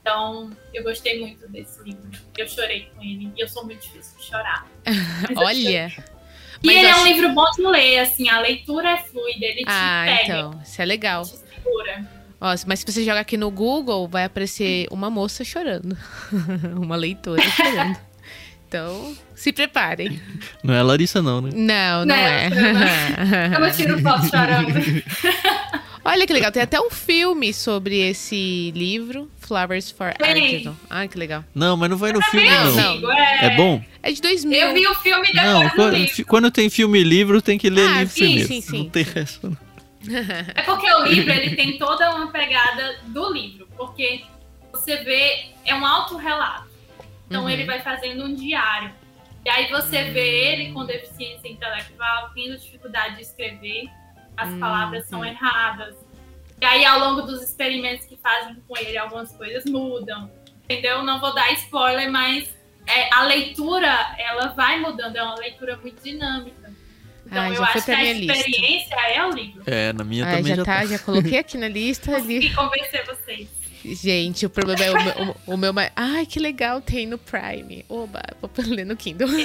Então, 0.00 0.50
eu 0.72 0.82
gostei 0.82 1.18
muito 1.18 1.48
desse 1.48 1.82
livro. 1.82 2.10
Eu 2.36 2.48
chorei 2.48 2.90
com 2.94 3.02
ele. 3.02 3.32
E 3.36 3.40
eu 3.40 3.48
sou 3.48 3.64
muito 3.64 3.82
difícil 3.82 4.18
de 4.18 4.24
chorar. 4.24 4.66
Olha! 5.36 5.92
E 6.62 6.70
ele 6.70 6.86
é 6.86 6.96
um 6.96 7.04
livro 7.04 7.32
bom 7.32 7.50
de 7.50 7.62
ler, 7.62 7.98
assim, 7.98 8.28
a 8.28 8.40
leitura 8.40 8.90
é 8.92 8.96
fluida, 8.98 9.44
ele 9.44 9.64
ah, 9.66 10.04
te 10.06 10.10
pega. 10.10 10.22
então, 10.22 10.60
isso 10.62 10.82
é 10.82 10.84
legal. 10.84 11.22
Te 11.22 11.36
segura. 11.36 12.15
Ó, 12.40 12.54
mas 12.66 12.80
se 12.80 12.86
você 12.86 13.04
jogar 13.04 13.20
aqui 13.20 13.36
no 13.36 13.50
Google, 13.50 14.06
vai 14.08 14.24
aparecer 14.24 14.86
uma 14.90 15.08
moça 15.08 15.42
chorando. 15.44 15.96
uma 16.76 16.96
leitora 16.96 17.42
chorando. 17.42 17.96
Então, 18.68 19.16
se 19.34 19.52
preparem. 19.52 20.20
Não 20.62 20.74
é 20.74 20.80
a 20.80 20.82
Larissa, 20.82 21.22
não, 21.22 21.40
né? 21.40 21.50
Não, 21.54 22.00
não, 22.00 22.06
não 22.06 22.14
é. 22.14 22.48
Eu 23.54 23.60
não 23.60 23.70
tiro 23.70 24.00
foto 24.00 24.28
chorando. 24.28 24.74
Olha 26.04 26.24
que 26.24 26.32
legal, 26.32 26.52
tem 26.52 26.62
até 26.62 26.80
um 26.80 26.88
filme 26.88 27.52
sobre 27.52 27.98
esse 27.98 28.70
livro, 28.76 29.28
Flowers 29.38 29.90
for 29.90 30.14
Artisan. 30.20 30.76
Ai, 30.88 31.08
que 31.08 31.18
legal. 31.18 31.44
Não, 31.52 31.76
mas 31.76 31.90
não 31.90 31.96
vai 31.96 32.12
no 32.12 32.22
filme, 32.22 32.48
não. 32.48 33.00
não. 33.00 33.12
É... 33.12 33.46
é 33.46 33.56
bom? 33.56 33.82
É 34.02 34.12
de 34.12 34.22
2000. 34.22 34.56
Eu 34.56 34.74
vi 34.74 34.86
o 34.86 34.94
filme 34.94 35.26
depois 35.26 35.44
não, 35.44 35.70
quando, 35.70 36.24
quando, 36.26 36.50
tem 36.52 36.70
filme 36.70 37.00
e 37.00 37.02
livro, 37.02 37.42
tem 37.42 37.58
que 37.58 37.68
ler 37.68 37.88
ah, 37.88 37.98
livro 37.98 38.14
sim, 38.14 38.20
primeiro. 38.20 38.48
Sim, 38.48 38.60
sim. 38.60 38.78
Não 38.84 38.90
tem 38.90 39.02
resto. 39.02 39.58
É 40.54 40.62
porque 40.62 40.92
o 40.92 41.04
livro, 41.04 41.32
ele 41.32 41.56
tem 41.56 41.76
toda 41.78 42.14
uma 42.14 42.30
pegada 42.30 42.98
do 43.06 43.32
livro. 43.32 43.68
Porque 43.76 44.24
você 44.72 44.96
vê, 44.98 45.50
é 45.64 45.74
um 45.74 45.86
autorrelato. 45.86 46.68
Então, 47.26 47.42
uhum. 47.42 47.50
ele 47.50 47.64
vai 47.64 47.80
fazendo 47.80 48.24
um 48.24 48.34
diário. 48.34 48.92
E 49.44 49.48
aí 49.48 49.70
você 49.70 50.04
vê 50.10 50.52
ele 50.52 50.72
com 50.72 50.84
deficiência 50.84 51.48
intelectual, 51.48 52.30
tendo 52.34 52.58
dificuldade 52.58 53.16
de 53.16 53.22
escrever 53.22 53.88
as 54.36 54.50
hum, 54.50 54.58
palavras 54.58 55.06
são 55.06 55.24
erradas. 55.24 55.94
E 56.60 56.64
aí, 56.64 56.84
ao 56.84 56.98
longo 56.98 57.22
dos 57.22 57.42
experimentos 57.42 58.06
que 58.06 58.16
fazem 58.16 58.56
com 58.66 58.76
ele, 58.76 58.98
algumas 58.98 59.32
coisas 59.36 59.64
mudam. 59.64 60.30
Entendeu? 60.64 61.02
Não 61.02 61.20
vou 61.20 61.32
dar 61.34 61.52
spoiler, 61.52 62.10
mas 62.10 62.52
é, 62.86 63.12
a 63.14 63.22
leitura, 63.22 64.14
ela 64.18 64.48
vai 64.48 64.80
mudando. 64.80 65.16
É 65.16 65.22
uma 65.22 65.36
leitura 65.36 65.76
muito 65.76 66.02
dinâmica. 66.02 66.65
Então, 67.26 67.42
ah, 67.42 67.50
eu 67.50 67.64
acho 67.64 67.84
que 67.84 67.90
a 67.90 68.04
experiência 68.04 68.60
lista. 68.60 68.94
é 68.94 69.26
o 69.26 69.30
livro. 69.30 69.62
É, 69.66 69.92
na 69.92 70.04
minha 70.04 70.24
ah, 70.24 70.36
também 70.36 70.46
já, 70.46 70.56
já 70.56 70.64
tá. 70.64 70.86
Já 70.86 70.98
coloquei 70.98 71.38
aqui 71.38 71.58
na 71.58 71.66
lista. 71.68 72.12
Consegui 72.12 72.54
convencer 72.54 73.04
vocês. 73.04 73.48
Gente, 73.84 74.46
o 74.46 74.50
problema 74.50 74.84
é 74.84 74.90
o 74.90 75.04
meu, 75.04 75.36
o, 75.46 75.54
o 75.54 75.56
meu. 75.56 75.72
Ai, 75.94 76.26
que 76.26 76.38
legal, 76.38 76.80
tem 76.80 77.06
no 77.06 77.18
Prime. 77.18 77.84
Oba, 77.88 78.22
vou 78.40 78.50
ler 78.66 78.86
no 78.86 78.96
Kindle. 78.96 79.28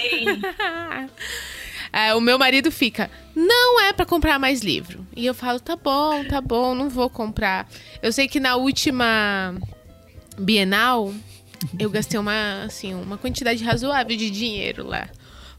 É, 1.94 2.16
o 2.16 2.22
meu 2.22 2.40
marido 2.40 2.72
fica, 2.72 3.12
não 3.36 3.82
é 3.82 3.92
para 3.92 4.06
comprar 4.06 4.40
mais 4.40 4.62
livro. 4.62 5.06
E 5.14 5.26
eu 5.26 5.34
falo, 5.34 5.60
tá 5.60 5.76
bom, 5.76 6.24
tá 6.24 6.40
bom, 6.40 6.74
não 6.74 6.90
vou 6.90 7.10
comprar. 7.10 7.68
Eu 8.02 8.14
sei 8.14 8.30
que 8.30 8.40
na 8.40 8.56
última 8.56 9.54
Bienal, 10.40 11.14
eu 11.78 11.90
gastei 11.90 12.18
uma, 12.18 12.64
assim, 12.64 12.94
uma 12.94 13.18
quantidade 13.18 13.62
razoável 13.62 14.16
de 14.16 14.30
dinheiro 14.30 14.88
lá. 14.88 15.10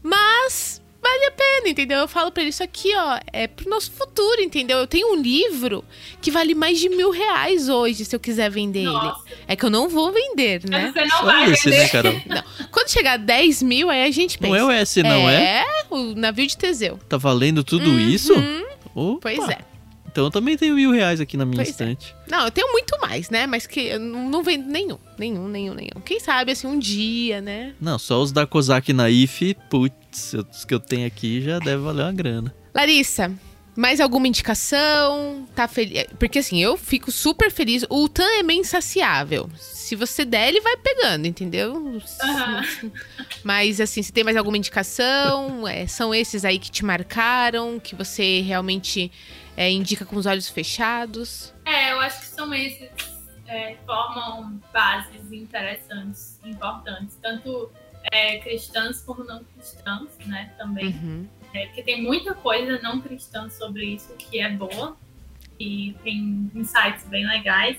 Mas 0.01 0.81
vale 1.03 1.25
a 1.25 1.31
pena, 1.31 1.69
entendeu? 1.69 1.99
Eu 1.99 2.07
falo 2.07 2.31
pra 2.31 2.41
ele, 2.41 2.49
isso 2.49 2.63
aqui, 2.63 2.91
ó, 2.95 3.19
é 3.31 3.47
pro 3.47 3.69
nosso 3.69 3.91
futuro, 3.91 4.41
entendeu? 4.41 4.77
Eu 4.79 4.87
tenho 4.87 5.11
um 5.13 5.15
livro 5.21 5.83
que 6.21 6.31
vale 6.31 6.55
mais 6.55 6.79
de 6.79 6.87
mil 6.89 7.11
reais 7.11 7.67
hoje, 7.69 8.05
se 8.05 8.15
eu 8.15 8.19
quiser 8.19 8.49
vender 8.49 8.83
Nossa. 8.85 9.21
ele. 9.29 9.37
É 9.47 9.55
que 9.55 9.65
eu 9.65 9.69
não 9.69 9.89
vou 9.89 10.11
vender, 10.11 10.61
né? 10.69 10.91
Você 10.93 11.01
não 11.05 11.17
Só 11.17 11.23
vai 11.25 11.51
esse, 11.51 11.69
vender. 11.69 11.77
né, 11.83 11.89
Carol? 11.89 12.13
Não. 12.25 12.43
Quando 12.71 12.89
chegar 12.89 13.13
a 13.13 13.17
10 13.17 13.61
mil, 13.63 13.89
aí 13.89 14.03
a 14.03 14.11
gente 14.11 14.37
pensa. 14.37 14.49
Não 14.53 14.57
é 14.57 14.63
o 14.65 14.71
S, 14.71 15.03
não 15.03 15.29
é? 15.29 15.61
É, 15.61 15.65
o 15.89 16.15
navio 16.15 16.47
de 16.47 16.57
Teseu. 16.57 16.97
Tá 17.09 17.17
valendo 17.17 17.63
tudo 17.63 17.99
isso? 17.99 18.33
Uhum, 18.33 18.63
Opa. 18.95 19.19
Pois 19.33 19.49
é. 19.49 19.59
Então 20.13 20.25
eu 20.25 20.29
também 20.29 20.55
tenho 20.55 20.75
mil 20.75 20.91
reais 20.91 21.19
aqui 21.19 21.35
na 21.35 21.43
minha 21.43 21.55
Pois 21.55 21.69
é. 21.69 21.71
estante. 21.71 22.15
Não, 22.29 22.45
eu 22.45 22.51
tenho 22.51 22.71
muito 22.71 22.95
mais, 23.01 23.31
né? 23.31 23.47
Mas 23.47 23.65
que 23.65 23.79
eu 23.79 23.99
não, 23.99 24.43
vendo 24.43 24.67
nenhum. 24.69 24.99
Nenhum, 25.17 25.47
nenhum, 25.47 25.73
nenhum. 25.73 25.99
Quem 26.05 26.19
sabe, 26.19 26.51
assim, 26.51 26.67
um 26.67 26.77
dia, 26.77 27.41
né? 27.41 27.73
Não, 27.81 27.97
só 27.97 28.21
os 28.21 28.31
da 28.31 28.45
Kozak 28.45 28.93
Naif, 28.93 29.55
putz, 29.71 30.35
os 30.51 30.65
que 30.65 30.73
eu 30.73 30.79
tenho 30.79 31.07
aqui 31.07 31.41
já 31.41 31.57
deve 31.57 31.81
valer 31.81 32.03
uma 32.03 32.13
grana. 32.13 32.53
Larissa, 32.75 33.31
mais 33.75 33.99
alguma 33.99 34.27
indicação? 34.27 35.47
Tá 35.55 35.67
feliz? 35.67 36.05
Porque 36.19 36.37
assim, 36.37 36.61
eu 36.61 36.77
fico 36.77 37.11
super 37.11 37.49
feliz. 37.49 37.83
O 37.89 38.07
Tan 38.07 38.23
é 38.39 38.43
meio 38.43 38.61
insaciável. 38.61 39.49
Se 39.57 39.95
você 39.95 40.23
der, 40.23 40.49
ele 40.49 40.61
vai 40.61 40.77
pegando, 40.77 41.25
entendeu? 41.25 41.99
Aham. 42.21 42.61
Mas 43.43 43.81
assim, 43.81 44.03
se 44.03 44.13
tem 44.13 44.23
mais 44.23 44.37
alguma 44.37 44.57
indicação? 44.57 45.67
É, 45.67 45.87
são 45.87 46.13
esses 46.13 46.45
aí 46.45 46.59
que 46.59 46.69
te 46.69 46.85
marcaram, 46.85 47.79
que 47.79 47.95
você 47.95 48.41
realmente 48.41 49.11
é, 49.55 49.69
indica 49.69 50.05
com 50.05 50.15
os 50.15 50.25
olhos 50.25 50.49
fechados? 50.49 51.53
É, 51.65 51.91
eu 51.91 51.99
acho 51.99 52.19
que 52.21 52.25
são 52.27 52.53
esses 52.53 52.89
é, 53.47 53.75
formam 53.85 54.59
bases 54.73 55.31
interessantes, 55.31 56.39
importantes, 56.43 57.17
tanto 57.21 57.71
é, 58.11 58.39
cristãs 58.39 59.01
como 59.01 59.23
não 59.23 59.43
cristãs, 59.43 60.09
né? 60.25 60.51
Também. 60.57 60.87
Uhum. 60.87 61.27
É, 61.53 61.67
porque 61.67 61.83
tem 61.83 62.01
muita 62.01 62.33
coisa 62.33 62.81
não 62.81 62.99
cristã 62.99 63.49
sobre 63.49 63.85
isso 63.85 64.15
que 64.17 64.39
é 64.39 64.49
boa 64.49 64.97
e 65.59 65.95
tem 66.03 66.49
insights 66.55 67.07
bem 67.07 67.27
legais. 67.27 67.77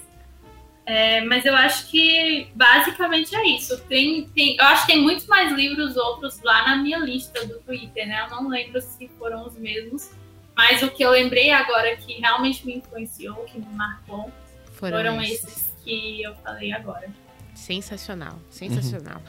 É, 0.86 1.22
mas 1.22 1.46
eu 1.46 1.56
acho 1.56 1.88
que 1.90 2.46
basicamente 2.54 3.34
é 3.34 3.44
isso. 3.46 3.80
Tem, 3.84 4.26
tem, 4.28 4.56
eu 4.56 4.64
acho 4.66 4.86
que 4.86 4.92
tem 4.92 5.02
muitos 5.02 5.26
mais 5.26 5.50
livros 5.52 5.96
outros 5.96 6.40
lá 6.42 6.68
na 6.68 6.76
minha 6.76 6.98
lista 6.98 7.44
do 7.46 7.58
Twitter, 7.60 8.06
né? 8.06 8.26
Eu 8.26 8.30
não 8.30 8.48
lembro 8.48 8.80
se 8.80 9.08
foram 9.18 9.46
os 9.46 9.56
mesmos. 9.56 10.10
Mas 10.56 10.82
o 10.82 10.90
que 10.90 11.04
eu 11.04 11.10
lembrei 11.10 11.50
agora 11.50 11.96
que 11.96 12.14
realmente 12.14 12.64
me 12.64 12.76
influenciou, 12.76 13.44
que 13.44 13.58
me 13.58 13.74
marcou, 13.74 14.30
Foram, 14.72 14.96
foram 14.96 15.22
esses. 15.22 15.44
esses 15.44 15.74
que 15.84 16.22
eu 16.22 16.34
falei 16.36 16.72
agora. 16.72 17.08
Sensacional, 17.54 18.38
sensacional. 18.50 19.22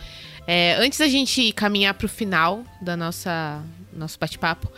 É, 0.47 0.75
antes 0.75 0.99
da 0.99 1.07
gente 1.07 1.51
caminhar 1.51 1.93
para 1.93 2.05
o 2.05 2.09
final 2.09 2.63
da 2.81 2.95
nossa 2.95 3.63
nosso 3.93 4.19
bate-papo, 4.19 4.71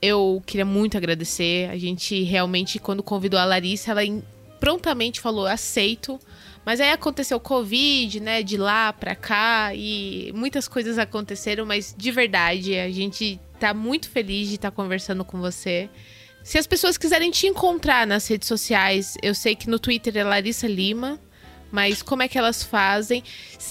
eu 0.00 0.42
queria 0.46 0.64
muito 0.64 0.96
agradecer. 0.96 1.70
A 1.70 1.78
gente 1.78 2.22
realmente, 2.22 2.78
quando 2.78 3.02
convidou 3.02 3.38
a 3.38 3.44
Larissa, 3.44 3.90
ela 3.90 4.02
prontamente 4.60 5.20
falou 5.20 5.46
aceito. 5.46 6.20
Mas 6.64 6.80
aí 6.80 6.90
aconteceu 6.90 7.38
o 7.38 7.40
Covid, 7.40 8.20
né? 8.20 8.42
De 8.42 8.56
lá 8.56 8.92
pra 8.92 9.16
cá 9.16 9.74
e 9.74 10.30
muitas 10.34 10.68
coisas 10.68 10.96
aconteceram, 10.98 11.66
mas 11.66 11.94
de 11.96 12.10
verdade, 12.12 12.78
a 12.78 12.90
gente 12.90 13.40
tá 13.62 13.72
muito 13.72 14.10
feliz 14.10 14.48
de 14.48 14.56
estar 14.56 14.70
conversando 14.72 15.24
com 15.24 15.40
você. 15.40 15.88
Se 16.42 16.58
as 16.58 16.66
pessoas 16.66 16.98
quiserem 16.98 17.30
te 17.30 17.46
encontrar 17.46 18.04
nas 18.06 18.26
redes 18.26 18.48
sociais, 18.48 19.16
eu 19.22 19.34
sei 19.34 19.54
que 19.54 19.70
no 19.70 19.78
Twitter 19.78 20.16
é 20.16 20.24
Larissa 20.24 20.66
Lima, 20.66 21.20
mas 21.70 22.02
como 22.02 22.22
é 22.22 22.28
que 22.28 22.36
elas 22.36 22.64
fazem? 22.64 23.22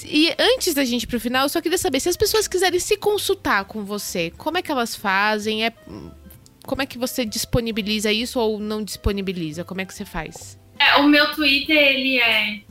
E 0.05 0.33
antes 0.39 0.73
da 0.73 0.85
gente 0.85 1.03
ir 1.03 1.07
pro 1.07 1.19
final, 1.19 1.43
eu 1.43 1.49
só 1.49 1.59
queria 1.59 1.77
saber 1.77 1.99
se 1.99 2.07
as 2.07 2.15
pessoas 2.15 2.47
quiserem 2.47 2.79
se 2.79 2.95
consultar 2.95 3.65
com 3.65 3.83
você, 3.83 4.31
como 4.37 4.57
é 4.57 4.61
que 4.61 4.71
elas 4.71 4.95
fazem? 4.95 5.65
É 5.65 5.73
como 6.65 6.81
é 6.81 6.85
que 6.85 6.97
você 6.97 7.25
disponibiliza 7.25 8.13
isso 8.13 8.39
ou 8.39 8.59
não 8.59 8.83
disponibiliza? 8.83 9.65
Como 9.65 9.81
é 9.81 9.85
que 9.85 9.93
você 9.93 10.05
faz? 10.05 10.57
É, 10.79 10.95
o 10.97 11.07
meu 11.07 11.33
Twitter, 11.35 11.75
ele 11.75 12.17
é 12.19 12.61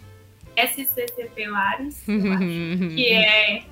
SCCP 0.56 1.48
Lares, 1.48 2.02
que 2.06 3.12
é 3.12 3.62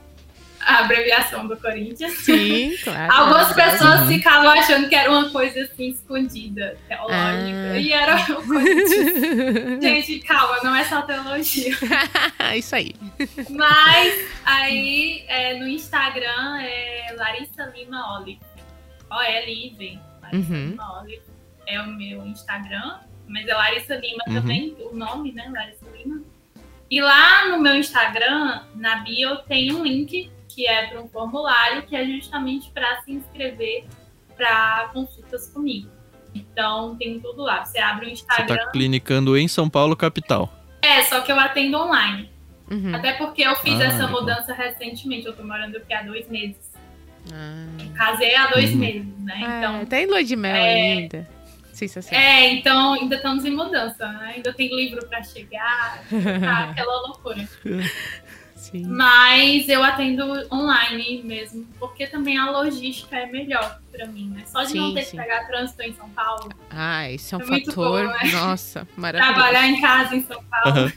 a 0.69 0.79
abreviação 0.81 1.47
do 1.47 1.57
Corinthians. 1.57 2.13
Sim, 2.19 2.77
claro. 2.85 3.13
Algumas 3.13 3.53
pessoas 3.55 4.01
Uhum. 4.01 4.07
ficavam 4.09 4.51
achando 4.51 4.89
que 4.89 4.95
era 4.95 5.11
uma 5.11 5.31
coisa 5.31 5.63
assim 5.63 5.89
escondida, 5.91 6.77
teológica. 6.87 7.71
Ah. 7.73 7.79
E 7.79 7.93
era 7.93 8.17
o 8.17 8.47
Corinthians. 8.47 9.81
Gente, 9.83 10.19
calma, 10.21 10.59
não 10.63 10.75
é 10.77 10.85
só 10.85 11.03
teologia. 11.03 11.73
isso 12.55 12.77
aí. 12.77 12.95
Mas 13.51 14.29
aí 14.45 15.25
é, 15.29 15.55
no 15.59 15.67
Instagram 15.67 16.59
é 16.61 17.15
Larissa 17.17 17.65
Lima 17.75 18.19
Olive. 18.19 18.41
O-L-I-V. 19.11 19.99
Larissa 20.23 20.53
Uhum. 20.53 20.69
Lima 20.71 21.01
Olive 21.01 21.23
é 21.67 21.81
o 21.81 21.87
meu 21.87 22.27
Instagram. 22.27 22.99
Mas 23.27 23.47
é 23.47 23.55
Larissa 23.55 23.95
Lima 23.97 24.23
Uhum. 24.27 24.35
também, 24.35 24.77
o 24.91 24.95
nome, 24.95 25.33
né? 25.33 25.51
Larissa 25.53 25.85
Lima. 25.97 26.23
E 26.91 27.01
lá 27.03 27.47
no 27.51 27.59
meu 27.61 27.75
Instagram, 27.77 28.63
na 28.75 28.97
bio, 28.97 29.37
tem 29.47 29.73
um 29.75 29.83
link 29.85 30.31
que 30.59 30.67
é 30.67 30.89
para 30.89 31.01
um 31.01 31.07
formulário 31.09 31.83
que 31.85 31.95
é 31.95 32.05
justamente 32.05 32.69
para 32.73 33.01
se 33.03 33.13
inscrever 33.13 33.85
para 34.37 34.91
consultas 34.93 35.47
comigo. 35.53 35.89
Então 36.35 36.97
tem 36.97 37.21
tudo 37.21 37.43
lá. 37.43 37.65
Você 37.65 37.79
abre 37.79 38.07
o 38.07 38.09
Você 38.09 38.15
Instagram. 38.25 38.57
tá 38.57 38.71
clinicando 38.73 39.39
em 39.39 39.47
São 39.47 39.71
Paulo, 39.71 39.95
capital. 39.95 40.53
É, 40.83 41.05
só 41.05 41.21
que 41.21 41.31
eu 41.31 41.39
atendo 41.39 41.79
online. 41.79 42.29
Uhum. 42.69 42.93
Até 42.93 43.13
porque 43.13 43.43
eu 43.43 43.55
fiz 43.55 43.81
Ah, 43.81 43.85
essa 43.85 44.09
mudança 44.09 44.53
recentemente. 44.53 45.27
Eu 45.27 45.37
tô 45.37 45.45
morando 45.45 45.77
aqui 45.77 45.95
há 45.95 46.03
dois 46.03 46.29
meses. 46.29 46.57
Ah. 47.33 47.67
Casei 47.97 48.35
há 48.35 48.49
dois 48.49 48.73
Uhum. 48.73 48.79
meses, 48.79 49.19
né? 49.21 49.41
Ah, 49.47 49.59
Então. 49.59 49.87
tá 49.87 50.01
em 50.01 50.07
lua 50.07 50.25
de 50.25 50.35
mel 50.35 50.57
é- 50.57 50.71
ainda. 50.93 51.29
Sensacional. 51.73 52.21
É, 52.21 52.53
então 52.55 52.95
ainda 52.95 53.15
estamos 53.15 53.45
em 53.45 53.53
mudança, 53.53 54.09
né? 54.11 54.33
Ainda 54.35 54.53
tem 54.53 54.75
livro 54.75 55.07
para 55.07 55.23
chegar, 55.23 56.03
tá 56.11 56.11
aquela 56.75 57.01
loucura. 57.07 57.49
Sim. 58.59 58.85
Mas 58.87 59.69
eu 59.69 59.83
atendo 59.85 60.25
online 60.53 61.23
mesmo, 61.23 61.65
porque 61.79 62.07
também 62.09 62.37
a 62.37 62.51
logística 62.51 63.17
é 63.17 63.27
melhor 63.27 63.79
para 63.91 64.07
mim, 64.09 64.29
né? 64.31 64.43
Só 64.47 64.65
de 64.65 64.75
não 64.75 64.89
Sim, 64.89 64.95
ter 64.95 65.03
sim. 65.03 65.17
que 65.17 65.23
pegar 65.23 65.47
trânsito 65.47 65.81
em 65.83 65.95
São 65.95 66.09
Paulo, 66.11 66.49
Ah, 66.69 67.11
isso 67.11 67.35
é 67.35 67.39
um 67.39 67.41
É 67.41 67.45
fator. 67.45 68.07
bom, 68.07 68.13
né? 68.13 68.31
Nossa, 68.33 68.87
maravilhoso. 68.97 69.35
trabalhar 69.35 69.67
em 69.69 69.81
casa 69.81 70.15
em 70.17 70.23
São 70.23 70.43
Paulo 70.45 70.79
Aham. 70.79 70.93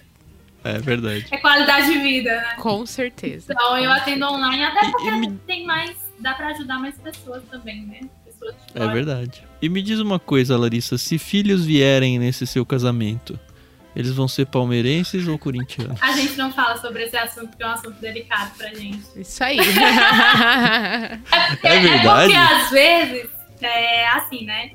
É 0.64 0.78
verdade. 0.80 1.26
é 1.32 1.38
qualidade 1.38 1.88
de 1.92 2.00
vida, 2.00 2.36
né? 2.36 2.56
Com 2.58 2.86
certeza. 2.86 3.54
Então 3.54 3.78
eu 3.78 3.92
atendo 3.92 4.26
online, 4.28 4.64
até 4.64 4.88
E- 4.88 4.92
porque 4.92 5.08
e 5.08 5.12
me- 5.20 5.38
tem 5.48 5.66
mais, 5.66 5.96
dá 6.20 6.34
para 6.34 6.48
ajudar 6.50 6.80
mais 6.80 6.96
pessoas 6.98 7.42
também, 7.50 7.82
né? 7.86 8.02
Pessoas 8.26 8.54
de 8.56 8.82
É 8.82 8.88
verdade. 8.88 9.44
E 9.62 9.70
me 9.70 9.82
diz 9.82 10.00
uma 10.00 10.20
coisa, 10.20 10.58
Larissa, 10.58 10.98
se 10.98 11.18
filhos 11.18 11.66
vierem 11.66 12.20
nesse 12.20 12.46
seu 12.46 12.64
casamento, 12.66 13.40
eles 13.96 14.12
vão 14.14 14.28
ser 14.28 14.46
palmeirenses 14.48 15.28
ou 15.28 15.38
corintianos? 15.38 16.02
A 16.02 16.12
gente 16.14 16.38
não 16.38 16.52
fala 16.52 16.78
sobre 16.78 17.04
esse 17.04 17.18
assunto, 17.18 17.50
porque 17.50 17.64
é 17.64 17.68
um 17.68 17.72
assunto 17.72 18.00
delicado 18.00 18.52
pra 18.58 18.74
gente. 18.74 19.02
Isso 19.16 19.44
aí. 19.44 19.58
porque, 21.52 21.68
É 21.68 21.80
verdade? 21.80 22.34
porque 22.34 22.38
às 22.38 22.70
vezes, 22.72 23.30
é 23.62 24.08
assim, 24.10 24.46
né? 24.46 24.72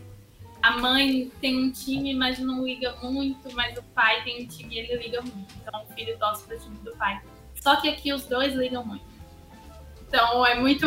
A 0.63 0.73
mãe 0.79 1.31
tem 1.41 1.57
um 1.65 1.71
time, 1.71 2.15
mas 2.15 2.39
não 2.39 2.65
liga 2.65 2.95
muito, 3.03 3.53
mas 3.55 3.77
o 3.79 3.83
pai 3.95 4.23
tem 4.25 4.43
um 4.45 4.47
time 4.49 4.75
e 4.75 4.79
ele 4.81 4.97
liga 5.03 5.21
muito. 5.23 5.55
Então 5.63 5.85
o 5.89 5.95
filho 5.95 6.17
torce 6.19 6.45
pro 6.47 6.59
time 6.59 6.77
do 6.85 6.91
pai. 6.97 7.21
Só 7.63 7.77
que 7.77 7.89
aqui 7.89 8.13
os 8.13 8.25
dois 8.27 8.53
ligam 8.55 8.85
muito. 8.85 9.05
Então 10.09 10.45
é 10.47 10.55
muito. 10.59 10.87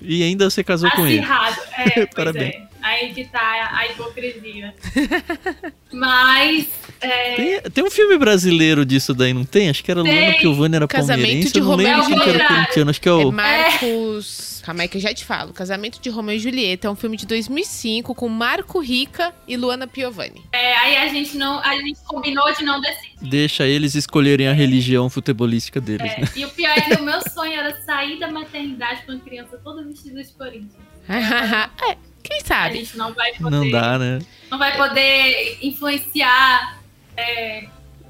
E 0.00 0.22
ainda 0.22 0.48
você 0.48 0.62
casou 0.62 0.90
com 0.92 1.06
ele. 1.06 1.18
acirrado. 1.20 1.60
É, 1.76 1.90
pois 2.06 2.14
Parabéns. 2.14 2.54
é. 2.54 2.67
Aí 2.82 3.12
que 3.12 3.24
tá 3.26 3.70
a 3.72 3.86
hipocrisia. 3.88 4.74
Mas 5.92 6.68
é, 7.00 7.34
Tem, 7.34 7.60
tem 7.70 7.84
um 7.84 7.90
filme 7.90 8.18
brasileiro 8.18 8.84
disso 8.84 9.14
daí, 9.14 9.32
não 9.32 9.44
tem? 9.44 9.68
Acho 9.70 9.82
que 9.82 9.90
era 9.90 10.02
Luana. 10.02 10.34
Piovani, 10.38 10.76
era 10.76 10.86
Casamento 10.88 11.18
palmeirense. 11.22 11.52
de 11.52 11.58
Eu 11.58 11.64
não 11.64 11.74
lembro 11.76 12.02
Romeu 12.02 12.04
e 12.04 12.14
quem 12.14 12.22
que 12.22 12.28
era 12.28 12.38
Julieta. 12.38 12.54
corintiano. 12.54 12.90
Acho 12.90 13.00
que 13.00 13.08
é 13.08 13.12
É 13.12 13.14
o... 13.14 13.32
Marcos. 13.32 14.62
Calma 14.64 14.82
aí 14.82 14.88
que 14.88 14.98
eu 14.98 15.00
já 15.00 15.14
te 15.14 15.24
falo. 15.24 15.52
Casamento 15.54 15.98
de 16.00 16.10
Romeu 16.10 16.36
e 16.36 16.38
Julieta 16.38 16.86
é 16.88 16.90
um 16.90 16.94
filme 16.94 17.16
de 17.16 17.26
2005 17.26 18.14
com 18.14 18.28
Marco 18.28 18.80
Rica 18.80 19.32
e 19.46 19.56
Luana 19.56 19.86
Piovani. 19.86 20.42
é, 20.52 20.76
aí 20.76 20.96
a 20.98 21.08
gente 21.08 21.36
não. 21.38 21.58
A 21.60 21.74
gente 21.76 21.98
combinou 22.06 22.52
de 22.52 22.62
não 22.64 22.78
decidir. 22.80 23.16
Deixa 23.22 23.66
eles 23.66 23.94
escolherem 23.94 24.46
a 24.46 24.52
religião 24.52 25.08
futebolística 25.08 25.80
deles, 25.80 26.12
É, 26.12 26.20
né? 26.20 26.28
e 26.36 26.44
o 26.44 26.50
pior 26.50 26.76
é 26.76 26.80
que 26.82 26.94
o 26.96 27.02
meu 27.02 27.18
sonho 27.30 27.52
era 27.58 27.74
sair 27.82 28.18
da 28.18 28.30
maternidade 28.30 29.02
com 29.06 29.12
a 29.12 29.18
criança 29.18 29.58
toda 29.64 29.82
vestida 29.84 30.22
de 30.22 30.32
Corinthians. 30.34 30.72
é, 31.08 31.96
quem 32.28 32.38
A 32.38 32.44
sabe? 32.44 32.78
gente 32.78 32.96
não 32.96 33.12
vai 33.14 33.32
poder, 33.34 33.50
Não 33.50 33.70
dá, 33.70 33.98
né? 33.98 34.18
não 34.50 34.58
vai 34.58 34.76
poder 34.76 35.58
influenciar 35.62 36.78
é, 37.16 37.66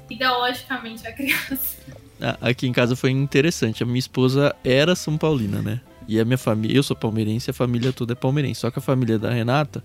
ideologicamente 0.09 1.07
a 1.07 1.11
criança. 1.13 1.77
A- 2.21 2.49
Aqui 2.49 2.67
em 2.67 2.71
casa 2.73 2.95
foi 2.95 3.11
interessante. 3.11 3.81
A 3.83 3.85
minha 3.85 3.99
esposa 3.99 4.55
era 4.63 4.95
São 4.95 5.17
Paulina, 5.17 5.61
né? 5.61 5.81
E 6.07 6.19
a 6.19 6.25
minha 6.25 6.37
família, 6.37 6.75
eu 6.75 6.83
sou 6.83 6.95
palmeirense, 6.95 7.49
a 7.51 7.53
família 7.53 7.93
toda 7.93 8.13
é 8.13 8.15
palmeirense. 8.15 8.61
Só 8.61 8.71
que 8.71 8.79
a 8.79 8.81
família 8.81 9.17
da 9.19 9.29
Renata, 9.31 9.83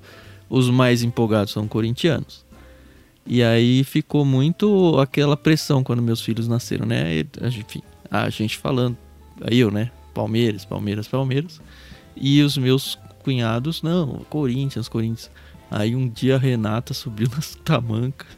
os 0.49 0.71
mais 0.71 1.03
empolgados 1.03 1.53
são 1.53 1.69
corintianos. 1.69 2.45
E 3.27 3.43
aí 3.43 3.85
ficou 3.85 4.25
muito 4.25 4.99
aquela 4.99 5.37
pressão 5.37 5.83
quando 5.85 6.03
meus 6.03 6.21
filhos 6.21 6.49
nasceram, 6.49 6.87
né? 6.87 7.15
E, 7.15 7.27
a 7.43 7.49
Enfim, 7.49 7.83
a 8.11 8.29
gente 8.31 8.57
falando, 8.59 8.97
aí 9.43 9.59
eu, 9.59 9.71
né? 9.71 9.91
Palmeiras, 10.15 10.65
Palmeiras, 10.65 11.07
Palmeiras. 11.09 11.61
E 12.17 12.41
os 12.43 12.57
meus 12.57 12.99
cunhados, 13.25 13.83
não, 13.83 14.25
Corinthians, 14.29 14.89
Corinthians. 14.89 15.31
Aí 15.71 15.97
um 15.97 16.09
dia 16.09 16.37
a 16.37 16.39
Renata 16.39 16.95
subiu 16.95 17.29
nas 17.35 17.57
tamancas. 17.57 18.29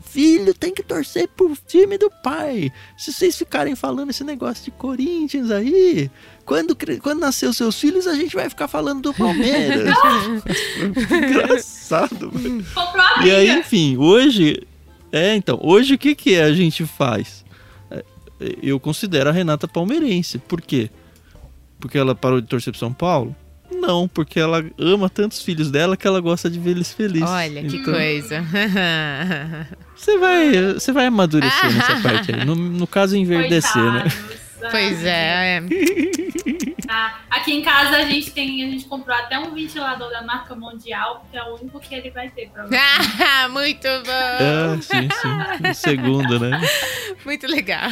Filho, 0.00 0.54
tem 0.54 0.72
que 0.72 0.82
torcer 0.82 1.28
pro 1.28 1.56
time 1.66 1.98
do 1.98 2.10
pai. 2.22 2.70
Se 2.96 3.12
vocês 3.12 3.36
ficarem 3.36 3.74
falando 3.74 4.10
esse 4.10 4.22
negócio 4.22 4.64
de 4.64 4.70
Corinthians 4.70 5.50
aí, 5.50 6.10
quando, 6.44 6.76
quando 7.02 7.18
nascer 7.18 7.48
os 7.48 7.56
seus 7.56 7.78
filhos, 7.78 8.06
a 8.06 8.14
gente 8.14 8.36
vai 8.36 8.48
ficar 8.48 8.68
falando 8.68 9.02
do 9.02 9.14
Palmeiras. 9.14 9.94
Engraçado, 11.10 12.30
velho. 12.30 12.64
E 13.24 13.30
aí, 13.30 13.50
enfim, 13.50 13.96
hoje. 13.96 14.62
É, 15.10 15.34
então, 15.34 15.58
hoje 15.62 15.94
o 15.94 15.98
que, 15.98 16.14
que 16.14 16.36
a 16.36 16.52
gente 16.52 16.86
faz? 16.86 17.44
É, 17.90 18.04
eu 18.62 18.78
considero 18.78 19.28
a 19.28 19.32
Renata 19.32 19.66
palmeirense. 19.66 20.38
Por 20.38 20.60
quê? 20.60 20.88
Porque 21.80 21.98
ela 21.98 22.14
parou 22.14 22.40
de 22.40 22.46
torcer 22.46 22.72
pro 22.72 22.80
São 22.80 22.92
Paulo? 22.92 23.34
Não, 23.86 24.08
porque 24.08 24.40
ela 24.40 24.64
ama 24.78 25.08
tantos 25.08 25.40
filhos 25.42 25.70
dela 25.70 25.96
que 25.96 26.06
ela 26.06 26.20
gosta 26.20 26.50
de 26.50 26.58
ver 26.58 26.70
eles 26.70 26.92
felizes. 26.92 27.28
Olha, 27.28 27.62
que 27.62 27.76
então, 27.76 27.94
coisa. 27.94 28.44
Você 29.94 30.18
vai, 30.18 30.74
você 30.74 30.92
vai 30.92 31.06
amadurecer 31.06 31.72
nessa 31.72 31.96
parte 32.06 32.34
aí. 32.34 32.44
No, 32.44 32.54
no 32.54 32.86
caso, 32.86 33.16
enverdecer, 33.16 33.82
né? 33.82 34.04
Pois 34.70 35.02
é. 35.04 35.56
é. 35.56 35.62
Ah, 36.88 37.18
aqui 37.30 37.52
em 37.52 37.62
casa 37.62 37.96
a 37.96 38.04
gente 38.04 38.30
tem, 38.30 38.64
a 38.64 38.70
gente 38.70 38.84
comprou 38.84 39.16
até 39.16 39.36
um 39.36 39.52
ventilador 39.52 40.08
da 40.08 40.22
marca 40.22 40.54
Mundial, 40.54 41.26
que 41.30 41.36
é 41.36 41.42
o 41.42 41.56
único 41.56 41.80
que 41.80 41.92
ele 41.92 42.10
vai 42.10 42.28
ter 42.30 42.48
pra 42.48 42.64
você. 42.64 42.76
Ah, 42.76 43.48
muito 43.48 43.88
bom! 43.88 44.12
Ah, 44.12 44.78
sim, 44.80 45.08
sim. 45.10 45.68
O 45.68 45.74
segundo, 45.74 46.38
né? 46.38 46.60
Muito 47.24 47.46
legal. 47.48 47.90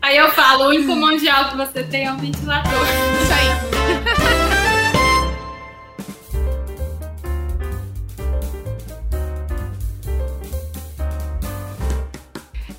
Aí 0.00 0.16
eu 0.16 0.30
falo, 0.30 0.64
o 0.64 0.68
único 0.68 0.96
Mundial 0.96 1.50
que 1.50 1.56
você 1.58 1.84
tem 1.84 2.06
é 2.06 2.12
um 2.12 2.16
ventilador. 2.16 2.72
Isso 3.22 3.32
aí. 3.34 4.11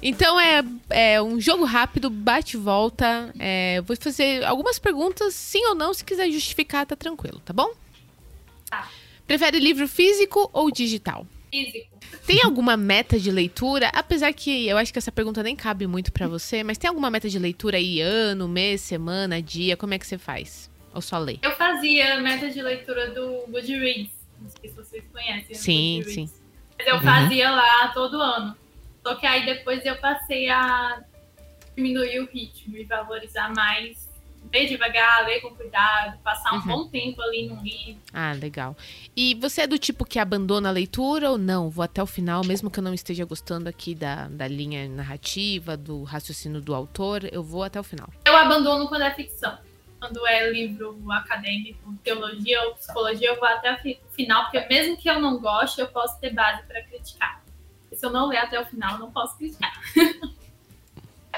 Então 0.05 0.37
é, 0.37 0.61
é 0.89 1.21
um 1.21 1.39
jogo 1.39 1.63
rápido, 1.63 2.09
bate 2.09 2.57
e 2.57 2.59
volta. 2.59 3.33
É, 3.39 3.79
vou 3.81 3.95
fazer 3.95 4.43
algumas 4.43 4.77
perguntas, 4.77 5.33
sim 5.33 5.65
ou 5.67 5.73
não. 5.73 5.93
Se 5.93 6.03
quiser 6.03 6.29
justificar, 6.29 6.85
tá 6.85 6.93
tranquilo, 6.93 7.41
tá 7.45 7.53
bom? 7.53 7.71
Tá. 8.69 8.89
Prefere 9.25 9.59
livro 9.59 9.87
físico 9.87 10.49
ou 10.51 10.69
digital? 10.69 11.25
Físico. 11.49 11.87
Tem 12.27 12.41
alguma 12.43 12.75
meta 12.75 13.17
de 13.17 13.31
leitura? 13.31 13.89
Apesar 13.93 14.33
que 14.33 14.67
eu 14.67 14.77
acho 14.77 14.91
que 14.91 14.99
essa 14.99 15.11
pergunta 15.11 15.41
nem 15.41 15.55
cabe 15.55 15.87
muito 15.87 16.11
para 16.11 16.27
você, 16.27 16.63
mas 16.63 16.77
tem 16.77 16.89
alguma 16.89 17.09
meta 17.09 17.29
de 17.29 17.39
leitura 17.39 17.77
aí, 17.77 18.01
ano, 18.01 18.45
mês, 18.45 18.81
semana, 18.81 19.41
dia? 19.41 19.77
Como 19.77 19.93
é 19.93 19.99
que 19.99 20.05
você 20.05 20.17
faz? 20.17 20.69
Ou 20.93 21.01
só 21.01 21.17
lê? 21.17 21.39
Eu 21.41 21.51
fazia 21.55 22.19
meta 22.19 22.49
de 22.49 22.61
leitura 22.61 23.11
do 23.11 23.45
Goodreads. 23.49 24.11
Não 24.41 24.49
sei 24.49 24.69
se 24.69 24.75
vocês 24.75 25.03
conhecem. 25.13 25.55
Sim, 25.55 26.03
sim. 26.05 26.29
Mas 26.77 26.87
eu 26.87 27.01
fazia 27.01 27.49
uhum. 27.49 27.55
lá 27.55 27.87
todo 27.93 28.21
ano. 28.21 28.62
Só 29.05 29.15
que 29.15 29.25
aí 29.25 29.45
depois 29.45 29.85
eu 29.85 29.97
passei 29.97 30.49
a 30.49 31.03
diminuir 31.75 32.19
o 32.19 32.25
ritmo 32.25 32.77
e 32.77 32.85
valorizar 32.85 33.53
mais 33.53 34.13
ler 34.51 34.67
devagar, 34.67 35.25
ler 35.25 35.41
com 35.41 35.55
cuidado, 35.55 36.19
passar 36.19 36.53
um 36.53 36.57
uhum. 36.57 36.67
bom 36.67 36.87
tempo 36.87 37.21
ali 37.21 37.47
no 37.47 37.61
livro. 37.61 38.01
Ah, 38.13 38.33
legal. 38.33 38.75
E 39.15 39.35
você 39.35 39.61
é 39.61 39.67
do 39.67 39.77
tipo 39.77 40.05
que 40.05 40.19
abandona 40.19 40.69
a 40.69 40.71
leitura 40.71 41.31
ou 41.31 41.37
não? 41.37 41.69
Vou 41.69 41.83
até 41.83 42.01
o 42.01 42.05
final, 42.05 42.43
mesmo 42.45 42.69
que 42.69 42.79
eu 42.79 42.83
não 42.83 42.93
esteja 42.93 43.25
gostando 43.25 43.69
aqui 43.69 43.95
da, 43.95 44.27
da 44.27 44.47
linha 44.47 44.87
narrativa, 44.87 45.77
do 45.77 46.03
raciocínio 46.03 46.61
do 46.61 46.75
autor, 46.75 47.27
eu 47.31 47.43
vou 47.43 47.63
até 47.63 47.79
o 47.79 47.83
final. 47.83 48.09
Eu 48.25 48.35
abandono 48.35 48.87
quando 48.87 49.03
é 49.03 49.11
ficção. 49.11 49.57
Quando 49.99 50.27
é 50.27 50.51
livro 50.51 50.99
acadêmico, 51.11 51.93
teologia 52.03 52.61
ou 52.63 52.75
psicologia, 52.75 53.29
eu 53.29 53.39
vou 53.39 53.47
até 53.47 53.73
o 53.73 54.11
final, 54.11 54.43
porque 54.43 54.59
mesmo 54.67 54.97
que 54.97 55.09
eu 55.09 55.19
não 55.21 55.39
goste, 55.39 55.79
eu 55.79 55.87
posso 55.87 56.19
ter 56.19 56.31
base 56.31 56.61
para 56.63 56.83
criticar 56.83 57.42
se 58.03 58.07
eu 58.07 58.11
não 58.11 58.27
ler 58.27 58.39
até 58.39 58.59
o 58.59 58.65
final, 58.65 58.99
não 58.99 59.09
posso 59.09 59.37
criticar. 59.37 59.71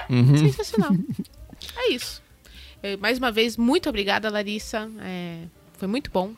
Uhum. 0.09 0.37
Sensacional. 0.37 0.91
É 1.77 1.91
isso. 1.91 2.23
Eu, 2.81 2.97
mais 2.97 3.19
uma 3.19 3.31
vez, 3.31 3.55
muito 3.55 3.87
obrigada, 3.87 4.29
Larissa. 4.31 4.89
É, 4.99 5.45
foi 5.73 5.87
muito 5.87 6.09
bom. 6.09 6.33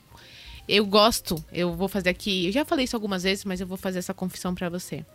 Eu 0.68 0.86
gosto, 0.86 1.42
eu 1.52 1.74
vou 1.74 1.88
fazer 1.88 2.10
aqui. 2.10 2.48
Eu 2.48 2.52
já 2.52 2.66
falei 2.66 2.84
isso 2.84 2.96
algumas 2.96 3.24
vezes, 3.24 3.46
mas 3.46 3.62
eu 3.62 3.68
vou 3.68 3.78
fazer 3.78 4.00
essa 4.00 4.14
confissão 4.14 4.54
para 4.54 4.70
você. 4.70 5.06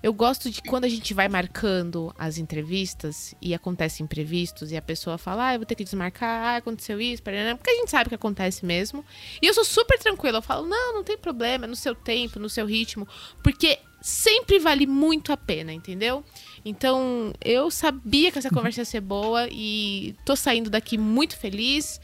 Eu 0.00 0.12
gosto 0.12 0.48
de 0.48 0.62
quando 0.62 0.84
a 0.84 0.88
gente 0.88 1.12
vai 1.12 1.28
marcando 1.28 2.14
as 2.16 2.38
entrevistas 2.38 3.34
e 3.42 3.52
acontece 3.52 4.00
imprevistos 4.00 4.70
e 4.70 4.76
a 4.76 4.82
pessoa 4.82 5.18
fala, 5.18 5.48
ah, 5.48 5.54
eu 5.54 5.58
vou 5.58 5.66
ter 5.66 5.74
que 5.74 5.84
desmarcar, 5.84 6.44
ah, 6.44 6.56
aconteceu 6.56 7.00
isso, 7.00 7.20
porque 7.20 7.36
a 7.36 7.74
gente 7.74 7.90
sabe 7.90 8.08
que 8.08 8.14
acontece 8.14 8.64
mesmo. 8.64 9.04
E 9.40 9.46
eu 9.46 9.54
sou 9.54 9.64
super 9.64 9.98
tranquila, 9.98 10.38
eu 10.38 10.42
falo, 10.42 10.66
não, 10.68 10.94
não 10.94 11.04
tem 11.04 11.18
problema, 11.18 11.64
é 11.64 11.68
no 11.68 11.76
seu 11.76 11.94
tempo, 11.94 12.38
no 12.38 12.48
seu 12.48 12.64
ritmo, 12.64 13.06
porque 13.42 13.78
sempre 14.02 14.58
vale 14.58 14.86
muito 14.86 15.32
a 15.32 15.36
pena, 15.36 15.72
entendeu? 15.72 16.24
Então, 16.64 17.32
eu 17.40 17.70
sabia 17.70 18.30
que 18.30 18.38
essa 18.38 18.50
conversa 18.50 18.80
ia 18.80 18.84
ser 18.84 19.00
boa 19.00 19.48
e 19.50 20.14
tô 20.24 20.36
saindo 20.36 20.68
daqui 20.68 20.98
muito 20.98 21.36
feliz, 21.36 22.00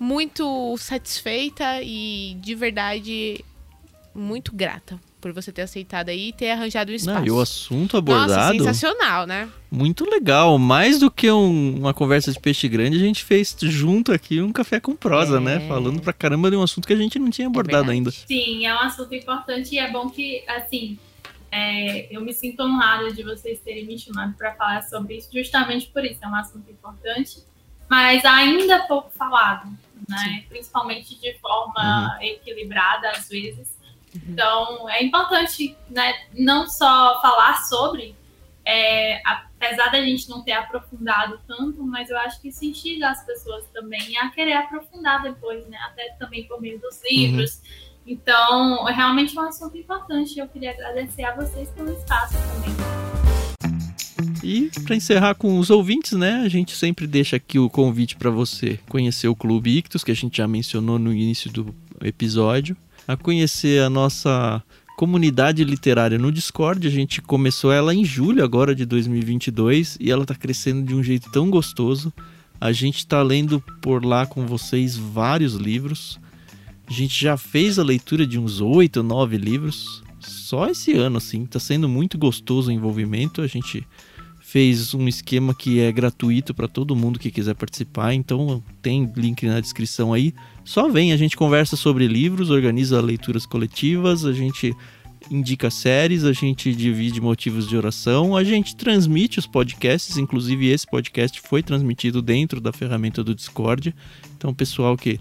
muito 0.00 0.76
satisfeita 0.78 1.82
e 1.82 2.36
de 2.40 2.54
verdade 2.54 3.44
muito 4.14 4.54
grata 4.54 4.98
por 5.22 5.32
você 5.32 5.52
ter 5.52 5.62
aceitado 5.62 6.08
aí 6.08 6.28
e 6.28 6.32
ter 6.32 6.50
arranjado 6.50 6.90
um 6.90 6.94
espaço. 6.94 7.20
Não, 7.20 7.26
e 7.26 7.30
o 7.30 7.40
assunto 7.40 7.96
abordado. 7.96 8.58
Nossa, 8.58 8.72
sensacional, 8.72 9.24
né? 9.24 9.48
Muito 9.70 10.04
legal. 10.04 10.58
Mais 10.58 10.98
do 10.98 11.08
que 11.08 11.30
um, 11.30 11.76
uma 11.78 11.94
conversa 11.94 12.32
de 12.32 12.40
peixe 12.40 12.68
grande, 12.68 12.96
a 12.96 13.00
gente 13.00 13.22
fez 13.22 13.56
junto 13.60 14.12
aqui 14.12 14.40
um 14.40 14.52
café 14.52 14.80
com 14.80 14.96
prosa, 14.96 15.40
né? 15.40 15.54
é... 15.54 15.58
né? 15.60 15.68
Falando 15.68 16.02
pra 16.02 16.12
caramba 16.12 16.50
de 16.50 16.56
um 16.56 16.62
assunto 16.62 16.88
que 16.88 16.92
a 16.92 16.96
gente 16.96 17.20
não 17.20 17.30
tinha 17.30 17.46
é 17.46 17.48
abordado 17.48 17.90
é 17.90 17.94
ainda. 17.94 18.10
Sim, 18.10 18.66
é 18.66 18.74
um 18.74 18.80
assunto 18.80 19.14
importante 19.14 19.76
e 19.76 19.78
é 19.78 19.88
bom 19.92 20.10
que, 20.10 20.42
assim, 20.48 20.98
é, 21.54 22.08
eu 22.10 22.22
me 22.22 22.32
sinto 22.32 22.62
honrada 22.62 23.12
de 23.12 23.22
vocês 23.22 23.60
terem 23.60 23.84
me 23.84 23.98
chamado 23.98 24.34
para 24.38 24.54
falar 24.54 24.82
sobre 24.84 25.18
isso, 25.18 25.28
justamente 25.30 25.86
por 25.88 26.02
isso, 26.02 26.18
é 26.24 26.26
um 26.26 26.34
assunto 26.34 26.70
importante, 26.70 27.44
mas 27.90 28.24
ainda 28.24 28.86
pouco 28.86 29.10
falado, 29.10 29.68
né? 30.08 30.46
Principalmente 30.48 31.14
de 31.20 31.38
forma 31.40 32.16
uhum. 32.16 32.22
equilibrada, 32.22 33.10
às 33.10 33.28
vezes. 33.28 33.78
Uhum. 34.14 34.22
Então, 34.28 34.88
é 34.88 35.04
importante 35.04 35.76
né, 35.90 36.14
não 36.32 36.66
só 36.66 37.20
falar 37.20 37.58
sobre, 37.64 38.16
é, 38.64 39.20
apesar 39.26 39.90
da 39.90 40.00
gente 40.00 40.30
não 40.30 40.42
ter 40.42 40.52
aprofundado 40.52 41.38
tanto, 41.46 41.82
mas 41.82 42.08
eu 42.08 42.16
acho 42.16 42.40
que 42.40 42.48
isso 42.48 42.64
instiga 42.64 43.10
as 43.10 43.26
pessoas 43.26 43.66
também 43.74 44.16
a 44.16 44.30
querer 44.30 44.54
aprofundar 44.54 45.20
depois, 45.20 45.66
né? 45.68 45.76
Até 45.84 46.16
também 46.18 46.48
por 46.48 46.62
meio 46.62 46.80
dos 46.80 46.98
livros. 47.04 47.56
Uhum 47.56 47.91
então, 48.06 48.88
é 48.88 48.92
realmente 48.92 49.38
um 49.38 49.42
assunto 49.42 49.76
importante. 49.76 50.38
Eu 50.38 50.48
queria 50.48 50.72
agradecer 50.72 51.24
a 51.24 51.34
vocês 51.34 51.68
pelo 51.70 51.92
espaço 51.92 52.34
também. 52.34 52.72
E 54.42 54.70
para 54.84 54.96
encerrar 54.96 55.34
com 55.34 55.58
os 55.58 55.70
ouvintes, 55.70 56.12
né, 56.12 56.42
a 56.44 56.48
gente 56.48 56.74
sempre 56.74 57.06
deixa 57.06 57.36
aqui 57.36 57.58
o 57.60 57.70
convite 57.70 58.16
para 58.16 58.28
você 58.28 58.78
conhecer 58.88 59.28
o 59.28 59.36
Clube 59.36 59.78
Ictus, 59.78 60.02
que 60.02 60.10
a 60.10 60.16
gente 60.16 60.38
já 60.38 60.48
mencionou 60.48 60.98
no 60.98 61.12
início 61.12 61.50
do 61.50 61.72
episódio, 62.02 62.76
a 63.06 63.16
conhecer 63.16 63.82
a 63.82 63.88
nossa 63.88 64.62
comunidade 64.96 65.62
literária 65.62 66.18
no 66.18 66.32
Discord. 66.32 66.86
A 66.86 66.90
gente 66.90 67.22
começou 67.22 67.72
ela 67.72 67.94
em 67.94 68.04
julho 68.04 68.42
agora 68.42 68.74
de 68.74 68.84
2022 68.84 69.96
e 70.00 70.10
ela 70.10 70.22
está 70.22 70.34
crescendo 70.34 70.82
de 70.82 70.94
um 70.94 71.02
jeito 71.02 71.30
tão 71.30 71.48
gostoso. 71.48 72.12
A 72.60 72.72
gente 72.72 72.98
está 72.98 73.22
lendo 73.22 73.60
por 73.80 74.04
lá 74.04 74.26
com 74.26 74.46
vocês 74.46 74.96
vários 74.96 75.54
livros. 75.54 76.20
A 76.88 76.92
gente 76.92 77.20
já 77.20 77.36
fez 77.36 77.78
a 77.78 77.84
leitura 77.84 78.26
de 78.26 78.38
uns 78.38 78.60
oito, 78.60 79.02
nove 79.02 79.36
livros. 79.36 80.02
Só 80.20 80.68
esse 80.68 80.92
ano, 80.92 81.18
assim. 81.18 81.46
Tá 81.46 81.58
sendo 81.58 81.88
muito 81.88 82.18
gostoso 82.18 82.70
o 82.70 82.72
envolvimento. 82.72 83.40
A 83.40 83.46
gente 83.46 83.86
fez 84.52 84.92
um 84.92 85.08
esquema 85.08 85.54
que 85.54 85.80
é 85.80 85.90
gratuito 85.90 86.52
para 86.52 86.68
todo 86.68 86.94
mundo 86.94 87.18
que 87.18 87.30
quiser 87.30 87.54
participar. 87.54 88.12
Então 88.12 88.62
tem 88.82 89.10
link 89.16 89.46
na 89.46 89.60
descrição 89.60 90.12
aí. 90.12 90.34
Só 90.62 90.90
vem, 90.90 91.12
a 91.12 91.16
gente 91.16 91.38
conversa 91.38 91.74
sobre 91.74 92.06
livros, 92.06 92.50
organiza 92.50 93.00
leituras 93.00 93.46
coletivas, 93.46 94.26
a 94.26 94.32
gente 94.32 94.74
indica 95.30 95.70
séries, 95.70 96.24
a 96.24 96.32
gente 96.34 96.74
divide 96.74 97.18
motivos 97.18 97.66
de 97.66 97.76
oração, 97.76 98.36
a 98.36 98.44
gente 98.44 98.76
transmite 98.76 99.38
os 99.38 99.46
podcasts, 99.46 100.18
inclusive 100.18 100.68
esse 100.68 100.86
podcast 100.86 101.40
foi 101.40 101.62
transmitido 101.62 102.20
dentro 102.20 102.60
da 102.60 102.72
ferramenta 102.72 103.24
do 103.24 103.34
Discord. 103.34 103.94
Então, 104.36 104.52
pessoal 104.52 104.96
que 104.98 105.18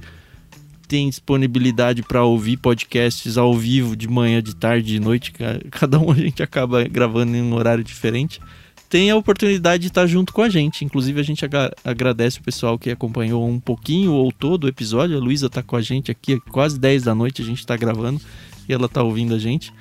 tem 0.91 1.07
disponibilidade 1.07 2.03
para 2.03 2.21
ouvir 2.21 2.57
podcasts 2.57 3.37
ao 3.37 3.53
vivo, 3.53 3.95
de 3.95 4.09
manhã, 4.09 4.43
de 4.43 4.53
tarde, 4.53 4.87
de 4.87 4.99
noite, 4.99 5.31
cada 5.71 5.97
um 5.97 6.11
a 6.11 6.15
gente 6.15 6.43
acaba 6.43 6.83
gravando 6.83 7.33
em 7.33 7.41
um 7.41 7.53
horário 7.53 7.81
diferente, 7.81 8.41
tem 8.89 9.09
a 9.09 9.15
oportunidade 9.15 9.83
de 9.83 9.87
estar 9.87 10.05
junto 10.05 10.33
com 10.33 10.41
a 10.41 10.49
gente. 10.49 10.83
Inclusive, 10.83 11.17
a 11.17 11.23
gente 11.23 11.45
agradece 11.81 12.39
o 12.39 12.43
pessoal 12.43 12.77
que 12.77 12.89
acompanhou 12.89 13.47
um 13.47 13.57
pouquinho 13.57 14.11
ou 14.11 14.33
todo 14.33 14.65
o 14.65 14.67
episódio. 14.67 15.15
A 15.15 15.19
Luísa 15.21 15.45
está 15.45 15.63
com 15.63 15.77
a 15.77 15.81
gente 15.81 16.11
aqui, 16.11 16.41
quase 16.51 16.77
10 16.77 17.03
da 17.03 17.15
noite 17.15 17.41
a 17.41 17.45
gente 17.45 17.59
está 17.59 17.77
gravando 17.77 18.19
e 18.67 18.73
ela 18.73 18.87
está 18.87 19.01
ouvindo 19.01 19.33
a 19.33 19.39
gente. 19.39 19.71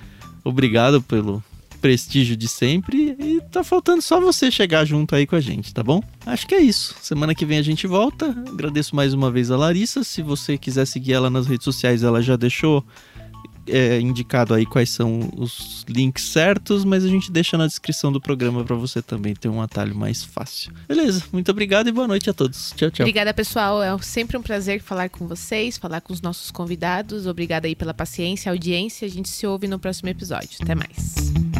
Obrigado 0.45 1.03
pelo, 1.03 1.43
prestígio 1.81 2.37
de 2.37 2.47
sempre 2.47 3.17
e 3.19 3.41
tá 3.51 3.65
faltando 3.65 4.03
só 4.03 4.21
você 4.21 4.51
chegar 4.51 4.85
junto 4.85 5.15
aí 5.15 5.27
com 5.27 5.37
a 5.37 5.41
gente, 5.41 5.73
tá 5.73 5.83
bom? 5.83 6.03
Acho 6.27 6.47
que 6.47 6.55
é 6.55 6.61
isso. 6.61 6.95
Semana 7.01 7.35
que 7.35 7.47
vem 7.47 7.59
a 7.59 7.63
gente 7.63 7.87
volta. 7.87 8.27
Agradeço 8.49 8.95
mais 8.95 9.15
uma 9.15 9.31
vez 9.31 9.51
a 9.51 9.57
Larissa. 9.57 10.05
Se 10.05 10.23
você 10.23 10.59
quiser 10.59 10.87
seguir 10.87 11.15
ela 11.15 11.31
nas 11.31 11.47
redes 11.47 11.65
sociais, 11.65 12.03
ela 12.03 12.23
já 12.23 12.37
deixou 12.37 12.85
é, 13.67 14.01
indicado 14.01 14.55
aí 14.55 14.67
quais 14.67 14.91
são 14.91 15.31
os 15.37 15.85
links 15.89 16.25
certos, 16.25 16.85
mas 16.85 17.05
a 17.05 17.09
gente 17.09 17.31
deixa 17.31 17.57
na 17.57 17.67
descrição 17.67 18.13
do 18.13 18.21
programa 18.21 18.65
para 18.65 18.77
você 18.77 19.01
também 19.01 19.35
ter 19.35 19.49
um 19.49 19.63
atalho 19.63 19.95
mais 19.95 20.25
fácil. 20.25 20.73
Beleza, 20.89 21.25
muito 21.33 21.51
obrigado 21.51 21.89
e 21.89 21.93
boa 21.93 22.09
noite 22.09 22.29
a 22.29 22.33
todos. 22.33 22.73
Tchau, 22.77 22.91
tchau. 22.91 23.05
Obrigada, 23.05 23.33
pessoal. 23.33 23.83
É 23.83 23.97
sempre 24.03 24.37
um 24.37 24.43
prazer 24.43 24.81
falar 24.81 25.09
com 25.09 25.27
vocês, 25.27 25.79
falar 25.79 26.01
com 26.01 26.13
os 26.13 26.21
nossos 26.21 26.51
convidados. 26.51 27.27
Obrigada 27.27 27.67
aí 27.67 27.75
pela 27.75 27.95
paciência, 27.95 28.51
audiência. 28.51 29.07
A 29.07 29.11
gente 29.11 29.29
se 29.29 29.47
ouve 29.47 29.69
no 29.69 29.79
próximo 29.79 30.09
episódio. 30.09 30.59
Até 30.61 30.75
mais. 30.75 31.60